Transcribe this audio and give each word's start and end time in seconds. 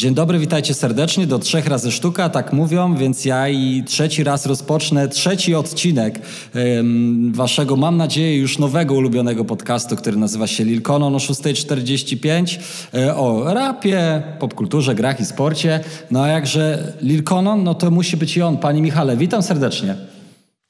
Dzień 0.00 0.14
dobry, 0.14 0.38
witajcie 0.38 0.74
serdecznie 0.74 1.26
do 1.26 1.38
trzech 1.38 1.66
razy 1.66 1.92
sztuka, 1.92 2.28
tak 2.28 2.52
mówią, 2.52 2.96
więc 2.96 3.24
ja 3.24 3.48
i 3.48 3.84
trzeci 3.86 4.24
raz 4.24 4.46
rozpocznę 4.46 5.08
trzeci 5.08 5.54
odcinek 5.54 6.20
ym, 6.56 7.32
waszego, 7.34 7.76
mam 7.76 7.96
nadzieję, 7.96 8.36
już 8.36 8.58
nowego 8.58 8.94
ulubionego 8.94 9.44
podcastu, 9.44 9.96
który 9.96 10.16
nazywa 10.16 10.46
się 10.46 10.64
Lil 10.64 10.82
Konon 10.82 11.14
o 11.14 11.18
6.45 11.18 12.58
yy, 12.92 13.14
o 13.14 13.54
rapie, 13.54 14.22
popkulturze, 14.38 14.94
grach 14.94 15.20
i 15.20 15.24
sporcie. 15.24 15.80
No 16.10 16.22
a 16.22 16.28
jakże 16.28 16.92
Lil 17.02 17.22
Konon, 17.22 17.64
no 17.64 17.74
to 17.74 17.90
musi 17.90 18.16
być 18.16 18.36
i 18.36 18.42
on. 18.42 18.58
Panie 18.58 18.82
Michale, 18.82 19.16
witam 19.16 19.42
serdecznie. 19.42 20.09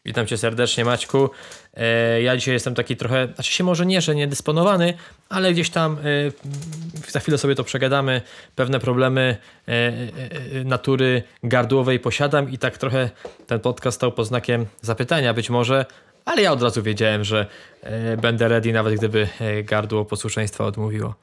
Witam 0.05 0.27
cię 0.27 0.39
serdecznie, 0.39 0.85
Maćku. 0.85 1.31
E, 1.75 2.23
ja 2.23 2.37
dzisiaj 2.37 2.55
jestem 2.55 2.75
taki 2.75 2.97
trochę, 2.97 3.29
znaczy 3.35 3.53
się 3.53 3.65
może 3.65 3.87
nie, 3.87 4.01
że 4.01 4.15
niedysponowany, 4.15 4.95
ale 5.29 5.53
gdzieś 5.53 5.71
tam 5.71 5.97
e, 5.99 7.11
za 7.11 7.21
chwilę 7.21 7.39
sobie 7.39 7.55
to 7.55 7.65
przegadamy. 7.65 8.23
Pewne 8.57 8.81
problemy 8.81 9.37
e, 9.69 9.93
natury 10.65 11.23
gardłowej 11.43 12.01
posiadam 12.01 12.51
i 12.51 12.59
tak 12.59 12.79
trochę 12.79 13.11
ten 13.47 13.61
podcast 13.61 13.97
stał 13.97 14.13
pod 14.13 14.27
znakiem 14.27 14.67
zapytania 14.81 15.35
być 15.35 15.51
może, 15.51 15.87
ale 16.25 16.43
ja 16.43 16.53
od 16.53 16.63
razu 16.63 16.83
wiedziałem, 16.83 17.25
że 17.25 17.47
będę 18.23 18.49
ready, 18.49 18.73
nawet 18.73 18.95
gdyby 18.95 19.29
gardło 19.65 20.05
posłuszeństwa 20.05 20.65
odmówiło. 20.65 21.15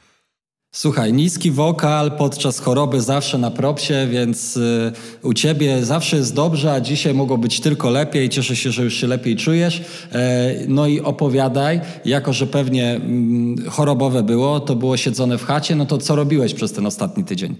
Słuchaj, 0.71 1.13
niski 1.13 1.51
wokal 1.51 2.11
podczas 2.11 2.59
choroby 2.59 3.01
zawsze 3.01 3.37
na 3.37 3.51
propsie, 3.51 4.07
więc 4.09 4.57
y, 4.57 4.91
u 5.23 5.33
ciebie 5.33 5.85
zawsze 5.85 6.17
jest 6.17 6.35
dobrze, 6.35 6.73
a 6.73 6.81
dzisiaj 6.81 7.13
mogło 7.13 7.37
być 7.37 7.59
tylko 7.59 7.89
lepiej. 7.89 8.29
Cieszę 8.29 8.55
się, 8.55 8.71
że 8.71 8.83
już 8.83 8.93
się 8.93 9.07
lepiej 9.07 9.35
czujesz. 9.35 9.81
E, 10.11 10.53
no 10.67 10.87
i 10.87 11.01
opowiadaj, 11.01 11.81
jako 12.05 12.33
że 12.33 12.47
pewnie 12.47 12.95
mm, 12.95 13.69
chorobowe 13.69 14.23
było, 14.23 14.59
to 14.59 14.75
było 14.75 14.97
siedzone 14.97 15.37
w 15.37 15.45
chacie, 15.45 15.75
no 15.75 15.85
to 15.85 15.97
co 15.97 16.15
robiłeś 16.15 16.53
przez 16.53 16.73
ten 16.73 16.85
ostatni 16.85 17.23
tydzień? 17.23 17.55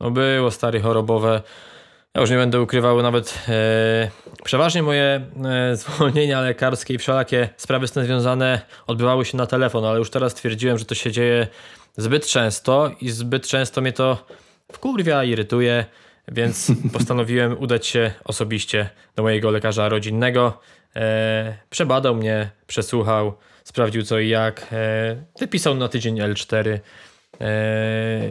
No 0.00 0.10
było 0.10 0.50
stary 0.50 0.80
chorobowe. 0.80 1.42
Ja 2.14 2.20
już 2.20 2.30
nie 2.30 2.36
będę 2.36 2.60
ukrywał 2.60 3.02
nawet 3.02 3.38
e, 3.48 4.10
przeważnie 4.44 4.82
moje 4.82 5.26
e, 5.44 5.76
zwolnienia 5.76 6.40
lekarskie 6.40 6.94
i 6.94 6.98
wszelakie 6.98 7.48
sprawy 7.56 7.88
z 7.88 7.92
tym 7.92 8.04
związane 8.04 8.60
odbywały 8.86 9.24
się 9.24 9.36
na 9.36 9.46
telefon, 9.46 9.84
ale 9.84 9.98
już 9.98 10.10
teraz 10.10 10.32
stwierdziłem, 10.32 10.78
że 10.78 10.84
to 10.84 10.94
się 10.94 11.12
dzieje 11.12 11.46
zbyt 11.96 12.26
często 12.26 12.90
i 13.00 13.10
zbyt 13.10 13.46
często 13.46 13.80
mnie 13.80 13.92
to 13.92 14.26
wkurwia, 14.72 15.24
irytuje, 15.24 15.84
więc 16.28 16.72
postanowiłem 16.92 17.58
udać 17.58 17.86
się 17.86 18.12
osobiście 18.24 18.90
do 19.16 19.22
mojego 19.22 19.50
lekarza 19.50 19.88
rodzinnego. 19.88 20.60
E, 20.96 21.56
przebadał 21.70 22.14
mnie, 22.14 22.50
przesłuchał, 22.66 23.34
sprawdził 23.64 24.02
co 24.02 24.18
i 24.18 24.28
jak, 24.28 24.66
e, 24.72 25.16
wypisał 25.38 25.74
na 25.74 25.88
tydzień 25.88 26.20
L4 26.20 26.68
Yy, 26.68 26.80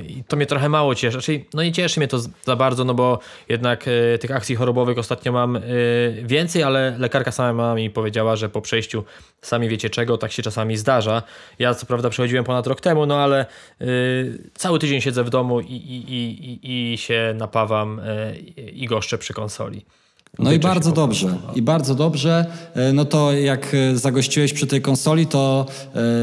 I 0.07 0.23
to 0.27 0.35
mnie 0.35 0.45
trochę 0.45 0.69
mało 0.69 0.95
cieszy. 0.95 1.11
Znaczy, 1.11 1.45
no 1.53 1.63
nie 1.63 1.71
cieszy 1.71 1.99
mnie 1.99 2.07
to 2.07 2.19
za 2.43 2.55
bardzo, 2.55 2.83
no 2.83 2.93
bo 2.93 3.19
jednak 3.49 3.87
yy, 3.87 4.17
tych 4.17 4.31
akcji 4.31 4.55
chorobowych 4.55 4.97
ostatnio 4.97 5.31
mam 5.31 5.53
yy, 5.53 5.61
więcej, 6.23 6.63
ale 6.63 6.95
lekarka 6.99 7.31
sama 7.31 7.75
mi 7.75 7.89
powiedziała, 7.89 8.35
że 8.35 8.49
po 8.49 8.61
przejściu 8.61 9.03
sami 9.41 9.69
wiecie 9.69 9.89
czego, 9.89 10.17
tak 10.17 10.31
się 10.31 10.43
czasami 10.43 10.77
zdarza. 10.77 11.23
Ja 11.59 11.73
co 11.73 11.85
prawda 11.85 12.09
przechodziłem 12.09 12.43
ponad 12.43 12.67
rok 12.67 12.81
temu, 12.81 13.05
no 13.05 13.17
ale 13.17 13.45
cały 14.53 14.79
tydzień 14.79 15.01
siedzę 15.01 15.23
w 15.23 15.29
domu 15.29 15.61
i, 15.61 15.73
i, 15.73 16.13
i, 16.13 16.93
i 16.93 16.97
się 16.97 17.33
napawam 17.37 18.01
i 18.73 18.87
goszczę 18.87 19.17
przy 19.17 19.33
konsoli. 19.33 19.85
No 20.39 20.51
i 20.51 20.59
bardzo 20.59 20.91
dobrze. 20.91 21.37
I 21.55 21.61
bardzo 21.61 21.95
dobrze. 21.95 22.45
E, 22.75 22.93
no 22.93 23.05
to 23.05 23.31
jak 23.33 23.73
e, 23.73 23.97
zagościłeś 23.97 24.53
przy 24.53 24.67
tej 24.67 24.81
konsoli, 24.81 25.27
to 25.27 25.65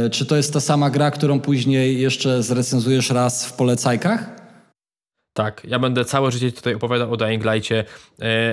e, 0.07 0.11
czy 0.11 0.27
to 0.27 0.37
jest 0.37 0.53
ta 0.53 0.61
sama 0.61 0.91
gra, 0.91 1.11
którą 1.11 1.41
później 1.41 2.01
jeszcze 2.01 2.43
zrecenzujesz 2.43 3.11
raz 3.11 3.47
w 3.47 3.53
polecajkach? 3.53 4.37
Tak, 5.33 5.63
ja 5.69 5.79
będę 5.79 6.05
całe 6.05 6.33
życie 6.33 6.53
tutaj 6.53 6.75
opowiadał 6.75 7.13
o 7.13 7.17
Dying 7.17 7.45
Light'cie, 7.45 7.85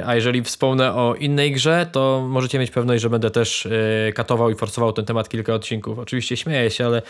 a 0.05 0.15
jeżeli 0.15 0.43
wspomnę 0.43 0.93
o 0.93 1.15
innej 1.15 1.51
grze, 1.51 1.87
to 1.91 2.25
możecie 2.29 2.59
mieć 2.59 2.71
pewność, 2.71 3.01
że 3.01 3.09
będę 3.09 3.31
też 3.31 3.67
katował 4.15 4.49
i 4.49 4.55
forsował 4.55 4.93
ten 4.93 5.05
temat 5.05 5.29
kilka 5.29 5.53
odcinków. 5.53 5.99
Oczywiście 5.99 6.37
śmieję 6.37 6.71
się, 6.71 6.85
ale 6.85 7.01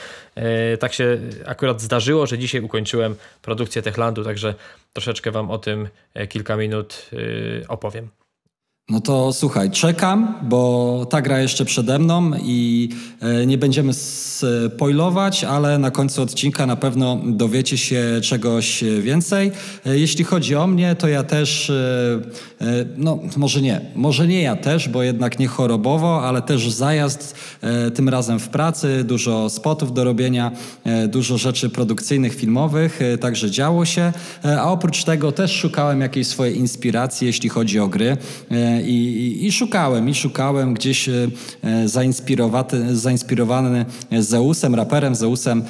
tak 0.79 0.93
się 0.93 1.17
akurat 1.45 1.81
zdarzyło, 1.81 2.27
że 2.27 2.37
dzisiaj 2.37 2.61
ukończyłem 2.61 3.15
produkcję 3.41 3.81
Techlandu, 3.81 4.23
także 4.23 4.53
troszeczkę 4.93 5.31
wam 5.31 5.51
o 5.51 5.57
tym 5.57 5.87
kilka 6.29 6.57
minut 6.57 7.09
opowiem. 7.67 8.22
No 8.89 9.01
to 9.01 9.33
słuchaj, 9.33 9.71
czekam, 9.71 10.35
bo 10.41 11.05
ta 11.09 11.21
gra 11.21 11.39
jeszcze 11.39 11.65
przede 11.65 11.99
mną 11.99 12.31
i 12.41 12.89
e, 13.21 13.45
nie 13.45 13.57
będziemy 13.57 13.93
spoilować, 13.93 15.43
ale 15.43 15.77
na 15.77 15.91
końcu 15.91 16.21
odcinka 16.21 16.65
na 16.65 16.75
pewno 16.75 17.19
dowiecie 17.25 17.77
się 17.77 18.03
czegoś 18.23 18.83
więcej. 19.01 19.51
E, 19.85 19.99
jeśli 19.99 20.23
chodzi 20.23 20.55
o 20.55 20.67
mnie, 20.67 20.95
to 20.95 21.07
ja 21.07 21.23
też, 21.23 21.69
e, 21.69 22.21
no 22.97 23.19
może 23.37 23.61
nie, 23.61 23.81
może 23.95 24.27
nie 24.27 24.41
ja 24.41 24.55
też, 24.55 24.89
bo 24.89 25.03
jednak 25.03 25.39
nie 25.39 25.47
chorobowo, 25.47 26.27
ale 26.27 26.41
też 26.41 26.71
zajazd 26.71 27.35
tym 27.95 28.09
razem 28.09 28.39
w 28.39 28.49
pracy, 28.49 29.03
dużo 29.03 29.49
spotów 29.49 29.93
do 29.93 30.03
robienia, 30.03 30.51
dużo 31.07 31.37
rzeczy 31.37 31.69
produkcyjnych, 31.69 32.35
filmowych, 32.35 32.99
także 33.21 33.51
działo 33.51 33.85
się, 33.85 34.13
a 34.59 34.71
oprócz 34.71 35.03
tego 35.03 35.31
też 35.31 35.51
szukałem 35.51 36.01
jakiejś 36.01 36.27
swojej 36.27 36.57
inspiracji, 36.57 37.27
jeśli 37.27 37.49
chodzi 37.49 37.79
o 37.79 37.87
gry 37.87 38.17
i, 38.81 39.37
i, 39.45 39.51
szukałem, 39.51 40.09
i 40.09 40.13
szukałem 40.13 40.73
gdzieś 40.73 41.09
e, 41.09 41.27
zainspirowany, 41.85 42.95
zainspirowany 42.95 43.85
Zeusem, 44.19 44.75
raperem 44.75 45.15
Zeusem, 45.15 45.63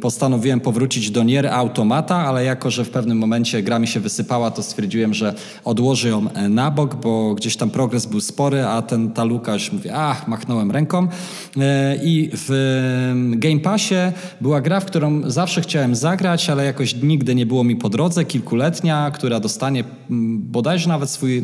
postanowiłem 0.00 0.60
powrócić 0.60 1.10
do 1.10 1.22
Nier 1.22 1.46
Automata, 1.46 2.16
ale 2.16 2.44
jako, 2.44 2.70
że 2.70 2.84
w 2.84 2.90
pewnym 2.90 3.18
momencie 3.18 3.62
gra 3.62 3.78
mi 3.78 3.86
się 3.86 4.00
wysypała, 4.00 4.50
to 4.50 4.62
stwierdziłem, 4.62 5.14
że 5.14 5.34
odłożę 5.64 6.08
ją 6.08 6.26
na 6.48 6.70
bok, 6.70 6.94
bo 6.94 7.34
gdzieś 7.34 7.56
tam 7.56 7.70
progres 7.70 8.06
był 8.06 8.20
spory, 8.20 8.64
a 8.64 8.82
ten, 8.82 9.10
ta 9.10 9.24
luka 9.24 9.52
już 9.52 9.72
mówię, 9.72 9.94
ach, 9.94 10.28
machnąłem 10.28 10.70
ręką. 10.70 11.08
E, 11.56 11.96
I 12.04 12.30
w 12.32 12.50
Game 13.36 13.60
Passie 13.60 13.94
była 14.40 14.60
gra, 14.60 14.80
w 14.80 14.84
którą 14.84 15.30
zawsze 15.30 15.60
chciałem 15.60 15.94
zagrać, 15.94 16.50
ale 16.50 16.64
jakoś 16.64 17.02
nigdy 17.02 17.34
nie 17.34 17.46
było 17.46 17.64
mi 17.64 17.76
po 17.76 17.88
drodze, 17.88 18.24
kilkuletnia, 18.24 19.10
która 19.10 19.40
dostanie 19.40 19.84
bodajże 20.38 20.88
nawet 20.88 21.10
swój 21.10 21.42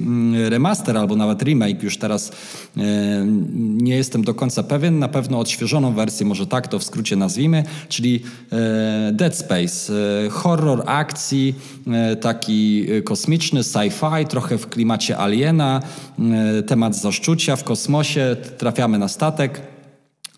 remaster 0.50 0.96
albo 0.96 1.16
nawet 1.16 1.42
remake, 1.42 1.82
już 1.82 1.98
teraz 1.98 2.32
e, 2.76 2.82
nie 3.58 3.96
jestem 3.96 4.24
do 4.24 4.34
końca 4.34 4.62
pewien, 4.62 4.98
na 4.98 5.08
pewno 5.08 5.38
odświeżoną 5.38 5.94
wersję, 5.94 6.26
może 6.26 6.46
tak 6.46 6.68
to 6.68 6.78
w 6.78 6.84
skrócie 6.84 7.16
nazwijmy, 7.16 7.64
czyli 7.88 8.22
e, 8.52 9.12
Dead 9.12 9.36
Space, 9.36 9.92
e, 10.26 10.28
horror 10.30 10.82
akcji, 10.86 11.54
taki 12.20 12.86
kosmiczny, 13.04 13.60
sci-fi, 13.60 14.26
trochę 14.26 14.58
w 14.58 14.68
klimacie 14.68 15.18
aliena, 15.18 15.82
temat 16.66 16.96
zaszczucia 16.96 17.56
w 17.56 17.64
kosmosie, 17.64 18.36
trafiamy 18.58 18.98
na 18.98 19.08
statek. 19.08 19.60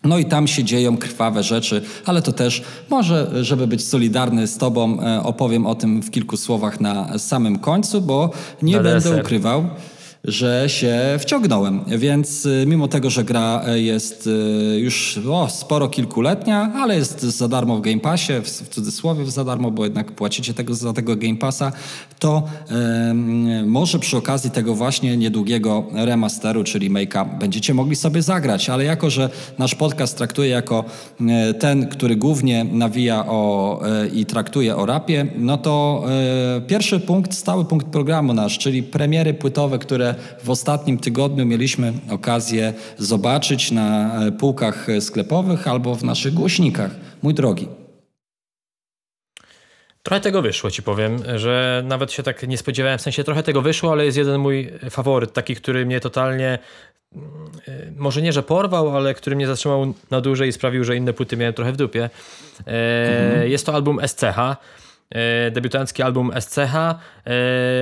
No 0.03 0.17
i 0.17 0.25
tam 0.25 0.47
się 0.47 0.63
dzieją 0.63 0.97
krwawe 0.97 1.43
rzeczy, 1.43 1.81
ale 2.05 2.21
to 2.21 2.31
też 2.31 2.63
może, 2.89 3.43
żeby 3.43 3.67
być 3.67 3.87
solidarny 3.87 4.47
z 4.47 4.57
Tobą, 4.57 4.97
opowiem 5.23 5.65
o 5.65 5.75
tym 5.75 6.01
w 6.01 6.11
kilku 6.11 6.37
słowach 6.37 6.81
na 6.81 7.19
samym 7.19 7.59
końcu, 7.59 8.01
bo 8.01 8.31
nie 8.61 8.79
będę 8.79 9.21
ukrywał 9.21 9.65
że 10.23 10.69
się 10.69 10.99
wciągnąłem. 11.19 11.81
Więc 11.87 12.45
y, 12.45 12.63
mimo 12.67 12.87
tego, 12.87 13.09
że 13.09 13.23
gra 13.23 13.61
y, 13.67 13.81
jest 13.81 14.27
y, 14.27 14.79
już 14.79 15.19
o, 15.29 15.49
sporo 15.49 15.89
kilkuletnia, 15.89 16.71
ale 16.75 16.95
jest 16.95 17.21
za 17.21 17.47
darmo 17.47 17.77
w 17.77 17.81
Game 17.81 17.99
Passie, 17.99 18.33
w, 18.43 18.69
cudzysłowie 18.69 19.31
za 19.31 19.45
darmo, 19.45 19.71
bo 19.71 19.83
jednak 19.83 20.11
płacicie 20.11 20.53
tego, 20.53 20.75
za 20.75 20.93
tego 20.93 21.15
Game 21.15 21.35
Passa, 21.35 21.71
to 22.19 22.43
może 23.65 23.99
przy 23.99 24.17
okazji 24.17 24.51
tego 24.51 24.75
właśnie 24.75 25.17
niedługiego 25.17 25.83
remasteru, 25.93 26.63
czyli 26.63 26.91
make'a, 26.91 27.39
będziecie 27.39 27.73
mogli 27.73 27.95
sobie 27.95 28.21
zagrać. 28.21 28.69
Ale 28.69 28.83
jako, 28.83 29.09
że 29.09 29.29
nasz 29.57 29.75
podcast 29.75 30.17
traktuje 30.17 30.49
jako 30.49 30.85
ten, 31.59 31.87
który 31.87 32.15
głównie 32.15 32.63
nawija 32.63 33.25
o, 33.27 33.81
i 34.13 34.25
traktuje 34.25 34.75
o 34.75 34.85
rapie, 34.85 35.27
no 35.37 35.57
to 35.57 36.03
pierwszy 36.67 36.99
punkt, 36.99 37.33
stały 37.33 37.65
punkt 37.65 37.87
programu 37.87 38.33
nasz, 38.33 38.57
czyli 38.57 38.83
premiery 38.83 39.33
płytowe, 39.33 39.79
które 39.79 40.10
w 40.43 40.49
ostatnim 40.49 40.97
tygodniu 40.97 41.45
mieliśmy 41.45 41.93
okazję 42.09 42.73
zobaczyć 42.97 43.71
na 43.71 44.15
e, 44.25 44.31
półkach 44.31 44.87
sklepowych 44.99 45.67
albo 45.67 45.95
w 45.95 46.03
naszych 46.03 46.33
głośnikach. 46.33 46.91
Mój 47.21 47.33
drogi. 47.33 47.67
Trochę 50.03 50.21
tego 50.21 50.41
wyszło, 50.41 50.71
ci 50.71 50.83
powiem, 50.83 51.17
że 51.35 51.83
nawet 51.85 52.11
się 52.11 52.23
tak 52.23 52.47
nie 52.47 52.57
spodziewałem, 52.57 52.97
w 52.97 53.01
sensie 53.01 53.23
trochę 53.23 53.43
tego 53.43 53.61
wyszło, 53.61 53.91
ale 53.91 54.05
jest 54.05 54.17
jeden 54.17 54.41
mój 54.41 54.71
faworyt, 54.89 55.33
taki, 55.33 55.55
który 55.55 55.85
mnie 55.85 55.99
totalnie, 55.99 56.59
mm, 57.15 57.29
e, 57.67 57.91
może 57.97 58.21
nie, 58.21 58.33
że 58.33 58.43
porwał, 58.43 58.97
ale 58.97 59.13
który 59.13 59.35
mnie 59.35 59.47
zatrzymał 59.47 59.93
na 60.11 60.21
dłużej 60.21 60.49
i 60.49 60.51
sprawił, 60.51 60.83
że 60.83 60.95
inne 60.95 61.13
płyty 61.13 61.37
miałem 61.37 61.53
trochę 61.53 61.71
w 61.71 61.77
dupie. 61.77 62.09
E, 62.67 63.29
mhm. 63.31 63.51
Jest 63.51 63.65
to 63.65 63.73
album 63.73 63.99
SCH. 64.07 64.37
Debiutancki 65.51 66.03
album 66.03 66.31
SCH. 66.39 66.75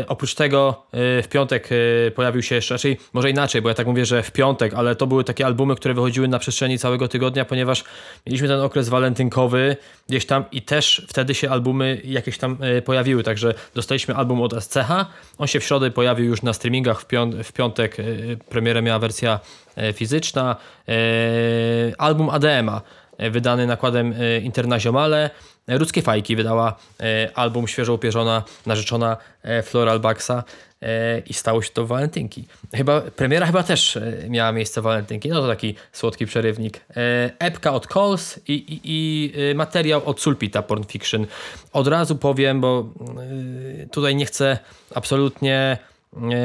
Oprócz 0.08 0.36
tego 0.36 0.84
w 0.94 1.28
piątek 1.32 1.70
pojawił 2.16 2.42
się 2.42 2.56
jeszcze, 2.56 2.74
raczej 2.74 2.98
może 3.14 3.30
inaczej, 3.30 3.62
bo 3.62 3.70
ja 3.70 3.76
tak 3.76 3.88
mówię, 3.88 4.06
że 4.06 4.24
w 4.24 4.32
piątek, 4.32 4.74
ale 4.74 4.96
to 4.96 5.08
były 5.08 5.24
takie 5.24 5.46
albumy, 5.46 5.76
które 5.76 5.94
wychodziły 5.94 6.28
na 6.28 6.40
przestrzeni 6.40 6.80
całego 6.80 7.08
tygodnia, 7.08 7.46
ponieważ 7.46 7.84
mieliśmy 8.28 8.48
ten 8.48 8.60
okres 8.60 8.90
walentynkowy 8.90 9.78
gdzieś 10.10 10.26
tam 10.26 10.46
i 10.52 10.62
też 10.62 11.06
wtedy 11.10 11.36
się 11.36 11.50
albumy 11.50 12.02
jakieś 12.04 12.38
tam 12.38 12.58
pojawiły, 12.86 13.24
także 13.24 13.54
dostaliśmy 13.76 14.16
album 14.16 14.42
od 14.42 14.64
SCH, 14.64 15.06
on 15.38 15.48
się 15.48 15.60
w 15.60 15.64
środę 15.64 15.92
pojawił 15.92 16.26
już 16.26 16.42
na 16.42 16.54
streamingach, 16.54 17.02
w 17.44 17.52
piątek 17.54 17.98
premierę 18.50 18.82
miała 18.82 19.00
wersja 19.00 19.40
fizyczna, 19.94 20.56
album 21.98 22.30
ADMA 22.30 22.82
wydany 23.20 23.68
nakładem 23.68 24.14
Internazionale, 24.44 25.30
Ludzkie 25.78 26.02
Fajki 26.02 26.36
wydała 26.36 26.76
e, 27.00 27.30
album 27.36 27.68
świeżo 27.68 27.94
upierzona 27.94 28.44
narzeczona 28.66 29.18
e, 29.44 29.64
Floral 29.64 30.00
Baxa 30.00 30.44
e, 30.82 31.20
i 31.20 31.34
stało 31.34 31.62
się 31.62 31.70
to 31.70 31.86
walentynki. 31.86 32.46
Chyba, 32.76 33.02
premiera 33.02 33.46
chyba 33.46 33.64
też 33.64 34.00
miała 34.30 34.52
miejsce 34.52 34.82
walentynki, 34.82 35.30
no 35.30 35.42
to 35.42 35.48
taki 35.48 35.76
słodki 35.92 36.26
przerywnik. 36.26 36.86
Epka 37.40 37.74
od 37.74 37.88
Calls 37.88 38.40
i, 38.48 38.54
i, 38.54 38.82
i 38.84 39.56
materiał 39.56 40.02
od 40.06 40.22
Sulpita 40.22 40.62
Porn 40.62 40.84
Fiction. 40.84 41.28
Od 41.74 41.88
razu 41.88 42.16
powiem, 42.16 42.62
bo 42.62 42.94
tutaj 43.92 44.16
nie 44.16 44.26
chcę 44.26 44.60
absolutnie 44.96 45.78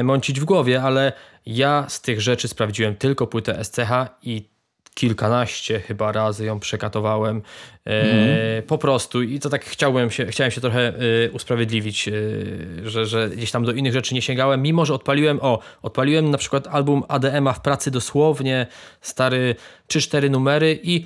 mącić 0.03 0.39
w 0.39 0.45
głowie, 0.45 0.81
ale 0.81 1.13
ja 1.45 1.85
z 1.89 2.01
tych 2.01 2.21
rzeczy 2.21 2.47
sprawdziłem 2.47 2.95
tylko 2.95 3.27
płytę 3.27 3.63
SCH 3.63 3.89
i 4.23 4.54
kilkanaście 4.95 5.79
chyba 5.79 6.11
razy 6.11 6.45
ją 6.45 6.59
przekatowałem 6.59 7.41
mm. 7.85 8.63
po 8.63 8.77
prostu 8.77 9.21
i 9.21 9.39
to 9.39 9.49
tak 9.49 9.65
chciałem 9.65 10.11
się, 10.11 10.25
chciałem 10.25 10.51
się 10.51 10.61
trochę 10.61 10.93
e, 11.25 11.31
usprawiedliwić, 11.31 12.07
e, 12.07 12.11
że, 12.83 13.05
że 13.05 13.29
gdzieś 13.29 13.51
tam 13.51 13.65
do 13.65 13.71
innych 13.71 13.93
rzeczy 13.93 14.13
nie 14.15 14.21
sięgałem, 14.21 14.61
mimo 14.61 14.85
że 14.85 14.93
odpaliłem, 14.93 15.39
o, 15.41 15.59
odpaliłem 15.81 16.31
na 16.31 16.37
przykład 16.37 16.67
album 16.67 17.03
ADM-a 17.07 17.53
w 17.53 17.61
pracy 17.61 17.91
dosłownie, 17.91 18.67
stary 19.01 19.55
3-4 19.89 20.29
numery 20.29 20.79
i 20.83 21.05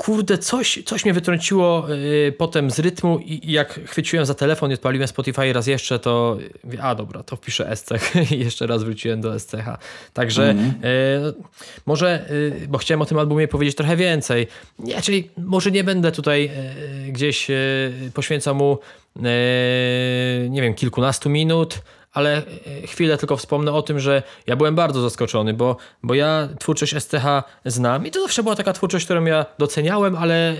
kurde, 0.00 0.38
coś, 0.38 0.82
coś 0.86 1.04
mnie 1.04 1.14
wytrąciło 1.14 1.86
yy, 1.88 2.32
potem 2.32 2.70
z 2.70 2.78
rytmu 2.78 3.18
i, 3.18 3.52
jak 3.52 3.80
chwyciłem 3.86 4.26
za 4.26 4.34
telefon 4.34 4.70
i 4.70 4.74
odpaliłem 4.74 5.08
Spotify 5.08 5.52
raz 5.52 5.66
jeszcze, 5.66 5.98
to 5.98 6.38
a 6.82 6.94
dobra, 6.94 7.22
to 7.22 7.36
wpiszę 7.36 7.76
SCH 7.76 8.16
i 8.32 8.38
jeszcze 8.38 8.66
raz 8.66 8.82
wróciłem 8.82 9.20
do 9.20 9.38
SCH. 9.40 9.66
Także 10.14 10.50
mm 10.50 10.64
yy, 10.64 11.34
może, 11.86 12.26
yy, 12.60 12.68
bo 12.68 12.78
chciałem 12.78 13.02
o 13.02 13.06
tym 13.06 13.18
albumie 13.18 13.48
powiedzieć 13.48 13.76
trochę 13.76 13.96
więcej. 13.96 14.46
Nie, 14.78 15.02
czyli 15.02 15.30
może 15.36 15.70
nie 15.70 15.84
będę 15.84 16.12
tutaj 16.12 16.50
gdzieś 17.08 17.46
poświęcał 18.14 18.54
mu 18.54 18.78
nie 20.50 20.62
wiem, 20.62 20.74
kilkunastu 20.74 21.30
minut, 21.30 21.82
ale 22.12 22.42
e, 22.82 22.86
chwilę 22.86 23.18
tylko 23.18 23.36
wspomnę 23.36 23.72
o 23.72 23.82
tym, 23.82 24.00
że 24.00 24.22
ja 24.46 24.56
byłem 24.56 24.74
bardzo 24.74 25.00
zaskoczony, 25.00 25.54
bo, 25.54 25.76
bo 26.02 26.14
ja 26.14 26.48
twórczość 26.58 26.94
STH 26.94 27.24
znam 27.64 28.06
i 28.06 28.10
to 28.10 28.22
zawsze 28.22 28.42
była 28.42 28.56
taka 28.56 28.72
twórczość, 28.72 29.04
którą 29.04 29.24
ja 29.24 29.46
doceniałem, 29.58 30.16
ale 30.16 30.50
e, 30.50 30.54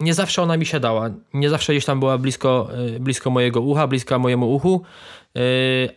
nie 0.00 0.14
zawsze 0.14 0.42
ona 0.42 0.56
mi 0.56 0.66
się 0.66 0.80
dała. 0.80 1.10
Nie 1.34 1.50
zawsze 1.50 1.72
gdzieś 1.72 1.84
tam 1.84 2.00
była 2.00 2.18
blisko, 2.18 2.68
e, 2.96 3.00
blisko 3.00 3.30
mojego 3.30 3.60
ucha, 3.60 3.86
bliska 3.86 4.18
mojemu 4.18 4.54
uchu, 4.54 4.82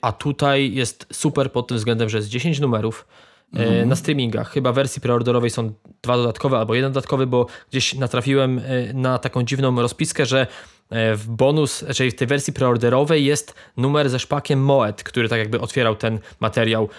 a 0.01 0.11
tutaj 0.11 0.73
jest 0.73 1.07
super 1.13 1.51
pod 1.51 1.67
tym 1.67 1.77
względem, 1.77 2.09
że 2.09 2.17
jest 2.17 2.29
10 2.29 2.59
numerów, 2.59 3.07
mhm. 3.53 3.89
na 3.89 3.95
streamingach. 3.95 4.49
Chyba 4.49 4.71
w 4.71 4.75
wersji 4.75 5.01
preorderowej 5.01 5.49
są 5.49 5.73
dwa 6.01 6.17
dodatkowe 6.17 6.57
albo 6.57 6.75
jeden 6.75 6.91
dodatkowy, 6.91 7.27
bo 7.27 7.45
gdzieś 7.71 7.93
natrafiłem 7.93 8.61
na 8.93 9.19
taką 9.19 9.43
dziwną 9.43 9.81
rozpiskę, 9.81 10.25
że 10.25 10.47
w 10.91 11.23
bonus, 11.27 11.85
czyli 11.95 12.11
w 12.11 12.15
tej 12.15 12.27
wersji 12.27 12.53
preorderowej 12.53 13.25
jest 13.25 13.53
numer 13.77 14.09
ze 14.09 14.19
szpakiem 14.19 14.63
Moet, 14.63 15.03
który 15.03 15.29
tak 15.29 15.39
jakby 15.39 15.59
otwierał 15.59 15.95
ten 15.95 16.19
materiał. 16.39 16.89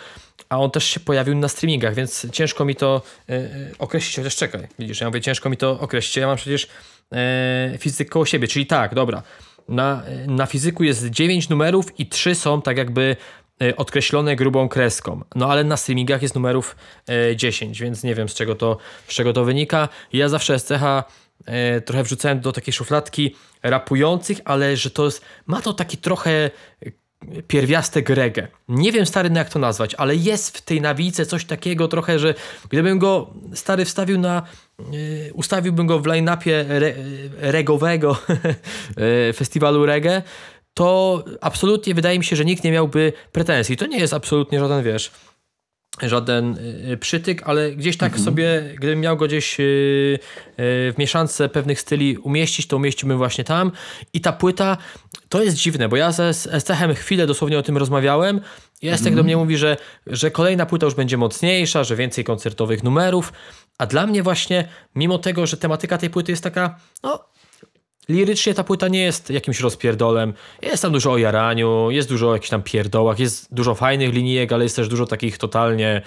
A 0.48 0.58
on 0.58 0.70
też 0.70 0.84
się 0.84 1.00
pojawił 1.00 1.34
na 1.34 1.48
streamingach, 1.48 1.94
więc 1.94 2.30
ciężko 2.32 2.64
mi 2.64 2.76
to 2.76 3.02
yy, 3.28 3.38
określić. 3.78 4.16
Chociaż 4.16 4.36
czekaj, 4.36 4.68
widzisz, 4.78 5.00
ja 5.00 5.06
mówię, 5.06 5.20
ciężko 5.20 5.50
mi 5.50 5.56
to 5.56 5.80
określić. 5.80 6.16
Ja 6.16 6.26
mam 6.26 6.36
przecież 6.36 6.68
fizyk 7.78 8.08
koło 8.08 8.26
siebie, 8.26 8.48
czyli 8.48 8.66
tak, 8.66 8.94
dobra. 8.94 9.22
Na, 9.68 10.02
na 10.26 10.46
fizyku 10.46 10.84
jest 10.84 11.06
9 11.06 11.48
numerów 11.48 12.00
i 12.00 12.06
3 12.06 12.34
są 12.34 12.62
tak 12.62 12.76
jakby 12.76 13.16
odkreślone 13.76 14.36
grubą 14.36 14.68
kreską. 14.68 15.20
No 15.34 15.50
ale 15.50 15.64
na 15.64 15.76
streamingach 15.76 16.22
jest 16.22 16.34
numerów 16.34 16.76
10, 17.36 17.80
więc 17.80 18.02
nie 18.02 18.14
wiem 18.14 18.28
z 18.28 18.34
czego 18.34 18.54
to, 18.54 18.76
z 19.08 19.14
czego 19.14 19.32
to 19.32 19.44
wynika. 19.44 19.88
Ja 20.12 20.28
zawsze 20.28 20.58
SCH 20.58 20.82
e, 20.82 21.04
trochę 21.84 22.02
wrzucałem 22.02 22.40
do 22.40 22.52
takiej 22.52 22.72
szufladki 22.72 23.36
rapujących, 23.62 24.40
ale 24.44 24.76
że 24.76 24.90
to 24.90 25.04
jest, 25.04 25.24
ma 25.46 25.62
to 25.62 25.72
taki 25.72 25.96
trochę 25.96 26.50
pierwiastek 27.48 28.08
reggae. 28.08 28.48
Nie 28.68 28.92
wiem 28.92 29.06
stary 29.06 29.30
jak 29.34 29.48
to 29.48 29.58
nazwać, 29.58 29.94
ale 29.94 30.16
jest 30.16 30.58
w 30.58 30.62
tej 30.62 30.80
nawice 30.80 31.26
coś 31.26 31.44
takiego 31.44 31.88
trochę, 31.88 32.18
że 32.18 32.34
gdybym 32.68 32.98
go 32.98 33.34
stary 33.54 33.84
wstawił 33.84 34.18
na 34.18 34.42
yy, 34.78 35.32
ustawiłbym 35.34 35.86
go 35.86 35.98
w 35.98 36.06
line-upie 36.06 36.64
re, 36.68 36.94
regowego 37.36 38.16
e, 39.28 39.32
festiwalu 39.32 39.86
reggae, 39.86 40.22
to 40.74 41.24
absolutnie 41.40 41.94
wydaje 41.94 42.18
mi 42.18 42.24
się, 42.24 42.36
że 42.36 42.44
nikt 42.44 42.64
nie 42.64 42.72
miałby 42.72 43.12
pretensji. 43.32 43.76
To 43.76 43.86
nie 43.86 43.98
jest 43.98 44.14
absolutnie 44.14 44.60
żaden, 44.60 44.84
wiesz, 44.84 45.10
żaden 46.02 46.58
y, 46.92 46.96
przytyk, 46.96 47.42
ale 47.44 47.72
gdzieś 47.72 47.96
tak 47.96 48.08
mhm. 48.08 48.24
sobie, 48.24 48.74
gdybym 48.76 49.00
miał 49.00 49.16
go 49.16 49.26
gdzieś 49.26 49.60
y, 49.60 49.62
y, 49.62 50.18
w 50.58 50.94
mieszance 50.98 51.48
pewnych 51.48 51.80
styli 51.80 52.16
umieścić, 52.16 52.66
to 52.66 52.76
umieściłbym 52.76 53.18
właśnie 53.18 53.44
tam. 53.44 53.72
I 54.12 54.20
ta 54.20 54.32
płyta, 54.32 54.76
to 55.28 55.42
jest 55.42 55.56
dziwne, 55.56 55.88
bo 55.88 55.96
ja 55.96 56.12
ze 56.12 56.34
Stechem 56.34 56.94
chwilę 56.94 57.26
dosłownie 57.26 57.58
o 57.58 57.62
tym 57.62 57.76
rozmawiałem 57.76 58.40
i 58.82 58.88
Estek 58.88 59.06
mhm. 59.06 59.16
do 59.16 59.22
mnie 59.22 59.36
mówi, 59.36 59.56
że, 59.56 59.76
że 60.06 60.30
kolejna 60.30 60.66
płyta 60.66 60.86
już 60.86 60.94
będzie 60.94 61.16
mocniejsza, 61.16 61.84
że 61.84 61.96
więcej 61.96 62.24
koncertowych 62.24 62.82
numerów, 62.82 63.32
a 63.78 63.86
dla 63.86 64.06
mnie 64.06 64.22
właśnie, 64.22 64.68
mimo 64.94 65.18
tego, 65.18 65.46
że 65.46 65.56
tematyka 65.56 65.98
tej 65.98 66.10
płyty 66.10 66.32
jest 66.32 66.42
taka, 66.42 66.76
no 67.02 67.24
Lirycznie 68.08 68.54
ta 68.54 68.64
płyta 68.64 68.88
nie 68.88 69.02
jest 69.02 69.30
jakimś 69.30 69.60
rozpierdolem. 69.60 70.34
Jest 70.62 70.82
tam 70.82 70.92
dużo 70.92 71.12
o 71.12 71.18
jaraniu, 71.18 71.90
jest 71.90 72.08
dużo 72.08 72.30
o 72.30 72.32
jakichś 72.32 72.50
tam 72.50 72.62
pierdołach, 72.62 73.18
jest 73.18 73.54
dużo 73.54 73.74
fajnych 73.74 74.14
linijek, 74.14 74.52
ale 74.52 74.64
jest 74.64 74.76
też 74.76 74.88
dużo 74.88 75.06
takich 75.06 75.38
totalnie 75.38 76.02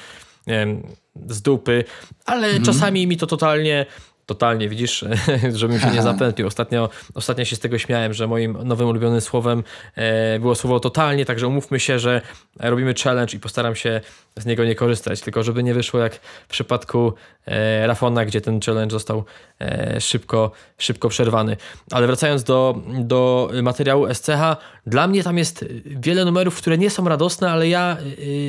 wiem, 0.47 0.83
z 1.29 1.41
dupy, 1.41 1.83
ale 2.25 2.47
mm. 2.47 2.63
czasami 2.63 3.07
mi 3.07 3.17
to 3.17 3.27
totalnie 3.27 3.85
totalnie, 4.27 4.69
widzisz, 4.69 5.05
żebym 5.53 5.79
się 5.79 5.91
nie 5.91 6.01
zapętlił. 6.01 6.47
Ostatnio, 6.47 6.89
ostatnio 7.13 7.45
się 7.45 7.55
z 7.55 7.59
tego 7.59 7.77
śmiałem, 7.77 8.13
że 8.13 8.27
moim 8.27 8.57
nowym 8.63 8.87
ulubionym 8.87 9.21
słowem 9.21 9.63
e, 9.95 10.39
było 10.39 10.55
słowo 10.55 10.79
totalnie, 10.79 11.25
także 11.25 11.47
umówmy 11.47 11.79
się, 11.79 11.99
że 11.99 12.21
robimy 12.59 12.93
challenge 13.03 13.37
i 13.37 13.39
postaram 13.39 13.75
się 13.75 14.01
z 14.35 14.45
niego 14.45 14.65
nie 14.65 14.75
korzystać, 14.75 15.21
tylko 15.21 15.43
żeby 15.43 15.63
nie 15.63 15.73
wyszło 15.73 15.99
jak 15.99 16.15
w 16.47 16.47
przypadku 16.47 17.13
e, 17.45 17.87
Rafona, 17.87 18.25
gdzie 18.25 18.41
ten 18.41 18.59
challenge 18.61 18.91
został 18.91 19.23
e, 19.61 20.01
szybko, 20.01 20.51
szybko 20.77 21.09
przerwany. 21.09 21.57
Ale 21.91 22.07
wracając 22.07 22.43
do, 22.43 22.81
do 22.99 23.51
materiału 23.63 24.13
SCH, 24.13 24.57
dla 24.87 25.07
mnie 25.07 25.23
tam 25.23 25.37
jest 25.37 25.65
wiele 25.85 26.25
numerów, 26.25 26.57
które 26.57 26.77
nie 26.77 26.89
są 26.89 27.09
radosne, 27.09 27.51
ale 27.51 27.69
ja 27.69 27.97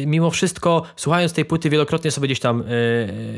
e, 0.03 0.07
mimo 0.07 0.31
wszystko 0.31 0.83
słuchając 0.97 1.33
tej 1.33 1.45
płyty 1.45 1.71
wielokrotnie 1.71 2.11
sobie 2.11 2.29
gdzieś 2.29 2.41
tam 2.41 2.65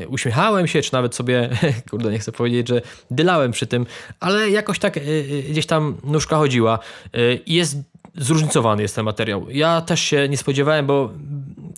e, 0.02 0.08
uśmiechałem 0.08 0.66
się, 0.66 0.82
czy 0.82 0.92
nawet 0.92 1.14
sobie, 1.14 1.50
kurde 1.90 2.10
nie 2.10 2.18
chcę 2.18 2.32
powiedzieć, 2.32 2.68
że 2.68 2.82
dylałem 3.10 3.52
przy 3.52 3.66
tym, 3.66 3.86
ale 4.20 4.50
jakoś 4.50 4.78
tak 4.78 4.96
e, 4.96 5.00
gdzieś 5.50 5.66
tam 5.66 5.96
nóżka 6.04 6.36
chodziła 6.36 6.78
jest 7.46 7.76
zróżnicowany 8.16 8.82
jest 8.82 8.94
ten 8.94 9.04
materiał. 9.04 9.46
Ja 9.50 9.80
też 9.80 10.00
się 10.00 10.28
nie 10.28 10.36
spodziewałem, 10.36 10.86
bo 10.86 11.10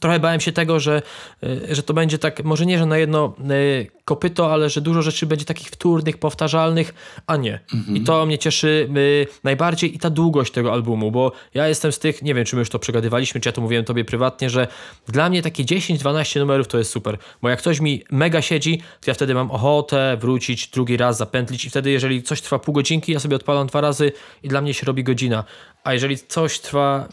trochę 0.00 0.20
bałem 0.20 0.40
się 0.40 0.52
tego, 0.52 0.80
że, 0.80 1.02
że 1.70 1.82
to 1.82 1.94
będzie 1.94 2.18
tak, 2.18 2.44
może 2.44 2.66
nie, 2.66 2.78
że 2.78 2.86
na 2.86 2.98
jedno 2.98 3.34
kopyto, 4.04 4.52
ale 4.52 4.70
że 4.70 4.80
dużo 4.80 5.02
rzeczy 5.02 5.26
będzie 5.26 5.44
takich 5.44 5.68
wtórnych, 5.68 6.18
powtarzalnych, 6.18 6.94
a 7.26 7.36
nie. 7.36 7.60
Mhm. 7.74 7.96
I 7.96 8.00
to 8.00 8.26
mnie 8.26 8.38
cieszy 8.38 8.88
e, 8.90 9.40
najbardziej 9.44 9.94
i 9.96 9.98
ta 9.98 10.10
długość 10.10 10.52
tego 10.52 10.72
albumu, 10.72 11.10
bo 11.10 11.32
ja 11.54 11.68
jestem 11.68 11.92
z 11.92 11.98
tych, 11.98 12.22
nie 12.22 12.34
wiem, 12.34 12.44
czy 12.44 12.56
my 12.56 12.60
już 12.60 12.70
to 12.70 12.78
przegadywaliśmy, 12.78 13.40
czy 13.40 13.48
ja 13.48 13.52
to 13.52 13.60
mówiłem 13.60 13.84
tobie 13.84 14.04
prywatnie, 14.04 14.50
że 14.50 14.68
dla 15.08 15.30
mnie 15.30 15.42
takie 15.42 15.64
10-12 15.64 16.38
numerów 16.38 16.68
to 16.68 16.78
jest 16.78 16.90
super, 16.90 17.18
bo 17.42 17.48
jak 17.48 17.62
coś 17.62 17.80
mi 17.80 18.02
mega 18.10 18.42
siedzi, 18.42 18.78
to 18.78 19.10
ja 19.10 19.14
wtedy 19.14 19.34
mam 19.34 19.50
ochotę 19.50 20.16
wrócić 20.20 20.68
drugi 20.68 20.96
raz, 20.96 21.16
zapętlić 21.16 21.64
i 21.64 21.70
wtedy 21.70 21.90
jeżeli 21.90 22.22
coś 22.22 22.42
trwa 22.42 22.58
pół 22.58 22.74
godzinki, 22.74 23.12
ja 23.12 23.20
sobie 23.20 23.36
odpalam 23.36 23.66
dwa 23.66 23.80
razy 23.80 24.12
i 24.42 24.48
dla 24.48 24.60
mnie 24.60 24.74
się 24.74 24.86
robi 24.86 25.04
godzina. 25.04 25.44
A 25.84 25.92
jeżeli 25.92 26.18
coś 26.18 26.60
trwa 26.60 27.08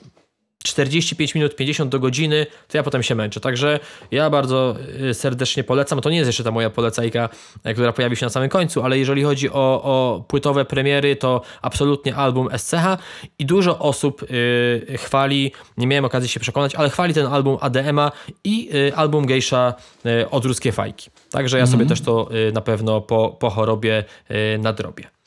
45 0.64 1.36
minut, 1.36 1.56
50 1.56 1.92
do 1.92 2.00
godziny, 2.00 2.46
to 2.68 2.78
ja 2.78 2.84
potem 2.84 3.04
się 3.04 3.16
męczę. 3.16 3.40
Także 3.40 3.80
ja 4.12 4.30
bardzo 4.30 4.76
y, 5.10 5.14
serdecznie 5.14 5.64
polecam. 5.64 6.02
To 6.02 6.10
nie 6.10 6.18
jest 6.18 6.28
jeszcze 6.28 6.44
ta 6.44 6.52
moja 6.52 6.70
polecajka, 6.70 7.30
y, 7.68 7.74
która 7.74 7.94
pojawi 7.94 8.16
się 8.16 8.26
na 8.26 8.30
samym 8.30 8.50
końcu, 8.50 8.82
ale 8.82 9.00
jeżeli 9.00 9.24
chodzi 9.24 9.50
o, 9.50 9.54
o 9.84 10.26
płytowe 10.28 10.66
premiery, 10.66 11.16
to 11.16 11.42
absolutnie 11.62 12.16
album 12.16 12.50
SCH 12.58 12.98
i 13.40 13.46
dużo 13.46 13.80
osób 13.80 14.22
yy, 14.90 14.98
chwali, 14.98 15.52
nie 15.78 15.88
miałem 15.88 16.06
okazji 16.06 16.30
się 16.30 16.40
przekonać, 16.40 16.76
ale 16.76 16.90
chwali 16.90 17.14
ten 17.14 17.26
album 17.26 17.58
ADMA 17.62 18.12
i 18.44 18.66
yy, 18.66 18.96
album 18.96 19.26
Gejsza 19.26 19.74
yy, 20.04 20.30
od 20.30 20.46
Ruskie 20.46 20.72
Fajki. 20.72 21.10
Także 21.32 21.58
ja 21.58 21.64
mm 21.64 21.70
-hmm. 21.70 21.72
sobie 21.78 21.86
też 21.86 22.02
to 22.02 22.30
y, 22.50 22.52
na 22.52 22.62
pewno 22.62 23.02
po, 23.02 23.30
po 23.30 23.50
chorobie 23.50 24.04
nadrobię. 24.60 25.19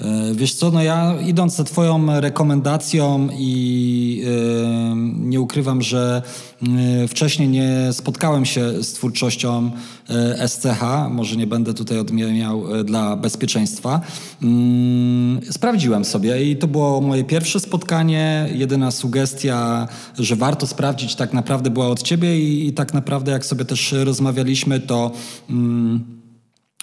E, 0.00 0.34
wiesz 0.34 0.54
co, 0.54 0.70
no 0.70 0.82
ja 0.82 1.14
idąc 1.26 1.56
za 1.56 1.64
twoją 1.64 2.20
rekomendacją 2.20 3.28
i 3.38 4.22
yy, 4.24 4.96
nie 5.16 5.40
ukrywam, 5.40 5.82
że 5.82 6.22
yy, 6.62 7.08
wcześniej 7.08 7.48
nie 7.48 7.92
spotkałem 7.92 8.44
się 8.46 8.82
z 8.82 8.92
twórczością 8.92 9.70
yy, 10.08 10.48
SCH, 10.48 10.82
może 11.10 11.36
nie 11.36 11.46
będę 11.46 11.74
tutaj 11.74 11.98
odmieniał 11.98 12.84
dla 12.84 13.16
bezpieczeństwa. 13.16 14.00
Mm, 14.42 15.40
sprawdziłem 15.50 16.04
sobie 16.04 16.50
i 16.50 16.56
to 16.56 16.66
było 16.66 17.00
moje 17.00 17.24
pierwsze 17.24 17.60
spotkanie. 17.60 18.48
Jedyna 18.54 18.90
sugestia, 18.90 19.88
że 20.18 20.36
warto 20.36 20.66
sprawdzić 20.66 21.14
tak 21.14 21.32
naprawdę 21.32 21.70
była 21.70 21.88
od 21.88 22.02
ciebie 22.02 22.38
i, 22.38 22.68
i 22.68 22.72
tak 22.72 22.94
naprawdę 22.94 23.32
jak 23.32 23.46
sobie 23.46 23.64
też 23.64 23.92
rozmawialiśmy, 23.92 24.80
to 24.80 25.10
mm, 25.50 26.04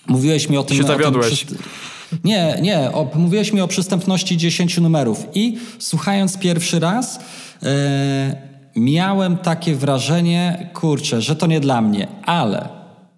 mówiłeś 0.08 0.50
mi 0.50 0.58
o 0.58 0.64
tym... 0.64 0.78
Się 0.78 0.84
zawiodłeś. 0.84 1.44
O 1.44 1.48
tym, 1.48 1.58
nie, 2.24 2.58
nie. 2.62 2.92
O, 2.92 3.08
mówiłeś 3.16 3.54
mi 3.54 3.62
o 3.62 3.68
przystępności 3.68 4.38
10 4.38 4.78
numerów 4.78 5.28
i 5.34 5.58
słuchając 5.80 6.38
pierwszy 6.38 6.80
raz 6.80 7.20
e, 7.64 8.36
miałem 8.76 9.38
takie 9.38 9.76
wrażenie, 9.76 10.70
kurczę, 10.74 11.22
że 11.22 11.36
to 11.36 11.48
nie 11.48 11.60
dla 11.60 11.82
mnie, 11.82 12.08
ale 12.26 12.70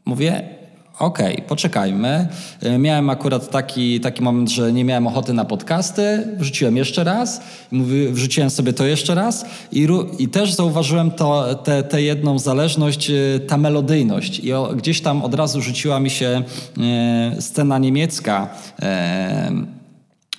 mówię, 0.06 0.55
Okej, 1.00 1.34
okay, 1.34 1.48
poczekajmy. 1.48 2.28
E, 2.62 2.78
miałem 2.78 3.10
akurat 3.10 3.50
taki, 3.50 4.00
taki 4.00 4.24
moment, 4.24 4.50
że 4.50 4.74
nie 4.74 4.84
miałem 4.84 5.08
ochoty 5.08 5.34
na 5.34 5.46
podcasty. 5.46 6.28
Wrzuciłem 6.38 6.78
jeszcze 6.78 7.04
raz. 7.04 7.42
Mówię, 7.72 8.12
wrzuciłem 8.12 8.50
sobie 8.50 8.74
to 8.74 8.86
jeszcze 8.86 9.16
raz. 9.16 9.46
I, 9.72 9.88
i 10.20 10.28
też 10.28 10.54
zauważyłem 10.54 11.12
to, 11.12 11.56
tę 11.90 12.02
jedną 12.02 12.40
zależność, 12.40 13.10
e, 13.10 13.40
ta 13.48 13.58
melodyjność. 13.58 14.40
I 14.40 14.54
o, 14.54 14.74
gdzieś 14.76 15.02
tam 15.02 15.22
od 15.22 15.34
razu 15.34 15.62
rzuciła 15.62 16.00
mi 16.00 16.10
się 16.10 16.44
e, 16.78 17.42
scena 17.42 17.80
niemiecka. 17.80 18.50
E, 18.82 19.75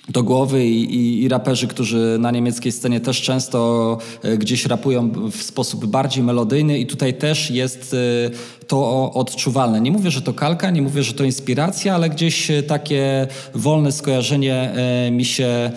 do 0.09 0.23
głowy 0.23 0.65
i, 0.65 0.95
i, 0.95 1.23
i, 1.23 1.27
raperzy, 1.27 1.67
którzy 1.67 2.17
na 2.19 2.31
niemieckiej 2.31 2.71
scenie 2.71 2.99
też 2.99 3.21
często 3.21 3.97
e, 4.23 4.37
gdzieś 4.37 4.65
rapują 4.65 5.11
w 5.31 5.43
sposób 5.43 5.85
bardziej 5.85 6.23
melodyjny 6.23 6.79
i 6.79 6.85
tutaj 6.85 7.13
też 7.13 7.51
jest 7.51 7.93
e, 7.93 8.67
to 8.67 9.11
odczuwalne. 9.13 9.81
Nie 9.81 9.91
mówię, 9.91 10.11
że 10.11 10.21
to 10.21 10.33
kalka, 10.33 10.69
nie 10.69 10.81
mówię, 10.81 11.03
że 11.03 11.13
to 11.13 11.23
inspiracja, 11.23 11.95
ale 11.95 12.09
gdzieś 12.09 12.51
e, 12.51 12.63
takie 12.63 13.27
wolne 13.55 13.91
skojarzenie 13.91 14.73
mi 15.11 15.25
się 15.25 15.71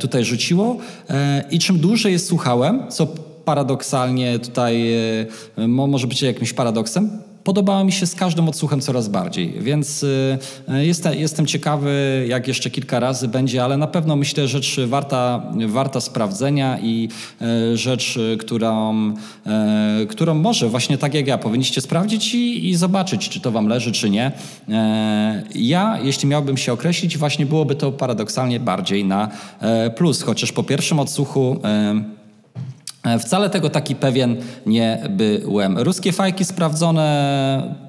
tutaj 0.00 0.24
rzuciło 0.24 0.76
i 1.50 1.58
czym 1.58 1.78
dłużej 1.78 2.12
je 2.12 2.18
słuchałem, 2.18 2.82
co 2.88 3.06
paradoksalnie 3.44 4.38
tutaj 4.38 4.90
może 5.68 6.06
być 6.06 6.22
jakimś 6.22 6.52
paradoksem, 6.52 7.22
podobała 7.46 7.84
mi 7.84 7.92
się 7.92 8.06
z 8.06 8.14
każdym 8.14 8.48
odsłuchem 8.48 8.80
coraz 8.80 9.08
bardziej, 9.08 9.52
więc 9.60 10.02
y, 10.02 10.38
y, 10.68 10.86
jestem, 10.86 11.14
jestem 11.14 11.46
ciekawy, 11.46 12.24
jak 12.28 12.48
jeszcze 12.48 12.70
kilka 12.70 13.00
razy 13.00 13.28
będzie, 13.28 13.64
ale 13.64 13.76
na 13.76 13.86
pewno 13.86 14.16
myślę, 14.16 14.48
rzecz 14.48 14.80
warta, 14.86 15.42
warta 15.66 16.00
sprawdzenia 16.00 16.78
i 16.78 17.08
y, 17.72 17.76
rzecz, 17.76 18.18
którą, 18.38 19.14
którą 20.08 20.34
może 20.34 20.68
właśnie 20.68 20.98
tak 20.98 21.14
jak 21.14 21.26
ja 21.26 21.38
powinniście 21.38 21.80
sprawdzić 21.80 22.34
i, 22.34 22.68
i 22.68 22.76
zobaczyć, 22.76 23.28
czy 23.28 23.40
to 23.40 23.50
wam 23.50 23.66
leży, 23.66 23.92
czy 23.92 24.10
nie. 24.10 24.32
Ja, 25.54 25.98
jeśli 26.02 26.28
miałbym 26.28 26.56
się 26.56 26.72
określić, 26.72 27.18
właśnie 27.18 27.46
byłoby 27.46 27.74
to 27.74 27.92
paradoksalnie 27.92 28.60
bardziej 28.60 29.04
na 29.04 29.28
plus, 29.96 30.22
chociaż 30.22 30.52
po 30.52 30.62
pierwszym 30.62 30.98
odsłuchu 31.00 31.60
wcale 33.18 33.50
tego 33.50 33.70
taki 33.70 33.94
pewien 33.94 34.36
nie 34.66 35.02
byłem. 35.10 35.78
Ruskie 35.78 36.12
fajki 36.12 36.44
sprawdzone 36.44 37.85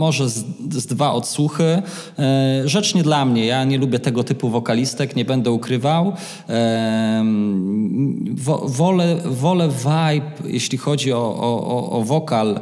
może 0.00 0.28
z, 0.28 0.44
z, 0.70 0.86
dwa 0.86 1.12
odsłuchy. 1.12 1.82
E, 2.18 2.62
rzecz 2.64 2.94
nie 2.94 3.02
dla 3.02 3.24
mnie. 3.24 3.46
Ja 3.46 3.64
nie 3.64 3.78
lubię 3.78 3.98
tego 3.98 4.24
typu 4.24 4.50
wokalistek, 4.50 5.16
nie 5.16 5.24
będę 5.24 5.50
ukrywał. 5.50 6.12
E, 6.48 7.24
wolę, 8.64 9.16
wolę 9.24 9.68
vibe, 9.68 10.30
jeśli 10.44 10.78
chodzi 10.78 11.12
o, 11.12 11.36
o, 11.38 11.90
o 11.90 12.02
wokal 12.02 12.48
e, 12.56 12.60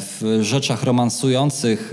w 0.00 0.38
rzeczach 0.42 0.82
romansujących 0.82 1.92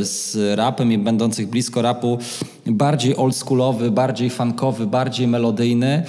z 0.00 0.36
rapem 0.58 0.92
i 0.92 0.98
będących 0.98 1.48
blisko 1.48 1.82
rapu, 1.82 2.18
bardziej 2.66 3.16
oldschoolowy, 3.16 3.90
bardziej 3.90 4.30
funkowy, 4.30 4.86
bardziej 4.86 5.26
melodyjny 5.26 6.02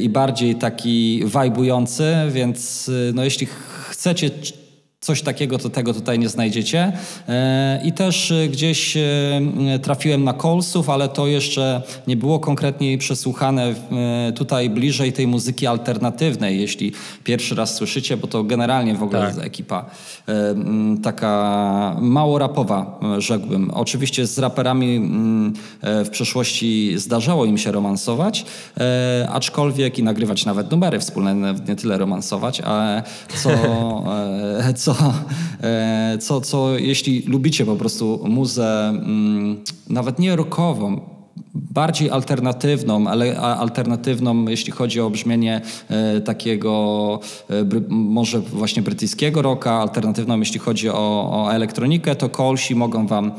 i 0.00 0.08
bardziej 0.08 0.54
taki 0.54 1.22
wajbujący, 1.24 2.14
więc 2.30 2.90
no 3.14 3.24
jeśli 3.24 3.46
chcecie 3.90 4.30
Coś 5.02 5.22
takiego 5.22 5.58
to 5.58 5.70
tego 5.70 5.94
tutaj 5.94 6.18
nie 6.18 6.28
znajdziecie. 6.28 6.92
E, 7.28 7.80
I 7.84 7.92
też 7.92 8.30
e, 8.30 8.48
gdzieś 8.48 8.96
e, 8.96 9.02
trafiłem 9.82 10.24
na 10.24 10.32
Colsów, 10.32 10.90
ale 10.90 11.08
to 11.08 11.26
jeszcze 11.26 11.82
nie 12.06 12.16
było 12.16 12.38
konkretnie 12.38 12.98
przesłuchane 12.98 13.74
tutaj 14.34 14.70
bliżej 14.70 15.12
tej 15.12 15.26
muzyki 15.26 15.66
alternatywnej, 15.66 16.60
jeśli 16.60 16.92
pierwszy 17.24 17.54
raz 17.54 17.74
słyszycie, 17.74 18.16
bo 18.16 18.26
to 18.26 18.44
generalnie 18.44 18.94
w 18.94 19.02
ogóle 19.02 19.20
tak. 19.20 19.28
jest 19.28 19.40
ekipa 19.46 19.90
taka 21.02 21.96
mało 22.00 22.38
rapowa, 22.38 23.00
rzekłbym. 23.18 23.70
Oczywiście 23.70 24.26
z 24.26 24.38
raperami 24.38 25.10
w 25.82 26.08
przeszłości 26.10 26.98
zdarzało 26.98 27.44
im 27.44 27.58
się 27.58 27.72
romansować, 27.72 28.44
aczkolwiek 29.32 29.98
i 29.98 30.02
nagrywać 30.02 30.44
nawet 30.46 30.70
numery 30.70 30.98
wspólne, 30.98 31.54
nie 31.68 31.76
tyle 31.76 31.98
romansować, 31.98 32.62
a 32.64 33.02
co, 33.42 33.50
co 34.76 34.91
co, 34.92 35.14
e, 35.62 36.18
co, 36.18 36.40
co 36.40 36.78
jeśli 36.78 37.22
lubicie 37.26 37.66
po 37.66 37.76
prostu 37.76 38.20
muzę 38.24 38.88
mm, 38.88 39.64
nawet 39.88 40.18
nie 40.18 40.36
rockową, 40.36 41.00
bardziej 41.54 42.10
alternatywną, 42.10 43.06
ale 43.06 43.40
alternatywną, 43.40 44.48
jeśli 44.48 44.72
chodzi 44.72 45.00
o 45.00 45.10
brzmienie 45.10 45.60
e, 45.88 46.20
takiego 46.20 47.20
e, 47.50 47.54
może 47.88 48.40
właśnie 48.40 48.82
brytyjskiego 48.82 49.42
rocka, 49.42 49.72
alternatywną, 49.72 50.38
jeśli 50.38 50.60
chodzi 50.60 50.88
o, 50.88 51.30
o 51.32 51.52
elektronikę, 51.52 52.16
to 52.16 52.28
Kolsi 52.28 52.74
mogą 52.74 53.06
wam 53.06 53.32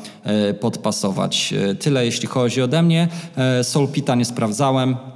podpasować. 0.60 1.54
Tyle 1.80 2.06
jeśli 2.06 2.28
chodzi 2.28 2.62
ode 2.62 2.82
mnie. 2.82 3.08
Soulpita 3.64 4.16
nie 4.16 4.26
sprawdzałem. 4.26 5.13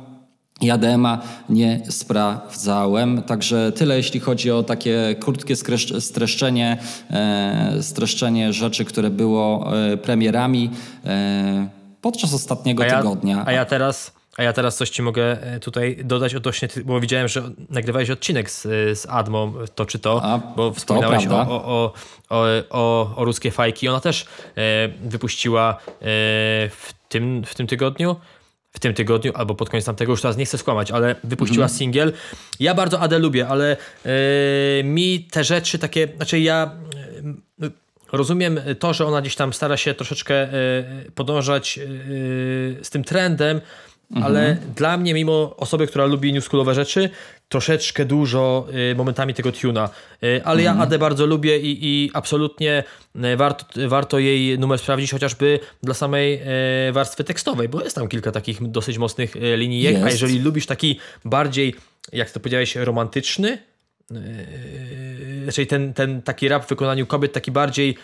Jadema 0.62 1.22
nie 1.50 1.82
sprawdzałem, 1.90 3.22
także 3.24 3.72
tyle 3.72 3.98
jeśli 3.98 4.20
chodzi 4.20 4.52
o 4.52 4.64
takie 4.64 5.16
krótkie 5.20 5.56
streszczenie, 6.00 6.78
e, 7.12 7.78
streszczenie 7.82 8.54
rzeczy, 8.54 8.86
które 8.86 9.10
było 9.10 9.74
e, 9.94 9.98
premierami 9.98 10.70
e, 11.06 11.68
podczas 12.02 12.34
ostatniego 12.34 12.84
a 12.84 12.86
ja, 12.86 12.98
tygodnia. 12.98 13.44
A 13.46 13.52
ja 13.52 13.66
teraz, 13.66 14.14
a 14.38 14.44
ja 14.44 14.54
teraz 14.54 14.78
coś 14.78 14.90
ci 14.90 15.02
mogę 15.02 15.38
tutaj 15.62 15.98
dodać 16.04 16.36
odnośnie, 16.36 16.68
bo 16.86 17.00
widziałem, 17.00 17.28
że 17.28 17.44
nagrywałeś 17.70 18.10
odcinek 18.10 18.52
z, 18.52 18.62
z 19.00 19.06
Admą, 19.10 19.54
to 19.76 19.86
czy 19.86 20.00
to, 20.00 20.24
a, 20.24 20.38
bo 20.38 20.74
wspominałeś 20.74 21.26
to 21.26 21.36
o, 21.36 21.66
o, 21.66 21.94
o, 22.30 22.46
o, 22.70 23.14
o 23.16 23.26
ruskie 23.26 23.52
fajki. 23.52 23.88
Ona 23.88 24.00
też 24.00 24.26
e, 24.56 24.88
wypuściła 24.88 25.72
e, 25.72 26.06
w, 26.70 26.94
tym, 27.10 27.44
w 27.46 27.56
tym 27.56 27.68
tygodniu 27.68 28.16
w 28.78 28.80
tym 28.80 28.94
tygodniu, 28.94 29.32
albo 29.36 29.56
pod 29.56 29.70
koniec 29.70 29.86
tamtego, 29.86 30.12
już 30.12 30.22
teraz 30.22 30.38
nie 30.38 30.46
chcę 30.46 30.58
skłamać, 30.58 30.92
ale 30.92 31.16
wypuściła 31.24 31.66
mm 31.66 31.78
singiel. 31.78 32.14
Ja 32.60 32.74
bardzo 32.74 33.00
Adę 33.00 33.20
lubię, 33.20 33.48
ale 33.48 33.78
yy, 34.06 34.84
mi 34.84 35.28
te 35.32 35.44
rzeczy 35.44 35.80
takie, 35.80 36.08
znaczy 36.16 36.40
ja 36.40 36.72
yy, 37.60 37.72
rozumiem 38.12 38.60
to, 38.80 38.94
że 38.94 39.06
ona 39.06 39.22
gdzieś 39.22 39.36
tam 39.36 39.54
stara 39.54 39.78
się 39.78 39.94
troszeczkę 39.94 40.48
yy, 41.04 41.12
podążać 41.12 41.80
z 42.82 42.90
tym 42.90 43.04
trendem, 43.04 43.62
Mhm. 44.12 44.26
Ale 44.26 44.58
dla 44.76 44.98
mnie, 44.98 45.14
mimo 45.14 45.56
osoby, 45.58 45.88
która 45.88 46.06
lubi 46.06 46.34
newschoolowe 46.34 46.76
rzeczy, 46.76 47.10
troszeczkę 47.50 48.06
dużo 48.06 48.68
y, 48.92 48.96
momentami 48.96 49.34
tego 49.34 49.52
tuna. 49.52 49.90
Y, 50.24 50.42
ale 50.46 50.60
mhm. 50.60 50.78
ja 50.78 50.84
Adę 50.84 51.00
bardzo 51.00 51.26
lubię 51.26 51.60
i, 51.60 51.78
i 51.82 52.12
absolutnie 52.14 52.84
y, 53.16 53.38
warto, 53.38 53.66
warto 53.88 54.20
jej 54.20 54.60
numer 54.60 54.80
sprawdzić, 54.80 55.12
chociażby 55.12 55.60
dla 55.84 55.94
samej 55.94 56.42
warstwy 56.92 57.24
tekstowej, 57.24 57.70
bo 57.70 57.84
jest 57.84 57.96
tam 57.96 58.08
kilka 58.08 58.32
takich 58.32 58.72
dosyć 58.72 58.98
mocnych 58.98 59.36
linijek. 59.56 59.94
Jest. 59.94 60.06
A 60.06 60.10
jeżeli 60.10 60.40
lubisz 60.40 60.66
taki 60.66 61.00
bardziej, 61.26 61.76
jak 62.14 62.32
to 62.32 62.40
powiedziałeś, 62.40 62.76
romantyczny, 62.76 63.58
czyli 65.54 65.68
ten, 65.68 65.94
ten 65.94 66.22
taki 66.22 66.48
rap 66.48 66.66
w 66.66 66.70
wykonaniu 66.70 67.06
kobiet, 67.06 67.34
taki 67.34 67.52
bardziej, 67.52 67.98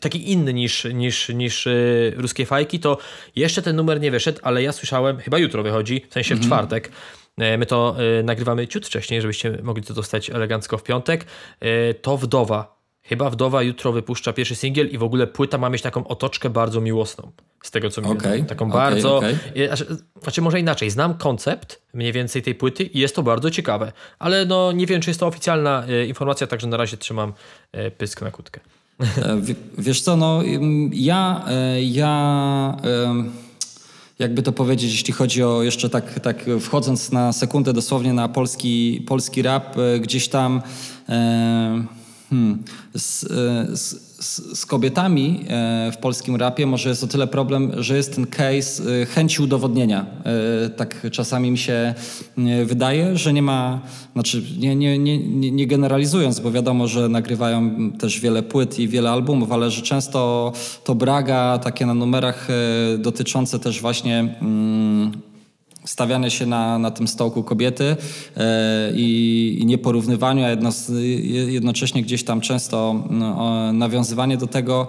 taki 0.00 0.32
inny 0.32 0.54
niż, 0.54 0.84
niż, 0.84 1.28
niż 1.28 1.68
ruskie 2.16 2.46
fajki, 2.46 2.80
to 2.80 2.98
jeszcze 3.36 3.62
ten 3.62 3.76
numer 3.76 4.00
nie 4.00 4.10
wyszedł, 4.10 4.38
ale 4.42 4.62
ja 4.62 4.72
słyszałem, 4.72 5.18
chyba 5.18 5.38
jutro 5.38 5.62
wychodzi, 5.62 6.04
w 6.10 6.12
sensie 6.12 6.34
w 6.34 6.38
mhm. 6.38 6.48
czwartek. 6.48 6.90
My 7.38 7.66
to 7.66 7.96
nagrywamy 8.24 8.68
ciut 8.68 8.86
wcześniej, 8.86 9.20
żebyście 9.20 9.58
mogli 9.62 9.82
to 9.82 9.94
dostać 9.94 10.30
elegancko 10.30 10.78
w 10.78 10.82
piątek. 10.82 11.24
To 12.02 12.16
Wdowa 12.16 12.76
Chyba 13.08 13.30
Wdowa 13.30 13.62
jutro 13.62 13.92
wypuszcza 13.92 14.32
pierwszy 14.32 14.54
singiel 14.54 14.88
i 14.90 14.98
w 14.98 15.02
ogóle 15.02 15.26
płyta 15.26 15.58
ma 15.58 15.70
mieć 15.70 15.82
taką 15.82 16.06
otoczkę 16.06 16.50
bardzo 16.50 16.80
miłosną. 16.80 17.30
Z 17.62 17.70
tego 17.70 17.90
co 17.90 18.02
mi 18.02 18.08
okay, 18.08 18.44
Taką 18.44 18.64
okay, 18.66 18.80
bardzo. 18.80 19.16
Okay. 19.16 19.38
Znaczy, 20.22 20.42
może 20.42 20.60
inaczej. 20.60 20.90
Znam 20.90 21.14
koncept 21.14 21.82
mniej 21.94 22.12
więcej 22.12 22.42
tej 22.42 22.54
płyty 22.54 22.84
i 22.84 22.98
jest 22.98 23.16
to 23.16 23.22
bardzo 23.22 23.50
ciekawe. 23.50 23.92
Ale 24.18 24.44
no 24.44 24.72
nie 24.72 24.86
wiem, 24.86 25.00
czy 25.00 25.10
jest 25.10 25.20
to 25.20 25.26
oficjalna 25.26 25.84
e, 25.88 26.06
informacja, 26.06 26.46
także 26.46 26.66
na 26.66 26.76
razie 26.76 26.96
trzymam 26.96 27.32
e, 27.72 27.90
pysk 27.90 28.22
na 28.22 28.30
kutkę. 28.30 28.60
E, 29.00 29.36
w, 29.36 29.54
wiesz 29.78 30.00
co, 30.00 30.16
no 30.16 30.42
ja. 30.92 31.44
ja 31.80 32.76
jakby 34.18 34.42
to 34.42 34.52
powiedzieć, 34.52 34.92
jeśli 34.92 35.12
chodzi 35.12 35.42
o 35.42 35.62
jeszcze 35.62 35.90
tak, 35.90 36.20
tak 36.20 36.44
wchodząc 36.60 37.12
na 37.12 37.32
sekundę 37.32 37.72
dosłownie 37.72 38.12
na 38.12 38.28
polski, 38.28 39.04
polski 39.06 39.42
rap, 39.42 39.76
e, 39.78 40.00
gdzieś 40.00 40.28
tam 40.28 40.62
e, 41.08 41.84
hmm, 42.30 42.62
z, 42.94 43.24
e, 43.24 43.76
z, 43.76 44.58
z, 44.58 44.66
kobietami 44.66 45.44
e, 45.48 45.92
w 45.92 45.96
polskim 45.96 46.36
rapie 46.36 46.66
może 46.66 46.88
jest 46.88 47.04
o 47.04 47.06
tyle 47.06 47.26
problem, 47.26 47.72
że 47.76 47.96
jest 47.96 48.14
ten 48.14 48.26
case 48.26 48.82
e, 49.02 49.06
chęci 49.06 49.42
udowodnienia. 49.42 50.06
Tak 50.76 51.06
czasami 51.12 51.50
mi 51.50 51.58
się 51.58 51.94
wydaje, 52.64 53.16
że 53.16 53.32
nie 53.32 53.42
ma, 53.42 53.80
znaczy 54.12 54.42
nie, 54.58 54.76
nie, 54.76 54.98
nie, 54.98 55.50
nie 55.50 55.66
generalizując, 55.66 56.40
bo 56.40 56.52
wiadomo, 56.52 56.88
że 56.88 57.08
nagrywają 57.08 57.90
też 57.90 58.20
wiele 58.20 58.42
płyt 58.42 58.78
i 58.78 58.88
wiele 58.88 59.10
albumów, 59.10 59.52
ale 59.52 59.70
że 59.70 59.82
często 59.82 60.52
to 60.84 60.94
braga 60.94 61.58
takie 61.58 61.86
na 61.86 61.94
numerach 61.94 62.48
dotyczące 62.98 63.58
też 63.58 63.80
właśnie 63.80 64.36
mm, 64.42 65.12
stawianie 65.86 66.30
się 66.30 66.46
na, 66.46 66.78
na 66.78 66.90
tym 66.90 67.08
stołku 67.08 67.42
kobiety 67.42 67.96
e, 68.36 68.92
i, 68.94 69.58
i 69.60 69.66
nieporównywaniu, 69.66 70.44
a 70.44 70.48
jedno, 70.48 70.70
jednocześnie 71.48 72.02
gdzieś 72.02 72.24
tam 72.24 72.40
często 72.40 73.04
no, 73.10 73.72
nawiązywanie 73.72 74.36
do 74.36 74.46
tego 74.46 74.88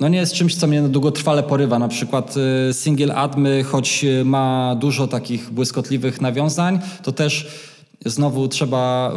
no 0.00 0.08
nie 0.08 0.18
jest 0.18 0.34
czymś, 0.34 0.54
co 0.54 0.66
mnie 0.66 0.82
długotrwale 0.82 1.42
porywa. 1.42 1.78
Na 1.78 1.88
przykład 1.88 2.34
y, 2.70 2.74
single 2.74 3.14
Admy, 3.14 3.64
choć 3.64 4.04
ma 4.24 4.76
dużo 4.80 5.08
takich 5.08 5.50
błyskotliwych 5.50 6.20
nawiązań, 6.20 6.78
to 7.02 7.12
też 7.12 7.48
Znowu 8.06 8.48
trzeba 8.48 9.12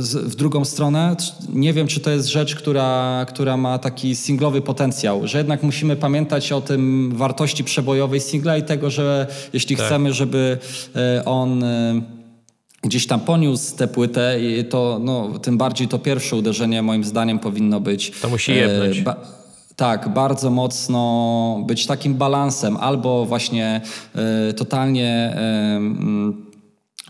w 0.00 0.34
drugą 0.34 0.64
stronę. 0.64 1.16
Nie 1.52 1.72
wiem, 1.72 1.86
czy 1.86 2.00
to 2.00 2.10
jest 2.10 2.28
rzecz, 2.28 2.54
która, 2.54 3.26
która 3.28 3.56
ma 3.56 3.78
taki 3.78 4.16
singlowy 4.16 4.60
potencjał, 4.62 5.26
że 5.26 5.38
jednak 5.38 5.62
musimy 5.62 5.96
pamiętać 5.96 6.52
o 6.52 6.60
tym 6.60 7.12
wartości 7.16 7.64
przebojowej 7.64 8.20
singla 8.20 8.56
i 8.56 8.62
tego, 8.62 8.90
że 8.90 9.26
jeśli 9.52 9.76
tak. 9.76 9.86
chcemy, 9.86 10.12
żeby 10.12 10.58
e, 10.96 11.24
on 11.24 11.64
e, 11.64 12.02
gdzieś 12.82 13.06
tam 13.06 13.20
poniósł 13.20 13.76
tę 13.76 13.88
płytę, 13.88 14.36
to 14.70 15.00
no, 15.02 15.38
tym 15.38 15.58
bardziej 15.58 15.88
to 15.88 15.98
pierwsze 15.98 16.36
uderzenie 16.36 16.82
moim 16.82 17.04
zdaniem 17.04 17.38
powinno 17.38 17.80
być. 17.80 18.12
To 18.20 18.28
musi 18.28 18.54
jednąć. 18.54 19.00
Ba 19.00 19.16
tak, 19.76 20.08
bardzo 20.08 20.50
mocno 20.50 21.64
być 21.66 21.86
takim 21.86 22.14
balansem, 22.14 22.76
albo 22.76 23.24
właśnie 23.24 23.80
y, 24.50 24.52
totalnie 24.52 25.36
y, 26.50 26.53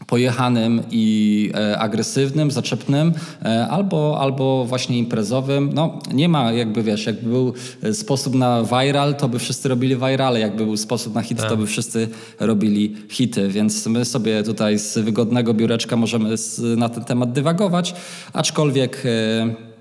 pojechanym 0.07 0.83
i 0.91 1.51
e, 1.55 1.79
agresywnym, 1.79 2.51
zaczepnym, 2.51 3.13
e, 3.43 3.69
albo, 3.69 4.21
albo 4.21 4.65
właśnie 4.65 4.99
imprezowym. 4.99 5.71
No, 5.75 5.99
nie 6.13 6.29
ma 6.29 6.53
jakby, 6.53 6.83
wiesz, 6.83 7.07
jakby 7.07 7.31
był 7.31 7.55
sposób 7.93 8.35
na 8.35 8.63
viral, 8.65 9.15
to 9.15 9.29
by 9.29 9.39
wszyscy 9.39 9.69
robili 9.69 9.97
virale, 9.97 10.41
jakby 10.41 10.65
był 10.65 10.77
sposób 10.77 11.15
na 11.15 11.23
hit, 11.23 11.39
tak. 11.39 11.49
to 11.49 11.57
by 11.57 11.67
wszyscy 11.67 12.09
robili 12.41 12.95
hity, 13.09 13.49
więc 13.49 13.87
my 13.87 14.05
sobie 14.05 14.43
tutaj 14.43 14.79
z 14.79 14.99
wygodnego 14.99 15.55
biureczka 15.55 15.97
możemy 15.97 16.35
na 16.77 16.89
ten 16.89 17.05
temat 17.05 17.33
dywagować, 17.33 17.95
aczkolwiek... 18.33 19.03
E, 19.07 19.75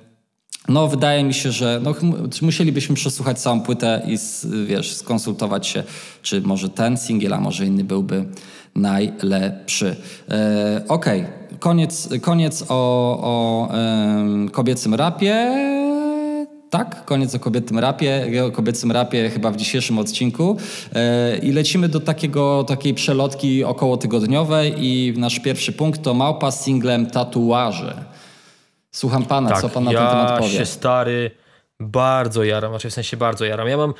no, 0.67 0.88
wydaje 0.88 1.24
mi 1.24 1.34
się, 1.34 1.51
że 1.51 1.82
no, 1.84 1.96
musielibyśmy 2.41 2.96
przesłuchać 2.96 3.39
całą 3.39 3.62
płytę 3.62 4.01
i 4.08 4.17
wiesz, 4.65 4.96
skonsultować 4.96 5.67
się, 5.67 5.84
czy 6.22 6.41
może 6.41 6.70
ten 6.70 6.98
singiel, 6.98 7.34
a 7.34 7.39
może 7.39 7.65
inny 7.65 7.84
byłby 7.84 8.25
najlepszy. 8.75 9.96
E, 10.32 10.82
Okej, 10.88 11.22
okay. 11.22 11.58
koniec, 11.60 12.10
koniec 12.22 12.65
o, 12.70 13.20
o 13.22 13.70
kobiecym 14.51 14.94
rapie. 14.94 15.51
Tak, 16.70 17.06
koniec 17.06 17.36
o 17.36 17.39
kobiecym 17.39 17.80
rapie, 17.80 18.27
o 18.48 18.51
kobiecym 18.51 18.92
rapie 18.92 19.30
chyba 19.30 19.51
w 19.51 19.56
dzisiejszym 19.56 20.00
odcinku. 20.00 20.58
E, 20.96 21.38
I 21.38 21.51
lecimy 21.51 21.89
do 21.89 22.00
takiego, 22.00 22.63
takiej 22.63 22.94
przelotki 22.94 23.63
około 23.63 23.98
tygodniowej 23.98 24.74
i 24.77 25.13
nasz 25.18 25.39
pierwszy 25.39 25.72
punkt 25.74 26.01
to 26.01 26.13
małpa 26.13 26.51
z 26.51 26.63
singlem 26.63 27.06
tatuaże. 27.06 28.03
Słucham 28.92 29.25
pana, 29.25 29.50
tak, 29.50 29.62
co 29.62 29.70
pan 29.70 29.84
na 29.84 29.92
ja 29.92 30.00
ten 30.00 30.09
temat 30.09 30.40
powie? 30.40 30.53
Ja 30.53 30.59
się 30.59 30.66
stary 30.66 31.31
bardzo 31.79 32.44
jaram, 32.44 32.72
znaczy 32.72 32.90
w 32.90 32.94
sensie 32.94 33.18
bardzo 33.18 33.46
jaram. 33.46 33.68
Ja 33.68 33.77
mam 33.77 33.94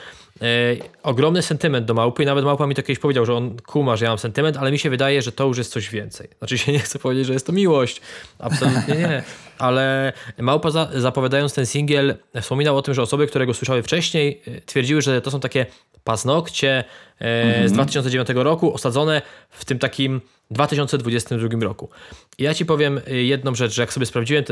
ogromny 1.04 1.42
sentyment 1.42 1.86
do 1.86 1.94
małpy 1.94 2.24
i 2.24 2.26
nawet 2.26 2.46
małpa 2.46 2.68
mi 2.68 2.76
to 2.76 2.82
kiedyś 2.82 3.00
powiedział, 3.00 3.26
że 3.26 3.34
on 3.34 3.58
kuma, 3.66 3.96
że 3.96 4.06
ja 4.06 4.12
mam 4.12 4.18
sentyment, 4.18 4.58
ale 4.58 4.72
mi 4.72 4.80
się 4.80 4.90
wydaje, 4.90 5.22
że 5.22 5.32
to 5.32 5.46
już 5.46 5.58
jest 5.58 5.72
coś 5.72 5.90
więcej. 5.90 6.30
Znaczy 6.38 6.58
się 6.58 6.72
nie 6.72 6.80
chcę 6.80 7.00
powiedzieć, 7.00 7.26
że 7.26 7.34
jest 7.34 7.48
to 7.48 7.54
miłość. 7.54 8.02
Absolutnie 8.40 8.96
nie. 8.96 9.24
Ale 9.58 10.14
małpa 10.38 10.72
za, 10.72 10.90
zapowiadając 10.96 11.54
ten 11.54 11.66
singiel 11.66 12.16
wspominał 12.42 12.78
o 12.78 12.82
tym, 12.82 12.94
że 12.94 13.02
osoby, 13.02 13.28
które 13.28 13.46
go 13.46 13.54
słyszały 13.54 13.84
wcześniej 13.84 14.42
e, 14.48 14.62
twierdziły, 14.62 15.02
że 15.02 15.22
to 15.22 15.32
są 15.32 15.40
takie 15.40 15.66
paznokcie 16.04 16.84
e, 17.20 17.70
z 17.70 17.72
2009 17.72 18.30
mhm. 18.30 18.48
roku 18.48 18.74
osadzone 18.74 19.22
w 19.50 19.66
tym 19.66 19.80
takim 19.80 20.22
2022 20.54 21.60
roku. 21.62 21.89
I 22.38 22.44
ja 22.44 22.54
ci 22.54 22.66
powiem 22.66 23.02
y, 23.08 23.24
jedną 23.24 23.56
rzecz, 23.56 23.74
że 23.74 23.82
jak 23.82 23.94
sobie 23.94 24.06
sprawdziłem, 24.06 24.44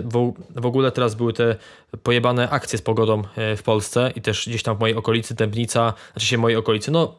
w 0.55 0.65
ogóle 0.65 0.91
teraz 0.91 1.15
były 1.15 1.33
te 1.33 1.55
pojebane 2.03 2.49
akcje 2.49 2.79
z 2.79 2.81
pogodą 2.81 3.21
y, 3.21 3.57
w 3.57 3.63
Polsce 3.63 4.11
i 4.15 4.21
też 4.21 4.49
gdzieś 4.49 4.63
tam 4.63 4.77
w 4.77 4.79
mojej 4.79 4.95
okolicy, 4.95 5.35
Dębnica, 5.35 5.93
znaczy 6.13 6.27
się 6.27 6.37
mojej 6.37 6.57
okolicy, 6.57 6.91
no 6.91 7.15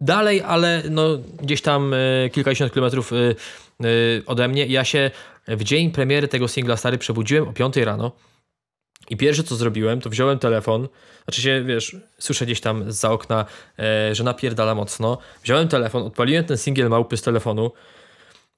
dalej, 0.00 0.42
ale 0.42 0.82
no 0.90 1.18
gdzieś 1.42 1.62
tam 1.62 1.94
y, 1.94 2.30
kilkadziesiąt 2.32 2.72
kilometrów 2.72 3.12
ode 4.26 4.48
mnie. 4.48 4.66
Ja 4.66 4.84
się 4.84 5.10
w 5.48 5.64
dzień 5.64 5.90
premiery 5.90 6.28
tego 6.28 6.48
singla 6.48 6.76
Stary 6.76 6.98
przebudziłem 6.98 7.48
o 7.48 7.52
5 7.52 7.76
rano 7.76 8.12
i 9.10 9.16
pierwsze 9.16 9.42
co 9.44 9.56
zrobiłem, 9.56 10.00
to 10.00 10.10
wziąłem 10.10 10.38
telefon, 10.38 10.88
znaczy 11.24 11.42
się, 11.42 11.64
wiesz, 11.64 11.96
słyszę 12.18 12.44
gdzieś 12.44 12.60
tam 12.60 12.92
za 12.92 13.10
okna, 13.10 13.44
e, 13.78 14.14
że 14.14 14.24
napierdala 14.24 14.74
mocno. 14.74 15.18
Wziąłem 15.42 15.68
telefon, 15.68 16.02
odpaliłem 16.02 16.44
ten 16.44 16.58
singiel 16.58 16.88
małpy 16.88 17.16
z 17.16 17.22
telefonu, 17.22 17.70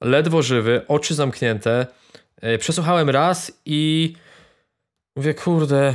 ledwo 0.01 0.43
żywy, 0.43 0.83
oczy 0.89 1.15
zamknięte. 1.15 1.87
E, 2.41 2.59
przesłuchałem 2.59 3.11
raz 3.11 3.53
i 3.67 4.15
mówię, 5.17 5.35
kurde, 5.35 5.95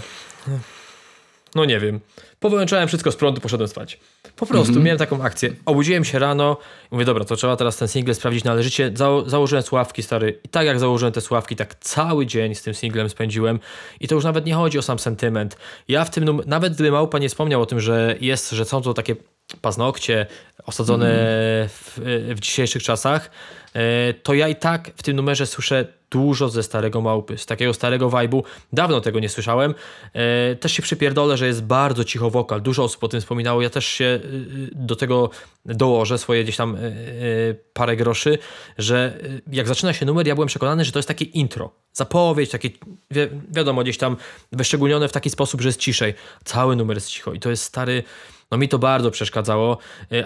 no 1.56 1.66
nie 1.66 1.80
wiem. 1.80 2.00
Powyłączałem 2.44 2.88
wszystko 2.88 3.12
z 3.12 3.16
prądu, 3.16 3.42
poszedłem 3.42 3.70
spać. 3.70 4.00
Po 4.36 4.46
prostu 4.46 4.72
mm 4.72 4.82
-hmm. 4.82 4.86
miałem 4.86 5.00
taką 5.00 5.24
akcję. 5.24 5.54
Obudziłem 5.66 6.06
się 6.06 6.20
rano 6.20 6.58
i 6.92 6.96
mówię, 6.96 7.06
dobra, 7.06 7.26
to 7.26 7.36
trzeba 7.36 7.56
teraz 7.56 7.78
ten 7.78 7.88
single 7.88 8.14
sprawdzić 8.14 8.44
należycie. 8.44 8.92
Zało 8.96 9.30
założyłem 9.30 9.64
sławki, 9.64 10.04
stary. 10.04 10.40
I 10.44 10.50
tak 10.50 10.66
jak 10.66 10.80
założyłem 10.80 11.14
te 11.14 11.22
sławki, 11.22 11.56
tak 11.56 11.76
cały 11.76 12.26
dzień 12.26 12.56
z 12.56 12.62
tym 12.62 12.74
singlem 12.74 13.10
spędziłem. 13.10 13.60
I 14.00 14.08
to 14.08 14.16
już 14.16 14.24
nawet 14.24 14.46
nie 14.46 14.54
chodzi 14.54 14.80
o 14.80 14.82
sam 14.82 15.00
sentyment. 15.00 15.58
Ja 15.88 16.06
w 16.06 16.10
tym, 16.10 16.42
nawet 16.46 16.74
gdyby 16.74 16.92
Małpa 16.92 17.20
nie 17.20 17.30
wspomniał 17.30 17.62
o 17.62 17.66
tym, 17.66 17.80
że 17.80 18.16
jest, 18.22 18.52
że 18.52 18.66
są 18.66 18.82
to 18.82 18.94
takie 18.94 19.16
paznokcie 19.62 20.26
osadzone 20.66 21.08
mm. 21.08 21.70
w, 21.70 22.00
w 22.36 22.40
dzisiejszych 22.40 22.84
czasach, 22.84 23.32
e, 23.74 24.14
to 24.14 24.34
ja 24.34 24.48
i 24.48 24.56
tak 24.56 24.92
w 24.96 25.04
tym 25.04 25.16
numerze 25.16 25.46
słyszę 25.46 25.86
dużo 26.14 26.50
ze 26.50 26.64
starego 26.64 27.02
małpy, 27.02 27.38
z 27.38 27.46
takiego 27.46 27.74
starego 27.74 28.10
vibe'u. 28.10 28.44
Dawno 28.74 29.02
tego 29.02 29.20
nie 29.20 29.30
słyszałem. 29.30 29.74
E, 30.14 30.56
też 30.56 30.72
się 30.72 30.82
przypierdolę, 30.82 31.38
że 31.38 31.48
jest 31.48 31.64
bardzo 31.64 32.04
cicho 32.04 32.30
wokal. 32.30 32.62
Dużo 32.62 32.84
osób 32.84 33.04
o 33.04 33.08
tym 33.08 33.22
wspominało. 33.22 33.62
Ja 33.62 33.70
też 33.70 33.86
się 33.86 34.06
y, 34.06 34.28
y, 34.28 34.70
do 34.76 34.96
tego 34.96 35.30
dołożę, 35.66 36.18
swoje 36.18 36.44
gdzieś 36.44 36.56
tam 36.56 36.76
y, 36.76 37.60
parę 37.74 37.96
groszy, 37.96 38.38
że 38.78 39.18
jak 39.52 39.68
zaczyna 39.68 39.94
się 39.94 40.06
numer, 40.06 40.28
ja 40.28 40.36
byłem 40.36 40.48
przekonany, 40.48 40.86
że 40.86 40.92
to 40.92 41.00
jest 41.00 41.08
takie 41.08 41.26
intro. 41.26 41.72
Zapowiedź, 41.94 42.50
takie 42.50 42.70
wi 43.12 43.22
wiadomo, 43.52 43.84
gdzieś 43.84 43.98
tam 43.98 44.18
wyszczególnione 44.52 45.08
w 45.08 45.12
taki 45.12 45.30
sposób, 45.30 45.62
że 45.62 45.70
jest 45.70 45.80
ciszej. 45.80 46.14
Cały 46.44 46.76
numer 46.76 46.98
jest 46.98 47.10
cicho 47.10 47.34
i 47.34 47.40
to 47.40 47.50
jest 47.50 47.64
stary 47.64 48.04
no 48.52 48.58
mi 48.58 48.70
to 48.70 48.80
bardzo 48.80 49.12
przeszkadzało, 49.12 49.78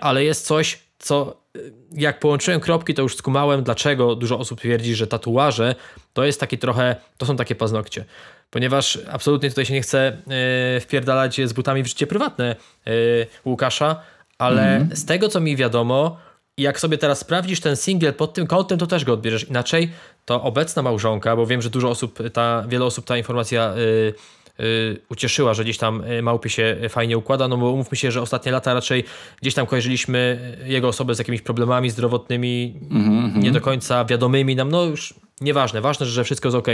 ale 0.01 0.23
jest 0.23 0.45
coś, 0.45 0.79
co 0.99 1.41
jak 1.91 2.19
połączyłem 2.19 2.59
kropki, 2.59 2.93
to 2.93 3.01
już 3.01 3.15
skumałem, 3.15 3.63
dlaczego 3.63 4.15
dużo 4.15 4.39
osób 4.39 4.59
twierdzi, 4.59 4.95
że 4.95 5.07
tatuaże 5.07 5.75
to 6.13 6.25
jest 6.25 6.39
taki 6.39 6.57
trochę, 6.57 6.95
to 7.17 7.25
są 7.25 7.35
takie 7.35 7.55
paznokcie. 7.55 8.05
Ponieważ 8.49 8.99
absolutnie 9.11 9.49
tutaj 9.49 9.65
się 9.65 9.73
nie 9.73 9.81
chcę 9.81 10.17
yy, 10.73 10.79
wpierdalać 10.79 11.41
z 11.45 11.53
butami 11.53 11.83
w 11.83 11.87
życie 11.87 12.07
prywatne 12.07 12.55
yy, 12.85 13.27
Łukasza, 13.45 14.01
ale 14.37 14.75
mm 14.75 14.89
-hmm. 14.89 14.95
z 14.95 15.05
tego 15.05 15.29
co 15.29 15.39
mi 15.39 15.55
wiadomo, 15.55 16.17
jak 16.57 16.79
sobie 16.79 16.97
teraz 16.97 17.19
sprawdzisz 17.19 17.59
ten 17.59 17.75
singiel 17.75 18.13
pod 18.13 18.33
tym 18.33 18.47
kątem, 18.47 18.79
to 18.79 18.87
też 18.87 19.05
go 19.05 19.13
odbierzesz 19.13 19.43
inaczej. 19.43 19.91
To 20.25 20.43
obecna 20.43 20.81
małżonka, 20.81 21.35
bo 21.35 21.45
wiem, 21.45 21.61
że 21.61 21.69
dużo 21.69 21.89
osób, 21.89 22.19
ta, 22.33 22.63
wiele 22.67 22.85
osób 22.85 23.05
ta 23.05 23.17
informacja 23.17 23.73
yy, 23.75 24.13
ucieszyła, 25.09 25.53
że 25.53 25.63
gdzieś 25.63 25.77
tam 25.77 26.03
y, 26.03 26.21
Małpy 26.21 26.49
się 26.49 26.77
fajnie 26.89 27.17
układa, 27.17 27.47
no 27.47 27.57
bo 27.57 27.71
umówmy 27.71 27.97
się, 27.97 28.11
że 28.11 28.21
ostatnie 28.21 28.51
lata 28.51 28.73
raczej 28.73 29.03
gdzieś 29.41 29.53
tam 29.53 29.65
kojarzyliśmy 29.65 30.39
jego 30.65 30.87
osobę 30.87 31.15
z 31.15 31.19
jakimiś 31.19 31.41
problemami 31.41 31.89
zdrowotnymi, 31.89 32.79
mm 32.91 33.33
-hmm. 33.33 33.37
nie 33.37 33.51
do 33.51 33.61
końca 33.61 34.05
wiadomymi 34.05 34.55
nam, 34.55 34.69
no 34.69 34.83
już 34.83 35.13
nieważne, 35.41 35.81
ważne, 35.81 36.05
że 36.05 36.23
wszystko 36.23 36.47
jest 36.47 36.57
ok. 36.57 36.67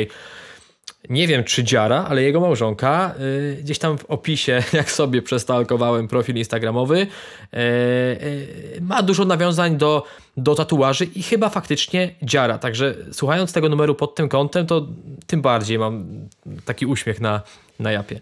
Nie 1.10 1.28
wiem, 1.28 1.44
czy 1.44 1.63
dziara, 1.63 2.06
ale 2.10 2.24
jego 2.24 2.39
małżonka 2.39 3.16
yy, 3.20 3.58
gdzieś 3.63 3.80
tam 3.80 3.98
w 3.98 4.06
opisie, 4.06 4.63
jak 4.74 4.92
sobie 4.92 5.22
przestalkowałem 5.22 6.08
profil 6.08 6.36
instagramowy, 6.36 6.98
yy, 6.98 7.60
yy, 7.60 8.82
ma 8.82 9.04
dużo 9.04 9.26
nawiązań 9.26 9.78
do, 9.78 10.04
do 10.38 10.56
tatuaży 10.56 11.06
i 11.06 11.24
chyba 11.24 11.50
faktycznie 11.50 12.16
dziara. 12.22 12.58
Także 12.58 12.96
słuchając 13.12 13.54
tego 13.54 13.70
numeru 13.70 13.96
pod 13.96 14.16
tym 14.16 14.30
kątem, 14.30 14.66
to 14.68 14.88
tym 15.28 15.42
bardziej 15.42 15.80
mam 15.80 16.06
taki 16.66 16.86
uśmiech 16.86 17.22
na, 17.22 17.42
na 17.80 17.92
japie. 17.92 18.20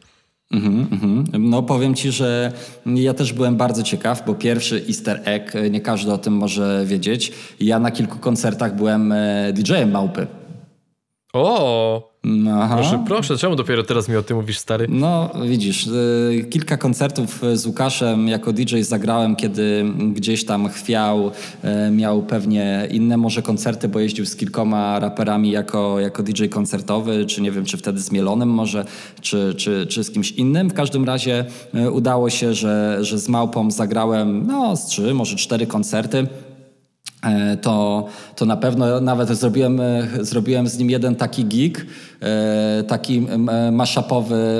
Mhm, 0.51 0.87
mhm. 0.91 1.49
No 1.49 1.63
powiem 1.63 1.95
ci, 1.95 2.11
że 2.11 2.51
ja 2.85 3.13
też 3.13 3.33
byłem 3.33 3.57
bardzo 3.57 3.83
ciekaw, 3.83 4.25
bo 4.25 4.35
pierwszy 4.35 4.83
easter 4.87 5.21
egg, 5.25 5.53
nie 5.71 5.81
każdy 5.81 6.13
o 6.13 6.17
tym 6.17 6.33
może 6.33 6.83
wiedzieć. 6.85 7.31
Ja 7.59 7.79
na 7.79 7.91
kilku 7.91 8.19
koncertach 8.19 8.75
byłem 8.75 9.11
e, 9.11 9.53
DJ-em 9.53 9.91
Małpy. 9.91 10.27
O! 11.33 12.11
Aha. 12.51 12.75
Proszę, 12.75 13.03
proszę, 13.07 13.37
czemu 13.37 13.55
dopiero 13.55 13.83
teraz 13.83 14.09
mi 14.09 14.15
o 14.15 14.23
tym 14.23 14.37
mówisz, 14.37 14.57
stary? 14.57 14.87
No, 14.89 15.29
widzisz, 15.47 15.87
y, 15.87 16.47
kilka 16.49 16.77
koncertów 16.77 17.41
z 17.53 17.65
Łukaszem 17.65 18.27
jako 18.27 18.53
DJ 18.53 18.81
zagrałem, 18.81 19.35
kiedy 19.35 19.85
gdzieś 20.13 20.45
tam 20.45 20.69
chwiał, 20.69 21.31
y, 21.87 21.91
miał 21.91 22.23
pewnie 22.23 22.87
inne 22.91 23.17
może 23.17 23.41
koncerty, 23.41 23.87
bo 23.87 23.99
jeździł 23.99 24.25
z 24.25 24.35
kilkoma 24.35 24.99
raperami 24.99 25.51
jako, 25.51 25.99
jako 25.99 26.23
DJ 26.23 26.45
koncertowy, 26.45 27.25
czy 27.25 27.41
nie 27.41 27.51
wiem, 27.51 27.65
czy 27.65 27.77
wtedy 27.77 28.01
z 28.01 28.11
Mielonem 28.11 28.49
może, 28.49 28.85
czy, 29.21 29.55
czy, 29.57 29.87
czy 29.87 30.03
z 30.03 30.11
kimś 30.11 30.31
innym. 30.31 30.69
W 30.69 30.73
każdym 30.73 31.05
razie 31.05 31.45
y, 31.75 31.91
udało 31.91 32.29
się, 32.29 32.53
że, 32.53 32.97
że 33.01 33.19
z 33.19 33.29
Małpą 33.29 33.71
zagrałem 33.71 34.47
no, 34.47 34.77
z 34.77 34.85
trzy, 34.85 35.13
może 35.13 35.35
cztery 35.35 35.67
koncerty. 35.67 36.27
E, 37.25 37.57
to, 37.57 38.05
to 38.35 38.45
na 38.45 38.57
pewno 38.57 39.01
nawet 39.01 39.29
zrobiłem, 39.29 39.81
e, 39.81 40.07
zrobiłem 40.21 40.67
z 40.67 40.77
nim 40.77 40.89
jeden 40.89 41.15
taki 41.15 41.45
gig, 41.45 41.85
e, 42.21 42.83
taki 42.83 43.27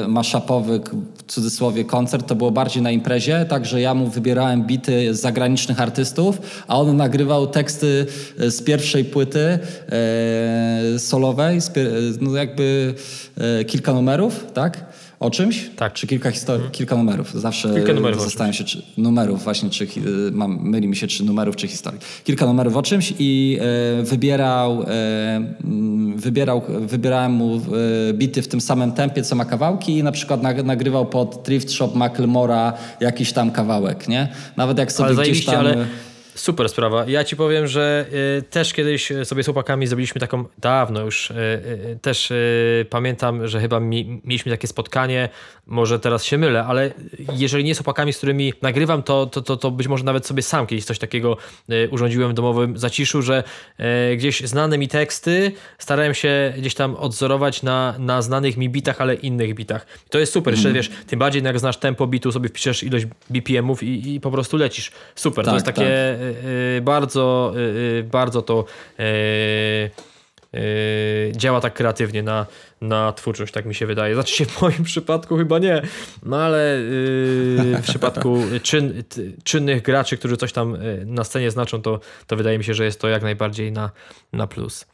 mashupowy 0.08 0.82
w 1.18 1.32
cudzysłowie 1.32 1.86
koncert, 1.86 2.28
to 2.28 2.36
było 2.36 2.52
bardziej 2.52 2.84
na 2.84 2.92
imprezie, 2.92 3.46
także 3.46 3.82
ja 3.82 3.94
mu 3.94 4.08
wybierałem 4.08 4.64
bity 4.64 5.16
z 5.16 5.22
zagranicznych 5.22 5.82
artystów, 5.82 6.42
a 6.68 6.80
on 6.80 6.98
nagrywał 6.98 7.48
teksty 7.48 8.06
z 8.38 8.62
pierwszej 8.62 9.06
płyty 9.06 9.60
solowej, 10.98 11.60
no 12.22 12.36
jakby 12.36 12.94
kilka 13.68 13.94
numerów, 13.94 14.46
tak? 14.54 14.86
O 15.22 15.30
czymś? 15.30 15.70
Tak. 15.76 15.94
Czy 15.94 16.08
kilka 16.08 16.32
historii, 16.32 16.60
hmm. 16.60 16.72
kilka 16.72 16.96
numerów? 16.96 17.34
Zawsze 17.34 17.74
kilka 17.74 17.94
numerów 17.94 18.22
zastanawiam 18.24 18.54
się, 18.54 18.64
czy 18.64 18.82
numerów 18.98 19.44
właśnie, 19.44 19.70
czy 19.70 19.88
mam, 20.32 20.60
myli 20.62 20.88
mi 20.88 20.96
się, 20.96 21.08
czy 21.08 21.26
numerów, 21.26 21.56
czy 21.56 21.68
historii. 21.68 22.00
Kilka 22.24 22.46
numerów 22.46 22.76
o 22.76 22.84
czymś 22.84 23.14
i 23.20 23.60
e, 23.62 24.04
wybierał, 24.04 24.84
e, 24.88 25.42
wybierał, 26.16 26.62
wybierałem 26.80 27.32
mu 27.32 27.56
e, 28.10 28.14
bity 28.14 28.42
w 28.42 28.48
tym 28.48 28.62
samym 28.62 28.92
tempie, 28.92 29.24
co 29.24 29.36
ma 29.36 29.46
kawałki 29.46 29.98
i 29.98 30.04
na 30.04 30.12
przykład 30.12 30.42
nagrywał 30.64 31.06
pod 31.06 31.44
Thrift 31.44 31.72
Shop 31.72 31.96
Macklemora 31.96 32.74
jakiś 33.00 33.34
tam 33.34 33.52
kawałek, 33.52 34.08
nie? 34.08 34.28
Nawet 34.58 34.78
jak 34.78 34.92
sobie 34.92 35.10
ale 35.10 35.24
gdzieś 35.24 35.46
tam... 35.46 35.56
Ale 35.56 35.86
Super 36.36 36.70
sprawa. 36.70 37.06
Ja 37.08 37.24
ci 37.24 37.36
powiem, 37.36 37.68
że 37.68 38.06
y, 38.40 38.42
też 38.42 38.74
kiedyś 38.74 39.10
sobie 39.24 39.44
z 39.44 39.46
chłopakami 39.46 39.88
zrobiliśmy 39.88 40.22
taką, 40.22 40.46
dawno 40.58 41.02
już, 41.02 41.32
y, 41.32 41.34
y, 41.34 42.00
też 42.02 42.32
y, 42.32 42.86
pamiętam, 42.90 43.48
że 43.48 43.62
chyba 43.62 43.80
mi, 43.80 44.22
mieliśmy 44.24 44.52
takie 44.52 44.68
spotkanie, 44.68 45.30
może 45.66 46.00
teraz 46.00 46.24
się 46.24 46.38
mylę, 46.38 46.64
ale 46.64 46.92
jeżeli 47.34 47.64
nie 47.64 47.76
z 47.76 47.78
chłopakami, 47.78 48.14
z 48.14 48.18
którymi 48.18 48.54
nagrywam, 48.62 49.04
to, 49.04 49.26
to, 49.26 49.42
to, 49.42 49.58
to 49.58 49.72
być 49.72 49.88
może 49.88 50.04
nawet 50.04 50.26
sobie 50.26 50.42
sam 50.42 50.68
kiedyś 50.68 50.86
coś 50.86 51.00
takiego 51.00 51.38
y, 51.70 51.90
urządziłem 51.92 52.32
w 52.32 52.34
domowym 52.34 52.78
zaciszu, 52.78 53.22
że 53.22 53.44
y, 54.12 54.16
gdzieś 54.18 54.42
znane 54.42 54.78
mi 54.78 54.88
teksty 54.88 55.52
starałem 55.78 56.14
się 56.14 56.54
gdzieś 56.58 56.76
tam 56.76 56.96
odzorować 56.96 57.64
na, 57.64 57.96
na 58.00 58.22
znanych 58.22 58.58
mi 58.58 58.70
bitach, 58.70 59.02
ale 59.02 59.16
innych 59.16 59.56
bitach. 59.56 59.86
To 60.10 60.20
jest 60.20 60.34
super, 60.34 60.54
mm. 60.54 60.58
jeszcze 60.58 60.74
wiesz, 60.74 60.92
tym 61.08 61.20
bardziej 61.20 61.44
jak 61.44 61.60
znasz 61.60 61.78
tempo 61.78 62.08
bitu, 62.08 62.32
sobie 62.32 62.50
wpiszesz 62.50 62.84
ilość 62.84 63.06
BPM-ów 63.30 63.84
i, 63.84 64.16
i 64.16 64.20
po 64.20 64.32
prostu 64.32 64.58
lecisz. 64.58 64.92
Super, 65.16 65.46
tak, 65.46 65.52
to 65.52 65.56
jest 65.56 65.66
takie... 65.66 65.82
Tak 65.82 66.21
Y, 66.21 66.21
y, 66.21 66.21
bardzo, 66.82 67.54
y, 68.00 68.04
bardzo 68.04 68.42
to 68.42 68.66
działa 71.32 71.62
tak 71.62 71.74
kreatywnie 71.74 72.24
na, 72.24 72.46
na 72.82 73.14
twórczość, 73.14 73.54
tak 73.54 73.66
mi 73.66 73.76
się 73.76 73.86
wydaje. 73.86 74.14
Znaczy 74.14 74.36
się 74.36 74.46
w 74.46 74.62
moim 74.62 74.84
przypadku 74.84 75.38
chyba 75.38 75.60
nie, 75.60 75.82
no 76.24 76.38
ale 76.38 76.78
w 76.78 77.80
przypadku 77.84 78.38
czyn, 78.64 79.04
czynnych 79.44 79.82
graczy, 79.82 80.18
którzy 80.18 80.38
coś 80.38 80.54
tam 80.54 80.78
na 81.06 81.24
scenie 81.24 81.52
znaczą, 81.52 81.82
to, 81.82 82.00
to 82.28 82.36
wydaje 82.36 82.58
mi 82.58 82.64
się, 82.64 82.74
że 82.74 82.86
jest 82.86 83.02
to 83.02 83.08
jak 83.08 83.24
najbardziej 83.24 83.72
na, 83.72 83.92
na 84.34 84.48
plus. 84.48 84.86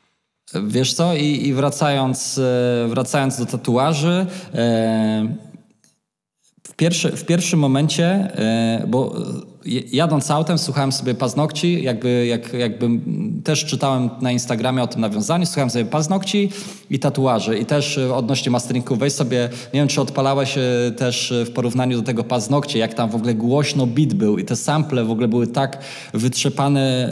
Wiesz 0.67 0.93
co, 0.93 1.13
i, 1.13 1.47
i 1.47 1.53
wracając, 1.53 2.39
wracając 2.87 3.39
do 3.39 3.45
tatuaży, 3.45 4.25
pierwszy, 6.77 7.11
w 7.11 7.25
pierwszym 7.25 7.59
momencie, 7.59 8.31
bo 8.87 9.15
jadąc 9.91 10.31
autem 10.31 10.57
słuchałem 10.57 10.91
sobie 10.91 11.15
paznokci, 11.15 11.83
jakby, 11.83 12.25
jak, 12.25 12.53
jakby 12.53 12.89
też 13.43 13.65
czytałem 13.65 14.09
na 14.21 14.31
Instagramie 14.31 14.83
o 14.83 14.87
tym 14.87 15.01
nawiązaniu, 15.01 15.45
słuchałem 15.45 15.69
sobie 15.69 15.85
paznokci 15.85 16.49
i 16.89 16.99
tatuaży 16.99 17.57
i 17.57 17.65
też 17.65 17.97
e, 17.97 18.15
odnośnie 18.15 18.51
masteringu 18.51 18.95
weź 18.95 19.13
sobie, 19.13 19.49
nie 19.73 19.79
wiem 19.79 19.87
czy 19.87 20.01
odpalałeś 20.01 20.57
e, 20.57 20.91
też 20.91 21.31
e, 21.31 21.45
w 21.45 21.51
porównaniu 21.51 21.97
do 21.97 22.03
tego 22.03 22.23
paznokcie, 22.23 22.79
jak 22.79 22.93
tam 22.93 23.09
w 23.09 23.15
ogóle 23.15 23.33
głośno 23.33 23.87
beat 23.87 24.13
był 24.13 24.37
i 24.37 24.45
te 24.45 24.55
sample 24.55 25.03
w 25.03 25.11
ogóle 25.11 25.27
były 25.27 25.47
tak 25.47 25.77
wytrzepane 26.13 27.09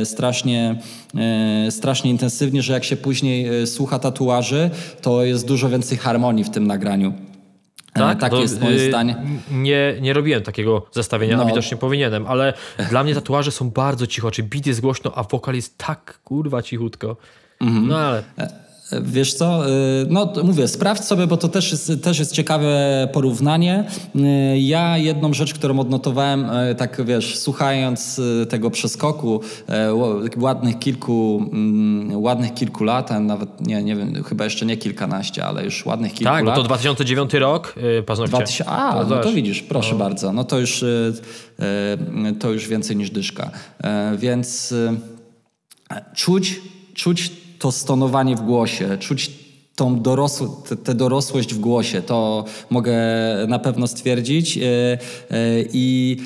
e, 0.00 0.06
strasznie, 0.06 0.78
e, 1.66 1.70
strasznie 1.70 2.10
intensywnie, 2.10 2.62
że 2.62 2.72
jak 2.72 2.84
się 2.84 2.96
później 2.96 3.66
słucha 3.66 3.98
tatuaży, 3.98 4.70
to 5.02 5.24
jest 5.24 5.46
dużo 5.46 5.68
więcej 5.68 5.98
harmonii 5.98 6.44
w 6.44 6.50
tym 6.50 6.66
nagraniu. 6.66 7.31
Tak, 7.94 8.20
tak 8.20 8.32
jest 8.32 8.60
moje 8.60 8.76
y, 8.76 8.88
zdanie. 8.88 9.16
Nie, 9.50 9.96
nie 10.00 10.12
robiłem 10.12 10.42
takiego 10.42 10.86
zestawienia, 10.92 11.36
no. 11.36 11.46
widocznie 11.46 11.76
powinienem, 11.76 12.26
ale 12.26 12.52
dla 12.90 13.04
mnie 13.04 13.14
tatuaże 13.14 13.50
są 13.50 13.70
bardzo 13.70 14.06
cicho, 14.06 14.30
czy 14.30 14.42
beat 14.42 14.66
jest 14.66 14.80
głośno, 14.80 15.12
a 15.14 15.22
wokal 15.22 15.54
jest 15.54 15.78
tak 15.78 16.20
kurwa 16.24 16.62
cichutko. 16.62 17.16
Mhm. 17.60 17.88
No 17.88 17.98
ale... 17.98 18.22
Wiesz 19.00 19.34
co, 19.34 19.68
y, 19.68 19.70
no 20.10 20.32
mówię, 20.44 20.68
sprawdź 20.68 21.04
sobie, 21.04 21.26
bo 21.26 21.36
to 21.36 21.48
też 21.48 21.72
jest, 21.72 21.92
też 22.02 22.18
jest 22.18 22.32
ciekawe 22.32 23.08
porównanie. 23.12 23.84
Y, 24.16 24.58
ja 24.58 24.98
jedną 24.98 25.34
rzecz, 25.34 25.54
którą 25.54 25.78
odnotowałem, 25.80 26.50
y, 26.50 26.74
tak 26.74 27.04
wiesz, 27.04 27.38
słuchając 27.38 28.20
tego 28.48 28.70
przeskoku 28.70 29.40
ładnych 30.36 30.78
kilku, 30.78 31.48
mm, 31.52 32.22
ładnych 32.22 32.54
kilku 32.54 32.84
lat, 32.84 33.10
nawet 33.20 33.66
nie, 33.66 33.82
nie 33.82 33.96
wiem, 33.96 34.24
chyba 34.24 34.44
jeszcze 34.44 34.66
nie 34.66 34.76
kilkanaście, 34.76 35.44
ale 35.44 35.64
już 35.64 35.86
ładnych 35.86 36.12
kilku 36.12 36.32
tak, 36.32 36.44
lat. 36.44 36.54
Tak, 36.54 36.62
to 36.62 36.68
2009 36.68 37.34
rok, 37.34 37.74
paznokcie. 38.06 38.36
2000, 38.36 38.70
a, 38.70 39.04
no 39.04 39.18
to 39.18 39.32
widzisz, 39.32 39.62
proszę 39.62 39.92
no. 39.92 39.98
bardzo, 39.98 40.32
no 40.32 40.44
to 40.44 40.58
już, 40.58 40.84
to 42.40 42.50
już 42.50 42.68
więcej 42.68 42.96
niż 42.96 43.10
dyszka. 43.10 43.50
Więc 44.18 44.74
czuć, 46.14 46.60
czuć 46.94 47.41
to 47.62 47.72
stonowanie 47.72 48.36
w 48.36 48.40
głosie, 48.40 48.98
czuć 48.98 49.30
tą 49.76 50.02
tę 50.84 50.94
dorosłość 50.94 51.54
w 51.54 51.58
głosie. 51.58 52.02
To 52.02 52.44
mogę 52.70 52.94
na 53.48 53.58
pewno 53.58 53.86
stwierdzić. 53.86 54.58
E, 54.58 54.62
e, 54.62 54.98
I 55.72 56.16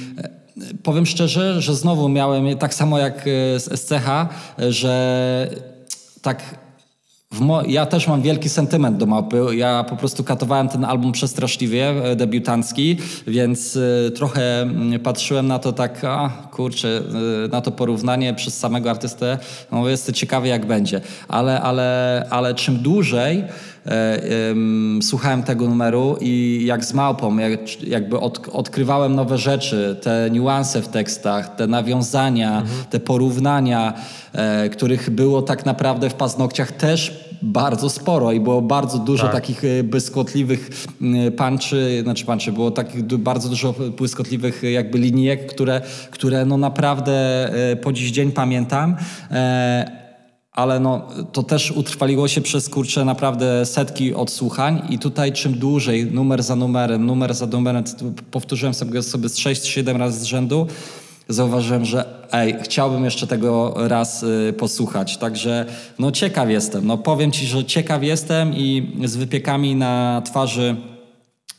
powiem 0.83 1.07
szczerze, 1.07 1.63
że 1.63 1.75
znowu 1.75 2.09
miałem 2.09 2.59
tak 2.59 2.75
samo 2.75 2.99
jak 2.99 3.23
z 3.57 3.81
SCH, 3.81 4.09
że 4.59 5.51
tak 6.23 6.66
ja 7.67 7.87
też 7.87 8.09
mam 8.09 8.23
wielki 8.23 8.49
sentyment 8.49 8.97
do 8.97 9.07
mapy. 9.07 9.47
Ja 9.57 9.85
po 9.85 9.97
prostu 9.97 10.25
katowałem 10.25 10.69
ten 10.69 10.85
album 10.85 11.13
przestraszliwie, 11.13 11.89
e, 11.89 12.17
debiutancki, 12.17 12.97
więc 13.27 13.77
y, 13.77 14.13
trochę 14.15 14.63
mm, 14.63 15.01
patrzyłem 15.01 15.47
na 15.47 15.59
to 15.59 15.73
tak, 15.73 16.05
a 16.05 16.29
kurczę, 16.53 17.03
y, 17.47 17.49
na 17.49 17.61
to 17.61 17.71
porównanie 17.71 18.35
przez 18.35 18.59
samego 18.59 18.91
artystę. 18.91 19.39
No, 19.73 19.89
jestem 19.89 20.15
ciekawy 20.15 20.49
jak 20.49 20.67
będzie. 20.67 21.01
Ale, 21.29 21.61
ale, 21.61 22.27
ale 22.31 22.55
czym 22.55 22.79
dłużej 22.79 23.39
e, 23.39 23.47
słuchałem 25.03 25.43
tego 25.43 25.69
numeru 25.69 26.17
i 26.21 26.63
jak 26.67 26.85
z 26.85 26.95
małpą, 26.95 27.39
jak, 27.39 27.83
jakby 27.83 28.21
od, 28.21 28.49
odkrywałem 28.53 29.15
nowe 29.15 29.39
rzeczy, 29.39 29.97
te 30.03 30.29
niuanse 30.31 30.83
w 30.83 30.89
tekstach, 30.89 31.57
te 31.57 31.67
nawiązania, 31.67 32.61
mhm. 32.61 32.85
te 32.91 33.01
porównania, 33.01 33.95
e, 34.33 34.69
których 34.69 35.11
było 35.11 35.43
tak 35.43 35.67
naprawdę 35.67 36.11
w 36.11 36.15
paznokciach 36.15 36.73
też 36.73 37.27
bardzo 37.43 37.91
sporo 37.91 38.33
i 38.33 38.41
było 38.41 38.63
bardzo 38.63 38.99
dużo 38.99 39.23
tak. 39.23 39.33
takich 39.33 39.65
e, 39.65 39.83
błyskotliwych 39.83 40.71
panczy, 41.37 42.01
znaczy 42.03 42.25
panczy, 42.25 42.53
było 42.53 42.71
takich 42.71 43.05
bardzo 43.05 43.49
dużo 43.49 43.75
błyskotliwych 43.97 44.65
e, 44.65 44.71
jakby 44.71 44.99
linijek, 44.99 45.47
które, 45.47 45.81
które 46.11 46.45
no 46.45 46.57
naprawdę 46.57 47.13
e, 47.73 47.77
po 47.77 47.93
dziś 47.93 48.11
dzień 48.11 48.33
pamiętam 48.33 48.97
ale 50.57 50.81
no, 50.81 51.09
to 51.33 51.43
też 51.43 51.71
utrwaliło 51.71 52.29
się 52.29 52.41
przez 52.41 52.69
kurczę 52.69 53.05
naprawdę 53.05 53.67
setki 53.67 54.15
odsłuchań 54.15 54.83
i 54.91 54.99
tutaj 54.99 55.33
czym 55.33 55.59
dłużej, 55.59 56.07
numer 56.07 56.43
za 56.43 56.57
numerem, 56.57 57.07
numer 57.07 57.35
za 57.35 57.47
numerem, 57.47 57.85
powtórzyłem 58.31 58.75
sobie, 58.75 59.03
sobie 59.03 59.29
z 59.29 59.39
6-7 59.39 59.97
razy 59.97 60.21
z 60.21 60.25
rzędu, 60.25 60.67
zauważyłem, 61.29 61.85
że 61.85 62.05
ej, 62.33 62.57
chciałbym 62.63 63.05
jeszcze 63.05 63.27
tego 63.27 63.75
raz 63.77 64.23
y, 64.23 64.55
posłuchać. 64.59 65.17
Także 65.17 65.67
no 65.99 66.11
ciekaw 66.11 66.51
jestem. 66.51 66.87
No 66.87 66.99
powiem 66.99 67.33
ci, 67.33 67.47
że 67.47 67.65
ciekaw 67.65 68.03
jestem 68.03 68.55
i 68.55 68.93
z 69.05 69.17
wypiekami 69.17 69.77
na 69.77 70.23
twarzy 70.25 70.77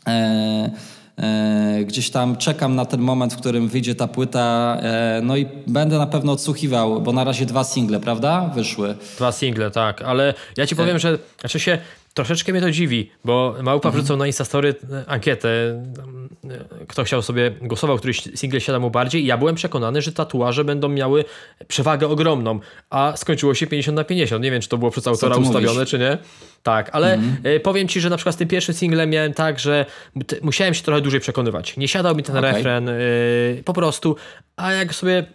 e, 0.08 0.72
gdzieś 1.86 2.10
tam 2.10 2.36
czekam 2.36 2.76
na 2.76 2.86
ten 2.86 3.02
moment, 3.02 3.34
w 3.34 3.38
którym 3.38 3.68
wyjdzie 3.68 3.96
ta 3.96 4.08
płyta. 4.08 4.78
E, 4.82 5.22
no 5.24 5.38
i 5.38 5.46
będę 5.68 5.98
na 5.98 6.08
pewno 6.08 6.32
odsłuchiwał, 6.32 7.02
bo 7.02 7.12
na 7.12 7.24
razie 7.24 7.46
dwa 7.46 7.64
single, 7.64 8.00
prawda? 8.00 8.52
Wyszły. 8.56 8.96
Dwa 9.18 9.32
single, 9.32 9.72
tak. 9.72 10.02
Ale 10.02 10.34
ja 10.58 10.68
ci 10.68 10.76
powiem, 10.76 11.00
że 11.00 11.20
znaczy 11.40 11.60
się 11.60 11.78
troszeczkę 12.18 12.52
mnie 12.52 12.62
to 12.62 12.72
dziwi, 12.72 13.12
bo 13.26 13.56
Małpa 13.64 13.90
mhm. 13.90 13.94
wrzucał 13.96 14.18
na 14.18 14.28
Instastory 14.28 14.76
e, 14.92 15.10
ankietę, 15.10 15.50
e, 15.50 16.86
kto 16.88 17.04
chciał 17.04 17.22
sobie, 17.22 17.52
głosował, 17.62 17.98
który 17.98 18.14
single 18.14 18.62
siada 18.62 18.80
mu 18.80 18.92
bardziej 18.92 19.24
i 19.24 19.26
ja 19.26 19.38
byłem 19.38 19.56
przekonany, 19.56 20.02
że 20.02 20.12
tatuaże 20.12 20.64
będą 20.66 20.90
miały 20.90 21.26
przewagę 21.68 22.08
ogromną, 22.08 22.60
a 22.90 23.14
skończyło 23.18 23.54
się 23.54 23.68
50 23.68 23.96
na 23.96 24.04
50. 24.04 24.44
Nie 24.44 24.52
wiem, 24.52 24.62
czy 24.62 24.70
to 24.70 24.78
było 24.78 24.92
przez 24.92 25.08
autora 25.08 25.36
ustawione, 25.36 25.74
mówisz? 25.74 25.90
czy 25.90 26.00
nie. 26.00 26.18
Tak, 26.64 26.90
ale 26.94 27.14
mhm. 27.14 27.62
powiem 27.62 27.88
ci, 27.88 28.02
że 28.02 28.10
na 28.10 28.18
przykład 28.18 28.36
z 28.36 28.38
tym 28.38 28.48
pierwszym 28.48 28.76
singlem 28.76 29.10
miałem 29.10 29.34
tak, 29.34 29.60
że 29.60 29.86
musiałem 30.42 30.74
się 30.74 30.84
trochę 30.84 31.02
dłużej 31.02 31.20
przekonywać. 31.20 31.78
Nie 31.78 31.88
siadał 31.88 32.16
mi 32.16 32.24
ten 32.24 32.38
okay. 32.38 32.52
refren, 32.52 32.90
po 33.66 33.74
prostu, 33.74 34.16
a 34.56 34.72
jak 34.72 34.96
sobie 34.96 35.26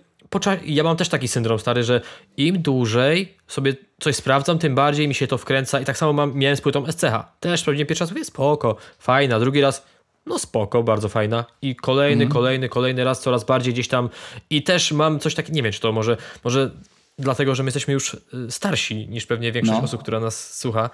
ja 0.64 0.84
mam 0.84 0.96
też 0.96 1.08
taki 1.08 1.28
syndrom 1.28 1.58
stary, 1.58 1.82
że 1.82 2.00
im 2.36 2.62
dłużej 2.62 3.34
sobie 3.46 3.74
coś 4.00 4.16
sprawdzam, 4.16 4.58
tym 4.58 4.74
bardziej 4.74 5.08
mi 5.08 5.14
się 5.14 5.26
to 5.26 5.38
wkręca 5.38 5.80
i 5.80 5.84
tak 5.84 5.98
samo 5.98 6.12
mam, 6.12 6.34
miałem 6.34 6.56
z 6.56 6.60
płytą 6.60 6.92
SCH. 6.92 7.14
Też 7.40 7.60
sprawdziłem 7.60 7.86
pierwszy 7.86 8.04
raz, 8.04 8.10
mówię 8.10 8.24
spoko, 8.24 8.76
fajna, 8.98 9.40
drugi 9.40 9.60
raz 9.60 9.86
no 10.26 10.38
spoko, 10.38 10.82
bardzo 10.82 11.08
fajna 11.08 11.44
i 11.62 11.76
kolejny, 11.76 12.24
mm. 12.24 12.32
kolejny, 12.32 12.68
kolejny 12.68 13.04
raz 13.04 13.20
coraz 13.20 13.44
bardziej 13.44 13.72
gdzieś 13.72 13.88
tam 13.88 14.08
i 14.50 14.62
też 14.62 14.92
mam 14.92 15.18
coś 15.18 15.34
takiego, 15.34 15.56
nie 15.56 15.62
wiem 15.62 15.72
czy 15.72 15.80
to 15.80 15.92
może, 15.92 16.16
może 16.44 16.70
dlatego, 17.18 17.54
że 17.54 17.62
my 17.62 17.66
jesteśmy 17.66 17.94
już 17.94 18.14
y, 18.14 18.20
starsi 18.50 19.08
niż 19.08 19.26
pewnie 19.26 19.52
większość 19.52 19.78
no. 19.78 19.84
osób, 19.84 20.02
która 20.02 20.20
nas 20.20 20.58
słucha, 20.58 20.90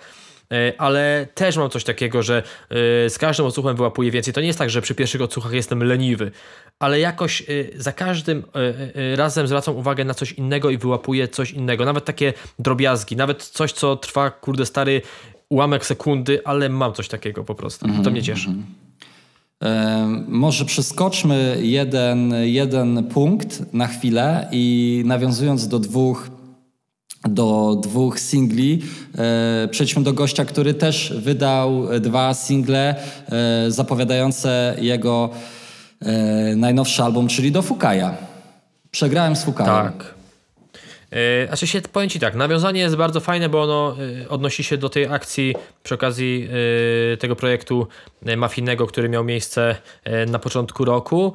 ale 0.78 1.26
też 1.34 1.56
mam 1.56 1.70
coś 1.70 1.84
takiego, 1.84 2.22
że 2.22 2.42
e, 2.70 3.10
z 3.10 3.18
każdym 3.18 3.46
odsłuchem 3.46 3.76
wyłapuję 3.76 4.10
więcej. 4.10 4.34
To 4.34 4.40
nie 4.40 4.46
jest 4.46 4.58
tak, 4.58 4.70
że 4.70 4.82
przy 4.82 4.94
pierwszych 4.94 5.22
odsłuchach 5.22 5.52
jestem 5.52 5.82
leniwy, 5.82 6.30
ale 6.78 7.00
jakoś 7.00 7.42
e, 7.42 7.44
za 7.76 7.92
każdym 7.92 8.44
razem 9.16 9.46
zwracam 9.46 9.76
uwagę 9.76 10.04
na 10.04 10.14
coś 10.14 10.32
innego 10.32 10.70
i 10.70 10.78
wyłapuję 10.78 11.28
coś 11.28 11.50
innego. 11.50 11.84
Nawet 11.84 12.04
takie 12.04 12.32
drobiazgi, 12.58 13.16
nawet 13.16 13.42
coś, 13.42 13.72
co 13.72 13.96
trwa, 13.96 14.30
kurde 14.30 14.66
stary, 14.66 15.02
ułamek 15.48 15.86
sekundy, 15.86 16.40
ale 16.44 16.68
mam 16.68 16.92
coś 16.92 17.08
takiego 17.08 17.44
po 17.44 17.54
prostu. 17.54 17.86
Mm 17.86 17.98
-hmm. 17.98 18.04
To 18.04 18.10
mnie 18.10 18.22
cieszy. 18.22 18.48
Mm 18.48 18.62
-hmm. 18.62 18.88
Może 20.28 20.64
przeskoczmy 20.64 21.58
jeden, 21.62 22.34
jeden 22.42 23.04
punkt 23.04 23.72
na 23.72 23.86
chwilę 23.86 24.48
i 24.52 25.02
nawiązując 25.06 25.68
do 25.68 25.78
dwóch 25.78 26.28
do 27.34 27.78
dwóch 27.82 28.20
singli. 28.20 28.82
E, 29.18 29.68
przejdźmy 29.70 30.02
do 30.02 30.12
gościa, 30.12 30.44
który 30.44 30.74
też 30.74 31.12
wydał 31.16 32.00
dwa 32.00 32.34
single 32.34 32.94
e, 33.28 33.70
zapowiadające 33.70 34.76
jego 34.80 35.30
e, 36.00 36.56
najnowszy 36.56 37.02
album, 37.02 37.28
czyli 37.28 37.52
do 37.52 37.62
Fukaja. 37.62 38.16
Przegrałem 38.90 39.36
z 39.36 39.44
Fukajem. 39.44 39.72
Tak. 39.74 40.18
E, 41.10 41.46
znaczy 41.46 41.66
się, 41.66 41.80
powiem 41.80 42.08
Ci 42.08 42.20
tak, 42.20 42.34
nawiązanie 42.34 42.80
jest 42.80 42.96
bardzo 42.96 43.20
fajne, 43.20 43.48
bo 43.48 43.62
ono 43.62 43.96
e, 44.24 44.28
odnosi 44.28 44.64
się 44.64 44.78
do 44.78 44.88
tej 44.88 45.06
akcji 45.06 45.54
przy 45.82 45.94
okazji 45.94 46.48
e, 47.12 47.16
tego 47.16 47.36
projektu 47.36 47.86
mafijnego, 48.36 48.86
który 48.86 49.08
miał 49.08 49.24
miejsce 49.24 49.76
na 50.26 50.38
początku 50.38 50.84
roku 50.84 51.32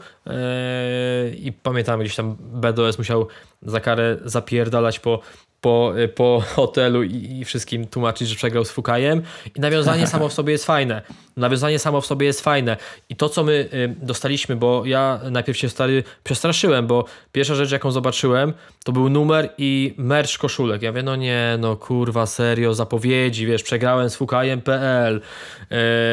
i 1.36 1.52
pamiętam 1.64 2.00
gdzieś 2.00 2.16
tam 2.16 2.36
BDS 2.40 2.98
musiał 2.98 3.28
za 3.62 3.80
karę 3.80 4.18
zapierdalać 4.26 5.00
po 5.00 5.20
po, 5.64 5.94
po 6.16 6.44
hotelu 6.56 7.04
i, 7.04 7.40
i, 7.40 7.46
wszystkim 7.46 7.88
tłumaczyć, 7.88 8.30
że 8.30 8.36
przegrał 8.36 8.66
z 8.66 8.72
Fukajem. 8.72 9.22
I 9.56 9.60
nawiązanie 9.60 10.08
samo 10.08 10.30
w 10.30 10.34
sobie 10.34 10.52
jest 10.52 10.66
fajne. 10.66 11.02
Nawiązanie 11.38 11.80
samo 11.80 12.02
w 12.02 12.06
sobie 12.06 12.26
jest 12.26 12.42
fajne. 12.42 12.78
I 13.10 13.16
to, 13.16 13.30
co 13.30 13.44
my 13.44 13.70
y, 13.74 13.96
dostaliśmy, 14.02 14.56
bo 14.56 14.86
ja 14.86 15.20
najpierw 15.32 15.58
się 15.58 15.70
stary 15.70 16.04
przestraszyłem, 16.24 16.88
bo 16.88 17.06
pierwsza 17.32 17.56
rzecz, 17.56 17.72
jaką 17.72 17.92
zobaczyłem, 17.92 18.54
to 18.84 18.92
był 18.92 19.10
numer 19.10 19.50
i 19.58 19.94
merch 19.98 20.38
koszulek. 20.38 20.82
Ja 20.82 20.94
wiem, 20.94 21.06
no 21.06 21.16
nie, 21.16 21.58
no 21.60 21.76
kurwa, 21.76 22.26
serio, 22.26 22.74
zapowiedzi, 22.74 23.46
wiesz, 23.46 23.64
przegrałem 23.64 24.10
z 24.10 24.16
Fukajem.pl, 24.16 25.22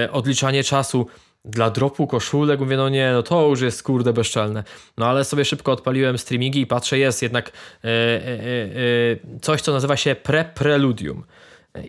y, 0.06 0.12
odliczanie 0.12 0.64
czasu 0.64 1.06
dla 1.44 1.70
dropu 1.70 2.06
koszulek, 2.06 2.60
mówię, 2.60 2.76
no 2.76 2.88
nie, 2.88 3.12
no 3.12 3.22
to 3.22 3.48
już 3.48 3.60
jest 3.60 3.82
kurde 3.82 4.12
bezczelne. 4.12 4.64
No 4.98 5.06
ale 5.06 5.24
sobie 5.24 5.44
szybko 5.44 5.72
odpaliłem 5.72 6.18
streamingi 6.18 6.60
i 6.60 6.66
patrzę, 6.66 6.98
jest 6.98 7.22
jednak 7.22 7.48
e, 7.84 7.88
e, 7.88 7.90
e, 7.90 9.40
coś, 9.40 9.60
co 9.60 9.72
nazywa 9.72 9.96
się 9.96 10.14
pre-preludium. 10.14 11.22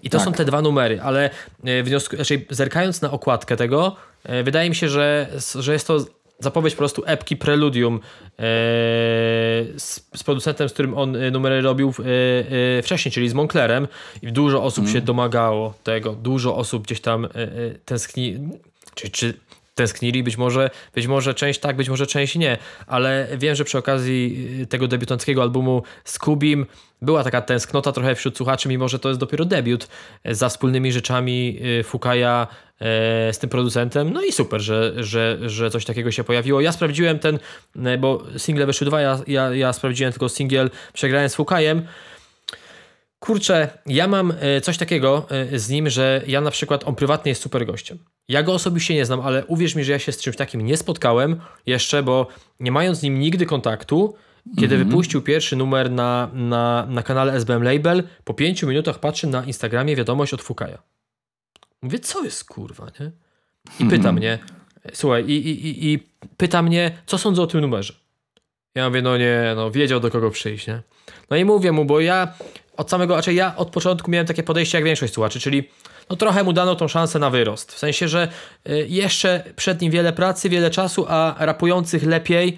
I 0.03 0.09
to 0.09 0.17
tak. 0.17 0.25
są 0.25 0.33
te 0.33 0.45
dwa 0.45 0.61
numery, 0.61 1.01
ale 1.01 1.29
wniosku, 1.83 2.15
znaczy 2.15 2.45
zerkając 2.49 3.01
na 3.01 3.11
okładkę 3.11 3.57
tego, 3.57 3.95
wydaje 4.43 4.69
mi 4.69 4.75
się, 4.75 4.89
że, 4.89 5.27
że 5.55 5.73
jest 5.73 5.87
to 5.87 6.05
zapowiedź 6.39 6.73
po 6.73 6.77
prostu 6.77 7.03
epki 7.05 7.37
Preludium 7.37 7.99
z, 9.77 10.01
z, 10.15 10.23
producentem, 10.23 10.69
z 10.69 10.73
którym 10.73 10.97
on 10.97 11.17
numery 11.31 11.61
robił 11.61 11.93
wcześniej, 12.83 13.11
czyli 13.11 13.29
z 13.29 13.33
Monclerem 13.33 13.87
i 14.21 14.31
dużo 14.31 14.63
osób 14.63 14.83
mm. 14.83 14.93
się 14.93 15.01
domagało 15.01 15.73
tego, 15.83 16.13
dużo 16.13 16.55
osób 16.55 16.83
gdzieś 16.83 17.01
tam 17.01 17.27
tęskni, 17.85 18.39
czy, 18.95 19.09
czy 19.09 19.33
tęsknili, 19.75 20.23
być 20.23 20.37
może, 20.37 20.69
być 20.95 21.07
może 21.07 21.33
część 21.33 21.59
tak, 21.59 21.75
być 21.75 21.89
może 21.89 22.07
część 22.07 22.35
nie, 22.35 22.57
ale 22.87 23.27
wiem, 23.37 23.55
że 23.55 23.63
przy 23.63 23.77
okazji 23.77 24.47
y, 24.61 24.67
tego 24.67 24.87
debiutanckiego 24.87 25.41
albumu 25.41 25.83
z 26.03 26.19
Kubim 26.19 26.65
była 27.01 27.23
taka 27.23 27.41
tęsknota 27.41 27.91
trochę 27.91 28.15
wśród 28.15 28.37
słuchaczy, 28.37 28.69
mimo 28.69 28.87
że 28.87 28.99
to 28.99 29.09
jest 29.09 29.19
dopiero 29.19 29.45
debiut 29.45 29.87
e, 30.23 30.35
za 30.35 30.49
wspólnymi 30.49 30.91
rzeczami 30.91 31.59
y, 31.79 31.83
Fukaja 31.83 32.47
z 33.31 33.37
tym 33.37 33.49
producentem. 33.49 34.13
No 34.13 34.23
i 34.23 34.31
super, 34.31 34.61
że, 34.61 34.93
że, 34.97 35.37
że 35.49 35.69
coś 35.69 35.85
takiego 35.85 36.11
się 36.11 36.23
pojawiło. 36.23 36.61
Ja 36.61 36.71
sprawdziłem 36.71 37.19
ten, 37.19 37.39
bo 37.99 38.23
single 38.37 38.65
wyszły 38.65 38.87
dwa, 38.87 39.01
ja, 39.01 39.19
ja, 39.27 39.55
ja 39.55 39.73
sprawdziłem 39.73 40.13
tylko 40.13 40.29
singiel, 40.29 40.69
przegrałem 40.93 41.29
z 41.29 41.35
Fukajem. 41.35 41.85
Kurczę, 43.19 43.67
ja 43.85 44.07
mam 44.07 44.33
coś 44.61 44.77
takiego 44.77 45.27
z 45.53 45.69
nim, 45.69 45.89
że 45.89 46.21
ja 46.27 46.41
na 46.41 46.51
przykład, 46.51 46.83
on 46.87 46.95
prywatnie 46.95 47.29
jest 47.29 47.41
super 47.41 47.65
gościem. 47.65 47.97
Ja 48.27 48.43
go 48.43 48.53
osobiście 48.53 48.93
nie 48.93 49.05
znam, 49.05 49.21
ale 49.21 49.45
uwierz 49.45 49.75
mi, 49.75 49.83
że 49.83 49.91
ja 49.91 49.99
się 49.99 50.11
z 50.11 50.21
czymś 50.21 50.35
takim 50.35 50.61
nie 50.61 50.77
spotkałem 50.77 51.41
jeszcze, 51.65 52.03
bo 52.03 52.27
nie 52.59 52.71
mając 52.71 52.97
z 52.97 53.01
nim 53.01 53.19
nigdy 53.19 53.45
kontaktu, 53.45 54.15
kiedy 54.59 54.75
mm 54.75 54.87
-hmm. 54.87 54.89
wypuścił 54.89 55.21
pierwszy 55.21 55.55
numer 55.55 55.91
na, 55.91 56.29
na, 56.33 56.85
na 56.89 57.03
kanale 57.03 57.33
SBM 57.33 57.63
Label, 57.63 58.03
po 58.23 58.33
pięciu 58.33 58.67
minutach 58.67 58.99
patrzę 58.99 59.27
na 59.27 59.45
Instagramie 59.45 59.95
wiadomość 59.95 60.33
od 60.33 60.41
Fukaja. 60.41 60.77
Mówię, 61.81 61.99
co 61.99 62.23
jest 62.23 62.43
kurwa, 62.43 62.87
nie? 62.99 63.11
I 63.79 63.89
pyta 63.89 64.09
mm 64.09 64.15
-hmm. 64.15 64.17
mnie, 64.17 64.39
słuchaj, 64.93 65.25
i, 65.25 65.49
i, 65.49 65.67
i, 65.67 65.93
i 65.93 65.99
pyta 66.37 66.61
mnie, 66.61 66.91
co 67.05 67.17
sądzę 67.17 67.41
o 67.41 67.47
tym 67.47 67.61
numerze. 67.61 67.93
Ja 68.75 68.89
mówię, 68.89 69.01
no 69.01 69.17
nie, 69.17 69.53
no 69.55 69.71
wiedział 69.71 69.99
do 69.99 70.11
kogo 70.11 70.31
przyjść, 70.31 70.67
nie? 70.67 70.81
No 71.29 71.37
i 71.37 71.45
mówię 71.45 71.71
mu, 71.71 71.85
bo 71.85 71.99
ja 71.99 72.33
od 72.77 72.89
samego, 72.89 73.13
znaczy 73.13 73.33
ja 73.33 73.55
od 73.55 73.69
początku 73.69 74.11
miałem 74.11 74.27
takie 74.27 74.43
podejście 74.43 74.77
jak 74.77 74.85
większość 74.85 75.13
słuchaczy, 75.13 75.39
czyli 75.39 75.69
no 76.11 76.17
trochę 76.17 76.43
mu 76.43 76.53
dano 76.53 76.75
tą 76.75 76.87
szansę 76.87 77.19
na 77.19 77.29
wyrost. 77.29 77.71
W 77.71 77.77
sensie, 77.77 78.07
że 78.07 78.27
y, 78.69 78.85
jeszcze 78.89 79.43
przed 79.55 79.81
nim 79.81 79.91
wiele 79.91 80.13
pracy, 80.13 80.49
wiele 80.49 80.69
czasu, 80.69 81.05
a 81.07 81.35
rapujących 81.39 82.03
lepiej 82.03 82.57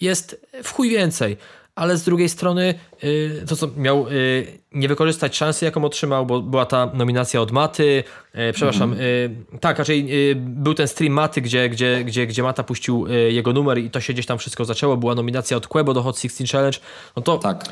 jest 0.00 0.46
w 0.62 0.72
chuj 0.72 0.90
więcej. 0.90 1.36
Ale 1.74 1.96
z 1.96 2.04
drugiej 2.04 2.28
strony 2.28 2.74
y, 3.04 3.44
to, 3.48 3.56
co 3.56 3.68
miał 3.76 4.08
y, 4.08 4.46
nie 4.72 4.88
wykorzystać 4.88 5.36
szansy, 5.36 5.64
jaką 5.64 5.84
otrzymał, 5.84 6.26
bo 6.26 6.40
była 6.40 6.66
ta 6.66 6.90
nominacja 6.94 7.40
od 7.40 7.50
Maty, 7.50 8.04
przepraszam, 8.52 8.92
mm. 8.92 9.44
tak, 9.60 9.78
raczej 9.78 10.08
był 10.36 10.74
ten 10.74 10.88
stream 10.88 11.12
Maty, 11.12 11.40
gdzie, 11.40 11.68
gdzie, 11.68 12.04
gdzie, 12.04 12.26
gdzie 12.26 12.42
Mata 12.42 12.62
puścił 12.62 13.06
jego 13.28 13.52
numer 13.52 13.78
i 13.78 13.90
to 13.90 14.00
się 14.00 14.12
gdzieś 14.12 14.26
tam 14.26 14.38
wszystko 14.38 14.64
zaczęło, 14.64 14.96
była 14.96 15.14
nominacja 15.14 15.56
od 15.56 15.66
Quebo 15.66 15.94
do 15.94 16.02
Hot 16.02 16.18
16 16.18 16.46
Challenge, 16.46 16.78
no 17.16 17.22
to 17.22 17.38
tak 17.38 17.64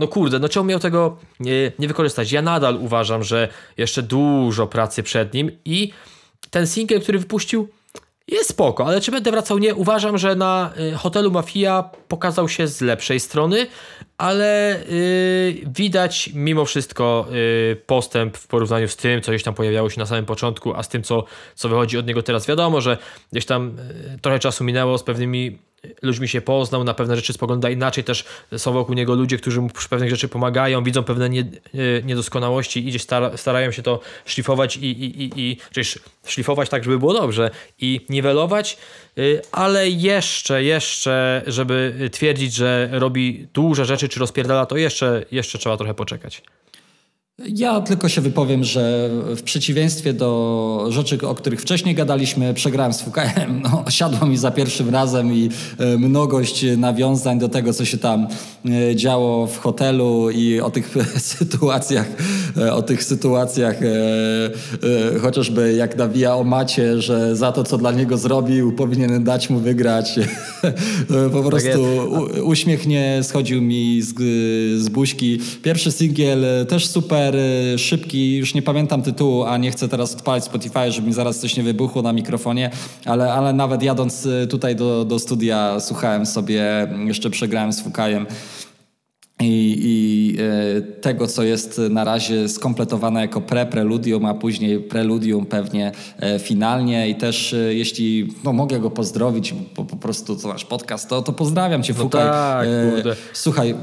no 0.00 0.08
kurde, 0.08 0.38
no 0.38 0.48
czemu 0.48 0.66
miał 0.66 0.78
tego 0.78 1.16
nie, 1.40 1.72
nie 1.78 1.88
wykorzystać? 1.88 2.32
Ja 2.32 2.42
nadal 2.42 2.76
uważam, 2.76 3.22
że 3.22 3.48
jeszcze 3.76 4.02
dużo 4.02 4.66
pracy 4.66 5.02
przed 5.02 5.34
nim 5.34 5.50
i 5.64 5.92
ten 6.50 6.66
single, 6.66 7.00
który 7.00 7.18
wypuścił, 7.18 7.68
jest 8.28 8.50
spoko, 8.50 8.86
ale 8.86 9.00
czy 9.00 9.10
będę 9.10 9.30
wracał? 9.30 9.58
Nie. 9.58 9.74
Uważam, 9.74 10.18
że 10.18 10.36
na 10.36 10.72
y, 10.92 10.94
hotelu 10.94 11.30
Mafia 11.30 11.90
pokazał 12.08 12.48
się 12.48 12.66
z 12.66 12.80
lepszej 12.80 13.20
strony, 13.20 13.66
ale 14.18 14.80
yy, 14.88 15.72
widać 15.76 16.30
mimo 16.34 16.64
wszystko 16.64 17.26
yy, 17.30 17.76
postęp 17.86 18.36
w 18.36 18.46
porównaniu 18.46 18.88
z 18.88 18.96
tym, 18.96 19.22
co 19.22 19.32
gdzieś 19.32 19.42
tam 19.42 19.54
pojawiało 19.54 19.90
się 19.90 20.00
na 20.00 20.06
samym 20.06 20.26
początku, 20.26 20.74
a 20.74 20.82
z 20.82 20.88
tym, 20.88 21.02
co, 21.02 21.24
co 21.54 21.68
wychodzi 21.68 21.98
od 21.98 22.06
niego 22.06 22.22
teraz. 22.22 22.46
Wiadomo, 22.46 22.80
że 22.80 22.98
gdzieś 23.32 23.46
tam 23.46 23.76
yy, 24.10 24.18
trochę 24.18 24.38
czasu 24.38 24.64
minęło 24.64 24.98
z 24.98 25.02
pewnymi 25.02 25.58
ludźmi 26.02 26.28
się 26.28 26.40
poznał, 26.40 26.84
na 26.84 26.94
pewne 26.94 27.16
rzeczy 27.16 27.32
spogląda 27.32 27.70
inaczej, 27.70 28.04
też 28.04 28.24
są 28.56 28.72
wokół 28.72 28.94
niego 28.94 29.14
ludzie, 29.14 29.36
którzy 29.36 29.60
mu 29.60 29.70
przy 29.70 29.88
pewnych 29.88 30.10
rzeczy 30.10 30.28
pomagają, 30.28 30.84
widzą 30.84 31.02
pewne 31.02 31.30
nie, 31.30 31.44
niedoskonałości 32.04 32.80
i 32.80 32.84
gdzieś 32.84 33.02
stara, 33.02 33.36
starają 33.36 33.70
się 33.70 33.82
to 33.82 34.00
szlifować 34.24 34.76
i, 34.76 34.90
i, 34.90 35.22
i, 35.22 35.40
i 35.40 35.56
szlifować 36.26 36.68
tak, 36.68 36.84
żeby 36.84 36.98
było 36.98 37.12
dobrze 37.12 37.50
i 37.78 38.00
niwelować, 38.08 38.78
e, 39.18 39.22
ale 39.52 39.88
jeszcze, 39.88 40.64
jeszcze, 40.64 41.42
żeby 41.46 42.08
twierdzić, 42.12 42.54
że 42.54 42.88
robi 42.92 43.46
duże 43.54 43.84
rzeczy, 43.84 44.08
czy 44.08 44.20
rozpierdala, 44.20 44.66
to 44.66 44.76
jeszcze, 44.76 45.24
jeszcze 45.30 45.58
trzeba 45.58 45.76
trochę 45.76 45.94
poczekać. 45.94 46.42
Ja 47.48 47.80
tylko 47.80 48.08
się 48.08 48.20
wypowiem, 48.20 48.64
że 48.64 49.10
w 49.36 49.42
przeciwieństwie 49.42 50.12
do 50.12 50.86
rzeczy, 50.88 51.18
o 51.28 51.34
których 51.34 51.60
wcześniej 51.60 51.94
gadaliśmy, 51.94 52.54
przegrałem 52.54 52.92
z 52.92 53.02
WKM. 53.02 53.62
No, 53.62 53.84
siadło 53.88 54.28
mi 54.28 54.36
za 54.36 54.50
pierwszym 54.50 54.90
razem 54.90 55.32
i 55.32 55.50
e, 55.78 55.98
mnogość 55.98 56.64
nawiązań 56.76 57.38
do 57.38 57.48
tego, 57.48 57.72
co 57.72 57.84
się 57.84 57.98
tam 57.98 58.26
e, 58.64 58.96
działo 58.96 59.46
w 59.46 59.58
hotelu 59.58 60.30
i 60.30 60.60
o 60.60 60.70
tych 60.70 60.96
sytuacjach 61.18 62.06
o 62.72 62.82
tych 62.82 63.04
sytuacjach, 63.04 63.76
chociażby 65.22 65.72
jak 65.72 65.96
nawija 65.96 66.36
o 66.36 66.44
macie, 66.44 67.02
że 67.02 67.36
za 67.36 67.52
to, 67.52 67.64
co 67.64 67.78
dla 67.78 67.92
niego 67.92 68.18
zrobił, 68.18 68.72
powinien 68.72 69.24
dać 69.24 69.50
mu 69.50 69.58
wygrać. 69.58 70.20
po 71.32 71.40
tak 71.40 71.48
prostu 71.48 71.80
uśmiech 72.44 72.86
nie 72.86 73.20
schodził 73.22 73.62
mi 73.62 74.02
z, 74.02 74.14
z 74.82 74.88
buźki. 74.88 75.38
Pierwszy 75.62 75.92
singiel 75.92 76.44
też 76.68 76.86
super, 76.86 77.29
szybki, 77.76 78.36
już 78.36 78.54
nie 78.54 78.62
pamiętam 78.62 79.02
tytułu, 79.02 79.44
a 79.44 79.56
nie 79.56 79.70
chcę 79.70 79.88
teraz 79.88 80.14
odpalić 80.14 80.44
Spotify, 80.44 80.92
żeby 80.92 81.08
mi 81.08 81.14
zaraz 81.14 81.38
coś 81.38 81.56
nie 81.56 81.62
wybuchło 81.62 82.02
na 82.02 82.12
mikrofonie, 82.12 82.70
ale, 83.04 83.32
ale 83.32 83.52
nawet 83.52 83.82
jadąc 83.82 84.28
tutaj 84.50 84.76
do, 84.76 85.04
do 85.04 85.18
studia 85.18 85.80
słuchałem 85.80 86.26
sobie, 86.26 86.88
jeszcze 87.06 87.30
przegrałem 87.30 87.72
z 87.72 87.80
Fukajem 87.80 88.26
i, 89.40 89.78
i 89.82 90.36
e, 90.40 90.80
tego, 90.80 91.26
co 91.26 91.42
jest 91.42 91.80
na 91.90 92.04
razie 92.04 92.48
skompletowane 92.48 93.20
jako 93.20 93.40
pre-preludium, 93.40 94.26
a 94.26 94.34
później 94.34 94.80
preludium 94.80 95.46
pewnie 95.46 95.92
e, 96.20 96.38
finalnie 96.38 97.08
i 97.08 97.14
też 97.14 97.52
e, 97.52 97.74
jeśli 97.74 98.34
no, 98.44 98.52
mogę 98.52 98.80
go 98.80 98.90
pozdrowić, 98.90 99.54
bo 99.76 99.84
po 99.84 99.96
prostu 99.96 100.36
to 100.36 100.48
nasz 100.48 100.64
podcast, 100.64 101.08
to, 101.08 101.22
to 101.22 101.32
pozdrawiam 101.32 101.82
cię, 101.82 101.92
no 101.92 102.02
Fukaj. 102.02 102.28
Tak. 102.28 102.66
Słuchaj, 103.32 103.74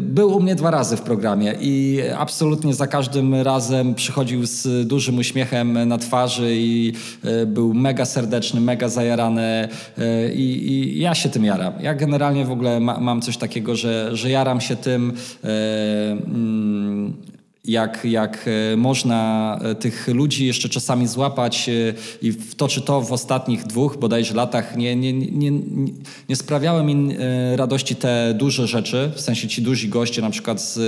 był 0.00 0.36
u 0.36 0.40
mnie 0.40 0.54
dwa 0.54 0.70
razy 0.70 0.96
w 0.96 1.00
programie 1.02 1.54
i 1.60 2.00
absolutnie 2.18 2.74
za 2.74 2.86
każdym 2.86 3.34
razem 3.34 3.94
przychodził 3.94 4.46
z 4.46 4.86
dużym 4.86 5.18
uśmiechem 5.18 5.88
na 5.88 5.98
twarzy 5.98 6.50
i 6.56 6.92
był 7.46 7.74
mega 7.74 8.04
serdeczny, 8.04 8.60
mega 8.60 8.88
zajarany 8.88 9.68
i, 10.34 10.42
i 10.42 11.00
ja 11.00 11.14
się 11.14 11.28
tym 11.28 11.44
jaram. 11.44 11.72
Ja 11.80 11.94
generalnie 11.94 12.44
w 12.44 12.50
ogóle 12.50 12.80
ma, 12.80 13.00
mam 13.00 13.20
coś 13.20 13.36
takiego, 13.36 13.76
że, 13.76 14.16
że 14.16 14.30
jaram 14.30 14.60
się 14.60 14.76
tym, 14.84 15.12
e, 15.44 15.48
mm, 16.12 17.16
jak, 17.64 18.04
jak 18.04 18.44
e, 18.72 18.76
można 18.76 19.58
e, 19.62 19.74
tych 19.74 20.08
ludzi 20.08 20.46
jeszcze 20.46 20.68
czasami 20.68 21.06
złapać 21.06 21.70
i 22.22 22.32
w 22.32 22.54
to 22.54 22.68
czy 22.68 22.80
to 22.80 23.00
w 23.00 23.12
ostatnich 23.12 23.64
dwóch 23.64 23.96
bodajże 23.96 24.34
latach 24.34 24.76
nie, 24.76 24.96
nie, 24.96 25.12
nie, 25.12 25.50
nie 26.28 26.36
sprawiały 26.36 26.82
mi 26.82 27.16
radości 27.56 27.96
te 27.96 28.34
duże 28.38 28.66
rzeczy, 28.66 29.12
w 29.14 29.20
sensie 29.20 29.48
ci 29.48 29.62
duzi 29.62 29.88
goście 29.88 30.22
na 30.22 30.30
przykład 30.30 30.60
z 30.60 30.78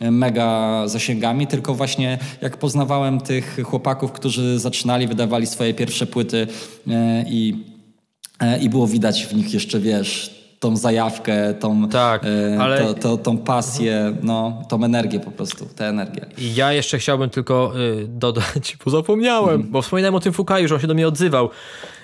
mega 0.00 0.82
zasięgami, 0.88 1.46
tylko 1.46 1.74
właśnie 1.74 2.18
jak 2.42 2.56
poznawałem 2.56 3.20
tych 3.20 3.60
chłopaków, 3.64 4.12
którzy 4.12 4.58
zaczynali, 4.58 5.06
wydawali 5.06 5.46
swoje 5.46 5.74
pierwsze 5.74 6.06
płyty 6.06 6.46
i, 7.26 7.54
i 8.60 8.68
było 8.68 8.86
widać 8.86 9.26
w 9.26 9.34
nich 9.34 9.54
jeszcze, 9.54 9.80
wiesz, 9.80 10.41
tą 10.62 10.76
zajawkę, 10.76 11.54
tą, 11.54 11.88
tak, 11.88 12.24
e, 12.24 12.60
ale... 12.60 12.78
to, 12.78 12.94
to, 12.94 13.16
tą 13.16 13.38
pasję, 13.38 14.14
no, 14.22 14.62
tą 14.68 14.84
energię 14.84 15.20
po 15.20 15.30
prostu, 15.30 15.66
tę 15.76 15.88
energię. 15.88 16.26
I 16.38 16.54
ja 16.54 16.72
jeszcze 16.72 16.98
chciałbym 16.98 17.30
tylko 17.30 17.72
y, 17.80 18.06
dodać, 18.08 18.76
bo 18.84 18.90
zapomniałem, 18.90 19.54
mm. 19.54 19.70
bo 19.70 19.82
wspominałem 19.82 20.14
o 20.14 20.20
tym 20.20 20.32
Fukaju, 20.32 20.68
że 20.68 20.74
on 20.74 20.80
się 20.80 20.86
do 20.86 20.94
mnie 20.94 21.08
odzywał. 21.08 21.50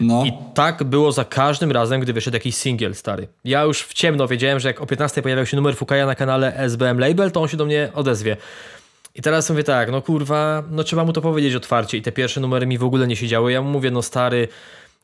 No. 0.00 0.24
I 0.24 0.32
tak 0.54 0.84
było 0.84 1.12
za 1.12 1.24
każdym 1.24 1.72
razem, 1.72 2.00
gdy 2.00 2.12
wyszedł 2.12 2.36
jakiś 2.36 2.56
singiel 2.56 2.94
stary. 2.94 3.28
Ja 3.44 3.62
już 3.62 3.82
w 3.82 3.92
ciemno 3.94 4.28
wiedziałem, 4.28 4.60
że 4.60 4.68
jak 4.68 4.80
o 4.80 4.86
15 4.86 5.22
pojawiał 5.22 5.46
się 5.46 5.56
numer 5.56 5.76
Fukaja 5.76 6.06
na 6.06 6.14
kanale 6.14 6.56
SBM 6.56 6.98
Label, 6.98 7.30
to 7.30 7.42
on 7.42 7.48
się 7.48 7.56
do 7.56 7.64
mnie 7.64 7.88
odezwie. 7.94 8.36
I 9.14 9.22
teraz 9.22 9.50
mówię 9.50 9.64
tak, 9.64 9.90
no 9.90 10.02
kurwa, 10.02 10.62
no 10.70 10.84
trzeba 10.84 11.04
mu 11.04 11.12
to 11.12 11.20
powiedzieć 11.20 11.54
otwarcie 11.54 11.98
i 11.98 12.02
te 12.02 12.12
pierwsze 12.12 12.40
numery 12.40 12.66
mi 12.66 12.78
w 12.78 12.84
ogóle 12.84 13.06
nie 13.06 13.16
siedziały. 13.16 13.52
Ja 13.52 13.62
mu 13.62 13.70
mówię, 13.70 13.90
no 13.90 14.02
stary, 14.02 14.48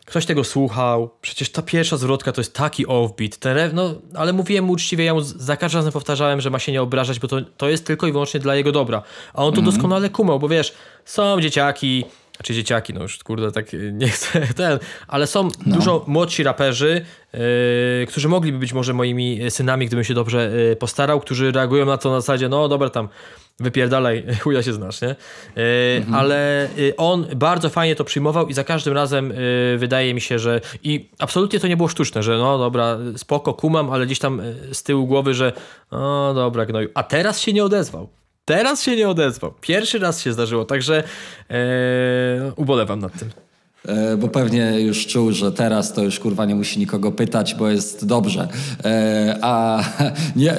Ktoś 0.05 0.27
tego 0.27 0.45
słuchał, 0.45 1.11
przecież 1.21 1.53
ta 1.53 1.63
pierwsza 1.63 1.97
zwrotka 1.97 2.33
to 2.33 2.41
jest 2.41 2.55
taki 2.55 2.87
offbeat, 2.87 3.37
te 3.37 3.71
no, 3.73 3.95
ale 4.15 4.33
mówiłem 4.33 4.65
mu 4.65 4.73
uczciwie, 4.73 5.05
ja 5.05 5.15
mu 5.15 5.21
za 5.21 5.57
każdym 5.57 5.79
razem 5.79 5.93
powtarzałem, 5.93 6.41
że 6.41 6.51
ma 6.51 6.59
się 6.59 6.73
nie 6.73 6.83
obrażać, 6.83 7.19
bo 7.19 7.29
to, 7.29 7.37
to 7.57 7.69
jest 7.69 7.87
tylko 7.87 8.07
i 8.07 8.13
wyłącznie 8.13 8.41
dla 8.41 8.55
jego 8.55 8.73
dobra. 8.73 9.03
A 9.35 9.45
on 9.45 9.53
to 9.53 9.61
mm 9.61 9.71
-hmm. 9.71 9.75
doskonale 9.75 10.11
kumał, 10.11 10.39
bo 10.39 10.49
wiesz, 10.49 10.75
są 11.05 11.41
dzieciaki, 11.41 12.05
czy 12.43 12.55
dzieciaki, 12.55 12.95
no 12.95 13.03
już 13.03 13.19
kurde, 13.19 13.53
tak 13.53 13.67
nie 13.93 14.09
chcę 14.17 14.41
ten, 14.41 14.79
ale 15.09 15.27
są 15.27 15.49
no. 15.67 15.77
dużo 15.77 16.05
młodsi 16.07 16.43
raperzy, 16.43 17.05
yy, 17.33 17.41
którzy 18.09 18.29
mogliby 18.29 18.59
być 18.59 18.73
może 18.73 18.93
moimi 18.93 19.41
synami, 19.51 19.87
gdybym 19.87 20.05
się 20.05 20.15
dobrze 20.15 20.51
yy, 20.69 20.77
postarał, 20.77 21.21
którzy 21.21 21.53
reagują 21.53 21.87
na 21.87 21.99
to 21.99 22.11
na 22.11 22.21
zasadzie, 22.21 22.49
no 22.49 22.69
dobra 22.69 22.91
tam, 22.91 23.09
wypierdalaj, 23.61 24.25
chuja 24.43 24.63
się 24.63 24.73
znasz, 24.73 25.01
nie? 25.01 25.09
Yy, 25.09 25.65
mhm. 25.97 26.15
Ale 26.15 26.69
on 26.97 27.27
bardzo 27.37 27.71
fajnie 27.71 27.97
to 27.97 28.05
przyjmował 28.05 28.49
i 28.49 28.55
za 28.55 28.65
każdym 28.65 28.95
razem 28.95 29.33
wydaje 29.77 30.15
mi 30.15 30.21
się, 30.21 30.39
że 30.39 30.61
i 30.83 31.11
absolutnie 31.19 31.61
to 31.61 31.69
nie 31.69 31.77
było 31.77 31.89
sztuczne, 31.89 32.23
że 32.23 32.39
no 32.39 32.59
dobra, 32.59 32.99
spoko, 33.17 33.55
kumam, 33.55 33.91
ale 33.91 34.07
gdzieś 34.07 34.19
tam 34.19 34.43
z 34.73 34.83
tyłu 34.83 35.07
głowy, 35.07 35.35
że 35.35 35.53
no 35.93 36.35
dobra, 36.35 36.67
gnoju. 36.67 36.89
A 36.95 37.03
teraz 37.03 37.41
się 37.41 37.53
nie 37.53 37.65
odezwał. 37.65 38.09
Teraz 38.45 38.83
się 38.83 38.97
nie 38.97 39.09
odezwał. 39.09 39.55
Pierwszy 39.61 39.99
raz 39.99 40.23
się 40.23 40.33
zdarzyło, 40.33 40.65
także 40.65 41.05
e, 41.51 42.53
ubolewam 42.57 43.01
nad 43.01 43.19
tym. 43.19 43.31
E, 43.89 44.17
bo 44.17 44.29
pewnie 44.29 44.81
już 44.81 45.07
czuł, 45.07 45.33
że 45.33 45.53
teraz 45.53 45.93
to 45.93 46.03
już 46.03 46.21
kurwa 46.21 46.45
nie 46.45 46.55
musi 46.55 46.79
nikogo 46.79 47.13
pytać, 47.13 47.55
bo 47.55 47.69
jest 47.69 48.07
dobrze. 48.07 48.49
E, 48.85 49.39
a 49.43 49.85
nie, 50.37 50.57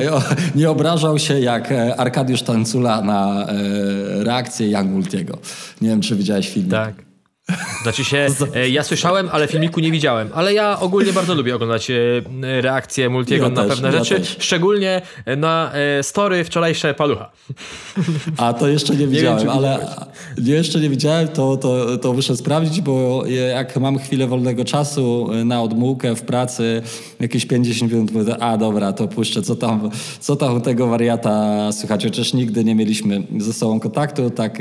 nie 0.55 0.69
obrażał 0.69 1.19
się 1.19 1.39
jak 1.39 1.73
Arkadiusz 1.97 2.41
Tancula 2.41 3.01
na 3.01 3.47
reakcję 4.23 4.69
Young 4.69 4.91
Multiego. 4.91 5.37
Nie 5.81 5.89
wiem, 5.89 6.01
czy 6.01 6.15
widziałeś 6.15 6.49
film. 6.49 6.69
Tak. 6.69 7.14
Znaczy 7.83 8.03
się, 8.05 8.27
e, 8.55 8.69
ja 8.69 8.83
słyszałem, 8.83 9.29
ale 9.31 9.47
filmiku 9.47 9.79
nie 9.79 9.91
widziałem. 9.91 10.29
Ale 10.33 10.53
ja 10.53 10.79
ogólnie 10.79 11.13
bardzo 11.13 11.35
lubię 11.35 11.55
oglądać 11.55 11.91
e, 11.91 11.95
reakcje 12.61 13.09
Multiego 13.09 13.43
ja 13.43 13.49
na 13.49 13.61
też, 13.61 13.69
pewne 13.69 13.87
ja 13.87 14.03
rzeczy. 14.03 14.15
Też. 14.15 14.37
Szczególnie 14.39 15.01
na 15.37 15.71
e, 15.73 16.03
story 16.03 16.43
wczorajsze 16.43 16.93
palucha. 16.93 17.31
A 18.37 18.53
to 18.53 18.67
jeszcze 18.67 18.95
nie 18.95 19.07
widziałem, 19.07 19.39
nie 19.39 19.45
wiem, 19.45 19.53
ale 19.53 19.87
jeszcze 20.37 20.79
nie 20.79 20.89
widziałem, 20.89 21.27
to, 21.27 21.57
to, 21.57 21.97
to 21.97 22.13
muszę 22.13 22.37
sprawdzić, 22.37 22.81
bo 22.81 23.23
jak 23.51 23.77
mam 23.77 23.99
chwilę 23.99 24.27
wolnego 24.27 24.65
czasu 24.65 25.29
na 25.45 25.61
odmułkę 25.61 26.15
w 26.15 26.21
pracy, 26.21 26.81
jakieś 27.19 27.45
50 27.45 27.91
minut, 27.91 28.11
mówię, 28.11 28.37
a 28.37 28.57
dobra, 28.57 28.93
to 28.93 29.07
puszczę, 29.07 29.41
co 29.41 29.55
tam, 29.55 29.89
co 30.19 30.35
tam 30.35 30.61
tego 30.61 30.87
wariata 30.87 31.71
słychać. 31.71 32.03
Chociaż 32.03 32.33
nigdy 32.33 32.63
nie 32.63 32.75
mieliśmy 32.75 33.23
ze 33.37 33.53
sobą 33.53 33.79
kontaktu, 33.79 34.29
tak, 34.29 34.57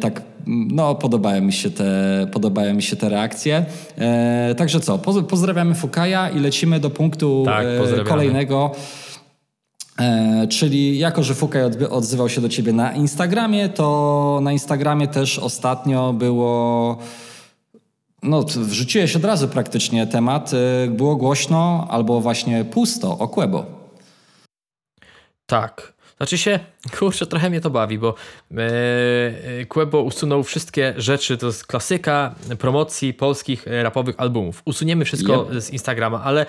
tak 0.00 0.22
no, 0.46 0.94
podobają 0.94 1.42
mi 1.42 1.52
się 1.52 1.70
te, 1.70 2.26
podobają 2.32 2.74
mi 2.74 2.82
się 2.82 2.96
te 2.96 3.08
reakcje. 3.08 3.64
E, 3.98 4.54
także 4.54 4.80
co, 4.80 4.98
pozdrawiamy 5.28 5.74
Fukaja 5.74 6.30
i 6.30 6.40
lecimy 6.40 6.80
do 6.80 6.90
punktu 6.90 7.42
tak, 7.46 7.66
e, 8.00 8.04
kolejnego. 8.04 8.72
E, 10.00 10.46
czyli 10.48 10.98
jako, 10.98 11.22
że 11.22 11.34
Fukaj 11.34 11.62
odzywał 11.90 12.28
się 12.28 12.40
do 12.40 12.48
ciebie 12.48 12.72
na 12.72 12.92
Instagramie, 12.92 13.68
to 13.68 14.38
na 14.42 14.52
Instagramie 14.52 15.08
też 15.08 15.38
ostatnio 15.38 16.12
było... 16.12 16.98
No, 18.22 18.42
wrzuciłeś 18.56 19.16
od 19.16 19.24
razu 19.24 19.48
praktycznie 19.48 20.06
temat. 20.06 20.50
E, 20.54 20.90
było 20.90 21.16
głośno 21.16 21.86
albo 21.90 22.20
właśnie 22.20 22.64
pusto 22.64 23.18
o 23.18 23.28
Quebo. 23.28 23.66
Tak. 25.46 25.97
Znaczy 26.18 26.38
się, 26.38 26.60
kurczę, 26.98 27.26
trochę 27.26 27.50
mnie 27.50 27.60
to 27.60 27.70
bawi, 27.70 27.98
bo 27.98 28.14
e, 28.50 29.66
Quebo 29.66 30.02
usunął 30.02 30.42
wszystkie 30.42 30.94
rzeczy, 30.96 31.36
to 31.36 31.46
jest 31.46 31.66
klasyka 31.66 32.34
promocji 32.58 33.14
polskich 33.14 33.68
e, 33.68 33.82
rapowych 33.82 34.14
albumów. 34.18 34.62
Usuniemy 34.64 35.04
wszystko 35.04 35.48
yep. 35.52 35.62
z 35.62 35.70
Instagrama, 35.70 36.22
ale 36.22 36.46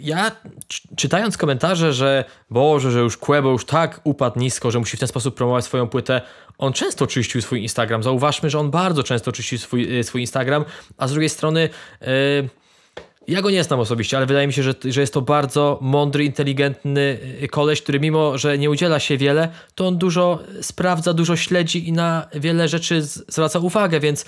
ja 0.00 0.32
czytając 0.96 1.36
komentarze, 1.36 1.92
że 1.92 2.24
Boże, 2.50 2.90
że 2.90 3.00
już 3.00 3.16
Quebo 3.16 3.50
już 3.50 3.64
tak 3.64 4.00
upadł 4.04 4.40
nisko, 4.40 4.70
że 4.70 4.78
musi 4.78 4.96
w 4.96 5.00
ten 5.00 5.08
sposób 5.08 5.34
promować 5.34 5.64
swoją 5.64 5.88
płytę, 5.88 6.20
on 6.58 6.72
często 6.72 7.06
czyścił 7.06 7.42
swój 7.42 7.62
Instagram. 7.62 8.02
Zauważmy, 8.02 8.50
że 8.50 8.58
on 8.58 8.70
bardzo 8.70 9.02
często 9.02 9.32
czyścił 9.32 9.58
swój, 9.58 10.04
swój 10.04 10.20
Instagram, 10.20 10.64
a 10.96 11.08
z 11.08 11.12
drugiej 11.12 11.28
strony 11.28 11.68
ja 13.28 13.42
go 13.42 13.50
nie 13.50 13.64
znam 13.64 13.80
osobiście, 13.80 14.16
ale 14.16 14.26
wydaje 14.26 14.46
mi 14.46 14.52
się, 14.52 14.62
że, 14.62 14.74
że 14.84 15.00
jest 15.00 15.14
to 15.14 15.22
bardzo 15.22 15.78
mądry, 15.82 16.24
inteligentny 16.24 17.18
y, 17.42 17.48
koleś, 17.48 17.82
który 17.82 18.00
mimo, 18.00 18.38
że 18.38 18.58
nie 18.58 18.70
udziela 18.70 19.00
się 19.00 19.16
wiele, 19.16 19.48
to 19.74 19.86
on 19.86 19.98
dużo 19.98 20.38
sprawdza, 20.60 21.14
dużo 21.14 21.36
śledzi 21.36 21.88
i 21.88 21.92
na 21.92 22.28
wiele 22.34 22.68
rzeczy 22.68 23.02
zwraca 23.02 23.58
uwagę, 23.58 24.00
więc 24.00 24.24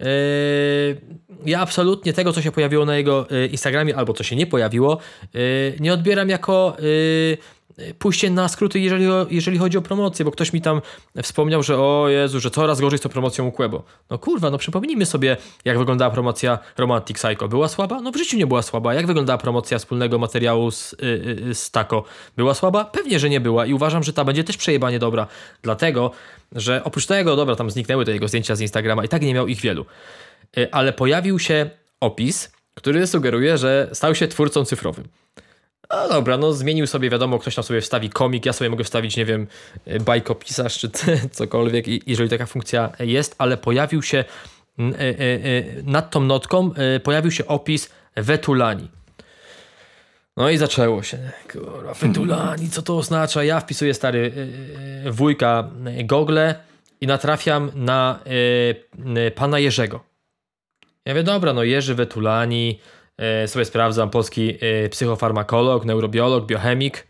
yy, 0.00 0.06
ja 1.46 1.60
absolutnie 1.60 2.12
tego, 2.12 2.32
co 2.32 2.42
się 2.42 2.52
pojawiło 2.52 2.84
na 2.84 2.96
jego 2.96 3.26
y, 3.32 3.46
Instagramie 3.46 3.96
albo 3.96 4.12
co 4.12 4.24
się 4.24 4.36
nie 4.36 4.46
pojawiło, 4.46 4.98
yy, 5.34 5.40
nie 5.80 5.92
odbieram 5.92 6.28
jako 6.28 6.76
yy, 6.78 7.38
pójście 7.98 8.30
na 8.30 8.48
skróty, 8.48 8.80
jeżeli, 8.80 9.06
jeżeli 9.30 9.58
chodzi 9.58 9.78
o 9.78 9.82
promocję, 9.82 10.24
bo 10.24 10.30
ktoś 10.30 10.52
mi 10.52 10.60
tam 10.60 10.80
wspomniał, 11.22 11.62
że 11.62 11.78
o 11.78 12.08
Jezu, 12.08 12.40
że 12.40 12.50
coraz 12.50 12.80
gorzej 12.80 12.98
z 12.98 13.02
tą 13.02 13.08
promocją 13.08 13.46
u 13.46 13.52
Quebo. 13.52 13.84
No 14.10 14.18
kurwa, 14.18 14.50
no 14.50 14.58
przypomnijmy 14.58 15.06
sobie, 15.06 15.36
jak 15.64 15.78
wyglądała 15.78 16.10
promocja 16.10 16.58
Romantic 16.78 17.18
Psycho. 17.18 17.48
Była 17.48 17.68
słaba? 17.68 18.00
No 18.00 18.12
w 18.12 18.16
życiu 18.16 18.36
nie 18.36 18.46
była 18.46 18.62
słaba. 18.62 18.94
Jak 18.94 19.06
wyglądała 19.06 19.38
promocja 19.38 19.78
wspólnego 19.78 20.18
materiału 20.18 20.70
z, 20.70 20.96
yy, 21.46 21.54
z 21.54 21.70
Taco? 21.70 22.04
Była 22.36 22.54
słaba? 22.54 22.84
Pewnie, 22.84 23.18
że 23.18 23.30
nie 23.30 23.40
była 23.40 23.66
i 23.66 23.72
uważam, 23.72 24.02
że 24.02 24.12
ta 24.12 24.24
będzie 24.24 24.44
też 24.44 24.56
przejebanie 24.56 24.98
dobra, 24.98 25.26
dlatego, 25.62 26.10
że 26.52 26.84
oprócz 26.84 27.06
tego, 27.06 27.36
dobra, 27.36 27.56
tam 27.56 27.70
zniknęły 27.70 28.04
te 28.04 28.12
jego 28.12 28.28
zdjęcia 28.28 28.56
z 28.56 28.60
Instagrama 28.60 29.04
i 29.04 29.08
tak 29.08 29.22
nie 29.22 29.34
miał 29.34 29.48
ich 29.48 29.60
wielu. 29.60 29.86
Ale 30.72 30.92
pojawił 30.92 31.38
się 31.38 31.70
opis, 32.00 32.52
który 32.74 33.06
sugeruje, 33.06 33.58
że 33.58 33.90
stał 33.92 34.14
się 34.14 34.28
twórcą 34.28 34.64
cyfrowym. 34.64 35.04
A 35.88 36.08
dobra, 36.08 36.38
no 36.38 36.52
zmienił 36.52 36.86
sobie, 36.86 37.10
wiadomo, 37.10 37.38
ktoś 37.38 37.54
tam 37.54 37.64
sobie 37.64 37.80
wstawi 37.80 38.10
komik, 38.10 38.46
ja 38.46 38.52
sobie 38.52 38.70
mogę 38.70 38.84
wstawić, 38.84 39.16
nie 39.16 39.24
wiem, 39.24 39.46
bajkopisarz 40.00 40.78
czy 40.78 40.90
cokolwiek, 41.30 42.08
jeżeli 42.08 42.30
taka 42.30 42.46
funkcja 42.46 42.92
jest, 43.00 43.34
ale 43.38 43.56
pojawił 43.56 44.02
się 44.02 44.24
nad 45.84 46.10
tą 46.10 46.20
notką, 46.20 46.70
pojawił 47.02 47.30
się 47.30 47.46
opis 47.46 47.90
Wetulani. 48.16 48.88
No 50.36 50.50
i 50.50 50.56
zaczęło 50.56 51.02
się. 51.02 51.18
Kurwa, 51.52 51.94
Fetulani, 51.94 52.70
co 52.70 52.82
to 52.82 52.96
oznacza? 52.96 53.44
Ja 53.44 53.60
wpisuję 53.60 53.94
stary 53.94 54.32
wujka 55.10 55.70
Google 56.04 56.38
i 57.00 57.06
natrafiam 57.06 57.70
na 57.74 58.18
pana 59.34 59.58
Jerzego. 59.58 60.00
Ja 61.04 61.14
mówię, 61.14 61.22
dobra, 61.22 61.52
no 61.52 61.62
Jerzy 61.64 61.94
Wetulani, 61.94 62.80
sobie 63.46 63.64
sprawdzam, 63.64 64.10
polski 64.10 64.58
psychofarmakolog, 64.90 65.84
neurobiolog, 65.84 66.46
biochemik. 66.46 67.06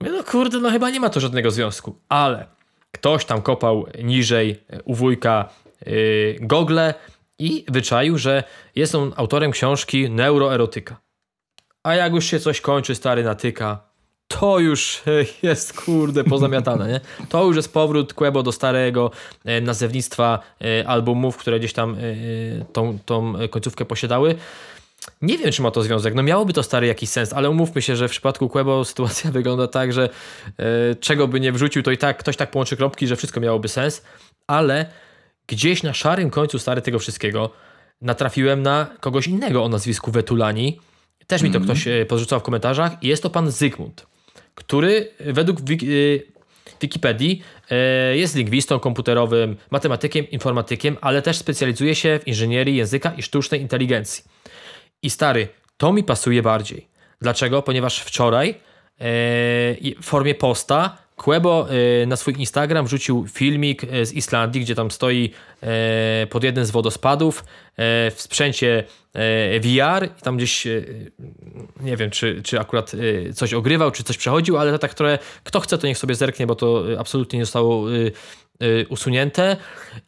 Mówię, 0.00 0.12
no 0.12 0.24
kurde, 0.24 0.58
no 0.58 0.70
chyba 0.70 0.90
nie 0.90 1.00
ma 1.00 1.10
to 1.10 1.20
żadnego 1.20 1.50
związku, 1.50 1.96
ale 2.08 2.46
ktoś 2.92 3.24
tam 3.24 3.42
kopał 3.42 3.86
niżej 4.02 4.62
u 4.84 4.94
wujka 4.94 5.48
Google 6.40 6.78
i 7.38 7.64
wyczaił, 7.68 8.18
że 8.18 8.44
jest 8.76 8.94
on 8.94 9.12
autorem 9.16 9.50
książki 9.50 10.10
Neuroerotyka. 10.10 10.96
A 11.82 11.94
jak 11.94 12.12
już 12.12 12.24
się 12.24 12.40
coś 12.40 12.60
kończy, 12.60 12.94
stary 12.94 13.24
natyka, 13.24 13.80
to 14.28 14.58
już 14.58 15.02
jest 15.42 15.80
kurde 15.80 16.24
pozamiatane, 16.24 16.88
nie? 16.88 17.00
To 17.28 17.44
już 17.44 17.56
jest 17.56 17.72
powrót 17.72 18.14
Quebo 18.14 18.42
do 18.42 18.52
starego 18.52 19.10
e, 19.44 19.60
nazewnictwa 19.60 20.38
e, 20.60 20.88
albumów, 20.88 21.36
które 21.36 21.58
gdzieś 21.58 21.72
tam 21.72 21.94
e, 21.94 22.64
tą, 22.72 22.98
tą 23.06 23.34
końcówkę 23.50 23.84
posiadały. 23.84 24.34
Nie 25.22 25.38
wiem, 25.38 25.52
czy 25.52 25.62
ma 25.62 25.70
to 25.70 25.82
związek. 25.82 26.14
No 26.14 26.22
miałoby 26.22 26.52
to 26.52 26.62
stary 26.62 26.86
jakiś 26.86 27.08
sens, 27.08 27.32
ale 27.32 27.50
umówmy 27.50 27.82
się, 27.82 27.96
że 27.96 28.08
w 28.08 28.10
przypadku 28.10 28.48
Quebo 28.48 28.84
sytuacja 28.90 29.30
wygląda 29.30 29.68
tak, 29.68 29.92
że 29.92 30.08
czego 31.00 31.28
by 31.28 31.40
nie 31.40 31.52
wrzucił, 31.52 31.82
to 31.82 31.90
i 31.90 31.98
tak 31.98 32.18
ktoś 32.18 32.36
tak 32.36 32.50
połączy 32.50 32.76
kropki, 32.76 33.06
że 33.06 33.16
wszystko 33.16 33.40
miałoby 33.40 33.68
sens, 33.68 34.02
ale 34.46 34.86
gdzieś 35.46 35.82
na 35.82 35.94
szarym 35.94 36.30
końcu 36.30 36.58
stary 36.58 36.82
tego 36.82 36.98
wszystkiego 36.98 37.50
natrafiłem 38.00 38.62
na 38.62 38.86
kogoś 39.00 39.26
innego 39.26 39.64
o 39.64 39.68
nazwisku 39.68 40.10
Wetulani, 40.10 40.78
też 41.26 41.42
mi 41.42 41.50
to 41.50 41.56
mm. 41.56 41.68
ktoś 41.68 41.88
e, 41.88 42.06
podrzucał 42.06 42.40
w 42.40 42.42
komentarzach. 42.42 43.02
Jest 43.02 43.22
to 43.22 43.30
pan 43.30 43.50
Zygmunt, 43.50 44.06
który 44.54 45.08
według 45.20 45.60
e, 45.60 45.62
Wikipedii 46.80 47.42
e, 47.70 48.16
jest 48.16 48.36
lingwistą 48.36 48.78
komputerowym, 48.78 49.56
matematykiem, 49.70 50.30
informatykiem, 50.30 50.96
ale 51.00 51.22
też 51.22 51.36
specjalizuje 51.36 51.94
się 51.94 52.18
w 52.22 52.28
inżynierii 52.28 52.76
języka 52.76 53.12
i 53.16 53.22
sztucznej 53.22 53.60
inteligencji. 53.60 54.24
I 55.02 55.10
stary, 55.10 55.48
to 55.76 55.92
mi 55.92 56.04
pasuje 56.04 56.42
bardziej. 56.42 56.88
Dlaczego? 57.20 57.62
Ponieważ 57.62 57.98
wczoraj 58.00 58.54
w 59.00 60.04
formie 60.04 60.34
posta 60.34 60.98
Quebo 61.16 61.66
na 62.06 62.16
swój 62.16 62.34
Instagram 62.38 62.86
wrzucił 62.86 63.26
filmik 63.28 63.82
z 64.02 64.12
Islandii, 64.12 64.60
gdzie 64.60 64.74
tam 64.74 64.90
stoi 64.90 65.30
pod 66.30 66.44
jednym 66.44 66.64
z 66.64 66.70
wodospadów 66.70 67.44
w 67.78 68.16
sprzęcie 68.16 68.84
E, 69.14 69.60
VR 69.60 70.08
i 70.18 70.22
tam 70.22 70.36
gdzieś 70.36 70.66
e, 70.66 70.82
nie 71.80 71.96
wiem, 71.96 72.10
czy, 72.10 72.42
czy 72.42 72.60
akurat 72.60 72.92
e, 72.94 73.32
coś 73.32 73.54
ogrywał, 73.54 73.90
czy 73.90 74.04
coś 74.04 74.16
przechodził, 74.16 74.58
ale 74.58 74.72
to 74.72 74.78
tak 74.78 74.94
trochę, 74.94 75.18
kto 75.44 75.60
chce, 75.60 75.78
to 75.78 75.86
niech 75.86 75.98
sobie 75.98 76.14
zerknie, 76.14 76.46
bo 76.46 76.54
to 76.54 76.84
absolutnie 76.98 77.38
nie 77.38 77.44
zostało 77.44 77.86
usunięte 78.88 79.56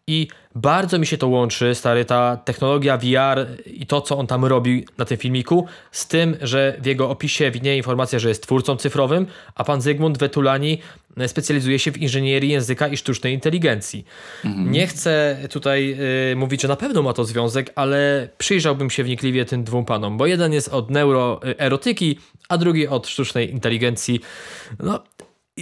i 0.06 0.28
bardzo 0.54 0.98
mi 0.98 1.06
się 1.06 1.18
to 1.18 1.28
łączy, 1.28 1.74
stary, 1.74 2.04
ta 2.04 2.36
technologia 2.36 2.98
VR 2.98 3.46
i 3.66 3.86
to, 3.86 4.00
co 4.00 4.18
on 4.18 4.26
tam 4.26 4.44
robi 4.44 4.86
na 4.98 5.04
tym 5.04 5.16
filmiku, 5.18 5.66
z 5.92 6.08
tym, 6.08 6.36
że 6.40 6.76
w 6.82 6.86
jego 6.86 7.10
opisie 7.10 7.50
widnieje 7.50 7.76
informacja, 7.76 8.18
że 8.18 8.28
jest 8.28 8.42
twórcą 8.42 8.76
cyfrowym, 8.76 9.26
a 9.54 9.64
pan 9.64 9.80
Zygmunt 9.80 10.18
Wetulani 10.18 10.78
specjalizuje 11.26 11.78
się 11.78 11.92
w 11.92 11.98
inżynierii 11.98 12.50
języka 12.50 12.88
i 12.88 12.96
sztucznej 12.96 13.34
inteligencji. 13.34 14.04
Mhm. 14.44 14.72
Nie 14.72 14.86
chcę 14.86 15.38
tutaj 15.50 15.96
y, 16.32 16.36
mówić, 16.36 16.62
że 16.62 16.68
na 16.68 16.76
pewno 16.76 17.02
ma 17.02 17.12
to 17.12 17.24
związek, 17.24 17.72
ale 17.74 18.28
przyjrzałbym 18.38 18.90
się 18.90 19.04
wnikliwie 19.04 19.44
tym 19.44 19.64
dwóm 19.64 19.84
panom, 19.84 20.16
bo 20.16 20.26
jeden 20.26 20.52
jest 20.52 20.68
od 20.68 20.90
neuroerotyki, 20.90 22.18
a 22.48 22.58
drugi 22.58 22.88
od 22.88 23.08
sztucznej 23.08 23.50
inteligencji. 23.50 24.20
No, 24.78 25.02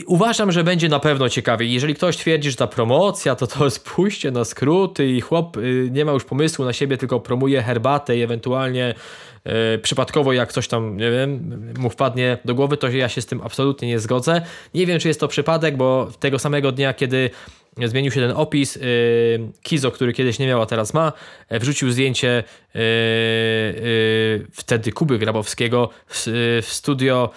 Uważam, 0.07 0.53
że 0.53 0.65
będzie 0.65 0.89
na 0.89 0.99
pewno 0.99 1.29
ciekawie. 1.29 1.67
Jeżeli 1.67 1.95
ktoś 1.95 2.17
twierdzi, 2.17 2.51
że 2.51 2.57
ta 2.57 2.67
promocja 2.67 3.35
to 3.35 3.47
to 3.47 3.65
jest 3.65 3.85
pójście 3.85 4.31
na 4.31 4.45
skróty 4.45 5.09
i 5.09 5.21
chłop 5.21 5.57
y, 5.57 5.89
nie 5.93 6.05
ma 6.05 6.13
już 6.13 6.25
pomysłu 6.25 6.65
na 6.65 6.73
siebie, 6.73 6.97
tylko 6.97 7.21
promuje 7.21 7.63
herbatę 7.63 8.17
i 8.17 8.23
ewentualnie 8.23 8.95
y, 9.75 9.79
przypadkowo 9.79 10.33
jak 10.33 10.53
coś 10.53 10.69
tam, 10.69 10.97
nie 10.97 11.11
wiem, 11.11 11.63
mu 11.79 11.91
wpadnie 11.91 12.39
do 12.45 12.55
głowy, 12.55 12.77
to 12.77 12.89
ja 12.89 13.09
się 13.09 13.23
z 13.23 13.27
tym 13.27 13.41
absolutnie 13.45 13.89
nie 13.89 13.99
zgodzę. 13.99 14.43
Nie 14.75 14.87
wiem, 14.87 14.99
czy 14.99 15.09
jest 15.09 15.21
to 15.21 15.29
przypadek, 15.29 15.77
bo 15.77 16.11
tego 16.21 16.39
samego 16.39 16.73
dnia, 16.73 16.95
kiedy 16.95 17.31
zmienił 17.85 18.13
się 18.13 18.21
ten 18.21 18.33
opis. 18.37 18.77
Y, 18.77 18.81
Kizo, 19.63 19.91
który 19.91 20.13
kiedyś 20.13 20.39
nie 20.39 20.47
miał, 20.47 20.63
a 20.63 20.67
teraz 20.67 20.95
ma, 20.95 21.13
e, 21.49 21.59
wrzucił 21.59 21.91
zdjęcie 21.91 22.45
wtedy 24.53 24.93
Kuby 24.93 25.19
Grabowskiego 25.19 25.91
w 26.09 26.67
studio 26.69 27.31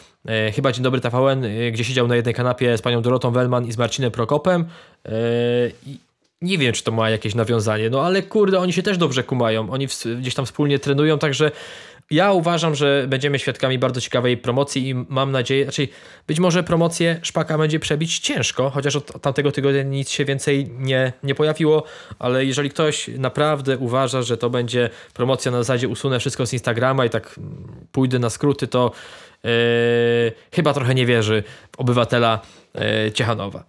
chyba 0.53 0.71
Dzień 0.71 0.83
Dobry 0.83 1.01
TVN, 1.01 1.45
gdzie 1.71 1.83
siedział 1.83 2.07
na 2.07 2.15
jednej 2.15 2.33
kanapie 2.33 2.77
z 2.77 2.81
panią 2.81 3.01
Dorotą 3.01 3.31
Wellman 3.31 3.65
i 3.65 3.71
z 3.71 3.77
Marcinem 3.77 4.11
Prokopem. 4.11 4.65
E, 5.05 5.11
nie 6.41 6.57
wiem, 6.57 6.73
czy 6.73 6.83
to 6.83 6.91
ma 6.91 7.09
jakieś 7.09 7.35
nawiązanie, 7.35 7.89
no 7.89 8.01
ale 8.01 8.21
kurde, 8.21 8.59
oni 8.59 8.73
się 8.73 8.83
też 8.83 8.97
dobrze 8.97 9.23
kumają. 9.23 9.69
Oni 9.69 9.87
gdzieś 10.19 10.35
tam 10.35 10.45
wspólnie 10.45 10.79
trenują, 10.79 11.19
także 11.19 11.51
ja 12.11 12.31
uważam, 12.31 12.75
że 12.75 13.05
będziemy 13.07 13.39
świadkami 13.39 13.79
bardzo 13.79 14.01
ciekawej 14.01 14.37
promocji 14.37 14.89
i 14.89 14.95
mam 15.09 15.31
nadzieję, 15.31 15.63
znaczy 15.63 15.87
być 16.27 16.39
może 16.39 16.63
promocję 16.63 17.19
Szpaka 17.23 17.57
będzie 17.57 17.79
przebić 17.79 18.19
ciężko, 18.19 18.69
chociaż 18.69 18.95
od 18.95 19.21
tamtego 19.21 19.51
tygodnia 19.51 19.83
nic 19.83 20.09
się 20.09 20.25
więcej 20.25 20.69
nie, 20.77 21.13
nie 21.23 21.35
pojawiło, 21.35 21.83
ale 22.19 22.45
jeżeli 22.45 22.69
ktoś 22.69 23.07
naprawdę 23.07 23.77
uważa, 23.77 24.21
że 24.21 24.37
to 24.37 24.49
będzie 24.49 24.89
promocja 25.13 25.51
na 25.51 25.57
zasadzie 25.57 25.87
usunę 25.87 26.19
wszystko 26.19 26.45
z 26.45 26.53
Instagrama 26.53 27.05
i 27.05 27.09
tak 27.09 27.39
pójdę 27.91 28.19
na 28.19 28.29
skróty, 28.29 28.67
to 28.67 28.91
chyba 30.51 30.73
trochę 30.73 30.95
nie 30.95 31.05
wierzy 31.05 31.43
w 31.71 31.79
obywatela 31.79 32.39
yy, 32.73 33.11
Ciechanowa. 33.11 33.63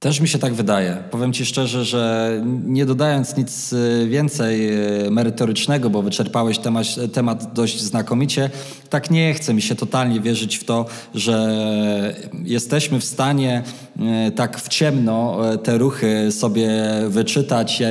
Też 0.00 0.20
mi 0.20 0.28
się 0.28 0.38
tak 0.38 0.54
wydaje. 0.54 1.02
Powiem 1.10 1.32
Ci 1.32 1.46
szczerze, 1.46 1.84
że 1.84 2.32
nie 2.64 2.86
dodając 2.86 3.36
nic 3.36 3.72
y, 3.72 4.06
więcej 4.08 4.70
y, 5.06 5.10
merytorycznego, 5.10 5.90
bo 5.90 6.02
wyczerpałeś 6.02 6.58
temat, 6.58 6.86
temat 7.12 7.52
dość 7.52 7.80
znakomicie, 7.80 8.50
tak 8.90 9.10
nie 9.10 9.34
chce 9.34 9.54
mi 9.54 9.62
się 9.62 9.74
totalnie 9.74 10.20
wierzyć 10.20 10.56
w 10.56 10.64
to, 10.64 10.86
że 11.14 12.14
jesteśmy 12.44 13.00
w 13.00 13.04
stanie 13.04 13.62
y, 14.28 14.30
tak 14.30 14.60
w 14.60 14.68
ciemno 14.68 15.38
te 15.62 15.78
ruchy 15.78 16.32
sobie 16.32 16.70
wyczytać 17.08 17.82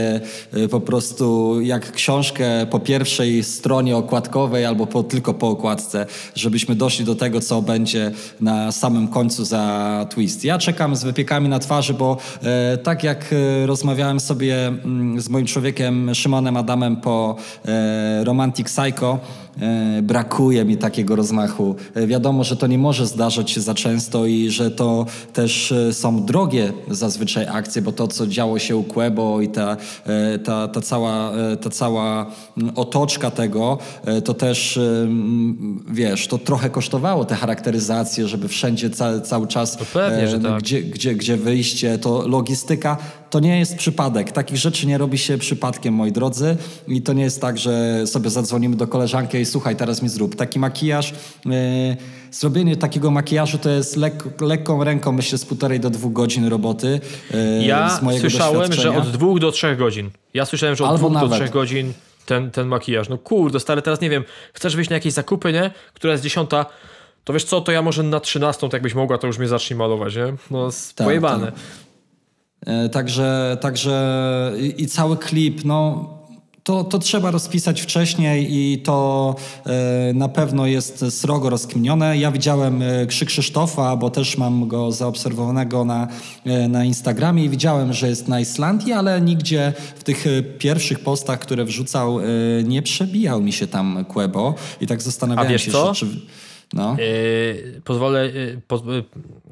po 0.72 0.82
prostu 0.82 1.56
jak 1.62 1.92
książkę 1.92 2.66
po 2.70 2.80
pierwszej 2.80 3.44
stronie 3.44 3.98
okładkowej 3.98 4.66
albo 4.66 4.88
po, 4.88 5.04
tylko 5.04 5.34
po 5.34 5.48
okładce, 5.48 6.06
żebyśmy 6.36 6.76
doszli 6.76 7.06
do 7.06 7.16
tego, 7.16 7.42
co 7.42 7.62
będzie 7.62 8.12
na 8.42 8.72
samym 8.72 9.08
końcu 9.08 9.46
za 9.46 10.06
twist. 10.10 10.44
Ja 10.44 10.58
czekam 10.58 10.96
z 10.96 11.04
wypiekami 11.04 11.50
na 11.50 11.60
twarzy, 11.60 11.99
bo 12.00 12.18
e, 12.44 12.78
tak 12.78 13.04
jak 13.04 13.26
e, 13.34 13.66
rozmawiałem 13.66 14.20
sobie 14.20 14.68
mm, 14.68 15.22
z 15.22 15.30
moim 15.30 15.46
człowiekiem 15.46 16.16
Szymonem 16.16 16.58
Adamem 16.58 16.96
po 16.96 17.36
e, 17.66 18.24
Romantic 18.24 18.68
Psycho, 18.68 19.20
brakuje 20.04 20.66
mi 20.66 20.78
takiego 20.78 21.16
rozmachu. 21.16 21.76
E, 21.96 22.08
wiadomo, 22.08 22.44
że 22.44 22.56
to 22.56 22.68
nie 22.68 22.78
może 22.78 23.08
zdarzać 23.08 23.52
się 23.52 23.62
za 23.62 23.74
często 23.74 24.26
i 24.26 24.50
że 24.50 24.72
to 24.72 25.06
też 25.34 25.72
e, 25.72 25.94
są 25.94 26.26
drogie 26.26 26.74
zazwyczaj 26.88 27.48
akcje, 27.48 27.82
bo 27.82 27.92
to, 27.92 28.08
co 28.08 28.28
działo 28.28 28.60
się 28.60 28.78
u 28.78 28.84
Quebo 28.84 29.42
i 29.42 29.50
ta, 29.50 29.78
ta, 30.44 30.68
ta, 30.68 30.82
cała, 30.82 31.32
ta 31.62 31.70
cała 31.70 32.26
otoczka 32.76 33.32
tego, 33.32 33.78
to 34.26 34.34
też, 34.34 34.80
wiesz, 35.92 36.28
to 36.28 36.38
trochę 36.38 36.70
kosztowało 36.70 37.26
te 37.26 37.36
charakteryzacje, 37.36 38.28
żeby 38.28 38.48
wszędzie 38.48 38.90
ca, 38.90 39.22
cały 39.22 39.48
czas, 39.48 39.78
pewnie, 39.94 40.28
że 40.28 40.40
tak. 40.40 40.60
gdzie, 40.60 40.82
gdzie, 40.82 41.16
gdzie 41.16 41.38
wyjście, 41.38 41.98
to 41.98 42.28
logistyka 42.28 42.98
to 43.30 43.40
nie 43.40 43.60
jest 43.60 43.76
przypadek. 43.76 44.32
Takich 44.32 44.58
rzeczy 44.58 44.88
nie 44.88 44.98
robi 44.98 45.18
się 45.18 45.38
przypadkiem, 45.38 45.94
moi 45.94 46.12
drodzy. 46.12 46.58
I 46.88 47.02
to 47.02 47.14
nie 47.14 47.24
jest 47.24 47.42
tak, 47.42 47.58
że 47.58 48.08
sobie 48.08 48.30
zadzwonimy 48.30 48.76
do 48.76 48.88
koleżanki 48.88 49.38
i 49.38 49.46
słuchaj, 49.50 49.76
teraz 49.76 50.02
mi 50.02 50.10
zrób. 50.10 50.36
Taki 50.36 50.60
makijaż, 50.60 51.14
yy, 51.46 51.54
zrobienie 52.32 52.76
takiego 52.76 53.12
makijażu 53.12 53.58
to 53.58 53.70
jest 53.70 53.98
lek, 53.98 54.42
lekką 54.42 54.84
ręką, 54.84 55.12
myślę, 55.12 55.38
z 55.38 55.46
półtorej 55.46 55.80
do 55.80 55.90
dwóch 55.90 56.14
godzin 56.14 56.48
roboty. 56.48 57.00
Yy, 57.32 57.66
ja 57.66 58.00
słyszałem, 58.20 58.74
że 58.74 58.98
od 58.98 59.12
dwóch 59.12 59.40
do 59.40 59.52
trzech 59.52 59.78
godzin. 59.78 60.10
Ja 60.34 60.46
słyszałem, 60.46 60.76
że 60.76 60.84
od 60.84 60.90
Albo 60.90 61.00
dwóch 61.00 61.14
nawet. 61.14 61.30
do 61.30 61.36
trzech 61.36 61.52
godzin 61.52 61.94
ten, 62.26 62.52
ten 62.52 62.68
makijaż. 62.68 63.10
No 63.10 63.18
kurde, 63.18 63.60
stary, 63.60 63.82
teraz 63.82 64.02
nie 64.02 64.10
wiem, 64.10 64.24
chcesz 64.54 64.76
wyjść 64.76 64.90
na 64.90 64.94
jakieś 64.94 65.14
zakupy, 65.14 65.54
nie? 65.54 65.72
Która 65.94 66.12
jest 66.12 66.24
dziesiąta, 66.24 66.66
to 67.24 67.34
wiesz 67.34 67.44
co, 67.44 67.62
to 67.62 67.72
ja 67.72 67.82
może 67.82 68.04
na 68.04 68.20
trzynastą, 68.20 68.68
tak 68.68 68.74
jakbyś 68.74 68.94
mogła, 68.94 69.18
to 69.18 69.28
już 69.28 69.38
mnie 69.38 69.48
zacznij 69.48 69.78
malować, 69.78 70.16
nie? 70.16 70.34
No, 70.52 70.70
tak, 70.96 71.08
pojebane. 71.08 71.46
Tak. 71.46 71.56
E, 72.66 72.90
także, 72.90 73.58
także 73.62 74.54
i, 74.60 74.84
i 74.84 74.88
cały 74.88 75.18
klip, 75.18 75.66
no 75.66 76.10
to, 76.70 76.84
to 76.84 77.00
trzeba 77.00 77.32
rozpisać 77.32 77.82
wcześniej 77.82 78.48
i 78.50 78.78
to 78.78 79.36
e, 79.66 80.14
na 80.14 80.28
pewno 80.30 80.66
jest 80.66 81.06
srogo 81.10 81.50
rozkminione. 81.50 82.18
Ja 82.18 82.32
widziałem 82.32 82.82
e, 82.82 83.06
Krzyk 83.06 83.30
Krzysztofa, 83.30 83.96
bo 83.96 84.10
też 84.10 84.38
mam 84.38 84.68
go 84.68 84.92
zaobserwowanego 84.92 85.86
na, 85.86 86.08
e, 86.46 86.68
na 86.68 86.86
Instagramie 86.86 87.46
i 87.46 87.50
widziałem, 87.50 87.94
że 87.94 88.10
jest 88.10 88.28
na 88.28 88.40
Islandii, 88.40 88.94
ale 88.94 89.22
nigdzie 89.22 89.74
w 89.96 90.04
tych 90.04 90.26
pierwszych 90.58 91.00
postach, 91.00 91.40
które 91.40 91.66
wrzucał, 91.66 92.20
nie 92.64 92.82
przebijał 92.82 93.42
mi 93.42 93.54
się 93.54 93.68
tam 93.68 94.06
Quebo 94.08 94.56
i 94.82 94.88
tak 94.88 95.02
zastanawiałem 95.02 95.60
się, 95.60 95.72
co? 95.72 95.94
czy... 95.94 96.06
No. 96.74 96.96
Yy, 97.00 97.82
pozwolę, 97.84 98.28
yy, 98.28 98.62
poz, 98.68 98.82
yy, 98.86 99.04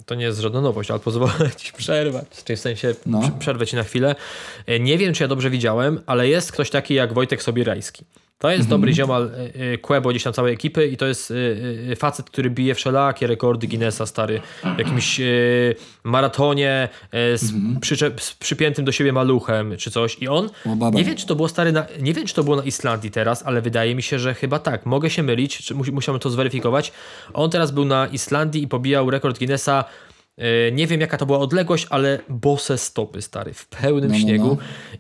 to 0.06 0.16
nie 0.16 0.26
jest 0.26 0.40
żadna 0.40 0.62
nowość, 0.62 0.92
ale 0.92 1.00
pozwolę 1.00 1.52
ci 1.58 1.74
przerwać, 1.74 2.26
w 2.30 2.60
sensie 2.60 2.96
no. 3.06 3.22
przerwę 3.40 3.68
ci 3.68 3.76
na 3.76 3.84
chwilę. 3.84 4.16
Nie 4.80 4.98
wiem, 4.98 5.14
czy 5.14 5.24
ja 5.24 5.28
dobrze 5.28 5.50
widziałem, 5.50 6.02
ale 6.06 6.28
jest 6.28 6.52
ktoś 6.52 6.70
taki 6.70 6.94
jak 6.94 7.14
Wojtek 7.14 7.44
Sobierajski. 7.44 8.06
To 8.40 8.52
jest 8.52 8.70
dobry 8.70 8.94
ziomal 8.94 9.32
Quebo 9.82 10.10
gdzieś 10.10 10.24
tam 10.24 10.34
całej 10.34 10.54
ekipy 10.54 10.88
i 10.88 10.98
to 10.98 11.06
jest 11.06 11.34
facet, 11.96 12.30
który 12.30 12.50
bije 12.50 12.76
wszelakie 12.76 13.28
rekordy 13.28 13.68
Guinnessa 13.68 14.06
stary. 14.06 14.42
W 14.76 14.80
jakimś 14.80 15.22
maratonie 16.04 16.90
z, 17.12 17.54
mhm. 17.54 17.80
przyczep, 17.80 18.22
z 18.22 18.34
przypiętym 18.34 18.86
do 18.86 18.92
siebie 18.92 19.14
maluchem 19.14 19.78
czy 19.78 19.92
coś 19.92 20.18
i 20.22 20.28
on, 20.28 20.50
nie 20.94 21.04
wiem 21.04 21.16
czy 21.16 21.28
to 21.28 21.36
było 21.36 21.48
stary, 21.48 21.72
na, 21.72 21.86
nie 22.02 22.14
wiem 22.14 22.28
czy 22.28 22.36
to 22.36 22.44
było 22.44 22.56
na 22.56 22.64
Islandii 22.64 23.12
teraz, 23.12 23.44
ale 23.46 23.62
wydaje 23.62 23.96
mi 23.96 24.04
się, 24.04 24.20
że 24.20 24.34
chyba 24.34 24.60
tak. 24.60 24.86
Mogę 24.86 25.10
się 25.10 25.24
mylić, 25.24 25.58
czy 25.58 25.76
musiałem 25.76 26.20
to 26.20 26.30
zweryfikować. 26.30 26.92
On 27.34 27.50
teraz 27.50 27.72
był 27.72 27.86
na 27.86 28.08
Islandii 28.08 28.64
i 28.64 28.68
pobijał 28.68 29.10
rekord 29.10 29.38
Guinnessa 29.38 29.86
E, 30.07 30.07
nie 30.72 30.88
wiem 30.88 31.02
jaka 31.02 31.18
to 31.18 31.26
była 31.26 31.40
odległość, 31.40 31.88
ale 31.90 32.20
bose 32.30 32.78
stopy 32.78 33.22
stary, 33.22 33.54
w 33.54 33.66
pełnym 33.66 34.12
no, 34.12 34.18
no, 34.18 34.22
śniegu. 34.22 34.48
No. 34.48 34.58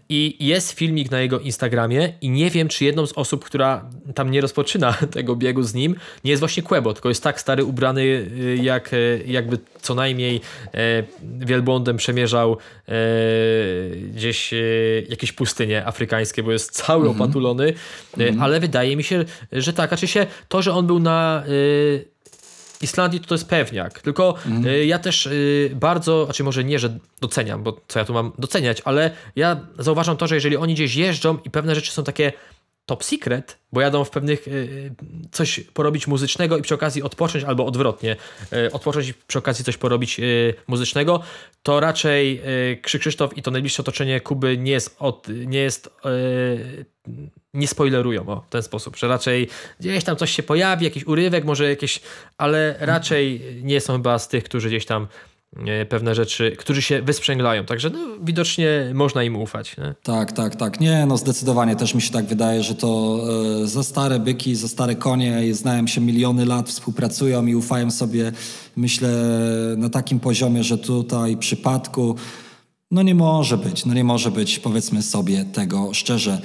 I 0.10 0.38
jest 0.40 0.72
filmik 0.72 1.12
na 1.12 1.20
jego 1.20 1.40
Instagramie 1.40 2.14
i 2.22 2.30
nie 2.30 2.50
wiem, 2.50 2.68
czy 2.68 2.86
jedną 2.86 3.06
z 3.06 3.14
osób, 3.14 3.46
która 3.46 3.90
tam 4.16 4.32
nie 4.32 4.42
rozpoczyna 4.42 4.94
tego 5.14 5.36
biegu 5.36 5.64
z 5.64 5.74
nim, 5.74 5.96
nie 6.24 6.32
jest 6.32 6.40
właśnie 6.40 6.64
Quebo, 6.64 6.94
tylko 6.94 7.10
jest 7.10 7.24
tak 7.24 7.42
stary 7.42 7.66
ubrany, 7.66 8.02
y, 8.02 8.60
jak 8.62 8.94
y, 8.94 9.24
jakby 9.26 9.58
co 9.82 9.96
najmniej 9.96 10.42
e, 10.74 11.04
wielbłądem 11.40 11.98
przemierzał 11.98 12.58
e, 12.88 12.94
gdzieś 14.14 14.54
e, 14.54 14.58
jakieś 15.10 15.32
pustynie 15.32 15.86
afrykańskie, 15.86 16.44
bo 16.44 16.52
jest 16.52 16.72
cały 16.72 17.08
mhm. 17.08 17.22
opatulony, 17.22 17.74
mhm. 18.18 18.42
ale 18.42 18.60
wydaje 18.60 18.96
mi 18.96 19.04
się, 19.04 19.26
że 19.52 19.74
tak, 19.74 19.90
znaczy 19.90 20.08
się 20.08 20.28
to, 20.48 20.62
że 20.62 20.74
on 20.74 20.88
był 20.88 21.00
na 21.00 21.44
Islandii 22.82 23.20
to, 23.20 23.28
to 23.28 23.36
jest 23.36 23.50
pewniak. 23.50 24.02
Tylko 24.02 24.36
mm. 24.46 24.66
y, 24.68 24.86
ja 24.86 25.00
też 25.00 25.26
y, 25.26 25.72
bardzo, 25.76 26.26
znaczy 26.26 26.44
może 26.44 26.64
nie, 26.64 26.80
że 26.80 26.98
doceniam, 27.22 27.64
bo 27.64 27.82
co 27.88 28.00
ja 28.00 28.06
tu 28.06 28.14
mam 28.14 28.32
doceniać, 28.38 28.82
ale 28.86 29.12
ja 29.36 29.60
zauważam 29.80 30.18
to, 30.18 30.28
że 30.28 30.36
jeżeli 30.36 30.58
oni 30.58 30.74
gdzieś 30.74 30.96
jeżdżą 30.96 31.38
i 31.46 31.50
pewne 31.50 31.76
rzeczy 31.76 31.92
są 31.92 32.04
takie 32.04 32.34
top 32.88 33.04
secret, 33.04 33.58
bo 33.74 33.82
jadą 33.82 34.04
w 34.04 34.10
pewnych 34.10 34.48
y, 34.48 34.96
coś 35.32 35.60
porobić 35.60 36.08
muzycznego 36.08 36.58
i 36.58 36.62
przy 36.62 36.76
okazji 36.76 37.04
odpocząć, 37.04 37.44
albo 37.44 37.66
odwrotnie, 37.66 38.16
y, 38.54 38.72
odpocząć 38.72 39.08
i 39.08 39.14
przy 39.14 39.40
okazji 39.40 39.66
coś 39.66 39.78
porobić 39.78 40.20
y, 40.20 40.54
muzycznego, 40.68 41.20
to 41.64 41.80
raczej 41.80 42.42
Krzyk 42.82 43.02
Krzysztof 43.02 43.38
i 43.38 43.42
to 43.42 43.52
najbliższe 43.52 43.82
otoczenie 43.82 44.22
Kuby 44.22 44.58
nie 44.58 44.72
jest, 44.72 44.96
od, 45.00 45.28
nie 45.46 45.60
jest 45.60 45.90
nie 47.58 47.68
spoilerują 47.68 48.28
o, 48.28 48.42
w 48.42 48.50
ten 48.50 48.64
sposób, 48.64 48.98
że 48.98 49.08
raczej 49.08 49.48
gdzieś 49.80 50.04
tam 50.04 50.16
coś 50.16 50.32
się 50.32 50.44
pojawi, 50.44 50.86
jakiś 50.86 51.08
urywek, 51.08 51.46
może 51.46 51.70
jakieś, 51.70 52.02
ale 52.38 52.76
raczej 52.80 53.42
nie 53.64 53.82
są 53.82 53.94
chyba 53.94 54.20
z 54.20 54.28
tych, 54.28 54.44
którzy 54.44 54.68
gdzieś 54.68 54.86
tam 54.86 55.08
e, 55.68 55.86
pewne 55.86 56.16
rzeczy, 56.16 56.56
którzy 56.60 56.82
się 56.82 57.02
wysprzęglają. 57.02 57.66
Także 57.66 57.90
no, 57.90 58.00
widocznie 58.22 58.92
można 58.94 59.24
im 59.24 59.36
ufać. 59.36 59.78
Nie? 59.78 59.96
Tak, 60.04 60.32
tak, 60.32 60.56
tak. 60.56 60.80
Nie, 60.80 61.06
no 61.06 61.18
zdecydowanie 61.18 61.76
też 61.76 61.94
mi 61.94 62.02
się 62.02 62.12
tak 62.12 62.26
wydaje, 62.26 62.64
że 62.64 62.76
to 62.76 63.20
e, 63.64 63.68
za 63.68 63.84
stare 63.84 64.20
byki, 64.20 64.56
za 64.56 64.68
stare 64.68 64.96
konie, 64.96 65.54
znają 65.54 65.88
się 65.88 66.02
miliony 66.02 66.46
lat, 66.46 66.70
współpracują 66.70 67.46
i 67.46 67.56
ufają 67.56 67.92
sobie, 67.92 68.32
myślę, 68.76 69.10
na 69.78 69.90
takim 69.90 70.20
poziomie, 70.20 70.64
że 70.64 70.78
tutaj 70.78 71.38
przypadku 71.38 72.16
no 72.92 73.02
nie 73.02 73.16
może 73.16 73.58
być, 73.58 73.86
no 73.86 73.94
nie 73.94 74.04
może 74.04 74.32
być, 74.32 74.60
powiedzmy 74.60 75.02
sobie 75.02 75.46
tego 75.46 75.94
szczerze. 75.94 76.42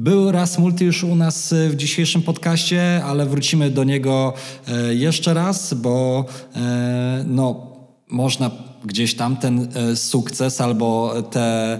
Był 0.00 0.32
raz 0.32 0.58
multi 0.58 0.84
już 0.84 1.04
u 1.04 1.14
nas 1.14 1.54
w 1.70 1.76
dzisiejszym 1.76 2.22
podcaście, 2.22 3.04
ale 3.04 3.26
wrócimy 3.26 3.70
do 3.70 3.84
niego 3.84 4.32
e, 4.68 4.94
jeszcze 4.94 5.34
raz, 5.34 5.74
bo 5.74 6.24
e, 6.56 7.24
no, 7.26 7.76
można 8.08 8.50
gdzieś 8.84 9.14
tam 9.14 9.36
ten 9.36 9.68
e, 9.74 9.96
sukces 9.96 10.60
albo 10.60 11.14
te, 11.30 11.78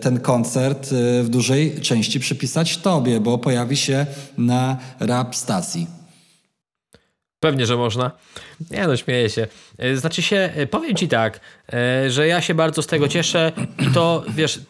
ten 0.00 0.20
koncert 0.20 0.88
w 1.22 1.26
dużej 1.28 1.80
części 1.80 2.20
przypisać 2.20 2.76
tobie, 2.76 3.20
bo 3.20 3.38
pojawi 3.38 3.76
się 3.76 4.06
na 4.38 4.76
rap 5.00 5.36
stacji. 5.36 5.95
Pewnie, 7.40 7.66
że 7.66 7.76
można. 7.76 8.10
Nie 8.70 8.86
no, 8.86 8.96
śmieję 8.96 9.30
się. 9.30 9.46
E, 9.78 9.96
znaczy 9.96 10.22
się, 10.22 10.50
e, 10.56 10.66
powiem 10.66 10.96
ci 10.96 11.08
tak, 11.08 11.40
e, 11.72 12.10
że 12.10 12.28
ja 12.28 12.40
się 12.40 12.54
bardzo 12.54 12.82
z 12.82 12.86
tego 12.86 13.08
cieszę 13.08 13.52
i 13.78 13.94
to, 13.94 14.24
wiesz, 14.28 14.60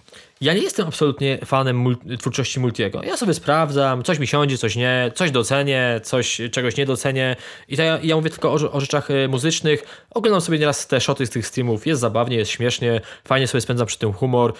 ja 0.41 0.55
nie 0.55 0.63
jestem 0.63 0.87
absolutnie 0.87 1.39
fanem 1.45 1.77
mul 1.77 1.97
twórczości 2.19 2.61
Multiego. 2.61 3.03
Ja 3.03 3.17
sobie 3.17 3.35
sprawdzam, 3.35 4.03
coś 4.03 4.19
mi 4.19 4.27
siądzie, 4.27 4.59
coś 4.59 4.77
nie, 4.77 5.13
coś 5.15 5.31
docenię, 5.31 6.01
coś, 6.03 6.41
czegoś 6.53 6.77
nie 6.77 6.87
docenię 6.87 7.37
i 7.69 7.77
ja, 7.77 7.99
ja 8.03 8.17
mówię 8.17 8.31
tylko 8.31 8.53
o, 8.53 8.73
o, 8.73 8.81
rzeczach 8.81 9.09
muzycznych. 9.29 10.07
Oglądam 10.11 10.41
sobie 10.41 10.59
nieraz 10.59 10.87
te 10.87 11.01
shoty 11.01 11.27
z 11.27 11.31
tych 11.31 11.47
streamów, 11.47 11.87
jest 11.87 12.01
zabawnie, 12.01 12.37
jest 12.37 12.51
śmiesznie, 12.51 13.01
fajnie 13.25 13.47
sobie 13.47 13.61
spędzam 13.61 13.87
przy 13.87 13.99
tym 13.99 14.13
humor, 14.13 14.55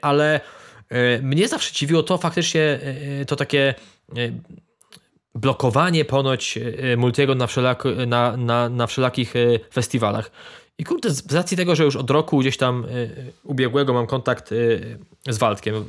ale 0.00 0.40
mnie 1.22 1.48
zawsze 1.48 1.74
dziwiło 1.74 2.02
to 2.02 2.18
faktycznie 2.18 2.78
to 3.26 3.36
takie 3.36 3.74
blokowanie 5.40 6.04
ponoć 6.04 6.58
e, 6.58 6.96
Multiego 6.96 7.34
na, 7.34 7.46
wszelak, 7.46 7.84
na, 8.06 8.36
na, 8.36 8.68
na 8.68 8.86
wszelakich 8.86 9.36
e, 9.36 9.58
festiwalach. 9.72 10.30
I 10.78 10.84
kurde, 10.84 11.10
z 11.10 11.32
racji 11.32 11.56
tego, 11.56 11.76
że 11.76 11.84
już 11.84 11.96
od 11.96 12.10
roku 12.10 12.38
gdzieś 12.38 12.56
tam 12.56 12.84
e, 12.84 12.88
ubiegłego 13.44 13.92
mam 13.92 14.06
kontakt 14.06 14.50
z 15.28 15.38
Waldkiem, 15.38 15.84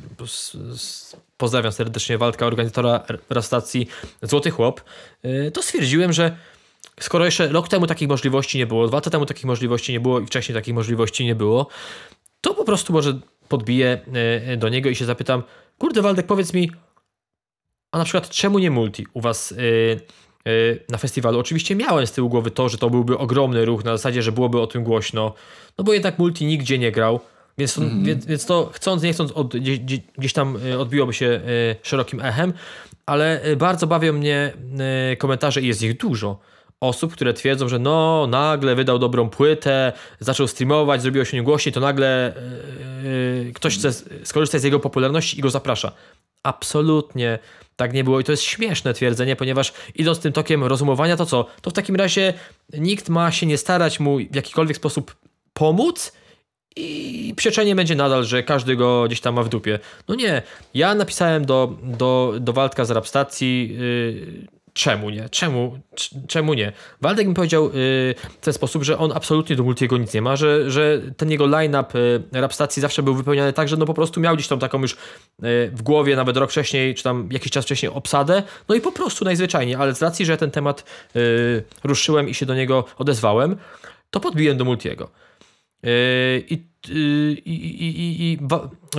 pozdrawiam 1.36 1.72
serdecznie 1.72 2.18
Waldka, 2.18 2.46
organizatora 2.46 3.02
stacji 3.40 3.88
Złoty 4.22 4.50
Chłop, 4.50 4.80
to 5.52 5.62
stwierdziłem, 5.62 6.12
że 6.12 6.36
skoro 7.00 7.24
jeszcze 7.24 7.48
rok 7.48 7.68
temu 7.68 7.86
takich 7.86 8.08
możliwości 8.08 8.58
nie 8.58 8.66
było, 8.66 8.86
dwa 8.86 8.96
lata 8.96 9.10
temu 9.10 9.26
takich 9.26 9.44
możliwości 9.44 9.92
nie 9.92 10.00
było 10.00 10.20
i 10.20 10.26
wcześniej 10.26 10.54
takich 10.54 10.74
możliwości 10.74 11.24
nie 11.24 11.34
było, 11.34 11.66
to 12.40 12.54
po 12.54 12.64
prostu 12.64 12.92
może 12.92 13.20
podbiję 13.48 14.00
do 14.56 14.68
niego 14.68 14.88
i 14.88 14.96
się 14.96 15.04
zapytam, 15.04 15.42
kurde 15.78 16.02
Waldek, 16.02 16.26
powiedz 16.26 16.54
mi, 16.54 16.70
a 17.92 17.98
na 17.98 18.04
przykład 18.04 18.28
czemu 18.28 18.58
nie 18.58 18.70
multi 18.70 19.06
u 19.12 19.20
was 19.20 19.50
yy, 19.50 20.00
yy, 20.44 20.84
na 20.88 20.98
festiwalu? 20.98 21.38
Oczywiście 21.38 21.76
miałem 21.76 22.06
z 22.06 22.12
tyłu 22.12 22.28
głowy 22.28 22.50
to, 22.50 22.68
że 22.68 22.78
to 22.78 22.90
byłby 22.90 23.18
ogromny 23.18 23.64
ruch 23.64 23.84
na 23.84 23.96
zasadzie, 23.96 24.22
że 24.22 24.32
byłoby 24.32 24.60
o 24.60 24.66
tym 24.66 24.84
głośno, 24.84 25.34
no 25.78 25.84
bo 25.84 25.92
jednak 25.92 26.18
multi 26.18 26.46
nigdzie 26.46 26.78
nie 26.78 26.92
grał. 26.92 27.20
Więc 27.58 27.74
to, 27.74 27.82
mm. 27.82 28.04
więc, 28.04 28.26
więc, 28.26 28.46
to 28.46 28.70
chcąc, 28.72 29.02
nie 29.02 29.12
chcąc, 29.12 29.32
od, 29.32 29.56
gdzieś, 29.56 29.80
gdzieś 30.18 30.32
tam 30.32 30.56
y, 30.66 30.78
odbiłoby 30.78 31.12
się 31.12 31.26
y, 31.26 31.76
szerokim 31.82 32.20
echem, 32.20 32.52
ale 33.06 33.46
y, 33.46 33.56
bardzo 33.56 33.86
bawią 33.86 34.12
mnie 34.12 34.52
komentarze 35.18 35.60
i 35.60 35.66
jest 35.66 35.82
ich 35.82 35.96
dużo 35.96 36.38
osób, 36.80 37.12
które 37.12 37.34
twierdzą, 37.34 37.68
że 37.68 37.78
no, 37.78 38.26
nagle 38.26 38.74
wydał 38.74 38.98
dobrą 38.98 39.30
płytę, 39.30 39.92
zaczął 40.20 40.48
streamować, 40.48 41.02
zrobiło 41.02 41.24
się 41.24 41.42
głośniej, 41.42 41.72
to 41.72 41.80
nagle 41.80 42.34
yy, 43.44 43.52
ktoś 43.52 43.78
chce 43.78 43.92
skorzystać 44.24 44.60
z 44.60 44.64
jego 44.64 44.80
popularności 44.80 45.38
i 45.38 45.42
go 45.42 45.50
zaprasza. 45.50 45.92
Absolutnie 46.42 47.38
tak 47.80 47.92
nie 47.92 48.04
było 48.04 48.20
i 48.20 48.24
to 48.24 48.32
jest 48.32 48.42
śmieszne 48.42 48.94
twierdzenie, 48.94 49.36
ponieważ 49.36 49.72
idąc 49.94 50.20
tym 50.20 50.32
tokiem 50.32 50.64
rozumowania, 50.64 51.16
to 51.16 51.26
co? 51.26 51.46
To 51.62 51.70
w 51.70 51.72
takim 51.72 51.96
razie 51.96 52.34
nikt 52.72 53.08
ma 53.08 53.32
się 53.32 53.46
nie 53.46 53.58
starać 53.58 54.00
mu 54.00 54.18
w 54.18 54.34
jakikolwiek 54.34 54.76
sposób 54.76 55.16
pomóc 55.52 56.12
i 56.76 57.34
pieczenie 57.36 57.74
będzie 57.74 57.94
nadal, 57.94 58.24
że 58.24 58.42
każdy 58.42 58.76
go 58.76 59.04
gdzieś 59.06 59.20
tam 59.20 59.34
ma 59.34 59.42
w 59.42 59.48
dupie. 59.48 59.78
No 60.08 60.14
nie, 60.14 60.42
ja 60.74 60.94
napisałem 60.94 61.44
do, 61.44 61.76
do, 61.82 62.34
do 62.40 62.52
Waldka 62.52 62.84
z 62.84 62.90
Rapstacji 62.90 63.76
yy, 63.78 64.59
czemu 64.72 65.10
nie? 65.10 65.28
Czemu, 65.28 65.78
czemu 66.28 66.54
nie? 66.54 66.72
Waldek 67.00 67.26
mi 67.28 67.34
powiedział 67.34 67.64
yy, 67.64 67.70
w 68.30 68.38
ten 68.40 68.54
sposób, 68.54 68.84
że 68.84 68.98
on 68.98 69.12
absolutnie 69.12 69.56
do 69.56 69.62
Multiego 69.62 69.98
nic 69.98 70.14
nie 70.14 70.22
ma, 70.22 70.36
że, 70.36 70.70
że 70.70 71.00
ten 71.16 71.30
jego 71.30 71.46
line-up 71.46 71.98
yy, 72.32 72.40
rap 72.40 72.54
stacji 72.54 72.82
zawsze 72.82 73.02
był 73.02 73.14
wypełniany 73.14 73.52
tak, 73.52 73.68
że 73.68 73.76
no 73.76 73.86
po 73.86 73.94
prostu 73.94 74.20
miał 74.20 74.34
gdzieś 74.34 74.48
tam 74.48 74.58
taką 74.58 74.80
już 74.80 74.92
yy, 75.42 75.70
w 75.70 75.82
głowie 75.82 76.16
nawet 76.16 76.36
rok 76.36 76.50
wcześniej, 76.50 76.94
czy 76.94 77.02
tam 77.02 77.28
jakiś 77.32 77.52
czas 77.52 77.64
wcześniej 77.64 77.92
obsadę, 77.92 78.42
no 78.68 78.74
i 78.74 78.80
po 78.80 78.92
prostu 78.92 79.24
najzwyczajniej, 79.24 79.76
ale 79.76 79.94
z 79.94 80.02
racji, 80.02 80.24
że 80.24 80.36
ten 80.36 80.50
temat 80.50 80.84
yy, 81.14 81.22
ruszyłem 81.84 82.28
i 82.28 82.34
się 82.34 82.46
do 82.46 82.54
niego 82.54 82.84
odezwałem, 82.98 83.56
to 84.10 84.20
podbiłem 84.20 84.56
do 84.56 84.64
Multiego. 84.64 85.10
I 85.82 86.70
i, 86.88 87.42
i, 87.44 87.88
i, 87.88 88.32
i 88.32 88.38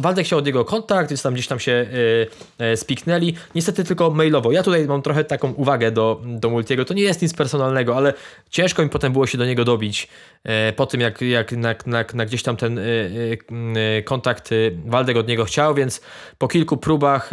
Waldek 0.01 0.25
chciał 0.25 0.39
od 0.39 0.45
niego 0.45 0.65
kontakt, 0.65 1.09
więc 1.09 1.21
tam 1.21 1.33
gdzieś 1.33 1.47
tam 1.47 1.59
się 1.59 1.71
y, 1.71 2.63
y, 2.63 2.77
spiknęli. 2.77 3.35
Niestety 3.55 3.83
tylko 3.83 4.09
mailowo. 4.09 4.51
Ja 4.51 4.63
tutaj 4.63 4.85
mam 4.87 5.01
trochę 5.01 5.23
taką 5.23 5.51
uwagę 5.53 5.91
do, 5.91 6.21
do 6.25 6.49
Multiego. 6.49 6.85
To 6.85 6.93
nie 6.93 7.03
jest 7.03 7.21
nic 7.21 7.33
personalnego, 7.33 7.97
ale 7.97 8.13
ciężko 8.49 8.83
mi 8.83 8.89
potem 8.89 9.13
było 9.13 9.27
się 9.27 9.37
do 9.37 9.45
niego 9.45 9.65
dobić 9.65 10.07
y, 10.69 10.73
po 10.73 10.85
tym, 10.85 11.01
jak, 11.01 11.21
jak 11.21 11.51
na, 11.51 11.75
na, 11.85 12.05
na 12.13 12.25
gdzieś 12.25 12.43
tam 12.43 12.57
ten 12.57 12.79
kontakt 14.05 14.49
Waldek 14.85 15.17
od 15.17 15.27
niego 15.27 15.45
chciał, 15.45 15.75
więc 15.75 16.01
po 16.37 16.47
kilku 16.47 16.77
próbach 16.77 17.31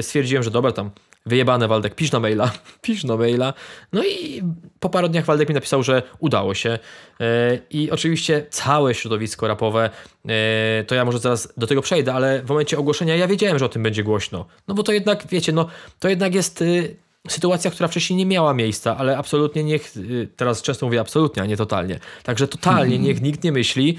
stwierdziłem, 0.00 0.42
że 0.42 0.50
dobra, 0.50 0.72
tam 0.72 0.90
wyjebane 1.26 1.68
Waldek, 1.68 1.94
pisz 1.94 2.12
na 2.12 2.20
maila, 2.20 2.50
pisz 2.82 3.04
na 3.04 3.16
maila. 3.16 3.54
No 3.92 4.04
i 4.04 4.42
po 4.80 4.90
paru 4.90 5.08
dniach 5.08 5.24
Waldek 5.24 5.48
mi 5.48 5.54
napisał, 5.54 5.82
że 5.82 6.02
udało 6.18 6.54
się. 6.54 6.78
E, 7.20 7.58
I 7.70 7.90
oczywiście 7.90 8.46
całe 8.50 8.94
środowisko 8.94 9.48
rapowe, 9.48 9.90
e, 10.28 10.84
to 10.84 10.94
ja 10.94 11.04
może 11.04 11.18
zaraz 11.18 11.52
do 11.56 11.66
tego 11.66 11.82
przejdę, 11.82 12.14
ale 12.14 12.42
w 12.42 12.48
momencie 12.48 12.78
ogłoszenia 12.78 13.16
ja 13.16 13.26
wiedziałem, 13.28 13.58
że 13.58 13.64
o 13.64 13.68
tym 13.68 13.82
będzie 13.82 14.02
głośno. 14.02 14.46
No 14.68 14.74
bo 14.74 14.82
to 14.82 14.92
jednak, 14.92 15.26
wiecie, 15.26 15.52
no 15.52 15.68
to 15.98 16.08
jednak 16.08 16.34
jest 16.34 16.62
y, 16.62 16.96
sytuacja, 17.28 17.70
która 17.70 17.88
wcześniej 17.88 18.16
nie 18.16 18.26
miała 18.26 18.54
miejsca, 18.54 18.96
ale 18.96 19.18
absolutnie 19.18 19.64
niech, 19.64 19.96
y, 19.96 20.28
teraz 20.36 20.62
często 20.62 20.86
mówię 20.86 21.00
absolutnie, 21.00 21.42
a 21.42 21.46
nie 21.46 21.56
totalnie. 21.56 21.98
Także 22.22 22.48
totalnie 22.48 22.98
niech 22.98 23.22
nikt 23.22 23.44
nie 23.44 23.52
myśli, 23.52 23.98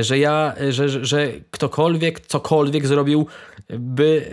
że 0.00 0.18
ja, 0.18 0.54
że, 0.70 1.04
że 1.04 1.28
ktokolwiek, 1.50 2.20
cokolwiek 2.20 2.86
zrobił, 2.86 3.26
by 3.70 4.30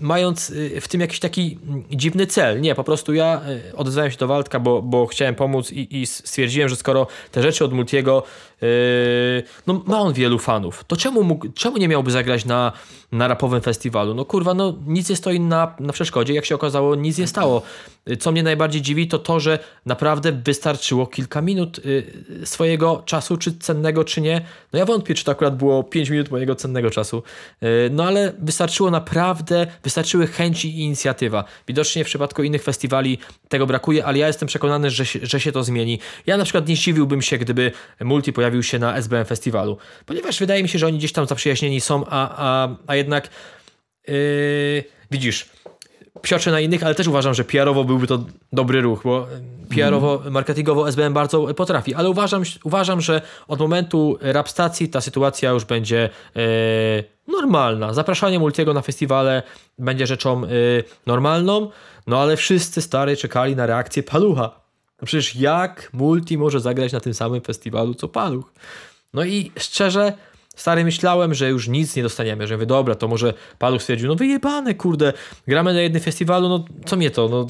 mając 0.00 0.50
y, 0.50 0.80
w 0.80 0.88
tym 0.88 1.00
jakiś 1.00 1.20
taki 1.20 1.58
dziwny 1.90 2.26
cel. 2.26 2.60
Nie, 2.60 2.74
po 2.74 2.84
prostu 2.84 3.14
ja 3.14 3.40
y, 3.72 3.76
odezwałem 3.76 4.10
się 4.10 4.18
do 4.18 4.26
Waldka, 4.26 4.60
bo, 4.60 4.82
bo 4.82 5.06
chciałem 5.06 5.34
pomóc 5.34 5.72
i, 5.72 6.00
i 6.00 6.06
stwierdziłem, 6.06 6.68
że 6.68 6.76
skoro 6.76 7.06
te 7.32 7.42
rzeczy 7.42 7.64
od 7.64 7.72
Multiego 7.72 8.22
Yy, 8.62 9.42
no 9.66 9.82
ma 9.86 10.00
on 10.00 10.12
wielu 10.12 10.38
fanów. 10.38 10.84
To 10.86 10.96
czemu, 10.96 11.22
mógł, 11.22 11.48
czemu 11.54 11.76
nie 11.76 11.88
miałby 11.88 12.10
zagrać 12.10 12.44
na, 12.44 12.72
na 13.12 13.28
rapowym 13.28 13.60
festiwalu? 13.60 14.14
No 14.14 14.24
kurwa, 14.24 14.54
no 14.54 14.74
nic 14.86 15.10
nie 15.10 15.16
stoi 15.16 15.40
na, 15.40 15.74
na 15.80 15.92
przeszkodzie. 15.92 16.34
Jak 16.34 16.44
się 16.44 16.54
okazało, 16.54 16.94
nic 16.94 17.18
nie 17.18 17.26
stało. 17.26 17.62
Co 18.18 18.32
mnie 18.32 18.42
najbardziej 18.42 18.82
dziwi, 18.82 19.08
to 19.08 19.18
to, 19.18 19.40
że 19.40 19.58
naprawdę 19.86 20.32
wystarczyło 20.32 21.06
kilka 21.06 21.42
minut 21.42 21.84
yy, 21.84 22.46
swojego 22.46 23.02
czasu, 23.06 23.36
czy 23.36 23.58
cennego, 23.58 24.04
czy 24.04 24.20
nie. 24.20 24.40
No 24.72 24.78
ja 24.78 24.84
wątpię, 24.84 25.14
czy 25.14 25.24
to 25.24 25.32
akurat 25.32 25.56
było 25.56 25.84
5 25.84 26.10
minut 26.10 26.30
mojego 26.30 26.54
cennego 26.54 26.90
czasu. 26.90 27.22
No 27.90 28.04
ale 28.04 28.32
wystarczyło 28.38 28.90
naprawdę, 28.90 29.66
wystarczyły 29.82 30.26
chęci 30.26 30.78
i 30.78 30.80
inicjatywa. 30.80 31.44
Widocznie 31.68 32.04
w 32.04 32.06
przypadku 32.06 32.42
innych 32.42 32.62
festiwali 32.62 33.18
tego 33.48 33.66
brakuje, 33.66 34.04
ale 34.04 34.18
ja 34.18 34.26
jestem 34.26 34.48
przekonany, 34.48 34.90
że, 34.90 35.04
że 35.22 35.40
się 35.40 35.52
to 35.52 35.64
zmieni. 35.64 35.98
Ja 36.26 36.36
na 36.36 36.44
przykład 36.44 36.68
nie 36.68 36.76
zdziwiłbym 36.76 37.22
się, 37.22 37.38
gdyby 37.38 37.72
multi 38.00 38.32
pojawił 38.32 38.62
się 38.62 38.78
na 38.78 38.96
SBM 38.96 39.24
Festiwalu. 39.24 39.78
Ponieważ 40.06 40.38
wydaje 40.38 40.62
mi 40.62 40.68
się, 40.68 40.78
że 40.78 40.86
oni 40.86 40.98
gdzieś 40.98 41.12
tam 41.12 41.26
zaprzyjaźnieni 41.26 41.80
są, 41.80 42.04
a, 42.06 42.34
a, 42.36 42.76
a 42.86 42.96
jednak 42.96 43.28
yy, 44.08 44.14
widzisz, 45.10 45.55
psioczę 46.22 46.50
na 46.50 46.60
innych, 46.60 46.82
ale 46.82 46.94
też 46.94 47.06
uważam, 47.06 47.34
że 47.34 47.44
PR-owo 47.44 47.84
byłby 47.84 48.06
to 48.06 48.24
dobry 48.52 48.80
ruch, 48.80 49.02
bo 49.04 49.26
PR-owo, 49.68 50.22
marketingowo 50.30 50.88
SBM 50.88 51.12
bardzo 51.12 51.54
potrafi, 51.54 51.94
ale 51.94 52.10
uważam, 52.10 52.42
uważam 52.64 53.00
że 53.00 53.22
od 53.48 53.60
momentu 53.60 54.18
rap 54.20 54.48
stacji 54.48 54.88
ta 54.88 55.00
sytuacja 55.00 55.50
już 55.50 55.64
będzie 55.64 56.10
yy, 56.34 56.42
normalna. 57.28 57.94
Zapraszanie 57.94 58.38
Multiego 58.38 58.74
na 58.74 58.82
festiwale 58.82 59.42
będzie 59.78 60.06
rzeczą 60.06 60.40
yy, 60.40 60.84
normalną, 61.06 61.70
no 62.06 62.20
ale 62.20 62.36
wszyscy 62.36 62.82
stary 62.82 63.16
czekali 63.16 63.56
na 63.56 63.66
reakcję 63.66 64.02
Palucha. 64.02 64.60
No 65.02 65.06
przecież 65.06 65.36
jak 65.36 65.90
Multi 65.92 66.38
może 66.38 66.60
zagrać 66.60 66.92
na 66.92 67.00
tym 67.00 67.14
samym 67.14 67.40
festiwalu 67.40 67.94
co 67.94 68.08
Paluch? 68.08 68.52
No 69.14 69.24
i 69.24 69.52
szczerze, 69.58 70.12
stary, 70.56 70.84
myślałem, 70.84 71.34
że 71.34 71.50
już 71.50 71.68
nic 71.68 71.96
nie 71.96 72.02
dostaniemy, 72.02 72.46
że 72.46 72.54
mówię, 72.54 72.66
dobra, 72.66 72.94
to 72.94 73.08
może 73.08 73.34
Paluch 73.58 73.82
stwierdził, 73.82 74.08
no 74.08 74.14
wyjebane, 74.14 74.74
kurde, 74.74 75.12
gramy 75.48 75.74
na 75.74 75.80
jednym 75.80 76.02
festiwalu, 76.02 76.48
no 76.48 76.64
co 76.86 76.96
mnie 76.96 77.10
to, 77.10 77.28
no 77.28 77.46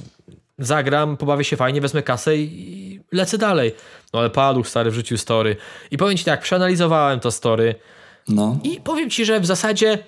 zagram, 0.59 1.17
pobawię 1.17 1.45
się 1.45 1.57
fajnie, 1.57 1.81
wezmę 1.81 2.03
kasę 2.03 2.37
i 2.37 3.01
lecę 3.13 3.39
dalej. 3.39 3.75
No 4.13 4.21
ale 4.21 4.31
Paluch, 4.31 4.69
stary, 4.69 4.91
wrzucił 4.91 5.19
story. 5.19 5.57
I 5.91 5.97
powiem 5.97 6.17
ci 6.17 6.25
tak, 6.25 6.41
przeanalizowałem 6.41 7.21
to 7.21 7.31
story 7.31 7.75
no. 8.29 8.59
i 8.65 8.81
powiem 8.81 9.11
ci, 9.11 9.25
że 9.25 9.41
w 9.41 9.47
zasadzie 9.47 9.99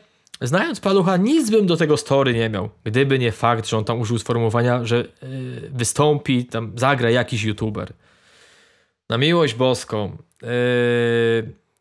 Znając 0.40 0.80
Palucha, 0.80 1.16
nic 1.16 1.50
bym 1.50 1.66
do 1.66 1.76
tego 1.76 1.96
story 1.96 2.34
nie 2.34 2.48
miał, 2.48 2.68
gdyby 2.84 3.18
nie 3.18 3.32
fakt, 3.32 3.66
że 3.66 3.78
on 3.78 3.84
tam 3.84 4.00
użył 4.00 4.18
sformułowania, 4.18 4.84
że 4.84 4.96
yy, 4.96 5.70
wystąpi, 5.70 6.44
tam 6.44 6.72
zagra 6.76 7.10
jakiś 7.10 7.42
youtuber. 7.42 7.92
Na 9.08 9.18
miłość 9.18 9.54
boską. 9.54 10.16
Yy, 10.42 10.48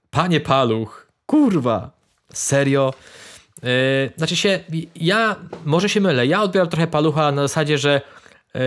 panie 0.09 0.39
Paluch, 0.39 1.07
kurwa, 1.28 1.91
serio. 2.34 2.93
Yy, 3.63 3.69
znaczy 4.17 4.36
się, 4.36 4.59
ja 4.95 5.36
może 5.65 5.89
się 5.89 6.01
mylę, 6.01 6.28
ja 6.28 6.41
odbieram 6.41 6.69
trochę 6.69 6.88
Palucha 6.88 7.32
na 7.32 7.41
zasadzie, 7.41 7.78
że 7.78 8.01
yy, 8.53 8.61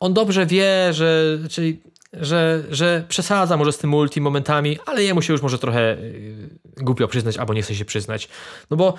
on 0.00 0.14
dobrze 0.14 0.46
wie, 0.46 0.92
że 0.92 1.38
czyli 1.50 1.80
że, 2.12 2.64
że 2.70 3.04
przesadza 3.08 3.56
może 3.56 3.72
z 3.72 3.78
tym 3.78 3.90
multi 3.90 4.20
momentami, 4.20 4.78
ale 4.86 5.04
jemu 5.04 5.22
się 5.22 5.32
już 5.32 5.42
może 5.42 5.58
trochę 5.58 5.92
y, 5.92 6.50
głupio 6.76 7.08
przyznać, 7.08 7.36
albo 7.36 7.54
nie 7.54 7.62
chce 7.62 7.74
się 7.74 7.84
przyznać. 7.84 8.28
No 8.70 8.76
bo 8.76 8.94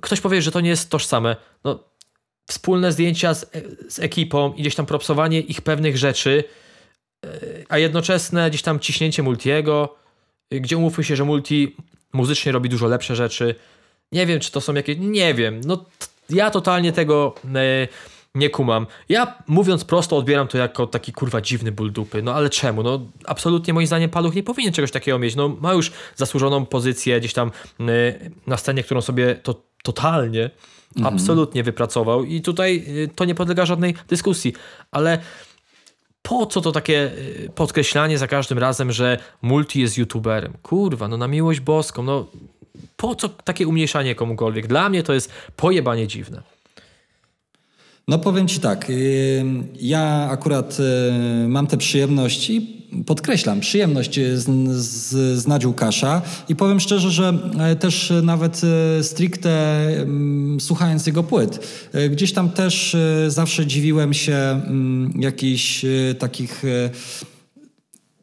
ktoś 0.00 0.20
powie, 0.20 0.42
że 0.42 0.52
to 0.52 0.60
nie 0.60 0.70
jest 0.70 0.90
tożsame. 0.90 1.36
No, 1.64 1.84
wspólne 2.46 2.92
zdjęcia 2.92 3.34
z, 3.34 3.50
z 3.88 3.98
ekipą 3.98 4.52
i 4.52 4.60
gdzieś 4.60 4.74
tam 4.74 4.86
propsowanie 4.86 5.40
ich 5.40 5.62
pewnych 5.62 5.96
rzeczy, 5.96 6.44
a 7.68 7.78
jednoczesne 7.78 8.50
gdzieś 8.50 8.62
tam 8.62 8.80
ciśnięcie 8.80 9.22
multiego, 9.22 9.96
gdzie 10.50 10.76
umówmy 10.76 11.04
się, 11.04 11.16
że 11.16 11.24
multi 11.24 11.76
muzycznie 12.12 12.52
robi 12.52 12.68
dużo 12.68 12.86
lepsze 12.86 13.16
rzeczy. 13.16 13.54
Nie 14.12 14.26
wiem, 14.26 14.40
czy 14.40 14.52
to 14.52 14.60
są 14.60 14.74
jakieś... 14.74 14.96
Nie 14.98 15.34
wiem. 15.34 15.60
No, 15.64 15.84
ja 16.30 16.50
totalnie 16.50 16.92
tego 16.92 17.34
nie 18.34 18.50
kumam. 18.50 18.86
Ja 19.08 19.34
mówiąc 19.46 19.84
prosto 19.84 20.16
odbieram 20.16 20.48
to 20.48 20.58
jako 20.58 20.86
taki 20.86 21.12
kurwa 21.12 21.40
dziwny 21.40 21.72
ból 21.72 21.92
dupy. 21.92 22.22
No 22.22 22.34
ale 22.34 22.50
czemu? 22.50 22.82
No 22.82 23.00
absolutnie 23.24 23.74
moim 23.74 23.86
zdaniem 23.86 24.10
Paluch 24.10 24.34
nie 24.34 24.42
powinien 24.42 24.72
czegoś 24.72 24.90
takiego 24.90 25.18
mieć. 25.18 25.36
No 25.36 25.48
ma 25.48 25.72
już 25.72 25.92
zasłużoną 26.16 26.66
pozycję 26.66 27.20
gdzieś 27.20 27.32
tam 27.32 27.50
y, 27.80 28.30
na 28.46 28.56
scenie, 28.56 28.82
którą 28.82 29.00
sobie 29.00 29.34
to 29.34 29.62
totalnie, 29.82 30.50
mhm. 30.96 31.14
absolutnie 31.14 31.62
wypracował 31.62 32.24
i 32.24 32.40
tutaj 32.40 32.84
y, 32.88 33.10
to 33.14 33.24
nie 33.24 33.34
podlega 33.34 33.66
żadnej 33.66 33.94
dyskusji. 34.08 34.52
Ale 34.90 35.18
po 36.22 36.46
co 36.46 36.60
to 36.60 36.72
takie 36.72 37.10
y, 37.46 37.50
podkreślanie 37.54 38.18
za 38.18 38.26
każdym 38.26 38.58
razem, 38.58 38.92
że 38.92 39.18
multi 39.42 39.80
jest 39.80 39.98
youtuberem? 39.98 40.52
Kurwa, 40.62 41.08
no 41.08 41.16
na 41.16 41.28
miłość 41.28 41.60
boską, 41.60 42.02
no 42.02 42.26
po 42.96 43.14
co 43.14 43.28
takie 43.28 43.68
umniejszanie 43.68 44.14
komukolwiek? 44.14 44.66
Dla 44.66 44.88
mnie 44.88 45.02
to 45.02 45.14
jest 45.14 45.32
pojebanie 45.56 46.06
dziwne. 46.06 46.42
No 48.08 48.18
powiem 48.18 48.48
Ci 48.48 48.60
tak, 48.60 48.90
y, 48.90 49.44
ja 49.80 50.28
akurat 50.30 50.76
y, 50.80 51.48
mam 51.48 51.66
tę 51.66 51.76
przyjemność 51.76 52.50
i 52.50 52.78
podkreślam, 53.06 53.60
przyjemność 53.60 54.20
z, 54.34 54.76
z, 54.76 55.38
znać 55.38 55.66
Łukasza. 55.66 56.22
I 56.48 56.56
powiem 56.56 56.80
szczerze, 56.80 57.10
że 57.10 57.38
e, 57.58 57.76
też 57.76 58.12
nawet 58.22 58.60
stricte 59.02 59.80
mm, 59.88 60.60
słuchając 60.60 61.06
jego 61.06 61.22
płyt, 61.22 61.66
e, 61.92 62.08
gdzieś 62.08 62.32
tam 62.32 62.50
też 62.50 62.96
zawsze 63.28 63.66
dziwiłem 63.66 64.14
się 64.14 64.34
mm, 64.34 65.12
jakichś 65.20 65.84
takich 66.18 66.62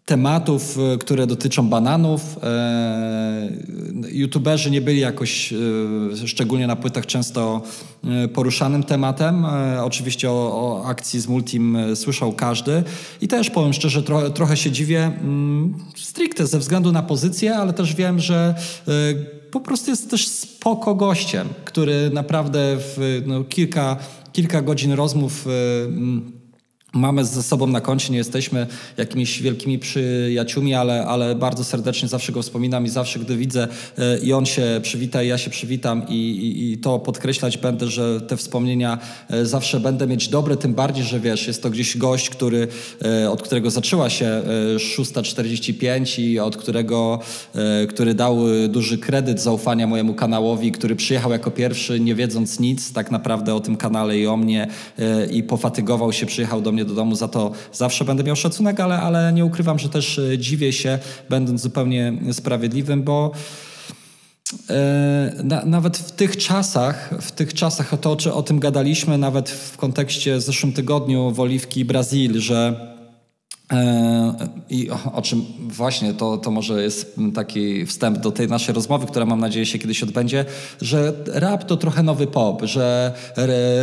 tematów, 0.06 0.78
e, 0.93 0.97
które 0.97 1.28
dotyczą 1.28 1.70
bananów. 1.70 2.22
E, 2.43 3.49
YouTuberzy 4.12 4.72
nie 4.72 4.82
byli 4.82 4.99
jakoś 4.99 5.53
e, 5.53 6.28
szczególnie 6.28 6.68
na 6.68 6.76
płytach 6.76 7.06
często 7.06 7.62
poruszanym 8.34 8.84
tematem. 8.84 9.45
Oczywiście 9.84 10.32
o, 10.32 10.34
o 10.34 10.86
akcji 10.86 11.20
z 11.20 11.28
Multim 11.28 11.78
słyszał 11.95 12.34
każdy 12.34 12.84
i 13.22 13.28
też 13.28 13.49
powiem 13.49 13.74
szczerze, 13.74 14.03
tro, 14.03 14.30
trochę 14.30 14.58
się 14.58 14.72
dziwię 14.72 15.06
mm, 15.06 15.74
stricte 15.95 16.47
ze 16.47 16.60
względu 16.60 16.91
na 16.91 17.03
pozycję, 17.03 17.56
ale 17.56 17.74
też 17.74 17.95
wiem, 17.95 18.20
że 18.20 18.56
po 19.51 19.60
prostu 19.60 19.91
jest 19.91 20.10
też 20.10 20.28
spoko 20.28 20.95
gościem, 20.95 21.47
który 21.66 22.10
naprawdę 22.14 22.78
w 22.78 23.22
no, 23.26 23.43
kilka, 23.43 23.97
kilka 24.34 24.62
godzin 24.62 24.91
rozmów 24.91 25.45
mamy 26.96 27.26
ze 27.26 27.43
sobą 27.43 27.68
na 27.68 27.82
koncie, 27.82 28.12
nie 28.12 28.18
jesteśmy 28.18 28.68
jakimiś 28.98 29.41
wielkimi 29.41 29.80
przyjaciółmi, 29.80 30.74
ale, 30.74 31.06
ale 31.06 31.36
bardzo 31.36 31.64
serdecznie 31.64 32.08
zawsze 32.08 32.32
go 32.32 32.41
wspominam 32.41 32.86
i 32.86 32.89
zawsze, 32.89 33.20
gdy 33.20 33.38
widzę 33.38 33.68
e, 33.98 34.18
i 34.18 34.34
on 34.34 34.46
się 34.46 34.80
przywita 34.84 35.24
i 35.24 35.28
ja 35.28 35.38
się 35.38 35.50
przywitam 35.50 36.08
i, 36.10 36.14
i, 36.14 36.72
i 36.72 36.78
to 36.78 37.00
podkreślać 37.00 37.58
będę, 37.58 37.88
że 37.88 38.22
te 38.22 38.38
wspomnienia 38.38 38.98
e, 39.30 39.46
zawsze 39.46 39.80
będę 39.80 40.08
mieć 40.08 40.28
dobre, 40.28 40.58
tym 40.58 40.74
bardziej, 40.74 41.04
że 41.04 41.20
wiesz, 41.20 41.48
jest 41.48 41.64
to 41.64 41.70
gdzieś 41.70 41.98
gość, 41.98 42.30
który, 42.30 42.68
e, 43.06 43.32
od 43.32 43.41
którego 43.41 43.72
zaczęła 43.72 44.10
się 44.10 44.41
6.45 44.78 46.22
i 46.22 46.39
od 46.39 46.58
którego, 46.58 47.20
który 47.89 48.14
dał 48.14 48.38
duży 48.70 48.98
kredyt 48.98 49.41
zaufania 49.41 49.88
mojemu 49.88 50.14
kanałowi, 50.14 50.72
który 50.72 50.96
przyjechał 50.96 51.32
jako 51.32 51.52
pierwszy, 51.52 52.00
nie 52.00 52.16
wiedząc 52.16 52.60
nic 52.60 52.93
tak 52.93 53.12
naprawdę 53.12 53.56
o 53.56 53.60
tym 53.60 53.78
kanale 53.78 54.20
i 54.20 54.28
o 54.28 54.38
mnie 54.38 54.68
i 55.32 55.43
pofatygował 55.43 56.14
się, 56.14 56.26
przyjechał 56.26 56.62
do 56.62 56.72
mnie 56.72 56.85
do 56.86 56.94
domu, 56.94 57.16
za 57.16 57.28
to 57.28 57.52
zawsze 57.74 58.06
będę 58.06 58.24
miał 58.24 58.36
szacunek, 58.36 58.80
ale, 58.80 59.00
ale 59.00 59.34
nie 59.34 59.46
ukrywam, 59.46 59.80
że 59.80 59.90
też 59.90 60.22
dziwię 60.38 60.74
się, 60.74 61.00
będąc 61.30 61.62
zupełnie 61.62 62.14
sprawiedliwym, 62.32 63.04
bo 63.04 63.32
na, 65.44 65.66
nawet 65.66 65.98
w 65.98 66.12
tych 66.12 66.38
czasach, 66.38 67.14
w 67.22 67.32
tych 67.32 67.54
czasach, 67.54 67.94
o, 67.94 67.98
to, 67.98 68.36
o 68.36 68.44
tym 68.44 68.60
gadaliśmy 68.60 69.18
nawet 69.18 69.50
w 69.50 69.78
kontekście 69.78 70.38
w 70.38 70.42
zeszłym 70.42 70.74
tygodniu 70.74 71.32
w 71.32 71.40
Oliwki 71.40 71.86
Brazil, 71.86 72.42
że 72.42 72.95
E, 72.95 72.95
I 74.70 74.89
o, 74.91 75.13
o, 75.13 75.22
czym 75.22 75.45
właśnie 75.59 76.13
to, 76.13 76.38
to 76.38 76.51
może 76.51 76.84
jest 76.84 77.16
taki 77.36 77.86
wstęp 77.86 78.18
do 78.18 78.32
tej 78.32 78.47
naszej 78.47 78.76
rozmowy, 78.76 79.07
która 79.07 79.26
mam 79.26 79.39
nadzieję 79.39 79.66
się 79.66 79.80
kiedyś 79.80 80.03
odbędzie, 80.03 80.45
że 80.82 81.13
rap 81.28 81.63
to 81.63 81.78
trochę 81.78 82.03
nowy 82.03 82.28
pop, 82.28 82.63
że 82.63 83.13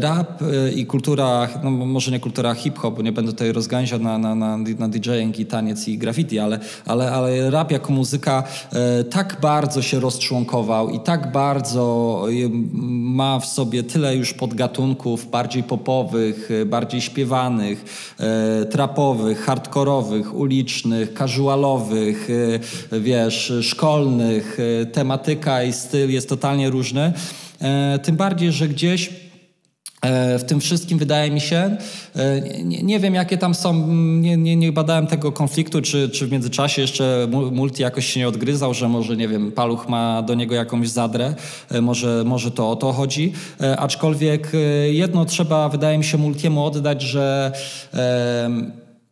rap 0.00 0.42
e, 0.42 0.72
i 0.72 0.86
kultura, 0.86 1.48
no 1.62 1.70
może 1.70 2.10
nie 2.10 2.20
kultura 2.20 2.54
hip-hop, 2.54 2.96
bo 2.96 3.02
nie 3.02 3.12
będę 3.12 3.32
tutaj 3.32 3.52
rozgałęział 3.52 3.98
na, 3.98 4.18
na, 4.18 4.34
na, 4.34 4.58
na 4.78 4.88
DJing 4.88 5.38
i 5.38 5.46
taniec 5.46 5.88
i 5.88 5.98
graffiti, 5.98 6.38
ale, 6.38 6.60
ale, 6.86 7.12
ale 7.12 7.50
rap 7.50 7.70
jako 7.70 7.92
muzyka 7.92 8.44
e, 8.72 9.04
tak 9.04 9.40
bardzo 9.40 9.82
się 9.82 10.00
rozczłonkował 10.00 10.90
i 10.90 11.00
tak 11.00 11.32
bardzo 11.32 12.26
ma 12.82 13.40
w 13.40 13.46
sobie 13.46 13.82
tyle 13.82 14.16
już 14.16 14.32
podgatunków 14.32 15.30
bardziej 15.30 15.62
popowych, 15.62 16.48
bardziej 16.66 17.00
śpiewanych, 17.00 17.84
trapowych, 18.70 19.44
hardcore 19.44 19.71
hardkorowych, 19.72 20.34
ulicznych, 20.34 21.14
casualowych, 21.14 22.30
y, 22.30 22.60
wiesz, 23.00 23.52
szkolnych, 23.62 24.58
y, 24.60 24.86
tematyka 24.86 25.62
i 25.62 25.72
styl 25.72 26.10
jest 26.10 26.28
totalnie 26.28 26.70
różny. 26.70 27.12
E, 27.60 27.98
tym 27.98 28.16
bardziej, 28.16 28.52
że 28.52 28.68
gdzieś 28.68 29.10
e, 30.02 30.38
w 30.38 30.44
tym 30.44 30.60
wszystkim 30.60 30.98
wydaje 30.98 31.30
mi 31.30 31.40
się, 31.40 31.76
e, 32.16 32.40
nie, 32.64 32.82
nie, 32.82 33.00
wiem 33.00 33.14
jakie 33.14 33.38
tam 33.38 33.54
są, 33.54 33.86
nie, 33.96 34.36
nie, 34.36 34.56
nie 34.56 34.72
badałem 34.72 35.06
tego 35.06 35.32
konfliktu, 35.32 35.82
czy, 35.82 36.08
czy 36.08 36.26
w 36.26 36.32
międzyczasie 36.32 36.82
jeszcze 36.82 37.28
Multi 37.52 37.82
jakoś 37.82 38.06
się 38.06 38.20
nie 38.20 38.28
odgryzał, 38.28 38.74
że 38.74 38.88
może, 38.88 39.16
nie 39.16 39.28
wiem, 39.28 39.52
Paluch 39.52 39.88
ma 39.88 40.22
do 40.22 40.34
niego 40.34 40.54
jakąś 40.54 40.88
zadrę, 40.88 41.34
może, 41.82 42.22
może 42.26 42.50
to 42.50 42.70
o 42.70 42.76
to 42.76 42.92
chodzi. 42.92 43.32
Aczkolwiek 43.78 44.52
jedno 44.90 45.24
trzeba, 45.24 45.68
wydaje 45.68 45.98
mi 45.98 46.04
się, 46.04 46.18
Multiemu 46.18 46.64
oddać, 46.64 47.02
że 47.02 47.52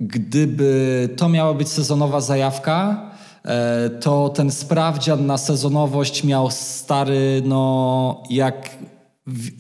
Gdyby 0.01 1.09
to 1.17 1.29
miała 1.29 1.55
być 1.55 1.69
sezonowa 1.69 2.21
zajawka, 2.21 3.11
e, 3.45 3.91
to 3.91 4.29
ten 4.29 4.51
sprawdzian 4.51 5.27
na 5.27 5.39
sezonowość 5.39 6.25
miał 6.25 6.51
stary, 6.51 7.43
no 7.45 8.23
jak 8.31 8.71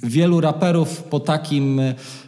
wielu 0.03 0.41
raperów 0.41 1.03
po 1.03 1.21
takim, 1.21 1.81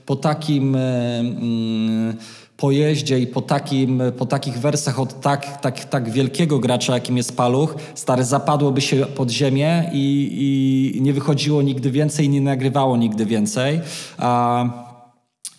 po 0.06 0.16
takim 0.16 0.76
e, 0.76 1.18
mm, 1.18 2.16
pojeździe 2.56 3.18
i 3.18 3.26
po, 3.26 3.40
takim, 3.40 4.02
po 4.18 4.26
takich 4.26 4.58
wersach 4.58 5.00
od 5.00 5.20
tak, 5.20 5.60
tak, 5.60 5.84
tak 5.84 6.10
wielkiego 6.10 6.58
gracza, 6.58 6.94
jakim 6.94 7.16
jest 7.16 7.36
Paluch, 7.36 7.74
stary 7.94 8.24
zapadłoby 8.24 8.80
się 8.80 8.96
pod 8.96 9.30
ziemię 9.30 9.90
i, 9.92 10.92
i 10.96 11.02
nie 11.02 11.12
wychodziło 11.12 11.62
nigdy 11.62 11.90
więcej, 11.90 12.28
nie 12.28 12.40
nagrywało 12.40 12.96
nigdy 12.96 13.26
więcej. 13.26 13.80
A 14.18 14.64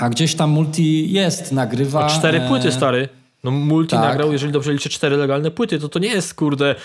a 0.04 0.10
gdzieś 0.10 0.36
tam 0.36 0.50
multi 0.50 1.12
jest, 1.12 1.52
nagrywa. 1.52 2.06
A 2.06 2.10
cztery 2.10 2.42
e, 2.42 2.48
płyty, 2.48 2.72
stary. 2.72 3.10
No 3.44 3.52
multi 3.52 3.92
tak. 3.92 4.02
nagrał, 4.02 4.34
jeżeli 4.34 4.52
dobrze 4.52 4.74
liczę, 4.74 4.90
cztery 4.90 5.18
legalne 5.18 5.52
płyty, 5.52 5.80
to 5.80 5.90
to 5.90 6.00
nie 6.00 6.08
jest, 6.08 6.34
kurde, 6.34 6.76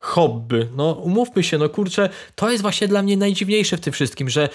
hobby. 0.00 0.68
No 0.76 0.92
umówmy 0.92 1.42
się, 1.42 1.58
no 1.58 1.68
kurczę, 1.68 2.08
to 2.34 2.50
jest 2.50 2.62
właśnie 2.62 2.88
dla 2.88 3.02
mnie 3.02 3.16
najdziwniejsze 3.16 3.76
w 3.76 3.80
tym 3.80 3.92
wszystkim, 3.92 4.28
że 4.28 4.48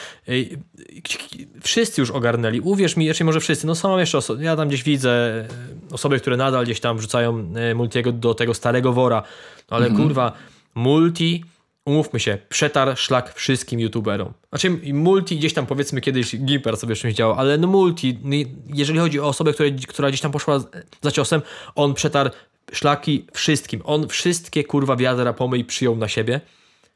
wszyscy 1.61 2.01
już 2.01 2.11
ogarnęli. 2.11 2.59
Uwierz 2.59 2.97
mi, 2.97 3.05
jeszcze 3.05 3.23
może 3.23 3.39
wszyscy, 3.39 3.67
no 3.67 3.75
są 3.75 3.97
jeszcze 3.97 4.17
osoby, 4.17 4.43
ja 4.43 4.55
tam 4.55 4.67
gdzieś 4.67 4.83
widzę 4.83 5.45
y, 5.91 5.93
osoby, 5.93 6.19
które 6.19 6.37
nadal 6.37 6.63
gdzieś 6.63 6.79
tam 6.79 6.97
wrzucają 6.97 7.53
y, 7.71 7.75
multiego 7.75 8.11
do 8.11 8.33
tego 8.33 8.53
starego 8.53 8.93
wora, 8.93 9.23
no, 9.71 9.77
ale 9.77 9.85
mhm. 9.85 10.03
kurwa, 10.03 10.31
multi 10.75 11.45
umówmy 11.85 12.19
się, 12.19 12.37
przetarł 12.49 12.95
szlak 12.95 13.33
wszystkim 13.33 13.79
youtuberom. 13.79 14.33
Znaczy 14.49 14.79
multi 14.93 15.37
gdzieś 15.37 15.53
tam 15.53 15.65
powiedzmy 15.65 16.01
kiedyś 16.01 16.35
Gimper 16.37 16.77
sobie 16.77 16.95
czymś 16.95 17.13
działał, 17.13 17.39
ale 17.39 17.57
no 17.57 17.67
multi, 17.67 18.19
no 18.23 18.35
jeżeli 18.73 18.99
chodzi 18.99 19.19
o 19.19 19.27
osobę, 19.27 19.53
która, 19.53 19.69
która 19.87 20.09
gdzieś 20.09 20.21
tam 20.21 20.31
poszła 20.31 20.59
za 21.01 21.11
ciosem, 21.11 21.41
on 21.75 21.93
przetarł 21.93 22.29
szlaki 22.71 23.25
wszystkim. 23.33 23.81
On 23.83 24.07
wszystkie 24.07 24.63
kurwa 24.63 24.95
wiadra 24.95 25.33
pomyj 25.33 25.65
przyjął 25.65 25.95
na 25.95 26.07
siebie. 26.07 26.41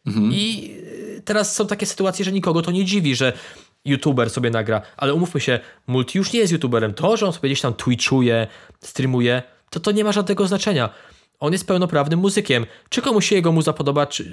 Mhm. 0.06 0.32
I 0.34 0.72
y, 1.18 1.22
teraz 1.26 1.56
są 1.56 1.68
takie 1.68 1.86
sytuacje, 1.86 2.26
że 2.26 2.32
nikogo 2.32 2.62
to 2.62 2.72
nie 2.72 2.86
dziwi, 2.86 3.16
że 3.16 3.34
youtuber 3.86 4.30
sobie 4.30 4.50
nagra, 4.50 4.82
ale 4.98 5.14
umówmy 5.14 5.42
się, 5.42 5.60
multi 5.88 6.18
już 6.18 6.34
nie 6.34 6.40
jest 6.40 6.52
youtuberem. 6.52 6.94
To, 6.94 7.18
że 7.18 7.26
on 7.26 7.34
sobie 7.34 7.50
gdzieś 7.50 7.62
tam 7.62 7.74
twitchuje, 7.74 8.48
streamuje, 8.82 9.44
to 9.70 9.80
to 9.80 9.92
nie 9.92 10.04
ma 10.04 10.12
żadnego 10.12 10.48
znaczenia 10.48 10.90
on 11.40 11.54
jest 11.54 11.68
pełnoprawnym 11.68 12.20
muzykiem. 12.20 12.66
Czy 12.90 13.02
komuś 13.02 13.30
się 13.30 13.36
jego 13.36 13.52
muza 13.52 13.74
podoba, 13.74 14.06
czy, 14.06 14.26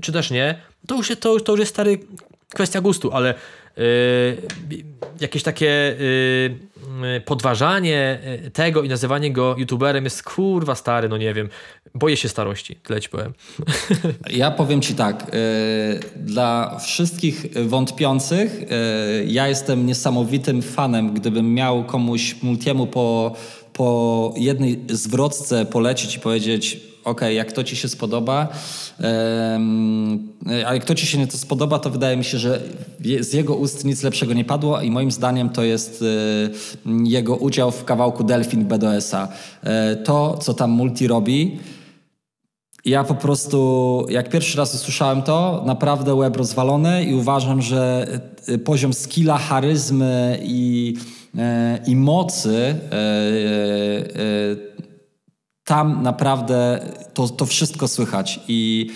czy 0.00 0.12
też 0.12 0.30
nie, 0.30 0.58
to 0.86 0.96
już, 0.96 1.08
to, 1.20 1.40
to 1.40 1.52
już 1.52 1.60
jest 1.60 1.72
stary 1.72 1.98
kwestia 2.54 2.80
gustu, 2.80 3.12
ale 3.12 3.34
yy, 3.76 4.82
jakieś 5.20 5.42
takie 5.42 5.96
yy, 7.02 7.20
podważanie 7.20 8.18
y, 8.46 8.50
tego 8.50 8.82
i 8.82 8.88
nazywanie 8.88 9.32
go 9.32 9.54
youtuberem 9.58 10.04
jest 10.04 10.22
kurwa 10.22 10.74
stary, 10.74 11.08
no 11.08 11.16
nie 11.16 11.34
wiem. 11.34 11.48
Boję 11.94 12.16
się 12.16 12.28
starości, 12.28 12.76
tyle 12.76 13.00
ci 13.00 13.08
powiem. 13.08 13.32
Ja 14.30 14.50
powiem 14.50 14.80
ci 14.82 14.94
tak, 14.94 15.26
yy, 15.32 16.00
dla 16.16 16.78
wszystkich 16.78 17.46
wątpiących, 17.66 18.60
ja 19.26 19.48
jestem 19.48 19.86
niesamowitym 19.86 20.62
fanem, 20.62 21.14
gdybym 21.14 21.54
miał 21.54 21.84
komuś 21.84 22.42
multiemu 22.42 22.86
po 22.86 23.36
po 23.80 24.34
jednej 24.36 24.80
zwrotce 24.88 25.66
polecić 25.66 26.16
i 26.16 26.20
powiedzieć, 26.20 26.80
ok, 27.04 27.20
jak 27.34 27.52
to 27.52 27.64
ci 27.64 27.76
się 27.76 27.88
spodoba, 27.88 28.48
a 30.66 30.74
jak 30.74 30.84
to 30.84 30.94
ci 30.94 31.06
się 31.06 31.18
nie 31.18 31.26
to 31.26 31.38
spodoba, 31.38 31.78
to 31.78 31.90
wydaje 31.90 32.16
mi 32.16 32.24
się, 32.24 32.38
że 32.38 32.60
z 33.20 33.32
jego 33.32 33.54
ust 33.54 33.84
nic 33.84 34.02
lepszego 34.02 34.32
nie 34.32 34.44
padło 34.44 34.80
i 34.80 34.90
moim 34.90 35.10
zdaniem 35.10 35.48
to 35.48 35.62
jest 35.62 36.04
e, 36.86 36.90
jego 37.04 37.36
udział 37.36 37.70
w 37.70 37.84
kawałku 37.84 38.24
Delfin 38.24 38.64
BDS-a. 38.64 39.28
E, 39.62 39.96
to, 39.96 40.38
co 40.38 40.54
tam 40.54 40.70
Multi 40.70 41.06
robi, 41.06 41.58
ja 42.84 43.04
po 43.04 43.14
prostu, 43.14 44.06
jak 44.08 44.28
pierwszy 44.28 44.58
raz 44.58 44.74
usłyszałem 44.74 45.22
to, 45.22 45.62
naprawdę 45.66 46.14
łeb 46.14 46.36
rozwalony 46.36 47.04
i 47.04 47.14
uważam, 47.14 47.62
że 47.62 48.06
e, 48.48 48.58
poziom 48.58 48.92
skilla, 48.92 49.38
charyzmy 49.38 50.40
i 50.42 50.94
E, 50.96 51.19
i 51.86 51.96
mocy 51.96 52.56
e, 52.56 52.94
e, 52.94 53.00
tam 55.64 56.02
naprawdę 56.02 56.80
to, 57.14 57.28
to 57.28 57.46
wszystko 57.46 57.88
słychać 57.88 58.40
i 58.48 58.90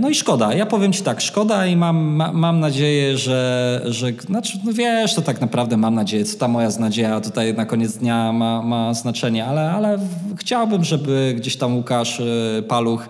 no 0.00 0.08
i 0.08 0.14
szkoda. 0.14 0.54
Ja 0.54 0.66
powiem 0.66 0.92
Ci 0.92 1.02
tak, 1.02 1.20
szkoda 1.20 1.66
i 1.66 1.76
mam, 1.76 1.96
ma, 1.96 2.32
mam 2.32 2.60
nadzieję, 2.60 3.18
że, 3.18 3.80
że 3.84 4.12
znaczy, 4.12 4.58
no 4.64 4.72
wiesz, 4.72 5.14
to 5.14 5.22
tak 5.22 5.40
naprawdę 5.40 5.76
mam 5.76 5.94
nadzieję, 5.94 6.24
co 6.24 6.38
ta 6.38 6.48
moja 6.48 6.68
nadzieja 6.78 7.20
tutaj 7.20 7.54
na 7.54 7.66
koniec 7.66 7.96
dnia 7.96 8.32
ma, 8.32 8.62
ma 8.62 8.94
znaczenie, 8.94 9.46
ale, 9.46 9.72
ale 9.72 9.98
chciałbym, 10.36 10.84
żeby 10.84 11.34
gdzieś 11.36 11.56
tam 11.56 11.76
Łukasz 11.76 12.22
Paluch 12.68 13.08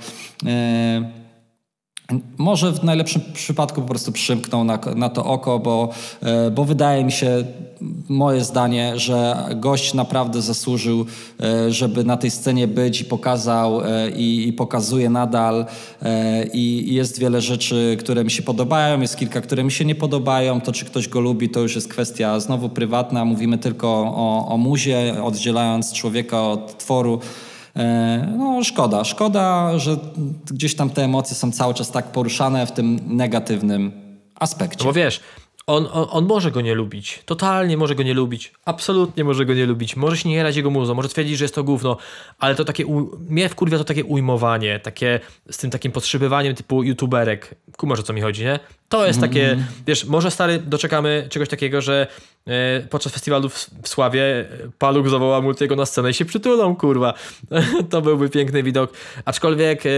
może 2.39 2.73
w 2.73 2.85
najlepszym 2.85 3.23
przypadku 3.33 3.83
po 3.83 3.89
prostu 3.89 4.13
przymknął 4.13 4.65
na, 4.65 4.79
na 4.97 5.09
to 5.09 5.25
oko, 5.25 5.59
bo, 5.59 5.89
e, 6.23 6.51
bo 6.51 6.65
wydaje 6.65 7.05
mi 7.05 7.13
się, 7.13 7.45
moje 8.09 8.45
zdanie, 8.45 8.93
że 8.97 9.47
gość 9.57 9.95
naprawdę 9.95 10.43
zasłużył, 10.43 11.07
e, 11.41 11.73
żeby 11.73 12.05
na 12.05 12.17
tej 12.17 12.31
scenie 12.31 12.69
być 12.69 13.01
i 13.01 13.05
pokazał 13.05 13.81
e, 13.85 14.11
i, 14.11 14.49
i 14.49 14.53
pokazuje 14.53 15.11
nadal. 15.11 15.67
I, 16.53 16.95
jest 16.95 17.19
wiele 17.19 17.41
rzeczy, 17.41 17.97
które 18.01 18.25
mi 18.25 18.31
się 18.31 18.43
podobają, 18.43 19.01
jest 19.01 19.17
kilka, 19.17 19.41
które 19.41 19.65
mi 19.65 19.73
się 19.73 19.85
nie 19.85 19.95
podobają. 19.95 20.61
To, 20.61 20.73
czy 20.73 20.85
ktoś 20.85 21.09
go 21.09 21.21
lubi, 21.21 21.49
to 21.49 21.61
już 21.61 21.75
jest 21.75 21.89
kwestia 21.89 22.41
znowu 22.41 22.69
prywatna. 22.69 23.25
Mówimy 23.25 23.59
tylko 23.59 23.89
o, 24.17 24.49
o 24.49 24.57
muzie, 24.57 25.15
oddzielając 25.23 25.93
człowieka 25.93 26.43
od 26.43 26.79
tworu. 26.79 27.21
E, 27.77 28.35
no 28.39 28.65
szkoda, 28.65 29.05
szkoda, 29.05 29.79
że 29.79 29.97
gdzieś 30.51 30.75
tam 30.75 30.91
te 30.91 31.03
emocje 31.03 31.37
są 31.37 31.53
cały 31.53 31.75
czas 31.75 31.91
tak 31.91 32.13
poruszane 32.13 32.67
w 32.67 32.73
tym 32.73 33.01
negatywnym 33.07 33.93
aspekcie. 34.35 34.79
No 34.79 34.85
bo 34.85 34.93
wiesz, 34.93 35.21
on, 35.67 35.89
on, 35.93 36.07
on, 36.11 36.27
może 36.27 36.51
go 36.51 36.61
nie 36.61 36.75
lubić. 36.75 37.23
Totalnie 37.27 37.77
może 37.77 37.95
go 37.95 38.03
nie 38.03 38.15
lubić. 38.15 38.53
Absolutnie 38.65 39.25
może 39.25 39.47
go 39.47 39.55
nie 39.55 39.67
lubić. 39.67 39.97
Może 39.97 40.17
się 40.17 40.29
nie 40.29 40.35
jarać 40.35 40.57
jego 40.57 40.71
muzą, 40.71 40.95
może 40.95 41.09
twierdzić, 41.09 41.39
że 41.39 41.45
jest 41.45 41.55
to 41.55 41.65
gówno, 41.65 41.97
ale 42.39 42.55
to 42.55 42.65
takie, 42.65 42.87
u... 42.87 43.19
mnie 43.29 43.49
wkurwia 43.49 43.79
to 43.79 43.85
takie 43.85 44.05
ujmowanie, 44.05 44.81
takie 44.81 45.21
z 45.51 45.59
tym 45.59 45.71
takim 45.71 45.93
podszybywaniem 45.93 46.55
typu 46.55 46.83
youtuberek. 46.83 47.55
Kumasz 47.77 48.01
o 48.01 48.03
co 48.03 48.13
mi 48.13 48.21
chodzi, 48.21 48.45
nie? 48.45 48.59
To 48.95 49.07
jest 49.07 49.21
takie, 49.21 49.53
mm. 49.53 49.65
wiesz, 49.87 50.05
może 50.05 50.31
stary 50.31 50.59
doczekamy 50.59 51.27
czegoś 51.31 51.49
takiego, 51.49 51.81
że 51.81 52.07
e, 52.47 52.81
podczas 52.81 53.13
festiwalu 53.13 53.49
w, 53.49 53.71
w 53.83 53.89
Sławie 53.89 54.23
e, 54.23 54.47
Paluch 54.79 55.09
zawoła 55.09 55.41
Multiego 55.41 55.77
na 55.77 55.87
scenę 55.87 56.11
i 56.11 56.15
się 56.15 56.25
przytulą, 56.25 56.77
kurwa. 56.77 57.15
to 57.91 58.03
byłby 58.03 58.31
piękny 58.31 58.63
widok. 58.63 58.93
Aczkolwiek 59.25 59.87
e, 59.87 59.91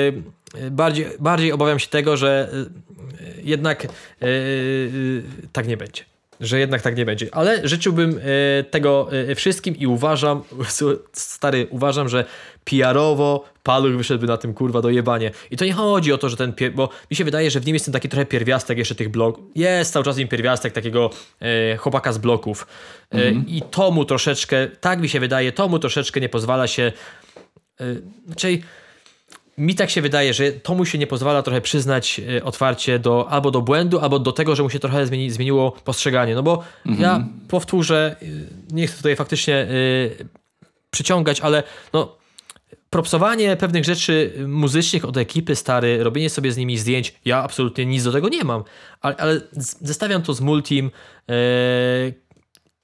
bardziej, 0.70 1.06
bardziej 1.20 1.52
obawiam 1.52 1.78
się 1.78 1.88
tego, 1.88 2.16
że 2.16 2.50
jednak 3.42 3.86
tak 5.52 5.68
nie 5.68 5.76
będzie. 5.76 6.15
Że 6.40 6.58
jednak 6.58 6.82
tak 6.82 6.96
nie 6.96 7.04
będzie. 7.04 7.28
Ale 7.32 7.68
życzyłbym 7.68 8.20
e, 8.22 8.64
tego 8.64 9.08
e, 9.30 9.34
wszystkim 9.34 9.76
i 9.76 9.86
uważam, 9.86 10.42
stary, 11.12 11.66
uważam, 11.70 12.08
że 12.08 12.24
PR-owo 12.64 13.44
Paluch 13.62 13.96
wyszedłby 13.96 14.26
na 14.26 14.36
tym 14.36 14.54
kurwa 14.54 14.82
do 14.82 14.90
jebanie. 14.90 15.30
I 15.50 15.56
to 15.56 15.64
nie 15.64 15.72
chodzi 15.72 16.12
o 16.12 16.18
to, 16.18 16.28
że 16.28 16.36
ten, 16.36 16.52
bo 16.74 16.88
mi 17.10 17.16
się 17.16 17.24
wydaje, 17.24 17.50
że 17.50 17.60
w 17.60 17.66
nim 17.66 17.74
jest 17.74 17.84
ten 17.84 17.92
taki 17.92 18.08
trochę 18.08 18.26
pierwiastek 18.26 18.78
jeszcze 18.78 18.94
tych 18.94 19.08
blok. 19.08 19.38
Jest 19.54 19.92
cały 19.92 20.04
czas 20.04 20.18
im 20.18 20.28
pierwiastek 20.28 20.72
takiego 20.72 21.10
e, 21.40 21.76
chłopaka 21.76 22.12
z 22.12 22.18
bloków. 22.18 22.66
E, 23.14 23.16
mhm. 23.16 23.46
I 23.48 23.62
to 23.62 23.90
mu 23.90 24.04
troszeczkę, 24.04 24.66
tak 24.80 25.00
mi 25.00 25.08
się 25.08 25.20
wydaje, 25.20 25.52
to 25.52 25.68
mu 25.68 25.78
troszeczkę 25.78 26.20
nie 26.20 26.28
pozwala 26.28 26.66
się, 26.66 26.92
e, 27.80 27.84
znaczy 28.26 28.58
mi 29.58 29.74
tak 29.74 29.90
się 29.90 30.02
wydaje, 30.02 30.34
że 30.34 30.52
to 30.52 30.74
mu 30.74 30.84
się 30.84 30.98
nie 30.98 31.06
pozwala 31.06 31.42
trochę 31.42 31.60
przyznać 31.60 32.20
e, 32.36 32.44
otwarcie 32.44 32.98
do, 32.98 33.28
albo 33.30 33.50
do 33.50 33.62
błędu, 33.62 33.98
albo 33.98 34.18
do 34.18 34.32
tego, 34.32 34.56
że 34.56 34.62
mu 34.62 34.70
się 34.70 34.78
trochę 34.78 35.06
zmieni, 35.06 35.30
zmieniło 35.30 35.72
postrzeganie. 35.72 36.34
No 36.34 36.42
bo 36.42 36.62
mhm. 36.86 37.02
ja 37.02 37.28
powtórzę, 37.48 38.16
e, 38.22 38.26
nie 38.74 38.86
chcę 38.86 38.96
tutaj 38.96 39.16
faktycznie 39.16 39.66
y, 39.70 40.28
przyciągać, 40.90 41.40
ale 41.40 41.62
no, 41.92 42.16
propsowanie 42.90 43.56
pewnych 43.56 43.84
rzeczy 43.84 44.32
muzycznych 44.46 45.04
od 45.04 45.16
ekipy 45.16 45.56
stary, 45.56 46.04
robienie 46.04 46.30
sobie 46.30 46.52
z 46.52 46.56
nimi 46.56 46.78
zdjęć, 46.78 47.14
ja 47.24 47.42
absolutnie 47.42 47.86
nic 47.86 48.04
do 48.04 48.12
tego 48.12 48.28
nie 48.28 48.44
mam, 48.44 48.64
ale, 49.00 49.16
ale 49.16 49.40
zestawiam 49.80 50.22
to 50.22 50.34
z 50.34 50.40
multim 50.40 50.90
yy, 51.28 51.34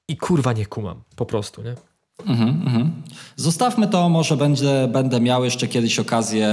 i 0.07 0.17
kurwa 0.17 0.53
nie 0.53 0.65
kumam, 0.65 1.03
po 1.15 1.25
prostu, 1.25 1.63
nie? 1.63 1.75
Mhm, 2.19 2.61
mhm. 2.65 2.91
Zostawmy 3.35 3.87
to, 3.87 4.09
może 4.09 4.37
będzie, 4.37 4.87
będę 4.91 5.19
miał 5.21 5.43
jeszcze 5.43 5.67
kiedyś 5.67 5.99
okazję 5.99 6.49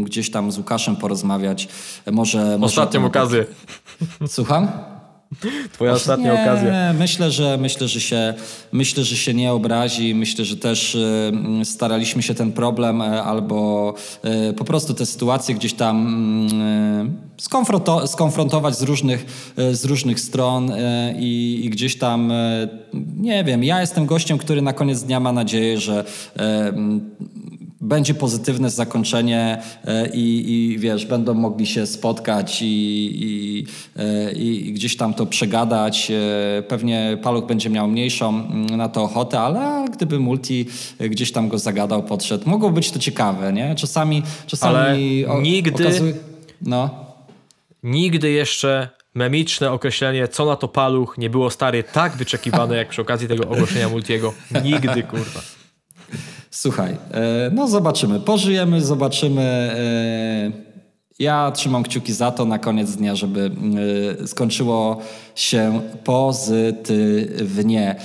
y, 0.00 0.04
gdzieś 0.04 0.30
tam 0.30 0.52
z 0.52 0.58
Łukaszem 0.58 0.96
porozmawiać. 0.96 1.68
Może, 2.12 2.58
Ostatnią 2.60 3.00
może 3.00 3.08
okazję. 3.08 3.46
Słucham? 4.26 4.68
Twoja 5.72 5.92
ostatnia 5.92 6.34
nie, 6.34 6.42
okazja. 6.42 6.92
Myślę, 6.92 7.30
że 7.30 7.58
myślę, 7.60 7.88
że 7.88 8.00
się 8.00 8.34
myślę, 8.72 9.04
że 9.04 9.16
się 9.16 9.34
nie 9.34 9.52
obrazi. 9.52 10.14
Myślę, 10.14 10.44
że 10.44 10.56
też 10.56 10.94
y, 10.94 11.32
staraliśmy 11.64 12.22
się 12.22 12.34
ten 12.34 12.52
problem 12.52 13.02
y, 13.02 13.22
albo 13.22 13.94
y, 14.50 14.52
po 14.52 14.64
prostu 14.64 14.94
te 14.94 15.06
sytuacje 15.06 15.54
gdzieś 15.54 15.74
tam 15.74 16.48
skonfrontować 18.06 18.78
z 18.78 18.82
różnych, 18.82 19.52
z 19.72 19.84
różnych 19.84 20.20
stron 20.20 20.72
i, 21.18 21.60
i 21.64 21.70
gdzieś 21.70 21.98
tam 21.98 22.32
nie 23.16 23.44
wiem, 23.44 23.64
ja 23.64 23.80
jestem 23.80 24.06
gościem, 24.06 24.38
który 24.38 24.62
na 24.62 24.72
koniec 24.72 25.02
dnia 25.02 25.20
ma 25.20 25.32
nadzieję, 25.32 25.80
że 25.80 26.04
będzie 27.80 28.14
pozytywne 28.14 28.70
zakończenie 28.70 29.62
e, 29.84 30.08
i, 30.08 30.52
i 30.52 30.78
wiesz, 30.78 31.06
będą 31.06 31.34
mogli 31.34 31.66
się 31.66 31.86
spotkać 31.86 32.62
i, 32.62 32.66
i, 33.22 33.66
e, 33.96 34.32
i, 34.32 34.72
gdzieś 34.72 34.96
tam 34.96 35.14
to 35.14 35.26
przegadać. 35.26 36.10
E, 36.10 36.62
pewnie 36.62 37.18
Paluch 37.22 37.46
będzie 37.46 37.70
miał 37.70 37.88
mniejszą 37.88 38.28
mm, 38.28 38.76
na 38.76 38.88
to 38.88 39.02
ochotę, 39.02 39.40
ale 39.40 39.84
gdyby 39.90 40.18
Multi 40.18 40.66
gdzieś 41.00 41.32
tam 41.32 41.48
go 41.48 41.58
zagadał, 41.58 42.02
podszedł, 42.02 42.50
mogło 42.50 42.70
być 42.70 42.90
to 42.90 42.98
ciekawe, 42.98 43.52
nie? 43.52 43.74
Czasami, 43.74 44.22
czasami 44.46 45.24
ale 45.24 45.42
nigdy, 45.42 45.84
okazuje... 45.84 46.14
no. 46.62 46.90
nigdy 47.82 48.30
jeszcze 48.30 48.88
memiczne 49.14 49.72
określenie, 49.72 50.28
co 50.28 50.46
na 50.46 50.56
to 50.56 50.68
paluch, 50.68 51.18
nie 51.18 51.30
było 51.30 51.50
stary 51.50 51.84
tak 51.92 52.16
wyczekiwane 52.16 52.76
jak 52.76 52.88
przy 52.88 53.02
okazji 53.02 53.28
tego 53.28 53.48
ogłoszenia 53.48 53.88
Multiego. 53.88 54.32
Nigdy, 54.64 55.02
kurwa. 55.02 55.55
Słuchaj, 56.56 56.96
e, 57.14 57.50
no 57.52 57.68
zobaczymy. 57.68 58.20
Pożyjemy, 58.20 58.80
zobaczymy. 58.84 59.42
E, 59.42 60.50
ja 61.18 61.50
trzymam 61.50 61.82
kciuki 61.82 62.12
za 62.12 62.30
to 62.30 62.44
na 62.44 62.58
koniec 62.58 62.96
dnia, 62.96 63.14
żeby 63.14 63.50
e, 64.22 64.26
skończyło 64.26 65.00
się 65.34 65.80
pozytywnie. 66.04 67.96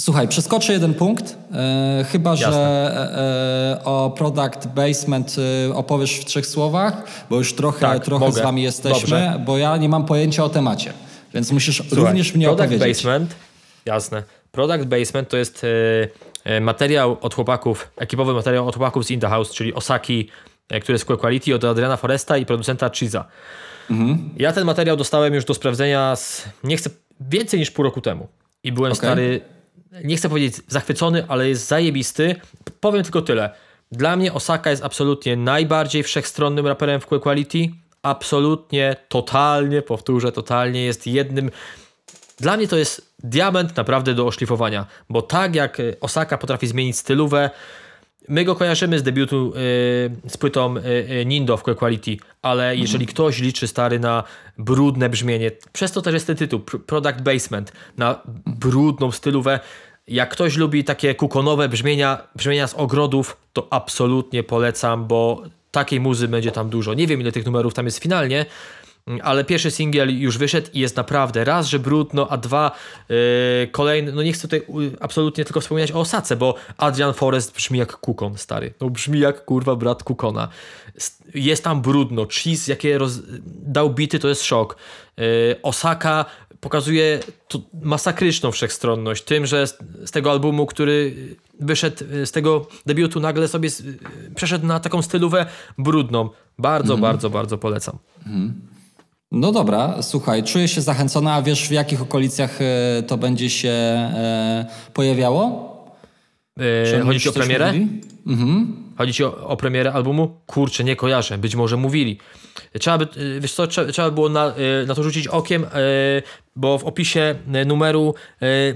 Słuchaj, 0.00 0.28
przeskoczę 0.28 0.72
jeden 0.72 0.94
punkt. 0.94 1.36
chyba, 2.12 2.30
Jasne. 2.30 2.46
że 2.52 3.80
o 3.84 4.14
Product 4.16 4.66
Basement 4.66 5.36
opowiesz 5.74 6.20
w 6.20 6.24
trzech 6.24 6.46
słowach, 6.46 7.02
bo 7.30 7.36
już 7.36 7.54
trochę, 7.54 7.80
tak, 7.80 8.04
trochę 8.04 8.32
z 8.32 8.38
wami 8.38 8.62
jesteśmy, 8.62 9.00
Dobrze. 9.00 9.42
bo 9.46 9.58
ja 9.58 9.76
nie 9.76 9.88
mam 9.88 10.06
pojęcia 10.06 10.44
o 10.44 10.48
temacie. 10.48 10.92
Więc 11.34 11.52
musisz 11.52 11.76
Słuchaj, 11.88 11.98
również 11.98 12.34
mnie 12.34 12.46
Product 12.46 12.62
opowiedzieć. 12.64 12.96
Basement, 12.96 13.34
jasne. 13.86 14.22
Product 14.52 14.84
Basement 14.84 15.28
to 15.28 15.36
jest 15.36 15.66
materiał 16.60 17.18
od 17.20 17.34
chłopaków, 17.34 17.90
ekipowy 17.96 18.34
materiał 18.34 18.68
od 18.68 18.76
chłopaków 18.76 19.04
z 19.04 19.10
In 19.10 19.20
The 19.20 19.28
House, 19.28 19.54
czyli 19.54 19.74
Osaki, 19.74 20.28
e, 20.68 20.80
który 20.80 20.94
jest 20.94 21.04
Quality 21.04 21.54
od 21.54 21.64
Adriana 21.64 21.96
Foresta 21.96 22.36
i 22.36 22.46
producenta 22.46 22.90
Chiza. 22.90 23.24
Mhm. 23.90 24.30
Ja 24.36 24.52
ten 24.52 24.64
materiał 24.64 24.96
dostałem 24.96 25.34
już 25.34 25.44
do 25.44 25.54
sprawdzenia 25.54 26.16
z, 26.16 26.48
nie 26.64 26.76
chcę, 26.76 26.90
więcej 27.20 27.60
niż 27.60 27.70
pół 27.70 27.84
roku 27.84 28.00
temu. 28.00 28.28
I 28.62 28.72
byłem 28.72 28.92
okay. 28.92 29.10
stary, 29.10 29.40
nie 30.04 30.16
chcę 30.16 30.28
powiedzieć 30.28 30.54
zachwycony, 30.68 31.24
ale 31.28 31.48
jest 31.48 31.66
zajebisty. 31.66 32.36
Powiem 32.80 33.02
tylko 33.02 33.22
tyle. 33.22 33.50
Dla 33.92 34.16
mnie 34.16 34.32
Osaka 34.32 34.70
jest 34.70 34.84
absolutnie 34.84 35.36
najbardziej 35.36 36.02
wszechstronnym 36.02 36.66
raperem 36.66 37.00
w 37.00 37.06
Quality. 37.06 37.58
Absolutnie, 38.02 38.96
totalnie, 39.08 39.82
powtórzę, 39.82 40.32
totalnie 40.32 40.84
jest 40.84 41.06
jednym 41.06 41.50
dla 42.44 42.56
mnie 42.56 42.68
to 42.68 42.76
jest 42.76 43.14
diament 43.22 43.76
naprawdę 43.76 44.14
do 44.14 44.26
oszlifowania, 44.26 44.86
bo 45.10 45.22
tak 45.22 45.54
jak 45.54 45.80
e, 45.80 45.82
Osaka 46.00 46.38
potrafi 46.38 46.66
zmienić 46.66 46.96
stylówę, 46.96 47.50
My 48.28 48.44
go 48.44 48.54
kojarzymy 48.54 48.98
z 48.98 49.02
debiutu 49.02 49.46
yy, 49.46 50.30
z 50.30 50.36
płytą 50.36 50.74
yy, 50.74 51.26
Nindo 51.26 51.56
w 51.56 51.62
Quality, 51.62 52.16
ale 52.42 52.76
jeżeli 52.76 53.06
ktoś 53.06 53.38
liczy 53.40 53.68
stary 53.68 54.00
na 54.00 54.24
brudne 54.58 55.08
brzmienie, 55.08 55.50
przez 55.72 55.92
to 55.92 56.02
też 56.02 56.14
jest 56.14 56.26
ten 56.26 56.36
tytuł, 56.36 56.60
Product 56.60 57.20
Basement, 57.22 57.72
na 57.96 58.22
brudną 58.46 59.12
stylówę, 59.12 59.60
jak 60.06 60.30
ktoś 60.30 60.56
lubi 60.56 60.84
takie 60.84 61.14
kukonowe 61.14 61.68
brzmienia, 61.68 62.28
brzmienia 62.36 62.66
z 62.66 62.74
ogrodów, 62.74 63.36
to 63.52 63.68
absolutnie 63.70 64.42
polecam, 64.42 65.06
bo 65.06 65.42
takiej 65.70 66.00
muzy 66.00 66.28
będzie 66.28 66.52
tam 66.52 66.70
dużo. 66.70 66.94
Nie 66.94 67.06
wiem 67.06 67.20
ile 67.20 67.32
tych 67.32 67.46
numerów 67.46 67.74
tam 67.74 67.84
jest 67.84 67.98
finalnie, 67.98 68.46
ale 69.22 69.44
pierwszy 69.44 69.70
singiel 69.70 70.20
już 70.20 70.38
wyszedł 70.38 70.68
i 70.72 70.80
jest 70.80 70.96
naprawdę 70.96 71.44
raz, 71.44 71.66
że 71.66 71.78
brudno, 71.78 72.28
a 72.28 72.36
dwa 72.36 72.72
yy, 73.08 73.16
kolejny, 73.72 74.12
no 74.12 74.22
nie 74.22 74.32
chcę 74.32 74.48
tutaj 74.48 74.66
absolutnie 75.00 75.44
tylko 75.44 75.60
wspominać 75.60 75.92
o 75.92 76.00
Osace, 76.00 76.36
bo 76.36 76.54
Adrian 76.76 77.14
Forest 77.14 77.54
brzmi 77.54 77.78
jak 77.78 77.96
Kukon, 77.96 78.38
stary. 78.38 78.74
No 78.80 78.90
brzmi 78.90 79.20
jak 79.20 79.44
kurwa 79.44 79.76
brat 79.76 80.02
Kukona. 80.02 80.48
Jest 81.34 81.64
tam 81.64 81.82
brudno, 81.82 82.26
Cheese 82.26 82.68
jakie 82.68 82.98
roz... 82.98 83.20
dał 83.46 83.90
bity 83.90 84.18
to 84.18 84.28
jest 84.28 84.42
szok. 84.42 84.76
Yy, 85.16 85.24
Osaka 85.62 86.24
pokazuje 86.60 87.20
masakryczną 87.82 88.52
wszechstronność 88.52 89.24
tym, 89.24 89.46
że 89.46 89.66
z, 89.66 89.78
z, 90.04 90.10
tego 90.10 90.30
albumu, 90.30 90.66
który 90.66 91.14
wyszedł 91.60 92.04
z 92.24 92.30
tego 92.30 92.66
debiutu 92.86 93.20
nagle 93.20 93.48
sobie 93.48 93.68
przeszedł 94.34 94.66
na 94.66 94.80
taką 94.80 95.02
stylówę 95.02 95.46
brudną. 95.78 96.28
Bardzo, 96.58 96.92
mm. 96.92 97.02
bardzo, 97.02 97.30
bardzo 97.30 97.58
polecam. 97.58 97.98
Mm. 98.26 98.73
No 99.32 99.52
dobra, 99.52 100.02
słuchaj, 100.02 100.42
czuję 100.42 100.68
się 100.68 100.80
zachęcona, 100.80 101.34
a 101.34 101.42
wiesz 101.42 101.68
w 101.68 101.70
jakich 101.70 102.02
okolicjach 102.02 102.58
e, 102.60 103.02
to 103.02 103.16
będzie 103.16 103.50
się 103.50 103.68
e, 103.68 104.66
pojawiało? 104.92 105.74
Yy, 106.56 107.02
chodzi 107.04 107.20
ci 107.20 107.28
o 107.28 107.32
premierę? 107.32 107.72
Mhm. 108.26 108.76
Chodzi 108.98 109.12
ci 109.12 109.24
o, 109.24 109.46
o, 109.46 109.56
premierę 109.56 109.92
albumu? 109.92 110.40
Kurczę, 110.46 110.84
nie 110.84 110.96
kojarzę, 110.96 111.38
być 111.38 111.56
może 111.56 111.76
mówili. 111.76 112.18
Trzeba 112.80 112.98
by, 112.98 113.08
wiesz 113.40 113.52
co, 113.52 113.66
trzeba, 113.66 113.92
trzeba 113.92 114.10
było 114.10 114.28
na, 114.28 114.54
na 114.86 114.94
to 114.94 115.02
rzucić 115.02 115.28
okiem, 115.28 115.66
bo 116.56 116.78
w 116.78 116.84
opisie 116.84 117.34
numeru 117.66 118.14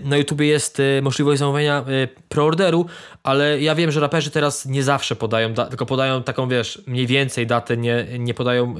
na 0.04 0.16
YouTube 0.16 0.40
jest 0.40 0.82
możliwość 1.02 1.38
zamówienia 1.38 1.84
preorderu, 2.28 2.86
ale 3.22 3.60
ja 3.60 3.74
wiem, 3.74 3.90
że 3.90 4.00
raperzy 4.00 4.30
teraz 4.30 4.66
nie 4.66 4.82
zawsze 4.82 5.16
podają, 5.16 5.54
tylko 5.54 5.86
podają 5.86 6.22
taką, 6.22 6.48
wiesz, 6.48 6.82
mniej 6.86 7.06
więcej 7.06 7.46
datę, 7.46 7.76
nie, 7.76 8.06
nie 8.18 8.34
podają 8.34 8.74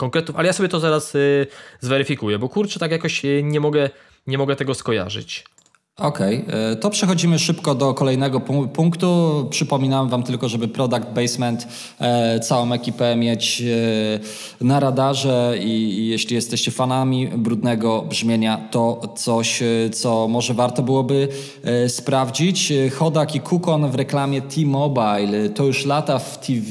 konkretów, 0.00 0.36
ale 0.36 0.46
ja 0.46 0.52
sobie 0.52 0.68
to 0.68 0.80
zaraz 0.80 1.14
y, 1.14 1.46
zweryfikuję, 1.80 2.38
bo 2.38 2.48
kurczę, 2.48 2.80
tak 2.80 2.90
jakoś 2.90 3.24
y, 3.24 3.42
nie 3.44 3.60
mogę, 3.60 3.90
nie 4.26 4.38
mogę 4.38 4.56
tego 4.56 4.74
skojarzyć. 4.74 5.44
Okej, 6.00 6.44
okay. 6.48 6.76
to 6.76 6.90
przechodzimy 6.90 7.38
szybko 7.38 7.74
do 7.74 7.94
kolejnego 7.94 8.40
punktu. 8.72 9.46
Przypominam 9.50 10.08
Wam 10.08 10.22
tylko, 10.22 10.48
żeby 10.48 10.68
Product 10.68 11.06
Basement, 11.14 11.68
e, 12.00 12.40
całą 12.40 12.72
ekipę 12.72 13.16
mieć 13.16 13.62
e, 14.60 14.64
na 14.64 14.80
radarze 14.80 15.54
i, 15.62 16.06
jeśli 16.08 16.34
jesteście 16.34 16.70
fanami 16.70 17.28
brudnego 17.28 18.02
brzmienia, 18.02 18.68
to 18.70 19.00
coś, 19.16 19.62
e, 19.62 19.66
co 19.92 20.28
może 20.28 20.54
warto 20.54 20.82
byłoby 20.82 21.28
e, 21.64 21.88
sprawdzić. 21.88 22.72
Chodak 22.98 23.34
i 23.34 23.40
Kukon 23.40 23.90
w 23.90 23.94
reklamie 23.94 24.42
T-Mobile. 24.42 25.48
To 25.54 25.64
już 25.64 25.86
lata 25.86 26.18
w 26.18 26.46
TV, 26.46 26.68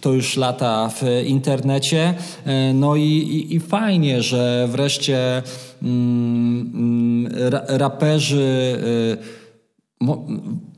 to 0.00 0.12
już 0.12 0.36
lata 0.36 0.88
w 0.88 1.02
internecie. 1.26 2.14
E, 2.46 2.74
no 2.74 2.96
i, 2.96 3.02
i, 3.02 3.54
i 3.54 3.60
fajnie, 3.60 4.22
że 4.22 4.68
wreszcie 4.70 5.42
Mm, 5.82 6.72
mm, 6.74 7.32
raperzy 7.68 8.78
y, 9.18 9.42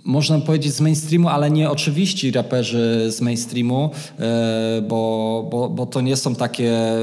można 0.04 0.38
powiedzieć 0.40 0.72
z 0.72 0.80
mainstreamu, 0.80 1.28
ale 1.28 1.50
nie 1.50 1.70
oczywiści 1.70 2.30
raperzy 2.30 3.06
z 3.08 3.20
mainstreamu, 3.20 3.90
e, 4.18 4.82
bo, 4.88 5.48
bo, 5.50 5.68
bo 5.68 5.86
to 5.86 6.00
nie 6.00 6.16
są 6.16 6.34
takie 6.34 6.72
e, 6.72 6.98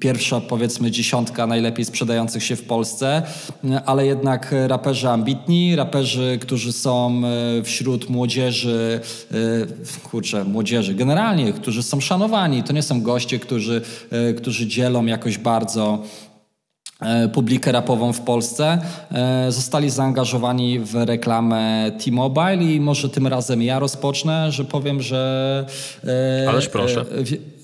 pierwsza 0.00 0.40
powiedzmy 0.40 0.90
dziesiątka 0.90 1.46
najlepiej 1.46 1.84
sprzedających 1.84 2.42
się 2.44 2.56
w 2.56 2.62
Polsce, 2.62 3.22
ale 3.86 4.06
jednak 4.06 4.54
raperzy 4.66 5.08
ambitni, 5.08 5.76
raperzy, 5.76 6.38
którzy 6.40 6.72
są 6.72 7.22
wśród 7.64 8.10
młodzieży, 8.10 9.00
kurczę, 10.10 10.44
młodzieży 10.44 10.94
generalnie, 10.94 11.52
którzy 11.52 11.82
są 11.82 12.00
szanowani. 12.00 12.62
To 12.62 12.72
nie 12.72 12.82
są 12.82 13.02
goście, 13.02 13.38
którzy, 13.38 13.80
którzy 14.36 14.66
dzielą 14.66 15.06
jakoś 15.06 15.38
bardzo 15.38 16.02
publikę 17.32 17.72
rapową 17.72 18.12
w 18.12 18.20
Polsce, 18.20 18.78
e, 19.12 19.52
zostali 19.52 19.90
zaangażowani 19.90 20.80
w 20.80 20.94
reklamę 20.94 21.92
T-Mobile 22.04 22.56
i 22.56 22.80
może 22.80 23.08
tym 23.08 23.26
razem 23.26 23.62
ja 23.62 23.78
rozpocznę, 23.78 24.52
że 24.52 24.64
powiem, 24.64 25.02
że... 25.02 25.66
E, 26.44 26.48
Ależ 26.48 26.68
proszę. 26.68 27.04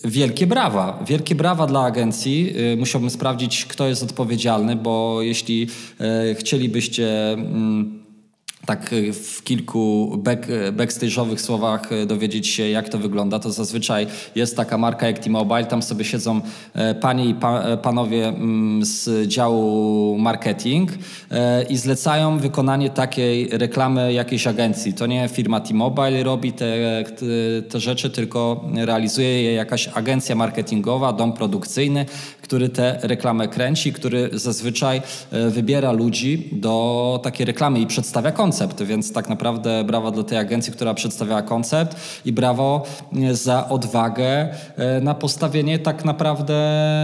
Wielkie 0.04 0.46
brawa. 0.46 1.04
Wielkie 1.06 1.34
brawa 1.34 1.66
dla 1.66 1.80
agencji. 1.80 2.54
Musiałbym 2.76 3.10
sprawdzić, 3.10 3.64
kto 3.64 3.88
jest 3.88 4.02
odpowiedzialny, 4.02 4.76
bo 4.76 5.22
jeśli 5.22 5.66
chcielibyście 6.34 7.32
mm, 7.32 8.05
tak 8.66 8.92
y, 8.92 9.12
w 9.12 9.44
kilku 9.44 10.12
back, 10.18 10.46
backstage'owych 10.72 11.36
słowach 11.38 11.92
y, 11.92 12.06
dowiedzieć 12.06 12.48
się, 12.48 12.68
jak 12.68 12.88
to 12.88 12.98
wygląda, 12.98 13.38
to 13.38 13.50
zazwyczaj 13.50 14.06
jest 14.34 14.56
taka 14.56 14.78
marka 14.78 15.06
jak 15.06 15.18
T-Mobile, 15.18 15.64
tam 15.64 15.82
sobie 15.82 16.04
siedzą 16.04 16.40
panie 17.00 17.24
i 17.26 17.34
pa, 17.34 17.76
panowie 17.76 18.28
mm, 18.28 18.84
z 18.84 19.28
działu 19.28 20.18
marketing 20.18 20.90
i 21.68 21.76
zlecają 21.76 22.38
wykonanie 22.38 22.90
takiej 22.90 23.48
reklamy 23.52 24.12
jakiejś 24.12 24.46
agencji. 24.46 24.94
To 24.94 25.06
nie 25.06 25.28
firma 25.28 25.60
T-Mobile 25.60 26.22
robi 26.22 26.52
te, 26.52 27.04
te 27.68 27.80
rzeczy, 27.80 28.10
tylko 28.10 28.64
realizuje 28.74 29.42
je 29.42 29.54
jakaś 29.54 29.88
agencja 29.88 30.34
marketingowa, 30.34 31.12
dom 31.12 31.32
produkcyjny, 31.32 32.06
który 32.42 32.68
tę 32.68 32.98
reklamę 33.02 33.48
kręci, 33.48 33.92
który 33.92 34.30
zazwyczaj 34.32 35.02
wybiera 35.50 35.92
ludzi 35.92 36.48
do 36.52 37.20
takiej 37.22 37.46
reklamy 37.46 37.80
i 37.80 37.86
przedstawia 37.86 38.32
koncept 38.32 38.55
koncept, 38.56 38.82
więc 38.82 39.12
tak 39.12 39.28
naprawdę 39.28 39.84
brawo 39.84 40.10
dla 40.10 40.22
tej 40.22 40.38
agencji, 40.38 40.72
która 40.72 40.94
przedstawiała 40.94 41.42
koncept 41.42 41.96
i 42.24 42.32
brawo 42.32 42.86
e, 43.12 43.34
za 43.34 43.68
odwagę 43.68 44.48
e, 44.76 45.00
na 45.00 45.14
postawienie 45.14 45.78
tak 45.78 46.04
naprawdę 46.04 46.54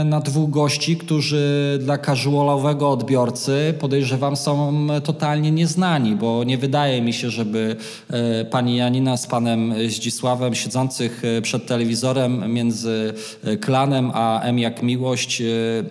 na 0.07 0.21
dwóch 0.21 0.51
gości, 0.51 0.97
którzy 0.97 1.79
dla 1.81 1.99
casualowego 1.99 2.91
odbiorcy 2.91 3.75
podejrzewam 3.81 4.37
są 4.37 4.87
totalnie 5.05 5.51
nieznani, 5.51 6.17
bo 6.17 6.45
nie 6.45 6.59
wydaje 6.59 7.03
mi 7.03 7.13
się, 7.13 7.31
żeby 7.31 7.77
e, 8.11 8.45
pani 8.45 8.77
Janina 8.77 9.17
z 9.17 9.27
panem 9.27 9.75
Zdzisławem 9.89 10.55
siedzących 10.55 11.23
przed 11.43 11.67
telewizorem 11.67 12.53
między 12.53 13.15
klanem 13.61 14.11
a 14.15 14.41
M 14.43 14.59
jak 14.59 14.83
miłość 14.83 15.43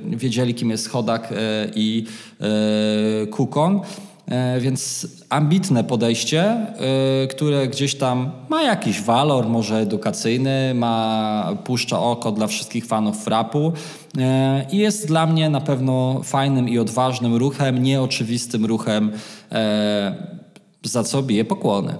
wiedzieli 0.03 0.53
kim 0.53 0.69
jest 0.69 0.89
Chodak 0.89 1.33
i 1.75 2.05
Kukon. 3.31 3.81
E, 4.31 4.59
więc 4.59 5.07
ambitne 5.29 5.83
podejście, 5.83 6.43
e, 6.43 7.27
które 7.27 7.67
gdzieś 7.67 7.95
tam 7.95 8.31
ma 8.49 8.63
jakiś 8.63 9.01
walor, 9.01 9.49
może 9.49 9.77
edukacyjny, 9.77 10.73
ma 10.75 11.55
puszcza 11.63 11.99
oko 11.99 12.31
dla 12.31 12.47
wszystkich 12.47 12.85
fanów 12.85 13.23
frapu 13.23 13.73
e, 14.17 14.65
i 14.71 14.77
jest 14.77 15.07
dla 15.07 15.25
mnie 15.25 15.49
na 15.49 15.61
pewno 15.61 16.21
fajnym 16.23 16.69
i 16.69 16.79
odważnym 16.79 17.35
ruchem, 17.35 17.83
nieoczywistym 17.83 18.65
ruchem, 18.65 19.11
za 20.83 21.03
co 21.03 21.23
biję 21.23 21.45
pokłony. 21.45 21.95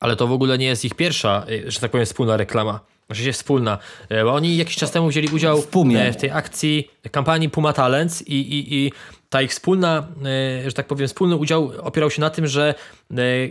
Ale 0.00 0.16
to 0.16 0.26
w 0.26 0.32
ogóle 0.32 0.58
nie 0.58 0.66
jest 0.66 0.84
ich 0.84 0.94
pierwsza, 0.94 1.46
że 1.66 1.80
tak 1.80 1.90
powiem, 1.90 2.06
wspólna 2.06 2.36
reklama. 2.36 2.80
Oczywiście 3.08 3.32
wspólna, 3.32 3.78
bo 4.24 4.34
oni 4.34 4.56
jakiś 4.56 4.76
czas 4.76 4.90
temu 4.90 5.08
wzięli 5.08 5.28
udział 5.28 5.62
w, 5.62 5.66
w 6.12 6.16
tej 6.16 6.30
akcji 6.30 6.90
kampanii 7.10 7.50
Puma 7.50 7.72
Talents 7.72 8.22
i, 8.22 8.34
i, 8.34 8.74
i 8.74 8.92
ta 9.30 9.42
ich 9.42 9.50
wspólna, 9.50 10.08
e, 10.64 10.70
że 10.70 10.72
tak 10.72 10.86
powiem, 10.86 11.08
wspólny 11.08 11.36
udział 11.36 11.72
opierał 11.82 12.10
się 12.10 12.20
na 12.20 12.30
tym, 12.30 12.46
że 12.46 12.74
e, 13.16 13.46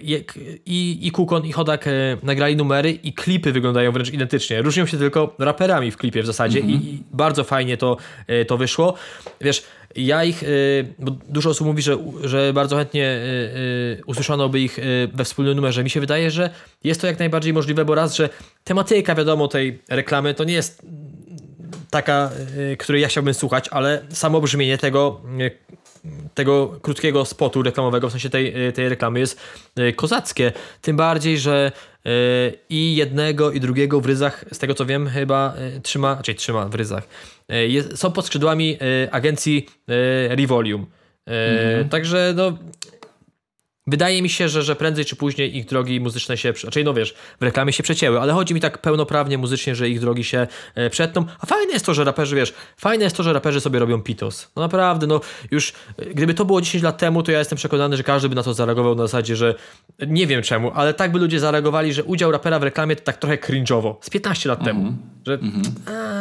i, 0.65 1.07
i 1.07 1.11
Kukon 1.11 1.45
i 1.45 1.51
Hodak 1.51 1.87
e, 1.87 1.91
nagrali 2.23 2.55
numery 2.55 2.91
i 2.91 3.13
klipy 3.13 3.51
wyglądają 3.51 3.91
wręcz 3.91 4.13
identycznie. 4.13 4.61
Różnią 4.61 4.85
się 4.85 4.97
tylko 4.97 5.35
raperami 5.39 5.91
w 5.91 5.97
klipie 5.97 6.23
w 6.23 6.25
zasadzie 6.25 6.59
mm 6.59 6.71
-hmm. 6.71 6.83
i, 6.83 6.93
i, 6.93 7.03
bardzo 7.11 7.43
fajnie 7.43 7.77
to, 7.77 7.97
to 8.47 8.57
wyszło. 8.57 8.93
Wiesz, 9.41 9.63
ja 9.95 10.23
ich, 10.23 10.43
bo 10.99 11.11
dużo 11.29 11.49
osób 11.49 11.67
mówi, 11.67 11.81
że, 11.81 11.97
że 12.23 12.53
bardzo 12.53 12.77
chętnie 12.77 13.19
usłyszano 14.05 14.49
by 14.49 14.59
ich 14.59 14.79
we 15.13 15.25
wspólnym 15.25 15.55
numerze. 15.55 15.83
Mi 15.83 15.89
się 15.89 15.99
wydaje, 15.99 16.31
że 16.31 16.49
jest 16.83 17.01
to 17.01 17.07
jak 17.07 17.19
najbardziej 17.19 17.53
możliwe, 17.53 17.85
bo 17.85 17.95
raz, 17.95 18.15
że 18.15 18.29
tematyka, 18.63 19.15
wiadomo, 19.15 19.47
tej 19.47 19.79
reklamy 19.89 20.33
to 20.33 20.43
nie 20.43 20.53
jest 20.53 20.85
taka, 21.93 22.29
y, 22.71 22.77
której 22.77 23.01
ja 23.01 23.07
chciałbym 23.07 23.33
słuchać, 23.33 23.69
ale 23.71 24.01
samo 24.09 24.41
brzmienie 24.41 24.77
tego, 24.77 25.21
y, 25.41 25.51
tego 26.33 26.79
krótkiego 26.81 27.25
spotu 27.25 27.63
reklamowego, 27.63 28.09
w 28.09 28.11
sensie 28.11 28.29
tej, 28.29 28.67
y, 28.67 28.71
tej 28.71 28.89
reklamy 28.89 29.19
jest 29.19 29.39
kozackie. 29.95 30.51
Tym 30.81 30.97
bardziej, 30.97 31.37
że 31.37 31.71
i 32.69 32.95
jednego 32.95 33.51
i 33.51 33.59
drugiego 33.59 34.01
w 34.01 34.05
ryzach, 34.05 34.45
z 34.51 34.59
tego 34.59 34.73
co 34.73 34.85
wiem, 34.85 35.09
chyba 35.09 35.53
trzyma, 35.83 36.19
czyli 36.23 36.37
trzyma 36.37 36.65
w 36.67 36.75
ryzach. 36.75 37.07
Jest, 37.49 37.97
są 37.97 38.11
pod 38.11 38.25
skrzydłami 38.25 38.77
agencji 39.11 39.69
Rivolium. 40.29 40.85
Mhm. 41.25 41.89
Także 41.89 42.33
no, 42.35 42.57
Wydaje 43.87 44.21
mi 44.21 44.29
się, 44.29 44.49
że, 44.49 44.63
że 44.63 44.75
prędzej 44.75 45.05
czy 45.05 45.15
później 45.15 45.57
ich 45.57 45.65
drogi 45.65 45.99
muzyczne 45.99 46.37
się, 46.37 46.53
znaczy 46.53 46.83
no 46.83 46.93
wiesz, 46.93 47.13
w 47.39 47.43
reklamie 47.43 47.73
się 47.73 47.83
przecięły, 47.83 48.19
ale 48.19 48.33
chodzi 48.33 48.53
mi 48.53 48.59
tak 48.59 48.77
pełnoprawnie 48.77 49.37
muzycznie, 49.37 49.75
że 49.75 49.89
ich 49.89 49.99
drogi 49.99 50.23
się 50.23 50.47
e, 50.75 50.89
przetną. 50.89 51.25
A 51.39 51.45
fajne 51.45 51.73
jest 51.73 51.85
to, 51.85 51.93
że 51.93 52.03
raperzy, 52.03 52.35
wiesz, 52.35 52.53
fajne 52.77 53.03
jest 53.03 53.17
to, 53.17 53.23
że 53.23 53.33
raperzy 53.33 53.61
sobie 53.61 53.79
robią 53.79 54.01
pitos. 54.01 54.51
No 54.55 54.61
naprawdę, 54.61 55.07
no 55.07 55.21
już, 55.51 55.73
e, 55.97 56.05
gdyby 56.05 56.33
to 56.33 56.45
było 56.45 56.61
10 56.61 56.83
lat 56.83 56.97
temu, 56.97 57.23
to 57.23 57.31
ja 57.31 57.39
jestem 57.39 57.57
przekonany, 57.57 57.97
że 57.97 58.03
każdy 58.03 58.29
by 58.29 58.35
na 58.35 58.43
to 58.43 58.53
zareagował 58.53 58.95
na 58.95 59.03
zasadzie, 59.03 59.35
że 59.35 59.55
nie 60.07 60.27
wiem 60.27 60.41
czemu, 60.41 60.71
ale 60.75 60.93
tak 60.93 61.11
by 61.11 61.19
ludzie 61.19 61.39
zareagowali, 61.39 61.93
że 61.93 62.03
udział 62.03 62.31
rapera 62.31 62.59
w 62.59 62.63
reklamie 62.63 62.95
to 62.95 63.03
tak 63.03 63.17
trochę 63.17 63.37
cringe'owo. 63.37 63.95
Z 64.01 64.09
15 64.09 64.49
lat 64.49 64.63
temu. 64.63 64.79
Mhm. 64.79 64.97
Że, 65.27 65.33
mm 65.33 65.61
-hmm. 65.61 65.91
a, 65.91 66.12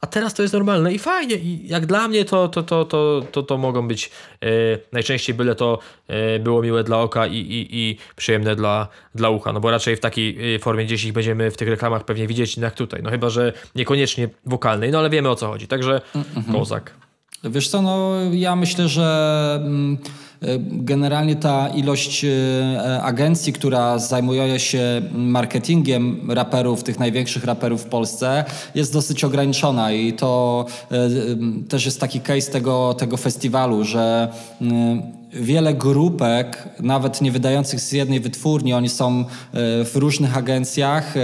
a, 0.00 0.06
teraz 0.06 0.34
to 0.34 0.42
jest 0.42 0.54
normalne 0.54 0.92
i 0.92 0.98
fajnie. 0.98 1.36
I 1.36 1.68
jak 1.68 1.86
dla 1.86 2.08
mnie 2.08 2.24
to, 2.24 2.48
to, 2.48 2.62
to, 2.62 2.84
to, 2.84 3.22
to, 3.32 3.42
to 3.42 3.58
mogą 3.58 3.88
być 3.88 4.10
e, 4.42 4.48
najczęściej 4.92 5.34
byle 5.34 5.54
to 5.54 5.78
e, 6.08 6.38
było 6.38 6.62
miłe 6.62 6.84
dla 6.84 6.98
oka 6.98 7.26
i, 7.26 7.36
i, 7.36 7.68
i 7.70 7.96
przyjemne 8.16 8.56
dla, 8.56 8.88
dla 9.14 9.30
ucha. 9.30 9.52
No 9.52 9.60
bo 9.60 9.70
raczej 9.70 9.96
w 9.96 10.00
takiej 10.00 10.54
e, 10.54 10.58
formie 10.58 10.84
gdzieś 10.84 11.04
ich 11.04 11.12
będziemy 11.12 11.50
w 11.50 11.56
tych 11.56 11.68
reklamach 11.68 12.04
pewnie 12.04 12.26
widzieć 12.26 12.56
jak 12.56 12.74
tutaj. 12.74 13.02
No 13.02 13.10
chyba, 13.10 13.30
że 13.30 13.52
niekoniecznie 13.74 14.28
wokalnej, 14.46 14.90
no 14.90 14.98
ale 14.98 15.10
wiemy 15.10 15.28
o 15.28 15.34
co 15.34 15.46
chodzi. 15.46 15.66
Także 15.66 16.00
mm 16.14 16.26
-hmm. 16.26 16.52
kozak. 16.52 16.94
Wiesz 17.44 17.68
co, 17.68 17.82
no 17.82 18.14
ja 18.32 18.56
myślę, 18.56 18.88
że... 18.88 19.52
Mm, 19.62 19.98
Generalnie 20.70 21.36
ta 21.36 21.68
ilość 21.68 22.24
e, 22.24 23.02
agencji, 23.02 23.52
która 23.52 23.98
zajmuje 23.98 24.60
się 24.60 25.02
marketingiem 25.12 26.30
raperów, 26.30 26.84
tych 26.84 26.98
największych 26.98 27.44
raperów 27.44 27.82
w 27.82 27.86
Polsce, 27.86 28.44
jest 28.74 28.92
dosyć 28.92 29.24
ograniczona 29.24 29.92
i 29.92 30.12
to 30.12 30.66
e, 30.90 31.08
też 31.68 31.84
jest 31.84 32.00
taki 32.00 32.20
case 32.20 32.50
tego, 32.50 32.94
tego 32.94 33.16
festiwalu, 33.16 33.84
że 33.84 34.28
wiele 35.32 35.74
grupek, 35.74 36.68
nawet 36.80 37.20
nie 37.20 37.32
wydających 37.32 37.80
z 37.80 37.92
jednej 37.92 38.20
wytwórni, 38.20 38.74
oni 38.74 38.88
są 38.88 39.20
e, 39.20 39.24
w 39.84 39.92
różnych 39.94 40.36
agencjach 40.36 41.14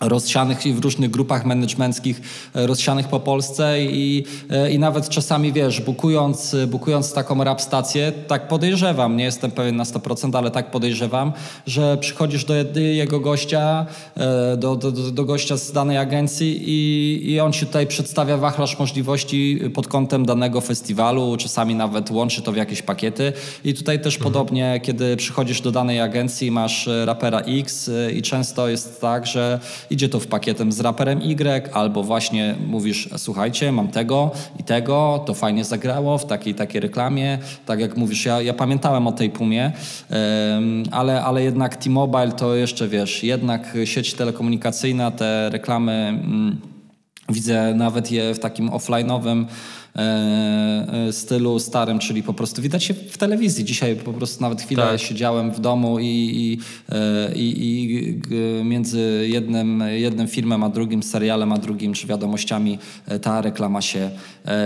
rozsianych 0.00 0.58
w 0.58 0.78
różnych 0.78 1.10
grupach 1.10 1.46
managemenckich, 1.46 2.20
e, 2.54 2.66
rozsianych 2.66 3.08
po 3.08 3.20
Polsce 3.20 3.84
i, 3.84 4.24
e, 4.50 4.70
i 4.70 4.78
nawet 4.78 5.08
czasami, 5.08 5.52
wiesz, 5.52 5.80
bukując, 5.80 6.56
bukując 6.68 7.12
taką 7.12 7.44
rap 7.44 7.60
stację, 7.60 8.12
tak 8.26 8.48
podejrzewam, 8.48 9.16
nie 9.16 9.24
jestem 9.24 9.50
pewien 9.50 9.76
na 9.76 9.84
100%, 9.84 10.38
ale 10.38 10.50
tak 10.50 10.70
podejrzewam, 10.70 11.32
że 11.66 11.96
przychodzisz 11.96 12.44
do 12.44 12.54
jego 12.80 13.20
gościa, 13.20 13.86
e, 14.16 14.56
do, 14.56 14.76
do, 14.76 14.92
do 14.92 15.24
gościa 15.24 15.56
z 15.56 15.72
danej 15.72 15.98
agencji 15.98 16.62
i, 16.66 17.32
i 17.32 17.40
on 17.40 17.52
ci 17.52 17.66
tutaj 17.66 17.86
przedstawia 17.86 18.36
wachlarz 18.36 18.78
możliwości 18.78 19.60
pod 19.74 19.88
kątem 19.88 20.26
danego 20.26 20.60
festiwalu, 20.60 21.36
czasami 21.36 21.74
nawet 21.74 22.10
łączy 22.10 22.42
to 22.42 22.52
w 22.52 22.56
jakieś 22.56 22.82
pakiety 22.82 23.32
i 23.64 23.74
tutaj 23.74 24.00
też 24.00 24.14
mhm. 24.16 24.32
podobnie, 24.32 24.80
kiedy 24.82 25.16
przychodzisz 25.16 25.60
do 25.60 25.72
danej 25.72 26.00
agencji, 26.00 26.50
masz 26.50 26.88
rapera 27.04 27.40
X 27.40 27.90
i 28.14 28.22
często 28.22 28.68
jest 28.68 29.00
tak, 29.00 29.26
że 29.26 29.60
idzie 29.90 30.08
to 30.08 30.20
w 30.20 30.26
pakietem 30.26 30.72
z 30.72 30.80
raperem 30.80 31.22
Y, 31.22 31.74
albo 31.74 32.02
właśnie 32.02 32.54
mówisz, 32.66 33.08
słuchajcie, 33.16 33.72
mam 33.72 33.88
tego 33.88 34.30
i 34.60 34.64
tego, 34.64 35.22
to 35.26 35.34
fajnie 35.34 35.64
zagrało 35.64 36.18
w 36.18 36.26
takiej 36.26 36.54
takiej 36.54 36.80
reklamie. 36.80 37.38
Tak 37.66 37.80
jak 37.80 37.96
mówisz, 37.96 38.24
ja, 38.24 38.42
ja 38.42 38.54
pamiętałem 38.54 39.06
o 39.06 39.12
tej 39.12 39.30
Pumie, 39.30 39.72
ale, 40.90 41.22
ale 41.22 41.42
jednak 41.42 41.76
T-Mobile 41.76 42.32
to 42.32 42.54
jeszcze, 42.54 42.88
wiesz, 42.88 43.24
jednak 43.24 43.76
sieć 43.84 44.14
telekomunikacyjna, 44.14 45.10
te 45.10 45.50
reklamy, 45.50 45.92
mm, 45.92 46.60
widzę 47.28 47.74
nawet 47.74 48.12
je 48.12 48.34
w 48.34 48.38
takim 48.38 48.70
offline'owym 48.70 49.44
stylu 51.12 51.58
starym, 51.58 51.98
czyli 51.98 52.22
po 52.22 52.34
prostu 52.34 52.62
widać 52.62 52.84
się 52.84 52.94
w 52.94 53.18
telewizji. 53.18 53.64
Dzisiaj 53.64 53.96
po 53.96 54.12
prostu 54.12 54.42
nawet 54.42 54.62
chwilę 54.62 54.82
tak. 54.82 55.00
siedziałem 55.00 55.50
w 55.50 55.60
domu 55.60 55.98
i, 55.98 56.04
i, 56.04 56.58
i, 57.34 57.54
i 57.62 58.64
między 58.64 59.28
jednym, 59.30 59.82
jednym 59.90 60.28
filmem 60.28 60.64
a 60.64 60.68
drugim, 60.68 61.02
serialem 61.02 61.52
a 61.52 61.58
drugim, 61.58 61.92
czy 61.92 62.06
wiadomościami 62.06 62.78
ta 63.22 63.40
reklama 63.40 63.82
się 63.82 64.10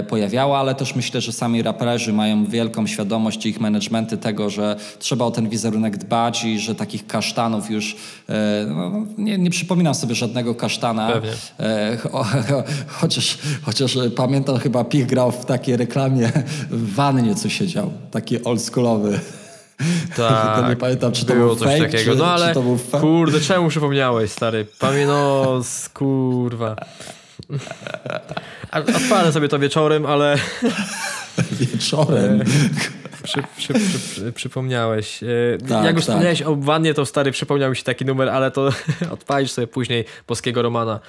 pojawiała, 0.09 0.59
ale 0.59 0.75
też 0.75 0.95
myślę, 0.97 1.21
że 1.21 1.33
sami 1.33 1.63
raperzy 1.63 2.13
mają 2.13 2.45
wielką 2.47 2.87
świadomość 2.87 3.47
ich 3.47 3.61
managementy 3.61 4.17
tego, 4.17 4.51
że 4.51 4.77
trzeba 4.99 5.25
o 5.25 5.31
ten 5.31 5.49
wizerunek 5.49 5.97
dbać 5.97 6.45
i 6.45 6.59
że 6.59 6.75
takich 6.75 7.07
kasztanów 7.07 7.71
już 7.71 7.97
no, 8.69 9.07
nie, 9.19 9.39
nie 9.39 9.51
przypominam 9.51 9.95
sobie 9.95 10.15
żadnego 10.15 10.55
kasztana. 10.55 11.11
E, 11.61 11.97
cho, 11.97 12.27
chociaż, 12.89 13.39
chociaż 13.63 13.99
pamiętam 14.17 14.59
chyba 14.59 14.85
Pich 14.85 15.07
grał 15.23 15.33
w 15.33 15.47
takiej 15.47 15.77
reklamie 15.77 16.33
w 16.71 16.95
wannie, 16.95 17.35
co 17.35 17.49
siedział. 17.49 17.93
Taki 18.11 18.45
oldschoolowy. 18.45 19.21
Tak, 20.17 20.69
nie 20.69 20.77
pamiętam, 20.77 21.13
czy 21.13 21.27
to 21.27 21.35
było 21.35 21.47
był 21.47 21.57
coś 21.57 21.69
fake, 21.69 21.91
takiego. 21.91 22.13
Czy, 22.13 22.19
no 22.19 22.27
ale 22.27 22.49
czy 22.49 22.55
to 22.55 22.63
był 22.63 22.79
kurde, 23.01 23.41
czemu 23.41 23.69
przypomniałeś, 23.69 24.31
stary? 24.31 24.67
Pamiętam, 24.79 25.63
kurwa. 25.95 26.77
Odpalę 28.73 29.33
sobie 29.33 29.49
to 29.49 29.59
wieczorem, 29.59 30.07
ale... 30.07 30.39
Wieczorem? 31.53 32.43
Przy, 33.23 33.43
przy, 33.57 33.73
przy, 33.75 34.33
przypomniałeś. 34.33 35.23
E, 35.23 35.27
tak, 35.69 35.85
Jak 35.85 35.97
już 35.97 36.07
tak. 36.07 36.15
wspomniałeś 36.15 36.43
o 36.43 36.57
wannie, 36.57 36.95
to 36.95 37.07
stary 37.07 37.33
przypomniał 37.33 37.71
mi 37.71 37.77
się 37.77 37.85
taki 37.85 38.05
numer, 38.05 38.29
ale 38.29 38.51
to 38.51 38.71
odpalisz 39.15 39.51
sobie 39.51 39.67
później 39.67 40.05
polskiego 40.27 40.63
Romana. 40.63 41.01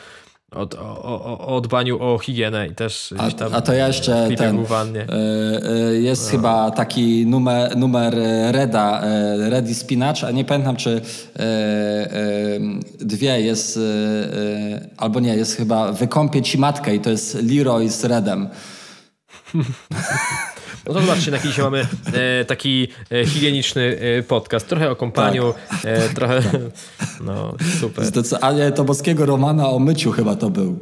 O, 0.55 0.67
o, 1.03 1.55
o, 1.55 1.61
dbaniu 1.61 2.03
o 2.03 2.19
higienę 2.19 2.67
i 2.67 2.75
też 2.75 3.13
a, 3.17 3.55
a 3.55 3.61
to 3.61 3.73
ja 3.73 3.87
jeszcze 3.87 4.29
ten, 4.37 4.59
y, 4.59 6.01
jest 6.01 6.25
no. 6.25 6.31
chyba 6.31 6.71
taki 6.71 7.25
numer, 7.25 7.77
numer 7.77 8.15
Reda, 8.51 9.01
Redi 9.37 9.75
Spinacz, 9.75 10.23
a 10.23 10.31
nie 10.31 10.45
pamiętam 10.45 10.75
czy 10.75 11.01
dwie 12.99 13.41
jest, 13.41 13.79
albo 14.97 15.19
nie, 15.19 15.35
jest 15.35 15.57
chyba 15.57 15.91
Wykąpię 15.91 16.41
ci 16.41 16.57
matkę 16.57 16.95
i 16.95 16.99
to 16.99 17.09
jest 17.09 17.37
Leroy 17.43 17.89
z 17.89 18.05
Redem. 18.05 18.49
No 20.87 20.93
to 20.93 21.01
zobaczcie, 21.01 21.31
na 21.31 21.39
dzisiaj 21.39 21.65
mamy 21.65 21.87
e, 22.13 22.45
taki 22.45 22.87
e, 23.11 23.25
higieniczny 23.25 23.99
e, 24.19 24.23
podcast. 24.23 24.67
Trochę 24.67 24.91
o 24.91 24.95
kompaniu, 24.95 25.53
tak. 25.69 25.79
E, 25.83 26.09
trochę... 26.09 26.41
No, 27.21 27.55
super. 27.79 28.05
Ale 28.41 28.71
to 28.71 28.83
boskiego 28.83 29.25
Romana 29.25 29.69
o 29.69 29.79
myciu 29.79 30.11
chyba 30.11 30.35
to 30.35 30.49
był. 30.49 30.79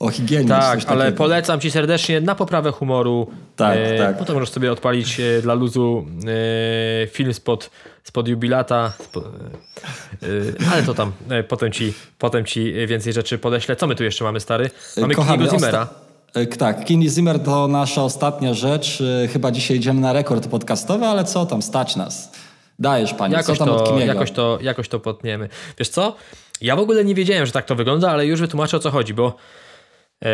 O 0.00 0.10
higienie. 0.10 0.48
Tak, 0.48 0.80
ale 0.86 1.12
polecam 1.12 1.60
Ci 1.60 1.70
serdecznie 1.70 2.20
na 2.20 2.34
poprawę 2.34 2.72
humoru. 2.72 3.30
Tak, 3.56 3.78
e, 3.78 3.98
tak. 3.98 4.18
Potem 4.18 4.34
możesz 4.34 4.50
sobie 4.50 4.72
odpalić 4.72 5.20
e, 5.20 5.42
dla 5.42 5.54
luzu 5.54 6.06
e, 7.02 7.06
film 7.06 7.34
spod, 7.34 7.70
spod 8.04 8.28
jubilata. 8.28 8.92
Spod, 9.00 9.24
ale 10.72 10.82
to 10.82 10.94
tam 10.94 11.12
potem 11.48 11.72
ci, 11.72 11.94
potem 12.18 12.44
ci 12.44 12.72
więcej 12.86 13.12
rzeczy 13.12 13.38
podeślę. 13.38 13.76
Co 13.76 13.86
my 13.86 13.94
tu 13.94 14.04
jeszcze 14.04 14.24
mamy, 14.24 14.40
stary? 14.40 14.70
Mamy 14.96 15.14
Kochamy, 15.14 15.48
Zimera. 15.50 15.88
E, 16.34 16.46
tak, 16.46 16.84
Kini 16.84 17.10
Zimmer 17.10 17.40
to 17.40 17.68
nasza 17.68 18.02
ostatnia 18.02 18.54
rzecz. 18.54 19.02
E, 19.24 19.28
chyba 19.28 19.50
dzisiaj 19.50 19.76
idziemy 19.76 20.00
na 20.00 20.12
rekord 20.12 20.48
podcastowy, 20.48 21.06
ale 21.06 21.24
co 21.24 21.46
tam, 21.46 21.62
stać 21.62 21.96
nas. 21.96 22.32
Dajesz, 22.78 23.14
panie, 23.14 23.34
jakoś 23.34 23.58
co 23.58 23.64
tam 23.64 23.74
to, 23.74 23.82
od 23.82 23.88
Kimiego? 23.88 24.12
Jakoś 24.12 24.30
to, 24.30 24.58
jakoś 24.62 24.88
to 24.88 25.00
potniemy. 25.00 25.48
Wiesz 25.78 25.88
co? 25.88 26.16
Ja 26.60 26.76
w 26.76 26.78
ogóle 26.78 27.04
nie 27.04 27.14
wiedziałem, 27.14 27.46
że 27.46 27.52
tak 27.52 27.64
to 27.64 27.74
wygląda, 27.74 28.10
ale 28.10 28.26
już 28.26 28.40
wytłumaczę 28.40 28.76
o 28.76 28.80
co 28.80 28.90
chodzi, 28.90 29.14
bo 29.14 29.36
e, 30.24 30.28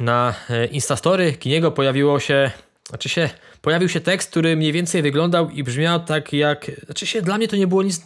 na 0.00 0.34
Instastory 0.70 1.32
Kiniego 1.32 1.72
pojawiło 1.72 2.20
się, 2.20 2.50
znaczy 2.88 3.08
się, 3.08 3.30
pojawił 3.60 3.88
się 3.88 4.00
tekst, 4.00 4.30
który 4.30 4.56
mniej 4.56 4.72
więcej 4.72 5.02
wyglądał 5.02 5.50
i 5.50 5.62
brzmiał 5.62 6.00
tak 6.00 6.32
jak, 6.32 6.70
znaczy 6.84 7.06
się, 7.06 7.22
dla 7.22 7.38
mnie 7.38 7.48
to 7.48 7.56
nie 7.56 7.66
było 7.66 7.82
nic 7.82 8.00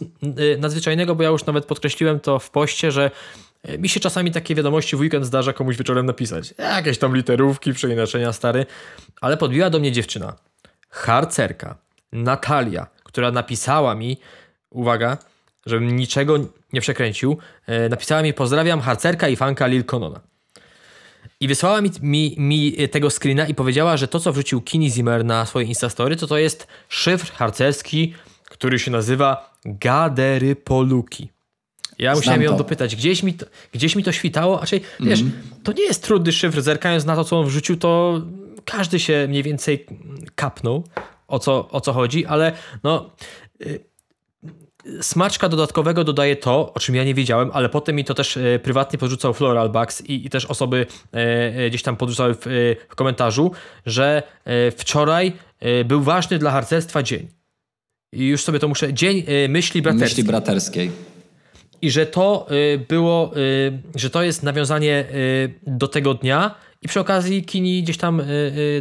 nadzwyczajnego, 0.57 1.15
bo 1.15 1.23
ja 1.23 1.29
już 1.29 1.45
nawet 1.45 1.65
podkreśliłem 1.65 2.19
to 2.19 2.39
w 2.39 2.49
poście, 2.49 2.91
że 2.91 3.11
mi 3.79 3.89
się 3.89 3.99
czasami 3.99 4.31
takie 4.31 4.55
wiadomości 4.55 4.95
w 4.95 4.99
weekend 4.99 5.25
zdarza 5.25 5.53
komuś 5.53 5.77
wieczorem 5.77 6.05
napisać. 6.05 6.53
Jakieś 6.57 6.97
tam 6.97 7.15
literówki, 7.15 7.73
przeinaczenia 7.73 8.33
stary. 8.33 8.65
Ale 9.21 9.37
podbiła 9.37 9.69
do 9.69 9.79
mnie 9.79 9.91
dziewczyna, 9.91 10.35
harcerka, 10.89 11.75
Natalia, 12.11 12.87
która 13.03 13.31
napisała 13.31 13.95
mi, 13.95 14.17
uwaga, 14.69 15.17
żebym 15.65 15.95
niczego 15.95 16.39
nie 16.73 16.81
przekręcił, 16.81 17.37
e, 17.67 17.89
napisała 17.89 18.21
mi 18.21 18.33
pozdrawiam 18.33 18.81
harcerka 18.81 19.27
i 19.27 19.35
fanka 19.35 19.67
Lil 19.67 19.83
Conona. 19.83 20.19
I 21.39 21.47
wysłała 21.47 21.81
mi, 21.81 21.91
mi, 22.01 22.35
mi 22.37 22.89
tego 22.89 23.09
screena 23.09 23.47
i 23.47 23.55
powiedziała, 23.55 23.97
że 23.97 24.07
to, 24.07 24.19
co 24.19 24.31
wrzucił 24.33 24.61
Kini 24.61 24.91
Zimmer 24.91 25.25
na 25.25 25.45
swoje 25.45 25.65
Instastory, 25.65 26.15
to 26.15 26.27
to 26.27 26.37
jest 26.37 26.67
szyfr 26.89 27.31
harcerski, 27.31 28.13
który 28.45 28.79
się 28.79 28.91
nazywa 28.91 29.55
Gadery 29.65 30.55
Poluki. 30.55 31.30
Ja 32.01 32.15
musiałem 32.15 32.41
ją 32.41 32.57
dopytać, 32.57 32.95
gdzieś 32.95 33.23
mi 33.23 33.33
to, 33.33 33.45
gdzieś 33.71 33.95
mi 33.95 34.03
to 34.03 34.11
świtało, 34.11 34.61
czyli, 34.65 34.81
mm. 34.99 35.09
wiesz, 35.09 35.23
to 35.63 35.73
nie 35.73 35.83
jest 35.83 36.03
trudny 36.03 36.31
szyfr, 36.31 36.61
zerkając 36.61 37.05
na 37.05 37.15
to, 37.15 37.23
co 37.23 37.39
on 37.39 37.45
wrzucił, 37.45 37.77
to 37.77 38.21
każdy 38.65 38.99
się 38.99 39.25
mniej 39.29 39.43
więcej 39.43 39.85
kapnął, 40.35 40.83
o 41.27 41.39
co, 41.39 41.69
o 41.69 41.81
co 41.81 41.93
chodzi, 41.93 42.25
ale 42.25 42.51
no... 42.83 43.09
Y, 43.61 43.91
smaczka 45.01 45.49
dodatkowego 45.49 46.03
dodaje 46.03 46.35
to, 46.35 46.73
o 46.73 46.79
czym 46.79 46.95
ja 46.95 47.03
nie 47.03 47.13
wiedziałem, 47.13 47.49
ale 47.53 47.69
potem 47.69 47.95
mi 47.95 48.05
to 48.05 48.13
też 48.13 48.37
y, 48.37 48.59
prywatnie 48.63 48.99
podrzucał 48.99 49.33
Floral 49.33 49.69
Bucks 49.69 50.01
i, 50.01 50.25
i 50.25 50.29
też 50.29 50.45
osoby 50.45 50.85
y, 51.65 51.69
gdzieś 51.69 51.83
tam 51.83 51.97
podrzucały 51.97 52.33
w, 52.33 52.45
w 52.89 52.95
komentarzu, 52.95 53.51
że 53.85 54.23
wczoraj 54.77 55.33
był 55.85 56.01
ważny 56.01 56.39
dla 56.39 56.51
harcerstwa 56.51 57.03
dzień. 57.03 57.27
I 58.13 58.27
już 58.27 58.43
sobie 58.43 58.59
to 58.59 58.67
muszę. 58.67 58.93
Dzień 58.93 59.23
myśli 59.49 59.81
braterskiej. 59.81 60.09
Myśli 60.09 60.23
braterskiej 60.23 60.91
i 61.81 61.91
że 61.91 62.05
to 62.05 62.47
y, 62.51 62.85
było, 62.87 63.31
y, 63.37 63.79
że 63.95 64.09
to 64.09 64.23
jest 64.23 64.43
nawiązanie 64.43 65.05
y, 65.13 65.53
do 65.67 65.87
tego 65.87 66.13
dnia 66.13 66.55
i 66.81 66.87
przy 66.87 66.99
okazji 66.99 67.43
Kini 67.45 67.83
gdzieś 67.83 67.97
tam 67.97 68.21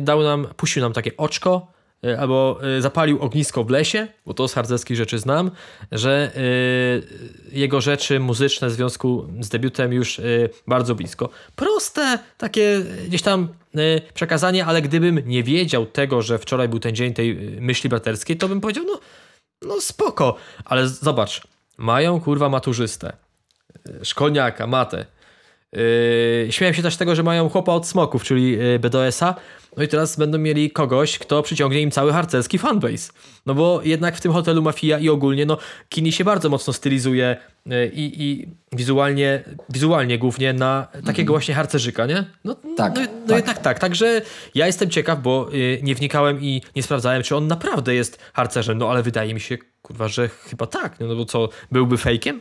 dał 0.00 0.22
nam, 0.22 0.46
puścił 0.56 0.82
nam 0.82 0.92
takie 0.92 1.16
oczko 1.16 1.72
albo 2.18 2.60
zapalił 2.78 3.18
ognisko 3.18 3.64
w 3.64 3.70
lesie, 3.70 4.08
bo 4.26 4.34
to 4.34 4.48
z 4.48 4.54
harcerskich 4.54 4.96
rzeczy 4.96 5.18
znam, 5.18 5.50
że 5.92 6.32
jego 7.52 7.80
rzeczy 7.80 8.20
muzyczne 8.20 8.68
w 8.68 8.72
związku 8.72 9.26
z 9.40 9.48
debiutem 9.48 9.92
już 9.92 10.20
bardzo 10.66 10.94
blisko. 10.94 11.28
Proste 11.56 12.18
takie 12.38 12.80
gdzieś 13.08 13.22
tam 13.22 13.48
przekazanie, 14.14 14.66
ale 14.66 14.82
gdybym 14.82 15.22
nie 15.26 15.42
wiedział 15.42 15.86
tego, 15.86 16.22
że 16.22 16.38
wczoraj 16.38 16.68
był 16.68 16.78
ten 16.78 16.94
dzień 16.94 17.14
tej 17.14 17.34
myśli 17.60 17.90
braterskiej, 17.90 18.36
to 18.36 18.48
bym 18.48 18.60
powiedział, 18.60 18.84
no, 18.84 19.00
no 19.62 19.80
spoko, 19.80 20.36
ale 20.64 20.88
zobacz, 20.88 21.42
mają 21.80 22.20
kurwa 22.20 22.48
maturzystę, 22.48 23.12
szkolniaka, 24.02 24.66
matę. 24.66 25.06
Yy, 25.72 26.52
śmieję 26.52 26.74
się 26.74 26.82
też 26.82 26.96
tego, 26.96 27.14
że 27.14 27.22
mają 27.22 27.48
chłopa 27.48 27.72
od 27.72 27.86
smoków, 27.86 28.24
czyli 28.24 28.52
yy, 28.52 28.78
BDS-a. 28.78 29.34
No 29.76 29.82
i 29.82 29.88
teraz 29.88 30.16
będą 30.16 30.38
mieli 30.38 30.70
kogoś, 30.70 31.18
kto 31.18 31.42
przyciągnie 31.42 31.80
im 31.80 31.90
cały 31.90 32.12
harcerski 32.12 32.58
fanbase. 32.58 33.12
No 33.46 33.54
bo 33.54 33.80
jednak 33.84 34.16
w 34.16 34.20
tym 34.20 34.32
hotelu 34.32 34.62
Mafia 34.62 34.98
i 34.98 35.08
ogólnie, 35.08 35.46
no 35.46 35.58
Kini 35.88 36.12
się 36.12 36.24
bardzo 36.24 36.48
mocno 36.48 36.72
stylizuje 36.72 37.36
yy, 37.66 37.90
i 37.94 38.46
wizualnie, 38.72 39.44
wizualnie 39.68 40.18
głównie 40.18 40.52
na 40.52 40.86
takiego 41.06 41.30
-hmm. 41.32 41.34
właśnie 41.34 41.54
harcerzyka, 41.54 42.06
nie? 42.06 42.24
No, 42.44 42.56
tak, 42.76 42.94
no, 42.94 43.00
no 43.00 43.26
tak. 43.26 43.36
jednak 43.36 43.58
tak. 43.58 43.78
Także 43.78 44.22
ja 44.54 44.66
jestem 44.66 44.90
ciekaw, 44.90 45.22
bo 45.22 45.48
yy, 45.52 45.80
nie 45.82 45.94
wnikałem 45.94 46.42
i 46.42 46.62
nie 46.76 46.82
sprawdzałem, 46.82 47.22
czy 47.22 47.36
on 47.36 47.46
naprawdę 47.46 47.94
jest 47.94 48.18
harcerzem, 48.32 48.78
no 48.78 48.90
ale 48.90 49.02
wydaje 49.02 49.34
mi 49.34 49.40
się, 49.40 49.58
kurwa, 49.82 50.08
że 50.08 50.28
chyba 50.28 50.66
tak, 50.66 51.00
no 51.00 51.16
bo 51.16 51.24
co, 51.24 51.48
byłby 51.72 51.98
fejkiem? 51.98 52.40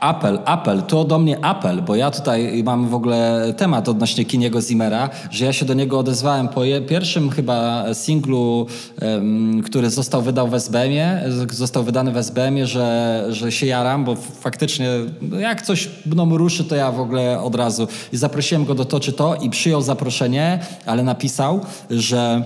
Apel, 0.00 0.38
apel, 0.44 0.82
to 0.82 1.04
do 1.04 1.18
mnie 1.18 1.44
apel, 1.44 1.82
bo 1.82 1.96
ja 1.96 2.10
tutaj 2.10 2.62
mam 2.64 2.88
w 2.88 2.94
ogóle 2.94 3.54
temat 3.56 3.88
odnośnie 3.88 4.24
Kiniego 4.24 4.60
Zimmera, 4.60 5.10
że 5.30 5.44
ja 5.44 5.52
się 5.52 5.64
do 5.64 5.74
niego 5.74 5.98
odezwałem 5.98 6.48
po 6.48 6.60
pierwszym 6.88 7.30
chyba 7.30 7.84
singlu, 7.94 8.66
um, 9.02 9.62
który 9.62 9.90
został 9.90 10.22
wydał 10.22 10.48
w 10.48 10.54
SBM-ie, 10.54 11.22
został 11.50 11.84
wydany 11.84 12.12
w 12.12 12.16
SBM-ie, 12.16 12.66
że, 12.66 13.26
że 13.30 13.52
się 13.52 13.66
jaram, 13.66 14.04
bo 14.04 14.16
faktycznie 14.16 14.88
no 15.22 15.40
jak 15.40 15.62
coś 15.62 15.90
mną 16.06 16.38
ruszy, 16.38 16.64
to 16.64 16.76
ja 16.76 16.92
w 16.92 17.00
ogóle 17.00 17.40
od 17.40 17.54
razu. 17.54 17.88
I 18.12 18.16
zaprosiłem 18.16 18.64
go 18.64 18.74
do 18.74 18.84
to 18.84 19.00
czy 19.00 19.12
to 19.12 19.34
i 19.34 19.50
przyjął 19.50 19.82
zaproszenie, 19.82 20.58
ale 20.86 21.02
napisał, 21.02 21.60
że 21.90 22.44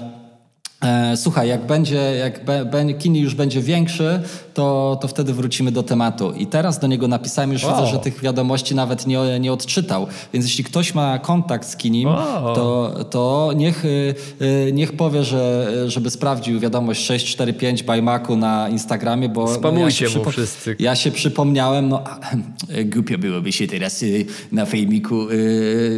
słuchaj, 1.17 1.49
jak 1.49 1.67
będzie, 1.67 1.97
jak 1.97 2.45
be, 2.45 2.95
Kini 2.99 3.21
już 3.21 3.35
będzie 3.35 3.61
większy, 3.61 4.21
to, 4.55 4.99
to 5.01 5.09
wtedy 5.09 5.35
wrócimy 5.35 5.73
do 5.73 5.83
tematu. 5.83 6.33
I 6.33 6.47
teraz 6.47 6.79
do 6.79 6.87
niego 6.87 7.09
napisałem, 7.09 7.53
już 7.53 7.65
wow. 7.65 7.77
widzę, 7.77 7.91
że 7.91 7.99
tych 7.99 8.21
wiadomości 8.21 8.75
nawet 8.75 9.07
nie, 9.07 9.41
nie 9.41 9.53
odczytał. 9.53 10.07
Więc 10.33 10.47
jeśli 10.47 10.65
ktoś 10.65 10.95
ma 10.95 11.19
kontakt 11.19 11.69
z 11.69 11.77
Kinim, 11.77 12.09
wow. 12.09 12.55
to, 12.55 12.95
to 13.11 13.53
niech, 13.57 13.85
y, 13.85 14.15
y, 14.43 14.73
niech 14.73 14.93
powie, 14.93 15.25
że, 15.25 15.73
żeby 15.87 16.11
sprawdził 16.11 16.61
wiadomość 16.61 17.05
645 17.05 17.83
by 17.83 18.03
Macu 18.03 18.37
na 18.37 18.69
Instagramie, 18.69 19.29
bo 19.29 19.55
Spamujcie 19.55 20.05
ja 20.05 20.11
się, 20.11 20.19
mu 20.19 20.31
wszyscy. 20.31 20.77
ja 20.79 20.97
się 20.97 21.11
przypomniałem, 21.11 21.89
no 21.89 22.05
głupio 22.95 23.19
byłoby 23.19 23.53
się 23.53 23.67
teraz 23.67 24.03
y, 24.03 24.27
na 24.53 24.67
fejmiku 24.67 25.27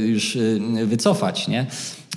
już 0.07 0.39
wycofać, 0.87 1.49
nie? 1.49 1.67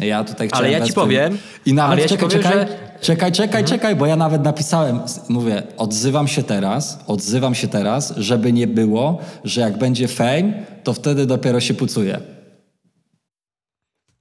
Ja 0.01 0.23
tutaj 0.23 0.47
chciałem 0.47 0.65
Ale 0.65 0.79
ja 0.79 0.85
ci 0.85 0.93
powiem... 0.93 1.37
I 1.65 1.73
nawet, 1.73 1.99
ja 1.99 2.07
czekaj, 2.07 2.29
powiem, 2.29 2.43
czekaj, 2.43 2.59
że... 2.59 2.67
czekaj, 3.01 3.31
czekaj, 3.31 3.61
mhm. 3.61 3.65
czekaj, 3.65 3.95
bo 3.95 4.05
ja 4.05 4.15
nawet 4.15 4.43
napisałem, 4.43 4.99
mówię, 5.29 5.63
odzywam 5.77 6.27
się 6.27 6.43
teraz, 6.43 6.99
odzywam 7.07 7.55
się 7.55 7.67
teraz, 7.67 8.13
żeby 8.17 8.53
nie 8.53 8.67
było, 8.67 9.21
że 9.43 9.61
jak 9.61 9.77
będzie 9.77 10.07
fame, 10.07 10.53
to 10.83 10.93
wtedy 10.93 11.25
dopiero 11.25 11.59
się 11.59 11.73
pucuje. 11.73 12.19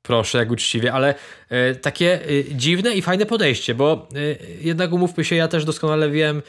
Proszę, 0.02 0.38
jak 0.38 0.50
uczciwie, 0.50 0.92
ale 0.92 1.14
e, 1.48 1.74
takie 1.74 2.20
e, 2.24 2.54
dziwne 2.54 2.94
i 2.94 3.02
fajne 3.02 3.26
podejście, 3.26 3.74
bo 3.74 4.08
e, 4.14 4.18
jednak 4.60 4.92
umówmy 4.92 5.24
się, 5.24 5.36
ja 5.36 5.48
też 5.48 5.64
doskonale 5.64 6.10
wiem, 6.10 6.42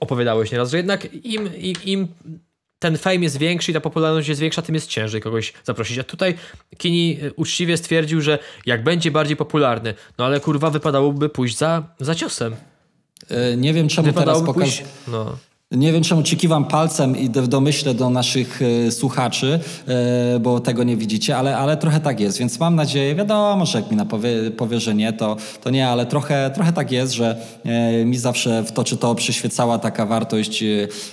opowiadałeś 0.00 0.52
nieraz, 0.52 0.70
że 0.70 0.76
jednak 0.76 1.14
im, 1.14 1.56
im, 1.56 1.76
im 1.84 2.08
ten 2.78 2.98
fame 2.98 3.16
jest 3.16 3.36
większy 3.36 3.70
i 3.70 3.74
ta 3.74 3.80
popularność 3.80 4.28
jest 4.28 4.40
większa, 4.40 4.62
tym 4.62 4.74
jest 4.74 4.88
ciężej 4.88 5.20
kogoś 5.20 5.52
zaprosić. 5.64 5.98
A 5.98 6.04
tutaj 6.04 6.34
Kini 6.78 7.18
e, 7.22 7.32
uczciwie 7.32 7.76
stwierdził, 7.76 8.20
że 8.20 8.38
jak 8.66 8.84
będzie 8.84 9.10
bardziej 9.10 9.36
popularny, 9.36 9.94
no 10.18 10.24
ale 10.24 10.40
kurwa 10.40 10.70
wypadałoby 10.70 11.28
pójść 11.28 11.56
za, 11.56 11.82
za 12.00 12.14
ciosem. 12.14 12.56
E, 13.28 13.56
nie 13.56 13.72
wiem 13.72 13.88
czemu 13.88 14.12
teraz 14.12 14.42
pokaż... 14.42 14.82
No. 15.08 15.36
Nie 15.70 15.92
wiem, 15.92 16.02
czemu 16.02 16.22
ci 16.22 16.36
kiwam 16.36 16.64
palcem 16.64 17.16
i 17.16 17.28
w 17.28 17.48
domyśle 17.48 17.94
do 17.94 18.10
naszych 18.10 18.60
e, 18.62 18.90
słuchaczy, 18.90 19.60
e, 19.88 20.40
bo 20.40 20.60
tego 20.60 20.84
nie 20.84 20.96
widzicie, 20.96 21.36
ale, 21.36 21.56
ale 21.56 21.76
trochę 21.76 22.00
tak 22.00 22.20
jest, 22.20 22.38
więc 22.38 22.60
mam 22.60 22.74
nadzieję, 22.74 23.14
wiadomo, 23.14 23.66
że 23.66 23.80
jak 23.80 23.90
mi 23.90 24.06
powie, 24.06 24.50
powie 24.56 24.80
że 24.80 24.94
nie, 24.94 25.12
to, 25.12 25.36
to 25.62 25.70
nie, 25.70 25.88
ale 25.88 26.06
trochę, 26.06 26.50
trochę 26.54 26.72
tak 26.72 26.92
jest, 26.92 27.12
że 27.12 27.36
e, 27.64 28.04
mi 28.04 28.18
zawsze 28.18 28.62
w 28.62 28.72
to 28.72 28.84
czy 28.84 28.96
to 28.96 29.14
przyświecała 29.14 29.78
taka 29.78 30.06
wartość, 30.06 30.64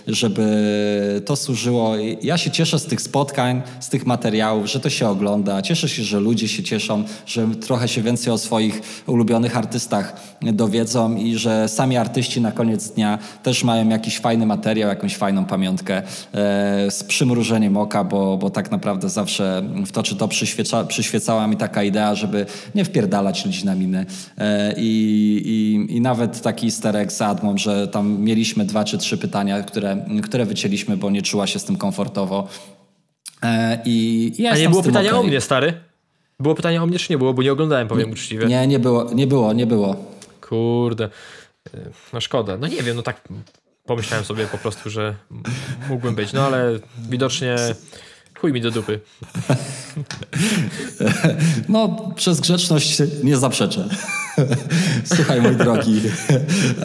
żeby 0.07 1.21
to 1.25 1.35
służyło. 1.35 1.93
Ja 2.21 2.37
się 2.37 2.51
cieszę 2.51 2.79
z 2.79 2.85
tych 2.85 3.01
spotkań, 3.01 3.61
z 3.79 3.89
tych 3.89 4.05
materiałów, 4.05 4.71
że 4.71 4.79
to 4.79 4.89
się 4.89 5.07
ogląda. 5.07 5.61
Cieszę 5.61 5.89
się, 5.89 6.03
że 6.03 6.19
ludzie 6.19 6.47
się 6.47 6.63
cieszą, 6.63 7.03
że 7.25 7.47
trochę 7.47 7.87
się 7.87 8.01
więcej 8.01 8.33
o 8.33 8.37
swoich 8.37 8.81
ulubionych 9.07 9.57
artystach 9.57 10.30
dowiedzą 10.41 11.15
i 11.15 11.35
że 11.35 11.67
sami 11.67 11.97
artyści 11.97 12.41
na 12.41 12.51
koniec 12.51 12.89
dnia 12.89 13.19
też 13.43 13.63
mają 13.63 13.89
jakiś 13.89 14.19
fajny 14.19 14.45
materiał, 14.45 14.89
jakąś 14.89 15.17
fajną 15.17 15.45
pamiątkę 15.45 15.97
e, 15.97 16.91
z 16.91 17.03
przymrużeniem 17.03 17.77
oka, 17.77 18.03
bo, 18.03 18.37
bo 18.37 18.49
tak 18.49 18.71
naprawdę 18.71 19.09
zawsze 19.09 19.63
w 19.85 19.91
to 19.91 20.03
czy 20.03 20.15
to 20.15 20.27
przyświeca, 20.27 20.83
przyświecała 20.83 21.47
mi 21.47 21.57
taka 21.57 21.83
idea, 21.83 22.15
żeby 22.15 22.45
nie 22.75 22.85
wpierdalać 22.85 23.45
ludzi 23.45 23.65
na 23.65 23.75
miny. 23.75 24.05
E, 24.37 24.73
I, 24.77 25.41
i, 25.45 25.95
i 25.95 26.01
nawet 26.01 26.41
taki 26.41 26.71
sterek 26.71 27.11
z 27.11 27.21
Admą, 27.21 27.57
że 27.57 27.87
tam 27.87 28.19
mieliśmy 28.19 28.65
dwa 28.65 28.83
czy 28.83 28.97
trzy 28.97 29.17
pytania, 29.17 29.63
które, 29.63 30.05
które 30.23 30.45
wycięliśmy, 30.45 30.97
bo 30.97 31.09
nie 31.09 31.21
czuła 31.21 31.47
się 31.47 31.59
z 31.59 31.63
tym 31.63 31.77
komfortowo. 31.77 32.47
E, 33.43 33.79
I, 33.85 34.31
i 34.37 34.43
ja 34.43 34.51
A 34.51 34.57
nie 34.57 34.69
było 34.69 34.83
pytania 34.83 35.09
okay. 35.09 35.19
o 35.19 35.23
mnie, 35.23 35.41
stary? 35.41 35.73
Było 36.39 36.55
pytanie 36.55 36.83
o 36.83 36.85
mnie, 36.85 36.99
czy 36.99 37.13
nie 37.13 37.17
było? 37.17 37.33
Bo 37.33 37.43
nie 37.43 37.51
oglądałem, 37.51 37.87
powiem 37.87 38.07
nie, 38.07 38.13
uczciwie. 38.13 38.45
Nie, 38.45 38.67
nie 38.67 38.79
było, 38.79 39.13
nie 39.13 39.27
było, 39.27 39.53
nie 39.53 39.65
było. 39.65 39.95
Kurde. 40.51 41.09
No 42.13 42.21
szkoda. 42.21 42.57
No 42.57 42.67
nie 42.67 42.83
wiem, 42.83 42.95
no 42.95 43.01
tak 43.03 43.27
pomyślałem 43.85 44.25
sobie 44.25 44.45
po 44.47 44.57
prostu, 44.57 44.89
że 44.89 45.15
mógłbym 45.89 46.15
być, 46.15 46.33
no 46.33 46.45
ale 46.45 46.79
widocznie 47.09 47.55
chuj 48.39 48.53
mi 48.53 48.61
do 48.61 48.71
dupy. 48.71 48.99
No, 51.69 52.11
przez 52.15 52.39
grzeczność 52.39 52.97
nie 53.23 53.37
zaprzeczę. 53.37 53.89
Słuchaj, 55.15 55.41
mój 55.41 55.55
drogi. 55.55 56.01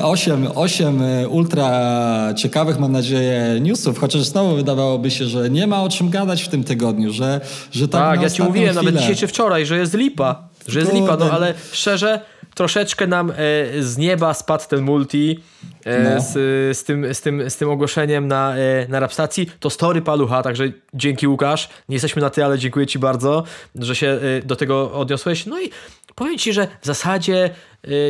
Osiem, 0.03 0.49
osiem 0.55 1.03
ultra 1.31 2.35
ciekawych, 2.37 2.79
mam 2.79 2.93
nadzieję, 2.93 3.59
newsów, 3.61 3.99
chociaż 3.99 4.23
znowu 4.23 4.57
wydawałoby 4.57 5.11
się, 5.11 5.27
że 5.27 5.51
nie 5.51 5.67
ma 5.67 5.83
o 5.83 5.89
czym 5.89 6.11
gadać 6.11 6.43
w 6.43 6.49
tym 6.49 6.65
tygodniu, 6.65 7.13
że, 7.13 7.41
że 7.73 7.89
tak 7.89 8.01
Tak, 8.03 8.23
ja 8.23 8.31
ci 8.31 8.43
mówiłem 8.43 8.69
chwilę. 8.75 8.83
nawet 8.83 9.01
dzisiaj 9.01 9.17
czy 9.17 9.27
wczoraj, 9.27 9.67
że 9.67 9.79
jest 9.79 9.95
lipa. 9.95 10.49
Że 10.69 10.81
jest 10.81 10.93
lipa, 10.93 11.17
no 11.17 11.31
ale 11.31 11.55
szczerze, 11.73 12.21
troszeczkę 12.57 13.07
nam 13.07 13.31
e, 13.31 13.35
z 13.83 13.99
nieba 13.99 14.35
spadł 14.35 14.65
ten 14.69 14.81
multi 14.81 15.41
e, 15.85 16.15
no. 16.15 16.21
z, 16.21 16.33
z, 16.79 16.85
tym, 16.85 17.15
z, 17.15 17.21
tym, 17.21 17.51
z 17.51 17.57
tym 17.57 17.71
ogłoszeniem 17.71 18.29
na, 18.29 18.57
e, 18.57 18.89
na 18.89 19.01
rapstacji. 19.01 19.51
To 19.61 19.71
story 19.71 20.03
palucha, 20.03 20.43
także 20.43 20.65
dzięki 20.95 21.29
Łukasz. 21.29 21.69
Nie 21.89 21.95
jesteśmy 21.95 22.23
na 22.23 22.31
ty, 22.31 22.45
ale 22.45 22.59
dziękuję 22.59 22.87
ci 22.87 22.99
bardzo, 22.99 23.45
że 23.75 23.97
się 23.97 24.21
do 24.45 24.57
tego 24.57 24.93
odniosłeś. 24.93 25.47
No 25.47 25.61
i 25.61 25.71
powiem 26.15 26.39
ci, 26.39 26.53
że 26.53 26.67
w 26.81 26.87
zasadzie 26.87 27.51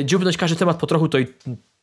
dziubnąć 0.05 0.37
każdy 0.37 0.57
temat 0.57 0.77
po 0.77 0.87
trochu 0.87 1.09
to, 1.09 1.19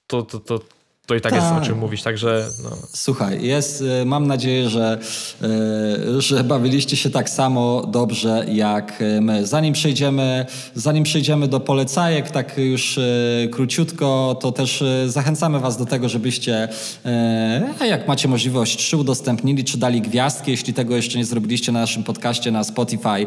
to, 0.08 0.22
to, 0.22 0.40
to 0.40 0.60
to 1.06 1.16
i 1.16 1.22
tak, 1.22 1.34
jest 1.36 1.48
o 1.48 1.62
czym 1.62 1.74
tak. 1.74 1.82
mówić, 1.82 2.04
także... 2.04 2.46
No. 2.64 2.70
Słuchaj, 2.94 3.46
jest, 3.46 3.82
y, 4.02 4.06
mam 4.06 4.28
nadzieję, 4.28 4.70
że, 4.70 5.00
y, 6.18 6.22
że 6.22 6.44
bawiliście 6.44 6.98
się 6.98 7.10
tak 7.10 7.30
samo 7.30 7.86
dobrze 7.88 8.46
jak 8.52 9.02
y, 9.02 9.22
my. 9.22 9.48
Zanim 9.48 9.74
przejdziemy, 9.74 10.46
zanim 10.76 11.04
przejdziemy 11.04 11.48
do 11.48 11.60
polecajek, 11.60 12.32
tak 12.32 12.58
już 12.58 13.00
króciutko, 13.52 14.38
to 14.42 14.52
też 14.52 14.84
zachęcamy 15.08 15.60
was 15.60 15.78
do 15.78 15.86
tego, 15.86 16.10
żebyście, 16.10 16.70
jak 17.86 18.08
macie 18.08 18.28
możliwość, 18.28 18.90
czy 18.90 18.98
udostępnili, 18.98 19.64
czy 19.64 19.78
dali 19.78 20.02
gwiazdki, 20.02 20.52
jeśli 20.52 20.74
tego 20.74 20.96
jeszcze 20.96 21.18
nie 21.18 21.26
zrobiliście 21.26 21.72
na 21.72 21.80
naszym 21.80 22.04
podcaście 22.04 22.52
na 22.52 22.64
Spotify. 22.64 23.26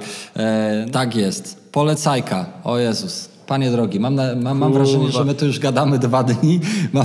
Tak 0.93 1.16
jest. 1.16 1.57
Polecajka. 1.73 2.47
O 2.65 2.78
Jezus. 2.78 3.36
Panie 3.47 3.70
drogi, 3.70 4.01
mam, 4.01 4.14
na, 4.14 4.35
mam, 4.36 4.59
mam 4.59 4.73
wrażenie, 4.73 5.10
że 5.10 5.24
my 5.24 5.35
tu 5.35 5.47
już 5.47 5.59
gadamy 5.59 5.98
dwa 5.98 6.23
dni, 6.23 6.60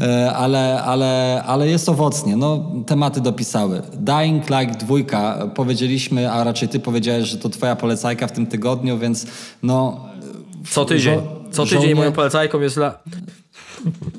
e, 0.00 0.32
ale, 0.32 0.82
ale, 0.82 1.42
ale 1.46 1.68
jest 1.68 1.88
owocnie. 1.88 2.36
No, 2.36 2.64
tematy 2.86 3.20
dopisały. 3.20 3.82
Dying 3.92 4.50
Like 4.50 4.78
dwójka 4.78 5.48
powiedzieliśmy, 5.54 6.32
a 6.32 6.44
raczej 6.44 6.68
ty 6.68 6.80
powiedziałeś, 6.80 7.28
że 7.28 7.38
to 7.38 7.48
twoja 7.48 7.76
polecajka 7.76 8.26
w 8.26 8.32
tym 8.32 8.46
tygodniu, 8.46 8.98
więc 8.98 9.26
no... 9.62 10.06
Co 10.70 10.84
tydzień. 10.84 11.20
Co 11.52 11.64
tydzień 11.64 11.80
żołnie... 11.80 11.94
moją 11.94 12.12
polecajką 12.12 12.60
jest 12.60 12.76
dla... 12.76 12.98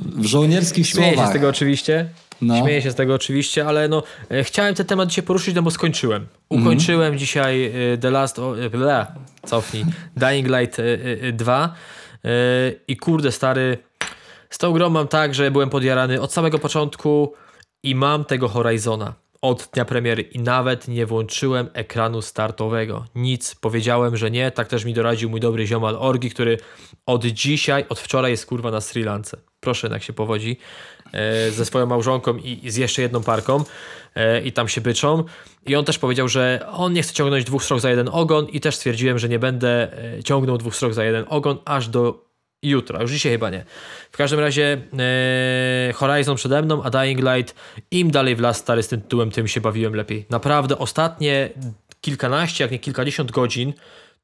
W 0.04 0.26
żołnierskich 0.26 0.88
Śmieję 0.88 1.14
słowach. 1.14 1.26
się 1.26 1.30
z 1.30 1.34
tego 1.34 1.50
oczywiście. 1.50 2.10
No. 2.42 2.62
Śmieję 2.62 2.82
się 2.82 2.92
z 2.92 2.96
tego 2.96 3.14
oczywiście, 3.14 3.66
ale 3.66 3.88
no, 3.88 4.04
e, 4.32 4.44
chciałem 4.44 4.76
ten 4.76 4.86
temat 4.86 5.10
dzisiaj 5.10 5.24
poruszyć, 5.24 5.56
no 5.56 5.62
bo 5.62 5.72
skończyłem. 5.72 6.28
Ukończyłem 6.50 7.08
mm 7.08 7.16
-hmm. 7.16 7.20
dzisiaj 7.20 7.66
e, 7.94 7.98
The 7.98 8.12
Last... 8.12 8.40
O, 8.40 8.54
ble, 8.72 9.06
cofnij. 9.46 9.86
Dying 10.18 10.48
Light 10.48 10.82
2 11.34 11.76
i 12.88 12.98
kurde 12.98 13.32
stary, 13.32 13.78
z 14.50 14.58
tą 14.58 14.74
grą 14.74 14.90
mam 14.90 15.08
tak, 15.08 15.36
że 15.36 15.52
byłem 15.52 15.70
podjarany 15.70 16.22
od 16.22 16.34
samego 16.34 16.60
początku 16.60 17.34
i 17.84 17.96
mam 17.96 18.26
tego 18.26 18.48
Horizona 18.48 19.14
od 19.42 19.70
dnia 19.74 19.86
premiery 19.86 20.22
i 20.22 20.40
nawet 20.40 20.88
nie 20.88 21.06
włączyłem 21.06 21.70
ekranu 21.74 22.22
startowego. 22.22 23.06
Nic, 23.16 23.56
powiedziałem, 23.56 24.18
że 24.18 24.32
nie. 24.32 24.52
Tak 24.52 24.68
też 24.68 24.86
mi 24.86 24.94
doradził 24.94 25.30
mój 25.30 25.40
dobry 25.40 25.68
ziomal 25.68 25.96
Orgi, 26.00 26.30
który 26.30 26.58
od 27.06 27.26
dzisiaj, 27.26 27.86
od 27.90 28.00
wczoraj 28.00 28.32
jest 28.32 28.46
kurwa 28.46 28.72
na 28.72 28.82
Sri 28.82 29.04
Lance. 29.04 29.38
Proszę, 29.60 29.90
jak 29.92 30.04
się 30.04 30.14
powodzi. 30.14 30.58
E, 31.14 31.52
ze 31.52 31.66
swoją 31.66 31.86
małżonką 31.86 32.38
i 32.38 32.72
z 32.72 32.76
jeszcze 32.76 33.02
jedną 33.02 33.24
parką 33.24 33.64
e, 34.16 34.42
i 34.42 34.52
tam 34.52 34.68
się 34.68 34.82
byczą. 34.82 35.24
I 35.66 35.76
on 35.76 35.86
też 35.86 36.00
powiedział, 36.00 36.28
że 36.28 36.66
on 36.72 36.94
nie 36.94 37.04
chce 37.04 37.14
ciągnąć 37.14 37.46
dwóch 37.46 37.64
strok 37.64 37.80
za 37.80 37.90
jeden 37.90 38.10
ogon 38.12 38.48
i 38.48 38.60
też 38.60 38.76
stwierdziłem, 38.76 39.20
że 39.20 39.30
nie 39.30 39.40
będę 39.40 39.98
e, 40.18 40.24
ciągnął 40.24 40.58
dwóch 40.58 40.76
strok 40.76 40.94
za 40.94 41.04
jeden 41.04 41.26
ogon 41.30 41.58
aż 41.66 41.88
do 41.88 42.32
jutra. 42.64 43.02
Już 43.02 43.12
dzisiaj 43.12 43.32
chyba 43.32 43.50
nie. 43.50 43.66
W 44.12 44.18
każdym 44.18 44.40
razie 44.40 44.82
Horizon 45.96 46.36
przede 46.36 46.62
mną, 46.62 46.84
a 46.84 46.90
Dying 46.90 47.20
Light 47.20 47.56
im 47.92 48.12
dalej 48.12 48.36
w 48.36 48.40
las 48.40 48.58
stary 48.58 48.84
z 48.84 48.88
tym 48.88 49.02
tytułem, 49.02 49.32
tym 49.32 49.48
się 49.48 49.62
bawiłem 49.62 49.96
lepiej. 49.96 50.26
Naprawdę 50.30 50.78
ostatnie 50.78 51.50
kilkanaście, 52.02 52.64
jak 52.64 52.72
nie 52.72 52.80
kilkadziesiąt 52.80 53.32
godzin 53.32 53.74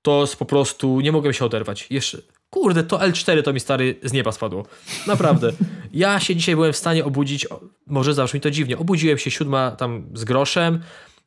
to 0.02 0.26
po 0.40 0.46
prostu 0.46 1.02
nie 1.02 1.12
mogłem 1.12 1.34
się 1.34 1.46
oderwać. 1.46 1.88
Jeszcze 1.90 2.18
Kurde, 2.50 2.84
to 2.84 2.98
L4 2.98 3.44
to 3.44 3.54
mi 3.54 3.60
stary 3.60 3.96
z 4.04 4.14
nieba 4.14 4.32
spadło. 4.32 4.66
Naprawdę. 5.08 5.52
Ja 5.94 6.20
się 6.20 6.36
dzisiaj 6.36 6.56
byłem 6.56 6.74
w 6.74 6.78
stanie 6.78 7.06
obudzić, 7.06 7.48
może 7.88 8.14
zabrzmi 8.14 8.42
to 8.42 8.52
dziwnie, 8.52 8.78
obudziłem 8.78 9.18
się 9.18 9.32
siódma 9.32 9.72
tam 9.72 10.10
z 10.14 10.24
groszem, 10.24 10.82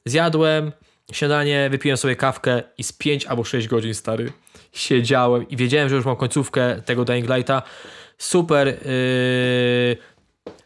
zjadłem 0.05 0.73
śniadanie, 1.13 1.69
wypiłem 1.71 1.97
sobie 1.97 2.17
kawkę 2.17 2.63
i 2.79 2.85
z 2.85 2.93
5 2.93 3.27
albo 3.27 3.45
6 3.45 3.69
godzin 3.69 3.95
stary 3.95 4.33
siedziałem 4.73 5.49
i 5.49 5.57
wiedziałem, 5.57 5.89
że 5.89 5.97
już 5.97 6.05
mam 6.05 6.17
końcówkę 6.17 6.83
tego 6.83 7.05
Dying 7.05 7.29
Lighta. 7.31 7.63
Super. 8.19 8.67
Yy... 8.67 9.97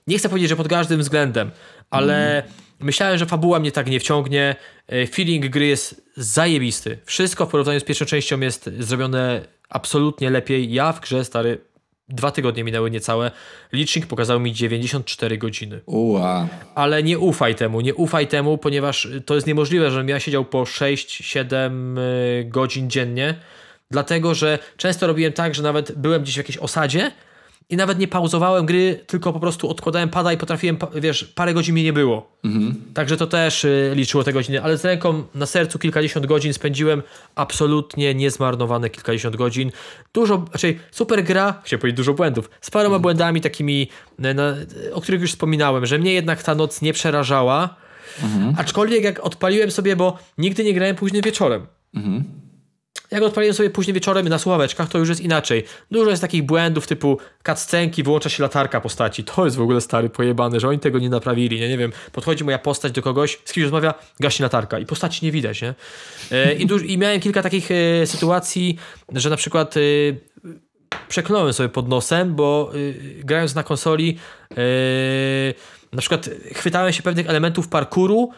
Nie 0.06 0.18
chcę 0.18 0.28
powiedzieć, 0.28 0.48
że 0.48 0.56
pod 0.56 0.68
każdym 0.68 1.00
względem, 1.00 1.50
ale 1.90 2.42
mm. 2.42 2.52
myślałem, 2.80 3.18
że 3.18 3.26
fabuła 3.26 3.60
mnie 3.60 3.72
tak 3.72 3.86
nie 3.86 4.00
wciągnie. 4.00 4.56
Yy, 4.88 5.06
feeling 5.06 5.46
gry 5.46 5.66
jest 5.66 6.04
zajebisty. 6.16 6.98
Wszystko 7.04 7.46
w 7.46 7.50
porównaniu 7.50 7.80
z 7.80 7.84
pierwszą 7.84 8.04
częścią 8.04 8.40
jest 8.40 8.70
zrobione 8.78 9.40
absolutnie 9.74 10.30
lepiej. 10.30 10.72
Ja 10.72 10.92
w 10.92 11.00
grze, 11.00 11.24
stary, 11.24 11.60
dwa 12.08 12.30
tygodnie 12.30 12.64
minęły 12.64 12.90
niecałe. 12.90 13.30
Licznik 13.72 14.06
pokazał 14.06 14.40
mi 14.40 14.52
94 14.52 15.38
godziny. 15.38 15.80
Ua. 15.86 16.48
Ale 16.74 17.02
nie 17.02 17.18
ufaj 17.18 17.54
temu, 17.54 17.80
nie 17.80 17.94
ufaj 17.94 18.26
temu, 18.26 18.58
ponieważ 18.58 19.08
to 19.26 19.34
jest 19.34 19.46
niemożliwe, 19.46 19.90
żebym 19.90 20.08
ja 20.08 20.20
siedział 20.20 20.44
po 20.44 20.62
6-7 20.62 21.98
y, 21.98 22.44
godzin 22.44 22.90
dziennie, 22.90 23.34
dlatego 23.90 24.34
że 24.34 24.58
często 24.76 25.06
robiłem 25.06 25.32
tak, 25.32 25.54
że 25.54 25.62
nawet 25.62 25.92
byłem 25.92 26.22
gdzieś 26.22 26.34
w 26.34 26.38
jakiejś 26.38 26.58
osadzie 26.58 27.10
i 27.70 27.76
nawet 27.76 27.98
nie 27.98 28.08
pauzowałem 28.08 28.66
gry, 28.66 29.00
tylko 29.06 29.32
po 29.32 29.40
prostu 29.40 29.70
odkładałem 29.70 30.08
pada 30.08 30.32
i 30.32 30.36
potrafiłem, 30.36 30.76
wiesz, 30.94 31.24
parę 31.24 31.54
godzin 31.54 31.74
mi 31.74 31.82
nie 31.82 31.92
było. 31.92 32.30
Mhm. 32.44 32.74
Także 32.94 33.16
to 33.16 33.26
też 33.26 33.64
y, 33.64 33.92
liczyło 33.94 34.24
te 34.24 34.32
godziny, 34.32 34.62
ale 34.62 34.78
z 34.78 34.84
ręką 34.84 35.22
na 35.34 35.46
sercu 35.46 35.78
kilkadziesiąt 35.78 36.26
godzin 36.26 36.52
spędziłem 36.52 37.02
absolutnie 37.34 38.14
niezmarnowane 38.14 38.90
kilkadziesiąt 38.90 39.36
godzin. 39.36 39.72
Dużo, 40.14 40.44
raczej 40.52 40.78
super 40.90 41.24
gra, 41.24 41.62
chciałem 41.64 41.80
powiedzieć 41.80 41.96
dużo 41.96 42.14
błędów, 42.14 42.50
z 42.60 42.70
paroma 42.70 42.96
mhm. 42.96 43.02
błędami 43.02 43.40
takimi, 43.40 43.88
na, 44.18 44.32
o 44.92 45.00
których 45.00 45.20
już 45.20 45.30
wspominałem, 45.30 45.86
że 45.86 45.98
mnie 45.98 46.12
jednak 46.12 46.42
ta 46.42 46.54
noc 46.54 46.82
nie 46.82 46.92
przerażała, 46.92 47.76
mhm. 48.22 48.54
aczkolwiek 48.58 49.04
jak 49.04 49.20
odpaliłem 49.20 49.70
sobie, 49.70 49.96
bo 49.96 50.18
nigdy 50.38 50.64
nie 50.64 50.74
grałem 50.74 50.96
późnym 50.96 51.22
wieczorem. 51.22 51.66
Mhm. 51.94 52.43
Jak 53.14 53.22
odpaliłem 53.22 53.54
sobie 53.54 53.70
później 53.70 53.94
wieczorem 53.94 54.28
na 54.28 54.38
słuchaweczkach, 54.38 54.88
to 54.88 54.98
już 54.98 55.08
jest 55.08 55.20
inaczej. 55.20 55.64
Dużo 55.90 56.10
jest 56.10 56.22
takich 56.22 56.42
błędów 56.42 56.86
typu 56.86 57.18
cutscenki, 57.46 58.02
wyłącza 58.02 58.28
się 58.28 58.42
latarka 58.42 58.80
postaci. 58.80 59.24
To 59.24 59.44
jest 59.44 59.56
w 59.56 59.60
ogóle 59.60 59.80
stary 59.80 60.10
pojebany, 60.10 60.60
że 60.60 60.68
oni 60.68 60.78
tego 60.78 60.98
nie 60.98 61.08
naprawili. 61.08 61.60
Nie, 61.60 61.68
nie 61.68 61.78
wiem, 61.78 61.92
podchodzi 62.12 62.44
moja 62.44 62.58
postać 62.58 62.92
do 62.92 63.02
kogoś, 63.02 63.38
z 63.44 63.52
kimś 63.52 63.62
rozmawia, 63.62 63.94
gaśnie 64.20 64.42
latarka 64.42 64.78
i 64.78 64.86
postaci 64.86 65.24
nie 65.24 65.32
widać, 65.32 65.62
nie? 65.62 65.74
E, 66.32 66.54
I, 66.54 66.92
I 66.92 66.98
miałem 66.98 67.20
kilka 67.20 67.42
takich 67.42 67.70
e, 67.70 68.06
sytuacji, 68.06 68.78
że 69.12 69.30
na 69.30 69.36
przykład 69.36 69.76
e, 69.76 69.80
przekląłem 71.08 71.52
sobie 71.52 71.68
pod 71.68 71.88
nosem, 71.88 72.34
bo 72.34 72.72
grając 73.18 73.54
na 73.54 73.62
konsoli 73.62 74.18
na 75.92 76.00
przykład 76.00 76.30
chwytałem 76.54 76.92
się 76.92 77.02
pewnych 77.02 77.28
elementów 77.28 77.68
parkouru 77.68 78.30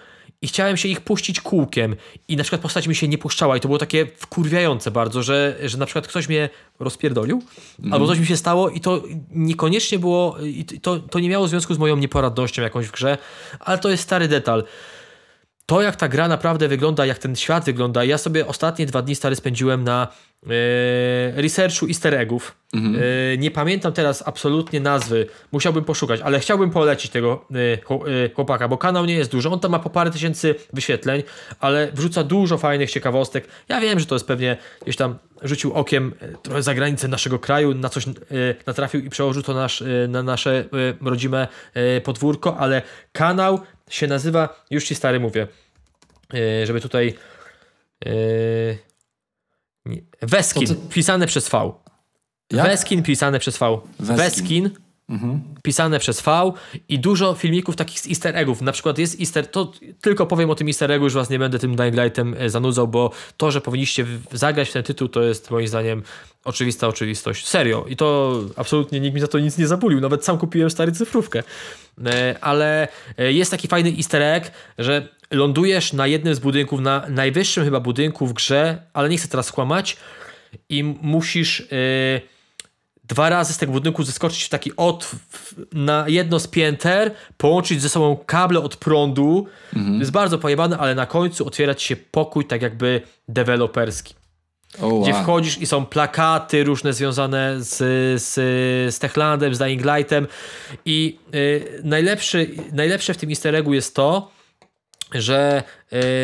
i 0.42 0.48
chciałem 0.48 0.76
się 0.76 0.88
ich 0.88 1.00
puścić 1.00 1.40
kółkiem 1.40 1.96
i 2.28 2.36
na 2.36 2.42
przykład 2.42 2.62
postać 2.62 2.86
mi 2.86 2.94
się 2.94 3.08
nie 3.08 3.18
puszczała 3.18 3.56
i 3.56 3.60
to 3.60 3.68
było 3.68 3.78
takie 3.78 4.06
wkurwiające 4.16 4.90
bardzo, 4.90 5.22
że, 5.22 5.56
że 5.64 5.78
na 5.78 5.86
przykład 5.86 6.08
ktoś 6.08 6.28
mnie 6.28 6.48
rozpierdolił 6.80 7.42
mm. 7.78 7.92
albo 7.92 8.06
coś 8.06 8.18
mi 8.18 8.26
się 8.26 8.36
stało 8.36 8.70
i 8.70 8.80
to 8.80 9.02
niekoniecznie 9.30 9.98
było, 9.98 10.36
i 10.42 10.64
to, 10.64 10.98
to 10.98 11.20
nie 11.20 11.28
miało 11.28 11.48
związku 11.48 11.74
z 11.74 11.78
moją 11.78 11.96
nieporadnością 11.96 12.62
jakąś 12.62 12.86
w 12.86 12.92
grze, 12.92 13.18
ale 13.60 13.78
to 13.78 13.90
jest 13.90 14.02
stary 14.02 14.28
detal 14.28 14.64
to, 15.66 15.82
jak 15.82 15.96
ta 15.96 16.08
gra 16.08 16.28
naprawdę 16.28 16.68
wygląda, 16.68 17.06
jak 17.06 17.18
ten 17.18 17.36
świat 17.36 17.64
wygląda, 17.64 18.04
ja 18.04 18.18
sobie 18.18 18.46
ostatnie 18.46 18.86
dwa 18.86 19.02
dni 19.02 19.14
stary 19.14 19.36
spędziłem 19.36 19.84
na 19.84 20.08
e, 20.46 20.48
researchu 21.42 21.86
easter 21.86 22.14
eggów. 22.14 22.56
Mhm. 22.74 22.96
E, 22.96 23.38
nie 23.38 23.50
pamiętam 23.50 23.92
teraz 23.92 24.28
absolutnie 24.28 24.80
nazwy, 24.80 25.26
musiałbym 25.52 25.84
poszukać, 25.84 26.20
ale 26.20 26.40
chciałbym 26.40 26.70
polecić 26.70 27.10
tego 27.10 27.46
e, 27.54 28.34
chłopaka, 28.34 28.68
bo 28.68 28.78
kanał 28.78 29.04
nie 29.04 29.14
jest 29.14 29.30
duży, 29.30 29.48
on 29.48 29.60
tam 29.60 29.70
ma 29.70 29.78
po 29.78 29.90
parę 29.90 30.10
tysięcy 30.10 30.54
wyświetleń, 30.72 31.22
ale 31.60 31.92
wrzuca 31.92 32.24
dużo 32.24 32.58
fajnych 32.58 32.90
ciekawostek. 32.90 33.48
Ja 33.68 33.80
wiem, 33.80 34.00
że 34.00 34.06
to 34.06 34.14
jest 34.14 34.26
pewnie 34.26 34.56
gdzieś 34.82 34.96
tam 34.96 35.18
rzucił 35.48 35.72
okiem 35.72 36.14
trochę 36.42 36.62
za 36.62 36.74
granicę 36.74 37.08
naszego 37.08 37.38
kraju, 37.38 37.74
na 37.74 37.88
coś 37.88 38.04
natrafił 38.66 39.00
i 39.00 39.10
przełożył 39.10 39.42
to 39.42 39.54
nasz, 39.54 39.84
na 40.08 40.22
nasze 40.22 40.64
rodzime 41.00 41.48
podwórko, 42.04 42.56
ale 42.56 42.82
kanał 43.12 43.60
się 43.90 44.06
nazywa, 44.06 44.64
już 44.70 44.84
ci 44.84 44.94
stary 44.94 45.20
mówię, 45.20 45.46
żeby 46.64 46.80
tutaj 46.80 47.14
Weskin, 50.22 50.88
pisane 50.90 51.26
przez 51.26 51.48
V. 51.48 51.72
Jak? 52.50 52.66
Weskin 52.66 53.02
pisane 53.02 53.38
przez 53.38 53.58
V. 53.58 53.78
Weskin. 54.00 54.16
Weskin 54.16 54.70
mhm. 55.08 55.40
pisane 55.62 55.98
przez 55.98 56.20
V 56.20 56.52
i 56.88 56.98
dużo 56.98 57.34
filmików 57.34 57.76
takich 57.76 58.00
z 58.00 58.06
easter 58.08 58.36
eggów. 58.36 58.62
Na 58.62 58.72
przykład 58.72 58.98
jest 58.98 59.20
easter, 59.20 59.46
to 59.46 59.72
tylko 60.00 60.26
powiem 60.26 60.50
o 60.50 60.54
tym 60.54 60.66
easter 60.66 60.92
eggu, 60.92 61.04
już 61.04 61.14
was 61.14 61.30
nie 61.30 61.38
będę 61.38 61.58
tym 61.58 61.76
Dying 61.76 61.96
Lightem 61.96 62.34
e, 62.38 62.50
zanudzał, 62.50 62.88
bo 62.88 63.10
to, 63.36 63.50
że 63.50 63.60
powinniście 63.60 64.06
zagrać 64.32 64.68
w 64.68 64.72
ten 64.72 64.82
tytuł, 64.82 65.08
to 65.08 65.22
jest 65.22 65.50
moim 65.50 65.68
zdaniem 65.68 66.02
oczywista 66.44 66.88
oczywistość. 66.88 67.46
Serio. 67.46 67.84
I 67.88 67.96
to 67.96 68.40
absolutnie 68.56 69.00
nikt 69.00 69.14
mi 69.14 69.20
za 69.20 69.28
to 69.28 69.38
nic 69.38 69.58
nie 69.58 69.66
zabulił. 69.66 70.00
Nawet 70.00 70.24
sam 70.24 70.38
kupiłem 70.38 70.70
stary 70.70 70.92
cyfrówkę. 70.92 71.42
E, 72.06 72.36
ale 72.40 72.88
e, 73.18 73.32
jest 73.32 73.50
taki 73.50 73.68
fajny 73.68 73.90
easter 73.96 74.22
egg, 74.22 74.50
że 74.78 75.08
lądujesz 75.30 75.92
na 75.92 76.06
jednym 76.06 76.34
z 76.34 76.38
budynków, 76.38 76.80
na 76.80 77.06
najwyższym 77.08 77.64
chyba 77.64 77.80
budynku 77.80 78.26
w 78.26 78.32
grze, 78.32 78.82
ale 78.92 79.08
nie 79.08 79.18
chcę 79.18 79.28
teraz 79.28 79.46
skłamać 79.46 79.96
i 80.68 80.82
musisz 80.84 81.60
yy, 81.60 82.20
dwa 83.08 83.28
razy 83.28 83.52
z 83.52 83.58
tego 83.58 83.72
budynku 83.72 84.02
zeskoczyć 84.02 84.44
w 84.44 84.48
taki 84.48 84.76
od 84.76 85.10
na 85.72 86.04
jedno 86.08 86.40
z 86.40 86.48
pięter, 86.48 87.14
połączyć 87.36 87.82
ze 87.82 87.88
sobą 87.88 88.16
kable 88.26 88.60
od 88.60 88.76
prądu. 88.76 89.46
Mhm. 89.76 90.00
jest 90.00 90.10
bardzo 90.10 90.38
pojebane, 90.38 90.78
ale 90.78 90.94
na 90.94 91.06
końcu 91.06 91.46
otwierać 91.46 91.82
się 91.82 91.96
pokój 91.96 92.44
tak 92.46 92.62
jakby 92.62 93.02
deweloperski. 93.28 94.14
Oh, 94.78 94.86
wow. 94.86 95.02
Gdzie 95.02 95.14
wchodzisz 95.14 95.58
i 95.58 95.66
są 95.66 95.86
plakaty 95.86 96.64
różne 96.64 96.92
związane 96.92 97.54
z, 97.58 97.76
z, 98.22 98.34
z 98.94 98.98
Techlandem, 98.98 99.54
z 99.54 99.58
Dying 99.58 99.84
Lightem 99.84 100.26
i 100.84 101.18
y, 101.34 101.80
najlepszy, 101.84 102.50
najlepsze 102.72 103.14
w 103.14 103.16
tym 103.16 103.30
easter 103.30 103.54
eggu 103.54 103.74
jest 103.74 103.94
to, 103.94 104.30
że 105.14 105.62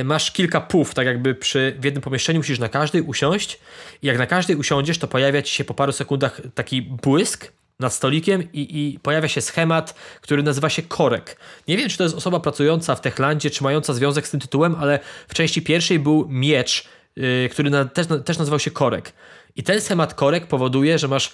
y, 0.01 0.05
masz 0.05 0.31
kilka 0.31 0.61
pów, 0.61 0.95
tak 0.95 1.07
jakby 1.07 1.35
przy, 1.35 1.77
w 1.81 1.85
jednym 1.85 2.03
pomieszczeniu 2.03 2.39
musisz 2.41 2.59
na 2.59 2.69
każdej 2.69 3.03
usiąść 3.03 3.59
i 4.03 4.07
jak 4.07 4.19
na 4.19 4.27
każdej 4.27 4.57
usiądziesz, 4.57 4.99
to 4.99 5.09
pojawia 5.09 5.43
ci 5.43 5.55
się 5.55 5.65
po 5.65 5.75
paru 5.75 5.93
sekundach 5.93 6.41
taki 6.55 6.83
błysk 6.83 7.53
nad 7.79 7.93
stolikiem 7.93 8.53
i, 8.53 8.61
i 8.79 8.99
pojawia 8.99 9.29
się 9.29 9.41
schemat, 9.41 9.95
który 10.21 10.43
nazywa 10.43 10.71
się 10.71 10.83
korek. 10.83 11.37
Nie 11.69 11.77
wiem, 11.77 11.89
czy 11.89 11.99
to 11.99 12.03
jest 12.03 12.17
osoba 12.17 12.41
pracująca 12.41 12.95
w 12.95 13.01
Techlandzie, 13.01 13.51
czy 13.51 13.63
mająca 13.63 13.95
związek 13.95 14.27
z 14.27 14.31
tym 14.31 14.41
tytułem, 14.41 14.75
ale 14.75 14.99
w 15.29 15.35
części 15.35 15.63
pierwszej 15.63 15.99
był 15.99 16.27
miecz, 16.29 16.89
y, 17.19 17.49
który 17.53 17.71
na, 17.71 17.85
też, 17.85 18.07
też 18.25 18.39
nazywał 18.39 18.59
się 18.59 18.71
korek. 18.71 19.13
I 19.57 19.63
ten 19.63 19.81
schemat 19.81 20.15
korek 20.15 20.47
powoduje, 20.47 20.99
że 20.99 21.09
masz 21.09 21.33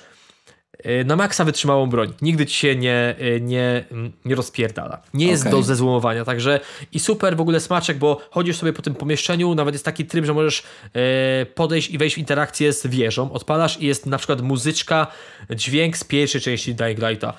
na 1.04 1.16
maksa 1.16 1.44
wytrzymałą 1.44 1.86
broń. 1.86 2.12
Nigdy 2.22 2.46
ci 2.46 2.54
się 2.54 2.76
nie, 2.76 3.14
y, 3.20 3.40
nie, 3.40 3.84
mm, 3.90 4.12
nie 4.24 4.34
rozpierdala. 4.34 5.02
Nie 5.14 5.26
jest 5.26 5.42
okay. 5.42 5.52
do 5.52 5.62
zezłomowania, 5.62 6.24
także 6.24 6.60
i 6.92 7.00
super 7.00 7.36
w 7.36 7.40
ogóle 7.40 7.60
smaczek, 7.60 7.98
bo 7.98 8.20
chodzisz 8.30 8.56
sobie 8.56 8.72
po 8.72 8.82
tym 8.82 8.94
pomieszczeniu, 8.94 9.54
nawet 9.54 9.74
jest 9.74 9.84
taki 9.84 10.06
tryb, 10.06 10.24
że 10.24 10.34
możesz 10.34 10.62
y, 10.62 11.46
podejść 11.46 11.90
i 11.90 11.98
wejść 11.98 12.16
w 12.16 12.18
interakcję 12.18 12.72
z 12.72 12.86
wieżą, 12.86 13.32
odpalasz 13.32 13.80
i 13.80 13.86
jest 13.86 14.06
na 14.06 14.18
przykład 14.18 14.40
muzyczka, 14.40 15.06
dźwięk 15.50 15.96
z 15.96 16.04
pierwszej 16.04 16.40
części 16.40 16.74
Dying 16.74 16.98
Lighta. 17.08 17.34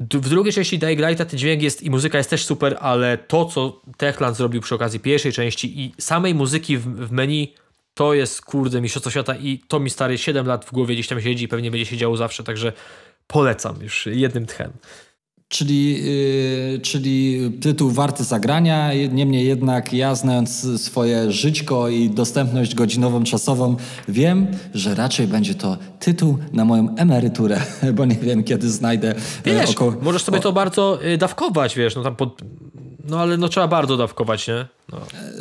W 0.00 0.28
drugiej 0.28 0.52
części 0.52 0.78
Dying 0.78 1.00
Lighta 1.00 1.24
ten 1.24 1.38
dźwięk 1.38 1.62
jest 1.62 1.82
i 1.82 1.90
muzyka 1.90 2.18
jest 2.18 2.30
też 2.30 2.44
super, 2.44 2.76
ale 2.80 3.18
to, 3.18 3.44
co 3.44 3.80
Techland 3.96 4.36
zrobił 4.36 4.60
przy 4.60 4.74
okazji 4.74 5.00
pierwszej 5.00 5.32
części 5.32 5.80
i 5.80 5.92
samej 5.98 6.34
muzyki 6.34 6.78
w, 6.78 7.06
w 7.06 7.12
menu 7.12 7.54
to 7.94 8.14
jest 8.14 8.42
kurde 8.42 8.80
mistrzostwo 8.80 9.10
świata 9.10 9.34
i 9.36 9.58
to 9.68 9.80
mi 9.80 9.90
stary 9.90 10.18
7 10.18 10.46
lat 10.46 10.64
w 10.64 10.72
głowie 10.72 10.94
gdzieś 10.94 11.08
tam 11.08 11.20
siedzi 11.20 11.44
i 11.44 11.48
pewnie 11.48 11.70
będzie 11.70 11.86
siedziało 11.86 12.16
zawsze, 12.16 12.44
także 12.44 12.72
polecam 13.26 13.82
już 13.82 14.06
jednym 14.06 14.46
tchem. 14.46 14.72
Czyli, 15.48 16.04
yy, 16.72 16.80
czyli 16.80 17.40
tytuł 17.60 17.90
warty 17.90 18.24
zagrania, 18.24 18.90
niemniej 19.10 19.46
jednak 19.46 19.92
ja 19.92 20.14
znając 20.14 20.82
swoje 20.82 21.32
żyćko 21.32 21.88
i 21.88 22.10
dostępność 22.10 22.74
godzinową, 22.74 23.24
czasową, 23.24 23.76
wiem, 24.08 24.46
że 24.74 24.94
raczej 24.94 25.26
będzie 25.26 25.54
to 25.54 25.76
tytuł 26.00 26.38
na 26.52 26.64
moją 26.64 26.94
emeryturę, 26.96 27.60
bo 27.96 28.04
nie 28.04 28.14
wiem 28.14 28.44
kiedy 28.44 28.70
znajdę. 28.70 29.10
Y, 29.10 29.14
wiesz, 29.44 29.70
około... 29.70 29.94
możesz 30.02 30.22
sobie 30.22 30.40
to 30.40 30.52
bardzo 30.52 31.04
y, 31.04 31.18
dawkować, 31.18 31.76
wiesz, 31.76 31.96
no 31.96 32.02
tam 32.02 32.16
pod 32.16 32.42
no 33.04 33.20
ale 33.20 33.36
no 33.36 33.48
trzeba 33.48 33.68
bardzo 33.68 33.96
dawkować, 33.96 34.48
nie? 34.48 34.66
No. 34.92 34.98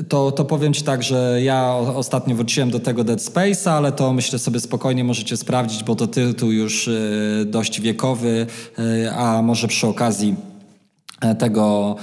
To, 0.10 0.32
to 0.32 0.46
powiem 0.46 0.74
ci 0.74 0.84
tak, 0.84 1.04
że 1.04 1.40
ja 1.44 1.76
ostatnio 1.76 2.36
wróciłem 2.36 2.72
do 2.72 2.80
tego 2.80 3.04
Dead 3.04 3.20
Space'a, 3.20 3.70
ale 3.70 3.92
to 3.92 4.14
myślę 4.14 4.40
sobie 4.40 4.60
spokojnie 4.60 5.04
możecie 5.04 5.38
sprawdzić, 5.38 5.84
bo 5.84 5.96
to 5.96 6.08
tytuł 6.08 6.52
już 6.52 6.88
y, 6.88 7.46
dość 7.46 7.82
wiekowy, 7.82 8.48
y, 8.80 9.12
a 9.12 9.42
może 9.42 9.68
przy 9.68 9.88
okazji 9.88 10.36
tego, 11.40 11.96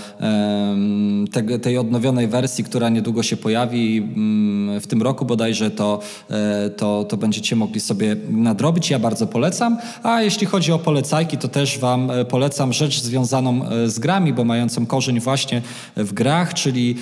te, 1.33 1.59
tej 1.59 1.79
odnowionej 1.79 2.29
wersji, 2.29 2.65
która 2.65 2.89
niedługo 2.89 3.23
się 3.23 3.37
pojawi 3.37 3.99
mm, 3.99 4.81
w 4.81 4.87
tym 4.87 5.03
roku 5.03 5.25
bodajże, 5.25 5.71
to, 5.71 6.01
e, 6.31 6.71
to, 6.71 7.05
to 7.05 7.17
będziecie 7.17 7.57
mogli 7.57 7.81
sobie 7.81 8.17
nadrobić. 8.31 8.91
Ja 8.91 8.99
bardzo 8.99 9.27
polecam. 9.27 9.79
A 10.03 10.23
jeśli 10.23 10.47
chodzi 10.47 10.73
o 10.73 10.79
polecajki, 10.79 11.39
to 11.39 11.49
też 11.49 11.79
Wam 11.79 12.11
e, 12.11 12.25
polecam 12.25 12.73
rzecz 12.73 13.01
związaną 13.01 13.69
e, 13.69 13.89
z 13.89 13.99
grami, 13.99 14.33
bo 14.33 14.45
mającą 14.45 14.87
korzeń 14.87 15.21
właśnie 15.21 15.63
w 15.97 16.13
grach, 16.13 16.55
czyli 16.55 16.97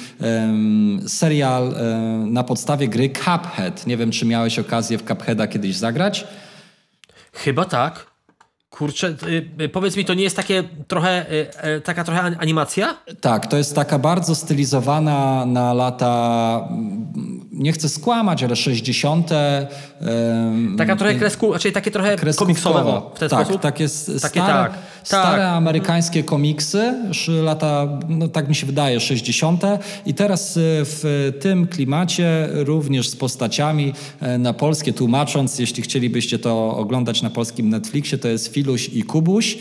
serial 1.07 1.75
na 2.27 2.45
podstawie 2.45 2.89
gry 2.89 3.11
Cuphead. 3.11 3.87
Nie 3.87 3.97
wiem, 3.97 4.11
czy 4.11 4.27
miałeś 4.27 4.59
okazję 4.59 4.99
w 4.99 5.03
Cupheada 5.03 5.47
kiedyś 5.47 5.77
zagrać? 5.77 6.27
Chyba 7.33 7.65
tak. 7.65 8.16
Kurczę, 8.71 9.17
y, 9.29 9.63
y, 9.63 9.69
powiedz 9.69 9.97
mi, 9.97 10.05
to 10.05 10.15
nie 10.15 10.23
jest 10.23 10.37
takie 10.37 10.65
trochę, 10.89 11.27
y, 11.77 11.81
taka 11.81 12.05
trochę 12.05 12.23
animacja? 12.23 12.97
Tak, 13.21 13.47
to 13.47 13.57
jest 13.57 13.75
taka 13.75 13.99
bardzo 13.99 14.35
stylizowana 14.35 15.47
na 15.47 15.75
lata, 15.75 16.69
nie 17.57 17.73
chcę 17.73 17.89
skłamać, 17.89 18.43
ale 18.43 18.57
60. 18.57 19.31
Taka 20.79 20.97
trochę 20.97 21.15
kresku, 21.15 21.51
znaczy 21.51 21.73
takie 21.73 21.91
trochę 21.91 22.17
komiksowe 22.37 23.03
w 23.15 23.19
ten 23.19 23.29
tak, 23.29 23.45
sposób? 23.45 23.63
Takie, 23.63 23.89
stare, 23.89 24.21
takie 24.21 24.41
tak, 24.41 24.75
stare 25.03 25.43
tak. 25.43 25.57
amerykańskie 25.57 26.25
komiksy, 26.25 26.95
lata, 27.43 27.89
no 28.09 28.29
tak 28.29 28.49
mi 28.49 28.55
się 28.55 28.67
wydaje, 28.67 29.01
60. 29.01 29.63
I 30.07 30.15
teraz 30.15 30.53
w 30.59 31.33
tym 31.41 31.67
klimacie 31.67 32.49
również 32.53 33.09
z 33.09 33.17
postaciami 33.17 33.93
na 34.39 34.53
polskie 34.53 34.93
tłumacząc, 34.93 35.59
jeśli 35.59 35.83
chcielibyście 35.83 36.39
to 36.39 36.77
oglądać 36.77 37.23
na 37.23 37.31
polskim 37.31 37.69
Netflixie, 37.69 38.19
to 38.19 38.29
jest 38.29 38.55
Filuś 38.55 38.89
i 38.89 39.03
Kubuś, 39.03 39.59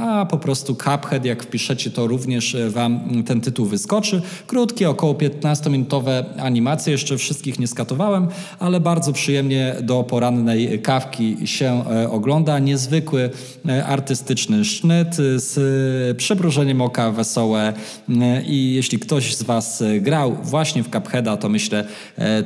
a 0.00 0.26
po 0.30 0.38
prostu 0.38 0.74
Cuphead, 0.74 1.24
jak 1.24 1.42
wpiszecie, 1.42 1.90
to 1.90 2.06
również 2.06 2.56
wam 2.68 3.24
ten 3.26 3.40
tytuł 3.40 3.66
wyskoczy. 3.66 4.22
Krótkie, 4.46 4.90
około 4.90 5.14
15-minutowe 5.14 6.24
animacje, 6.38 6.73
jeszcze 6.86 7.18
wszystkich 7.18 7.58
nie 7.58 7.66
skatowałem, 7.66 8.28
ale 8.58 8.80
bardzo 8.80 9.12
przyjemnie 9.12 9.76
do 9.82 10.02
porannej 10.02 10.82
kawki 10.82 11.36
się 11.44 11.84
e, 11.90 12.10
ogląda. 12.10 12.58
Niezwykły 12.58 13.30
e, 13.68 13.86
artystyczny 13.86 14.64
sznyt 14.64 15.16
z 15.36 16.16
przebrużeniem 16.16 16.80
oka, 16.80 17.10
wesołe 17.10 17.72
e, 18.08 18.42
i 18.42 18.74
jeśli 18.74 18.98
ktoś 18.98 19.36
z 19.36 19.42
Was 19.42 19.82
grał 20.00 20.36
właśnie 20.42 20.82
w 20.82 20.90
Cupheada, 20.90 21.36
to 21.36 21.48
myślę 21.48 21.84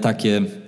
takie 0.00 0.42
E, 0.42 0.68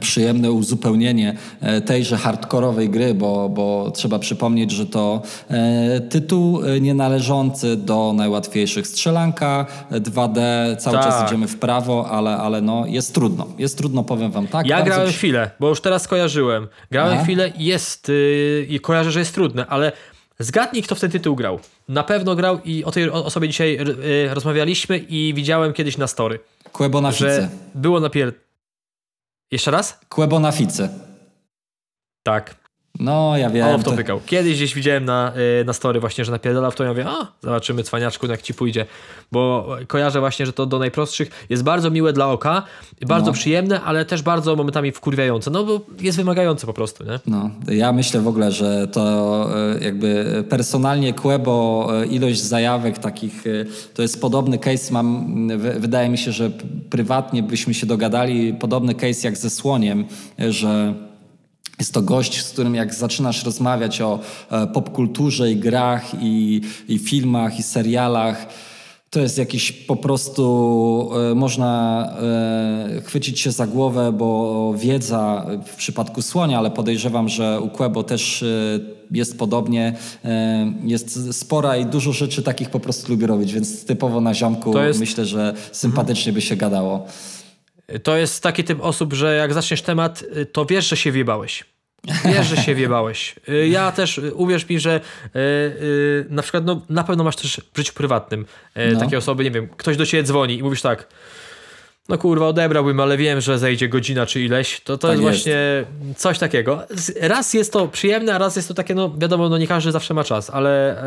przyjemne 0.00 0.52
uzupełnienie 0.52 1.36
e, 1.60 1.80
tejże 1.80 2.16
hardkorowej 2.16 2.90
gry, 2.90 3.14
bo, 3.14 3.48
bo 3.48 3.90
trzeba 3.94 4.18
przypomnieć, 4.18 4.70
że 4.70 4.86
to 4.86 5.22
e, 5.50 6.00
tytuł 6.00 6.60
nie 6.80 6.94
należący 6.94 7.76
do 7.76 8.12
najłatwiejszych 8.16 8.86
strzelanka 8.86 9.66
2D, 9.90 10.40
cały 10.76 10.96
tak. 10.96 11.06
czas 11.06 11.26
idziemy 11.26 11.48
w 11.48 11.58
prawo, 11.58 12.10
ale, 12.10 12.36
ale 12.36 12.60
no, 12.60 12.84
jest 12.86 13.14
trudno. 13.14 13.46
Jest 13.58 13.78
trudno, 13.78 14.04
powiem 14.04 14.30
wam 14.30 14.46
tak. 14.46 14.66
Ja 14.66 14.82
grałem 14.82 15.08
przy... 15.08 15.18
chwilę, 15.18 15.50
bo 15.60 15.68
już 15.68 15.80
teraz 15.80 16.02
skojarzyłem. 16.02 16.68
Grałem 16.90 17.14
Aha. 17.14 17.24
chwilę 17.24 17.52
i 17.58 17.64
jest, 17.64 18.08
yy, 18.08 18.66
i 18.68 18.80
kojarzę, 18.80 19.12
że 19.12 19.18
jest 19.18 19.34
trudne, 19.34 19.66
ale 19.66 19.92
Zgadnij, 20.40 20.82
kto 20.82 20.94
w 20.94 21.00
ten 21.00 21.10
tytuł 21.10 21.36
grał. 21.36 21.58
Na 21.88 22.04
pewno 22.04 22.34
grał 22.34 22.58
i 22.64 22.84
o 22.84 22.90
tej 22.90 23.10
osobie 23.10 23.48
dzisiaj 23.48 23.76
yy, 23.76 24.34
rozmawialiśmy 24.34 24.98
i 24.98 25.34
widziałem 25.34 25.72
kiedyś 25.72 25.98
na 25.98 26.06
story. 26.06 26.38
Kłebo 26.72 27.00
na 27.00 27.12
że 27.12 27.48
było 27.74 28.00
napier... 28.00 28.32
Jeszcze 29.50 29.70
raz? 29.70 30.00
Kłebo 30.08 30.40
na 30.40 30.52
fice. 30.52 30.88
Tak. 32.26 32.67
No, 32.98 33.36
ja 33.36 33.50
wiem. 33.50 33.66
On 33.66 33.80
w 33.80 33.84
to 33.84 33.92
pykał. 33.92 34.20
Kiedyś 34.26 34.56
gdzieś 34.56 34.74
widziałem 34.74 35.04
na, 35.04 35.32
y, 35.60 35.64
na 35.64 35.72
story 35.72 36.00
właśnie, 36.00 36.24
że 36.24 36.32
napierdala 36.32 36.70
w 36.70 36.74
to. 36.74 36.84
Ja 36.84 36.90
mówię, 36.90 37.06
a 37.08 37.26
zobaczymy 37.42 37.82
cwaniaczku, 37.82 38.26
jak 38.26 38.42
ci 38.42 38.54
pójdzie. 38.54 38.86
Bo 39.32 39.68
kojarzę 39.86 40.20
właśnie, 40.20 40.46
że 40.46 40.52
to 40.52 40.66
do 40.66 40.78
najprostszych 40.78 41.46
jest 41.50 41.62
bardzo 41.62 41.90
miłe 41.90 42.12
dla 42.12 42.26
oka, 42.26 42.62
bardzo 43.06 43.26
no. 43.26 43.32
przyjemne, 43.32 43.80
ale 43.80 44.04
też 44.04 44.22
bardzo 44.22 44.56
momentami 44.56 44.92
wkurwiające. 44.92 45.50
No 45.50 45.64
bo 45.64 45.80
jest 46.00 46.16
wymagające 46.18 46.66
po 46.66 46.72
prostu, 46.72 47.04
nie? 47.04 47.20
No, 47.26 47.50
ja 47.68 47.92
myślę 47.92 48.20
w 48.20 48.28
ogóle, 48.28 48.52
że 48.52 48.88
to 48.88 49.46
y, 49.76 49.84
jakby 49.84 50.44
personalnie 50.48 51.14
Kłebo, 51.14 51.88
y, 52.02 52.06
ilość 52.06 52.40
zajawek 52.40 52.98
takich, 52.98 53.44
to 53.94 54.02
jest 54.02 54.20
podobny 54.20 54.58
case 54.58 54.92
mam, 54.92 55.48
wydaje 55.78 56.08
mi 56.08 56.18
się, 56.18 56.32
że 56.32 56.50
prywatnie 56.90 57.42
byśmy 57.42 57.74
się 57.74 57.86
dogadali, 57.86 58.54
podobny 58.54 58.94
case 58.94 59.28
jak 59.28 59.36
ze 59.36 59.50
Słoniem, 59.50 60.04
że 60.38 60.94
jest 61.78 61.94
to 61.94 62.02
gość, 62.02 62.44
z 62.44 62.50
którym 62.50 62.74
jak 62.74 62.94
zaczynasz 62.94 63.44
rozmawiać 63.44 64.00
o 64.00 64.18
e, 64.50 64.66
popkulturze 64.66 65.52
i 65.52 65.56
grach 65.56 66.04
i, 66.20 66.60
i 66.88 66.98
filmach 66.98 67.58
i 67.58 67.62
serialach, 67.62 68.46
to 69.10 69.20
jest 69.20 69.38
jakiś 69.38 69.72
po 69.72 69.96
prostu, 69.96 71.10
e, 71.30 71.34
można 71.34 72.02
e, 72.96 73.00
chwycić 73.00 73.40
się 73.40 73.50
za 73.50 73.66
głowę, 73.66 74.12
bo 74.12 74.74
wiedza 74.76 75.46
w 75.66 75.76
przypadku 75.76 76.22
słonia, 76.22 76.58
ale 76.58 76.70
podejrzewam, 76.70 77.28
że 77.28 77.60
u 77.60 77.68
Quebo 77.68 78.02
też 78.02 78.44
jest 79.10 79.38
podobnie, 79.38 79.96
jest 80.84 81.36
spora 81.36 81.76
i 81.76 81.86
dużo 81.86 82.12
rzeczy 82.12 82.42
takich 82.42 82.70
po 82.70 82.80
prostu 82.80 83.12
lubię 83.12 83.26
robić, 83.26 83.52
więc 83.52 83.84
typowo 83.84 84.20
na 84.20 84.34
ziomku 84.34 84.78
jest... 84.78 85.00
myślę, 85.00 85.26
że 85.26 85.54
sympatycznie 85.72 86.32
by 86.32 86.40
się 86.40 86.56
gadało. 86.56 87.06
To 88.02 88.16
jest 88.16 88.42
taki 88.42 88.64
typ 88.64 88.78
osób, 88.80 89.12
że 89.12 89.36
jak 89.36 89.52
zaczniesz 89.52 89.82
temat, 89.82 90.24
y, 90.36 90.46
to 90.46 90.66
wiesz, 90.66 90.88
że 90.88 90.96
się 90.96 91.12
wiebałeś. 91.12 91.64
Wiesz, 92.24 92.46
że 92.46 92.56
się 92.56 92.74
wiebałeś. 92.74 93.34
Y, 93.48 93.68
ja 93.68 93.92
też, 93.92 94.18
y, 94.18 94.34
uwierz 94.34 94.68
mi, 94.68 94.80
że 94.80 95.00
na 96.30 96.42
przykład 96.42 96.64
no, 96.64 96.82
na 96.88 97.04
pewno 97.04 97.24
masz 97.24 97.36
też 97.36 97.60
w 97.74 97.78
życiu 97.78 97.92
prywatnym 97.94 98.46
no. 98.92 99.00
takie 99.00 99.18
osoby, 99.18 99.44
nie 99.44 99.50
wiem, 99.50 99.68
ktoś 99.68 99.96
do 99.96 100.06
ciebie 100.06 100.22
dzwoni 100.22 100.58
i 100.58 100.62
mówisz 100.62 100.82
tak, 100.82 101.08
no 102.08 102.18
kurwa, 102.18 102.46
odebrałbym, 102.46 103.00
ale 103.00 103.16
wiem, 103.16 103.40
że 103.40 103.58
zejdzie 103.58 103.88
godzina 103.88 104.26
czy 104.26 104.42
ileś, 104.42 104.80
to 104.80 104.98
to 104.98 105.08
tak 105.08 105.20
jest, 105.20 105.22
jest, 105.22 105.44
właśnie 105.44 105.84
coś 106.16 106.38
takiego. 106.38 106.82
Raz 107.20 107.54
jest 107.54 107.72
to 107.72 107.88
przyjemne, 107.88 108.34
a 108.34 108.38
raz 108.38 108.56
jest 108.56 108.68
to 108.68 108.74
takie, 108.74 108.94
no 108.94 109.14
wiadomo, 109.18 109.48
no 109.48 109.58
nie 109.58 109.66
każdy 109.66 109.92
zawsze 109.92 110.14
ma 110.14 110.24
czas, 110.24 110.50
ale 110.50 111.02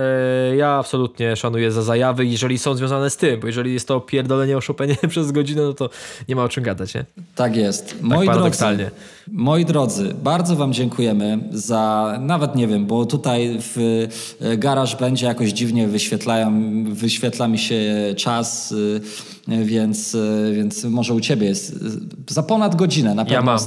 e, 0.52 0.56
ja 0.56 0.70
absolutnie 0.70 1.36
szanuję 1.36 1.72
za 1.72 1.82
zajawy, 1.82 2.26
jeżeli 2.26 2.58
są 2.58 2.76
związane 2.76 3.10
z 3.10 3.18
tym, 3.18 3.40
bo 3.40 3.48
jeżeli 3.48 3.74
jest 3.74 3.88
to 3.88 4.00
pierdolenie 4.00 4.58
oszupenie 4.58 4.96
przez 5.10 5.32
godzinę, 5.32 5.62
no 5.62 5.74
to 5.74 5.90
nie 6.30 6.36
ma 6.36 6.44
o 6.44 6.50
czym 6.50 6.64
gadać, 6.64 6.94
nie? 6.94 7.06
Tak 7.36 7.56
jest. 7.56 7.90
Tak 7.90 8.02
moi 8.02 8.30
drodzy, 8.30 8.92
moi 9.32 9.66
drodzy, 9.66 10.16
bardzo 10.24 10.56
wam 10.56 10.74
dziękujemy 10.74 11.40
za, 11.52 12.18
nawet 12.20 12.56
nie 12.56 12.68
wiem, 12.68 12.86
bo 12.86 13.06
tutaj 13.06 13.58
w 13.60 14.08
e, 14.42 14.58
garaż 14.58 14.96
będzie 14.96 15.26
jakoś 15.26 15.50
dziwnie 15.50 15.88
wyświetlają, 15.88 16.84
wyświetla 16.94 17.48
mi 17.48 17.60
się 17.60 17.84
czas, 18.18 18.72
e, 18.72 19.32
więc, 19.48 20.16
e, 20.16 20.52
więc 20.54 20.84
może 20.84 21.14
u 21.14 21.20
ciebie 21.20 21.48
jest 21.48 21.80
za 22.30 22.44
ponad 22.44 22.76
godzinę 22.76 23.16
na 23.16 23.26
pewno. 23.26 23.36
Ja 23.36 23.42
mam. 23.42 23.60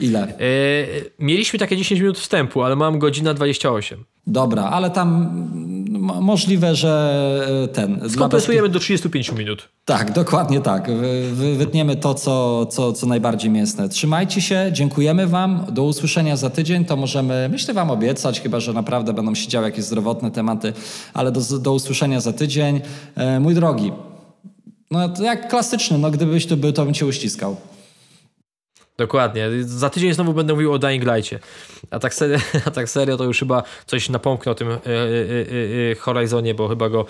Ile? 0.00 0.20
Yy, 0.20 1.10
mieliśmy 1.18 1.58
takie 1.58 1.76
10 1.76 2.00
minut 2.00 2.18
wstępu, 2.18 2.62
ale 2.62 2.76
mam 2.76 2.98
godzina 2.98 3.34
28. 3.34 4.04
Dobra, 4.26 4.62
ale 4.62 4.90
tam 4.90 5.30
możliwe, 6.20 6.74
że 6.74 7.46
e, 7.64 7.68
ten... 7.68 8.00
Skompensujemy 8.10 8.68
do 8.68 8.78
35 8.78 9.32
minut. 9.32 9.68
Tak, 9.84 10.12
dokładnie 10.12 10.60
tak. 10.60 10.90
Wytniemy 11.32 11.96
to, 11.96 12.14
co, 12.14 12.66
co, 12.66 12.92
co 12.92 13.06
najbardziej 13.06 13.50
mięsne. 13.50 13.88
Trzymajcie 13.88 14.40
się, 14.40 14.70
dziękujemy 14.72 15.26
Wam. 15.26 15.64
Do 15.72 15.82
usłyszenia 15.82 16.36
za 16.36 16.50
tydzień. 16.50 16.84
To 16.84 16.96
możemy, 16.96 17.48
myślę, 17.52 17.74
Wam 17.74 17.90
obiecać, 17.90 18.40
chyba 18.40 18.60
że 18.60 18.72
naprawdę 18.72 19.12
będą 19.12 19.34
się 19.34 19.48
działy 19.48 19.66
jakieś 19.66 19.84
zdrowotne 19.84 20.30
tematy, 20.30 20.72
ale 21.14 21.32
do, 21.32 21.58
do 21.58 21.72
usłyszenia 21.72 22.20
za 22.20 22.32
tydzień. 22.32 22.80
E, 23.16 23.40
mój 23.40 23.54
drogi, 23.54 23.92
no 24.90 25.08
to 25.08 25.22
jak 25.22 25.48
klasyczny, 25.48 25.98
no 25.98 26.10
gdybyś 26.10 26.46
tu 26.46 26.56
był, 26.56 26.72
to 26.72 26.84
bym 26.84 26.94
cię 26.94 27.06
uściskał. 27.06 27.56
Dokładnie. 28.98 29.48
Za 29.60 29.90
tydzień 29.90 30.14
znowu 30.14 30.34
będę 30.34 30.54
mówił 30.54 30.72
o 30.72 30.78
Dying 30.78 31.04
Light'cie. 31.04 31.38
A 31.90 31.98
tak, 31.98 32.14
serio, 32.14 32.38
a 32.66 32.70
tak 32.70 32.88
serio 32.88 33.16
to 33.16 33.24
już 33.24 33.38
chyba 33.38 33.62
coś 33.86 34.08
napomknę 34.08 34.52
o 34.52 34.54
tym 34.54 34.68
yy, 34.68 34.76
yy, 35.88 35.94
Horizonie, 35.94 36.54
bo 36.54 36.68
chyba 36.68 36.88
go 36.88 37.06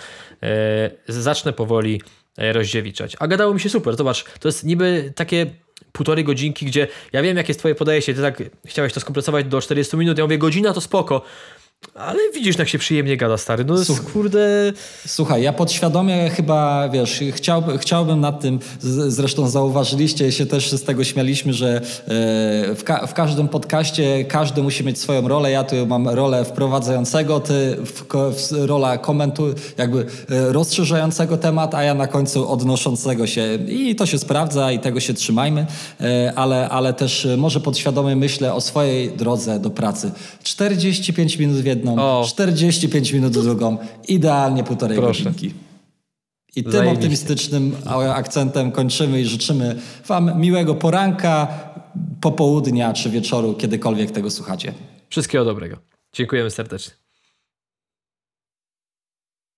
zacznę 1.08 1.52
powoli 1.52 2.00
rozdziewiczać. 2.38 3.16
A 3.18 3.26
gadało 3.26 3.54
mi 3.54 3.60
się 3.60 3.68
super. 3.68 3.96
Zobacz, 3.96 4.24
to 4.40 4.48
jest 4.48 4.64
niby 4.64 5.12
takie 5.16 5.46
półtorej 5.92 6.24
godzinki, 6.24 6.66
gdzie 6.66 6.88
ja 7.12 7.22
wiem, 7.22 7.36
jakie 7.36 7.50
jest 7.50 7.60
twoje 7.60 7.74
podejście. 7.74 8.14
Ty 8.14 8.22
tak 8.22 8.42
chciałeś 8.66 8.92
to 8.92 9.00
skompresować 9.00 9.46
do 9.46 9.60
40 9.60 9.96
minut. 9.96 10.18
Ja 10.18 10.24
mówię, 10.24 10.38
godzina 10.38 10.72
to 10.72 10.80
spoko. 10.80 11.22
Ale 11.98 12.18
widzisz, 12.34 12.58
jak 12.58 12.68
się 12.68 12.78
przyjemnie 12.78 13.16
gada, 13.16 13.36
stary. 13.36 13.64
No 13.64 13.84
Słuch 13.84 14.12
kurde... 14.12 14.72
Słuchaj, 15.06 15.42
ja 15.42 15.52
podświadomie 15.52 16.30
chyba, 16.30 16.88
wiesz, 16.88 17.20
chciałbym, 17.32 17.78
chciałbym 17.78 18.20
nad 18.20 18.40
tym, 18.40 18.58
zresztą 19.08 19.48
zauważyliście, 19.48 20.32
się 20.32 20.46
też 20.46 20.72
z 20.72 20.82
tego 20.82 21.04
śmialiśmy, 21.04 21.52
że 21.52 21.76
e, 21.76 21.80
w, 22.74 22.82
ka 22.84 23.06
w 23.06 23.14
każdym 23.14 23.48
podcaście 23.48 24.24
każdy 24.24 24.62
musi 24.62 24.84
mieć 24.84 24.98
swoją 24.98 25.28
rolę. 25.28 25.50
Ja 25.50 25.64
tu 25.64 25.86
mam 25.86 26.08
rolę 26.08 26.44
wprowadzającego, 26.44 27.40
ty 27.40 27.76
w, 27.84 28.04
w 28.12 28.52
rola 28.66 28.98
komentu, 28.98 29.54
jakby 29.78 30.06
e, 30.30 30.52
rozszerzającego 30.52 31.36
temat, 31.36 31.74
a 31.74 31.82
ja 31.82 31.94
na 31.94 32.06
końcu 32.06 32.48
odnoszącego 32.48 33.26
się. 33.26 33.54
I 33.68 33.96
to 33.96 34.06
się 34.06 34.18
sprawdza 34.18 34.72
i 34.72 34.78
tego 34.78 35.00
się 35.00 35.14
trzymajmy, 35.14 35.66
e, 36.00 36.32
ale, 36.36 36.68
ale 36.68 36.92
też 36.92 37.28
może 37.36 37.60
podświadomie 37.60 38.16
myślę 38.16 38.54
o 38.54 38.60
swojej 38.60 39.10
drodze 39.10 39.60
do 39.60 39.70
pracy. 39.70 40.10
45 40.42 41.38
minut 41.38 41.67
jedną, 41.68 41.96
o. 41.98 42.24
45 42.28 43.12
minut 43.12 43.32
drugą. 43.32 43.78
Idealnie 44.08 44.64
półtorej 44.64 44.98
Proszę. 44.98 45.24
godzinki. 45.24 45.54
I 46.56 46.62
tym 46.62 46.72
Zajebiście. 46.72 46.94
optymistycznym 46.94 47.76
akcentem 48.14 48.72
kończymy 48.72 49.20
i 49.20 49.24
życzymy 49.24 49.76
Wam 50.06 50.40
miłego 50.40 50.74
poranka, 50.74 51.48
popołudnia 52.20 52.92
czy 52.92 53.10
wieczoru, 53.10 53.54
kiedykolwiek 53.54 54.10
tego 54.10 54.30
słuchacie. 54.30 54.72
Wszystkiego 55.08 55.44
dobrego. 55.44 55.76
Dziękujemy 56.12 56.50
serdecznie. 56.50 56.94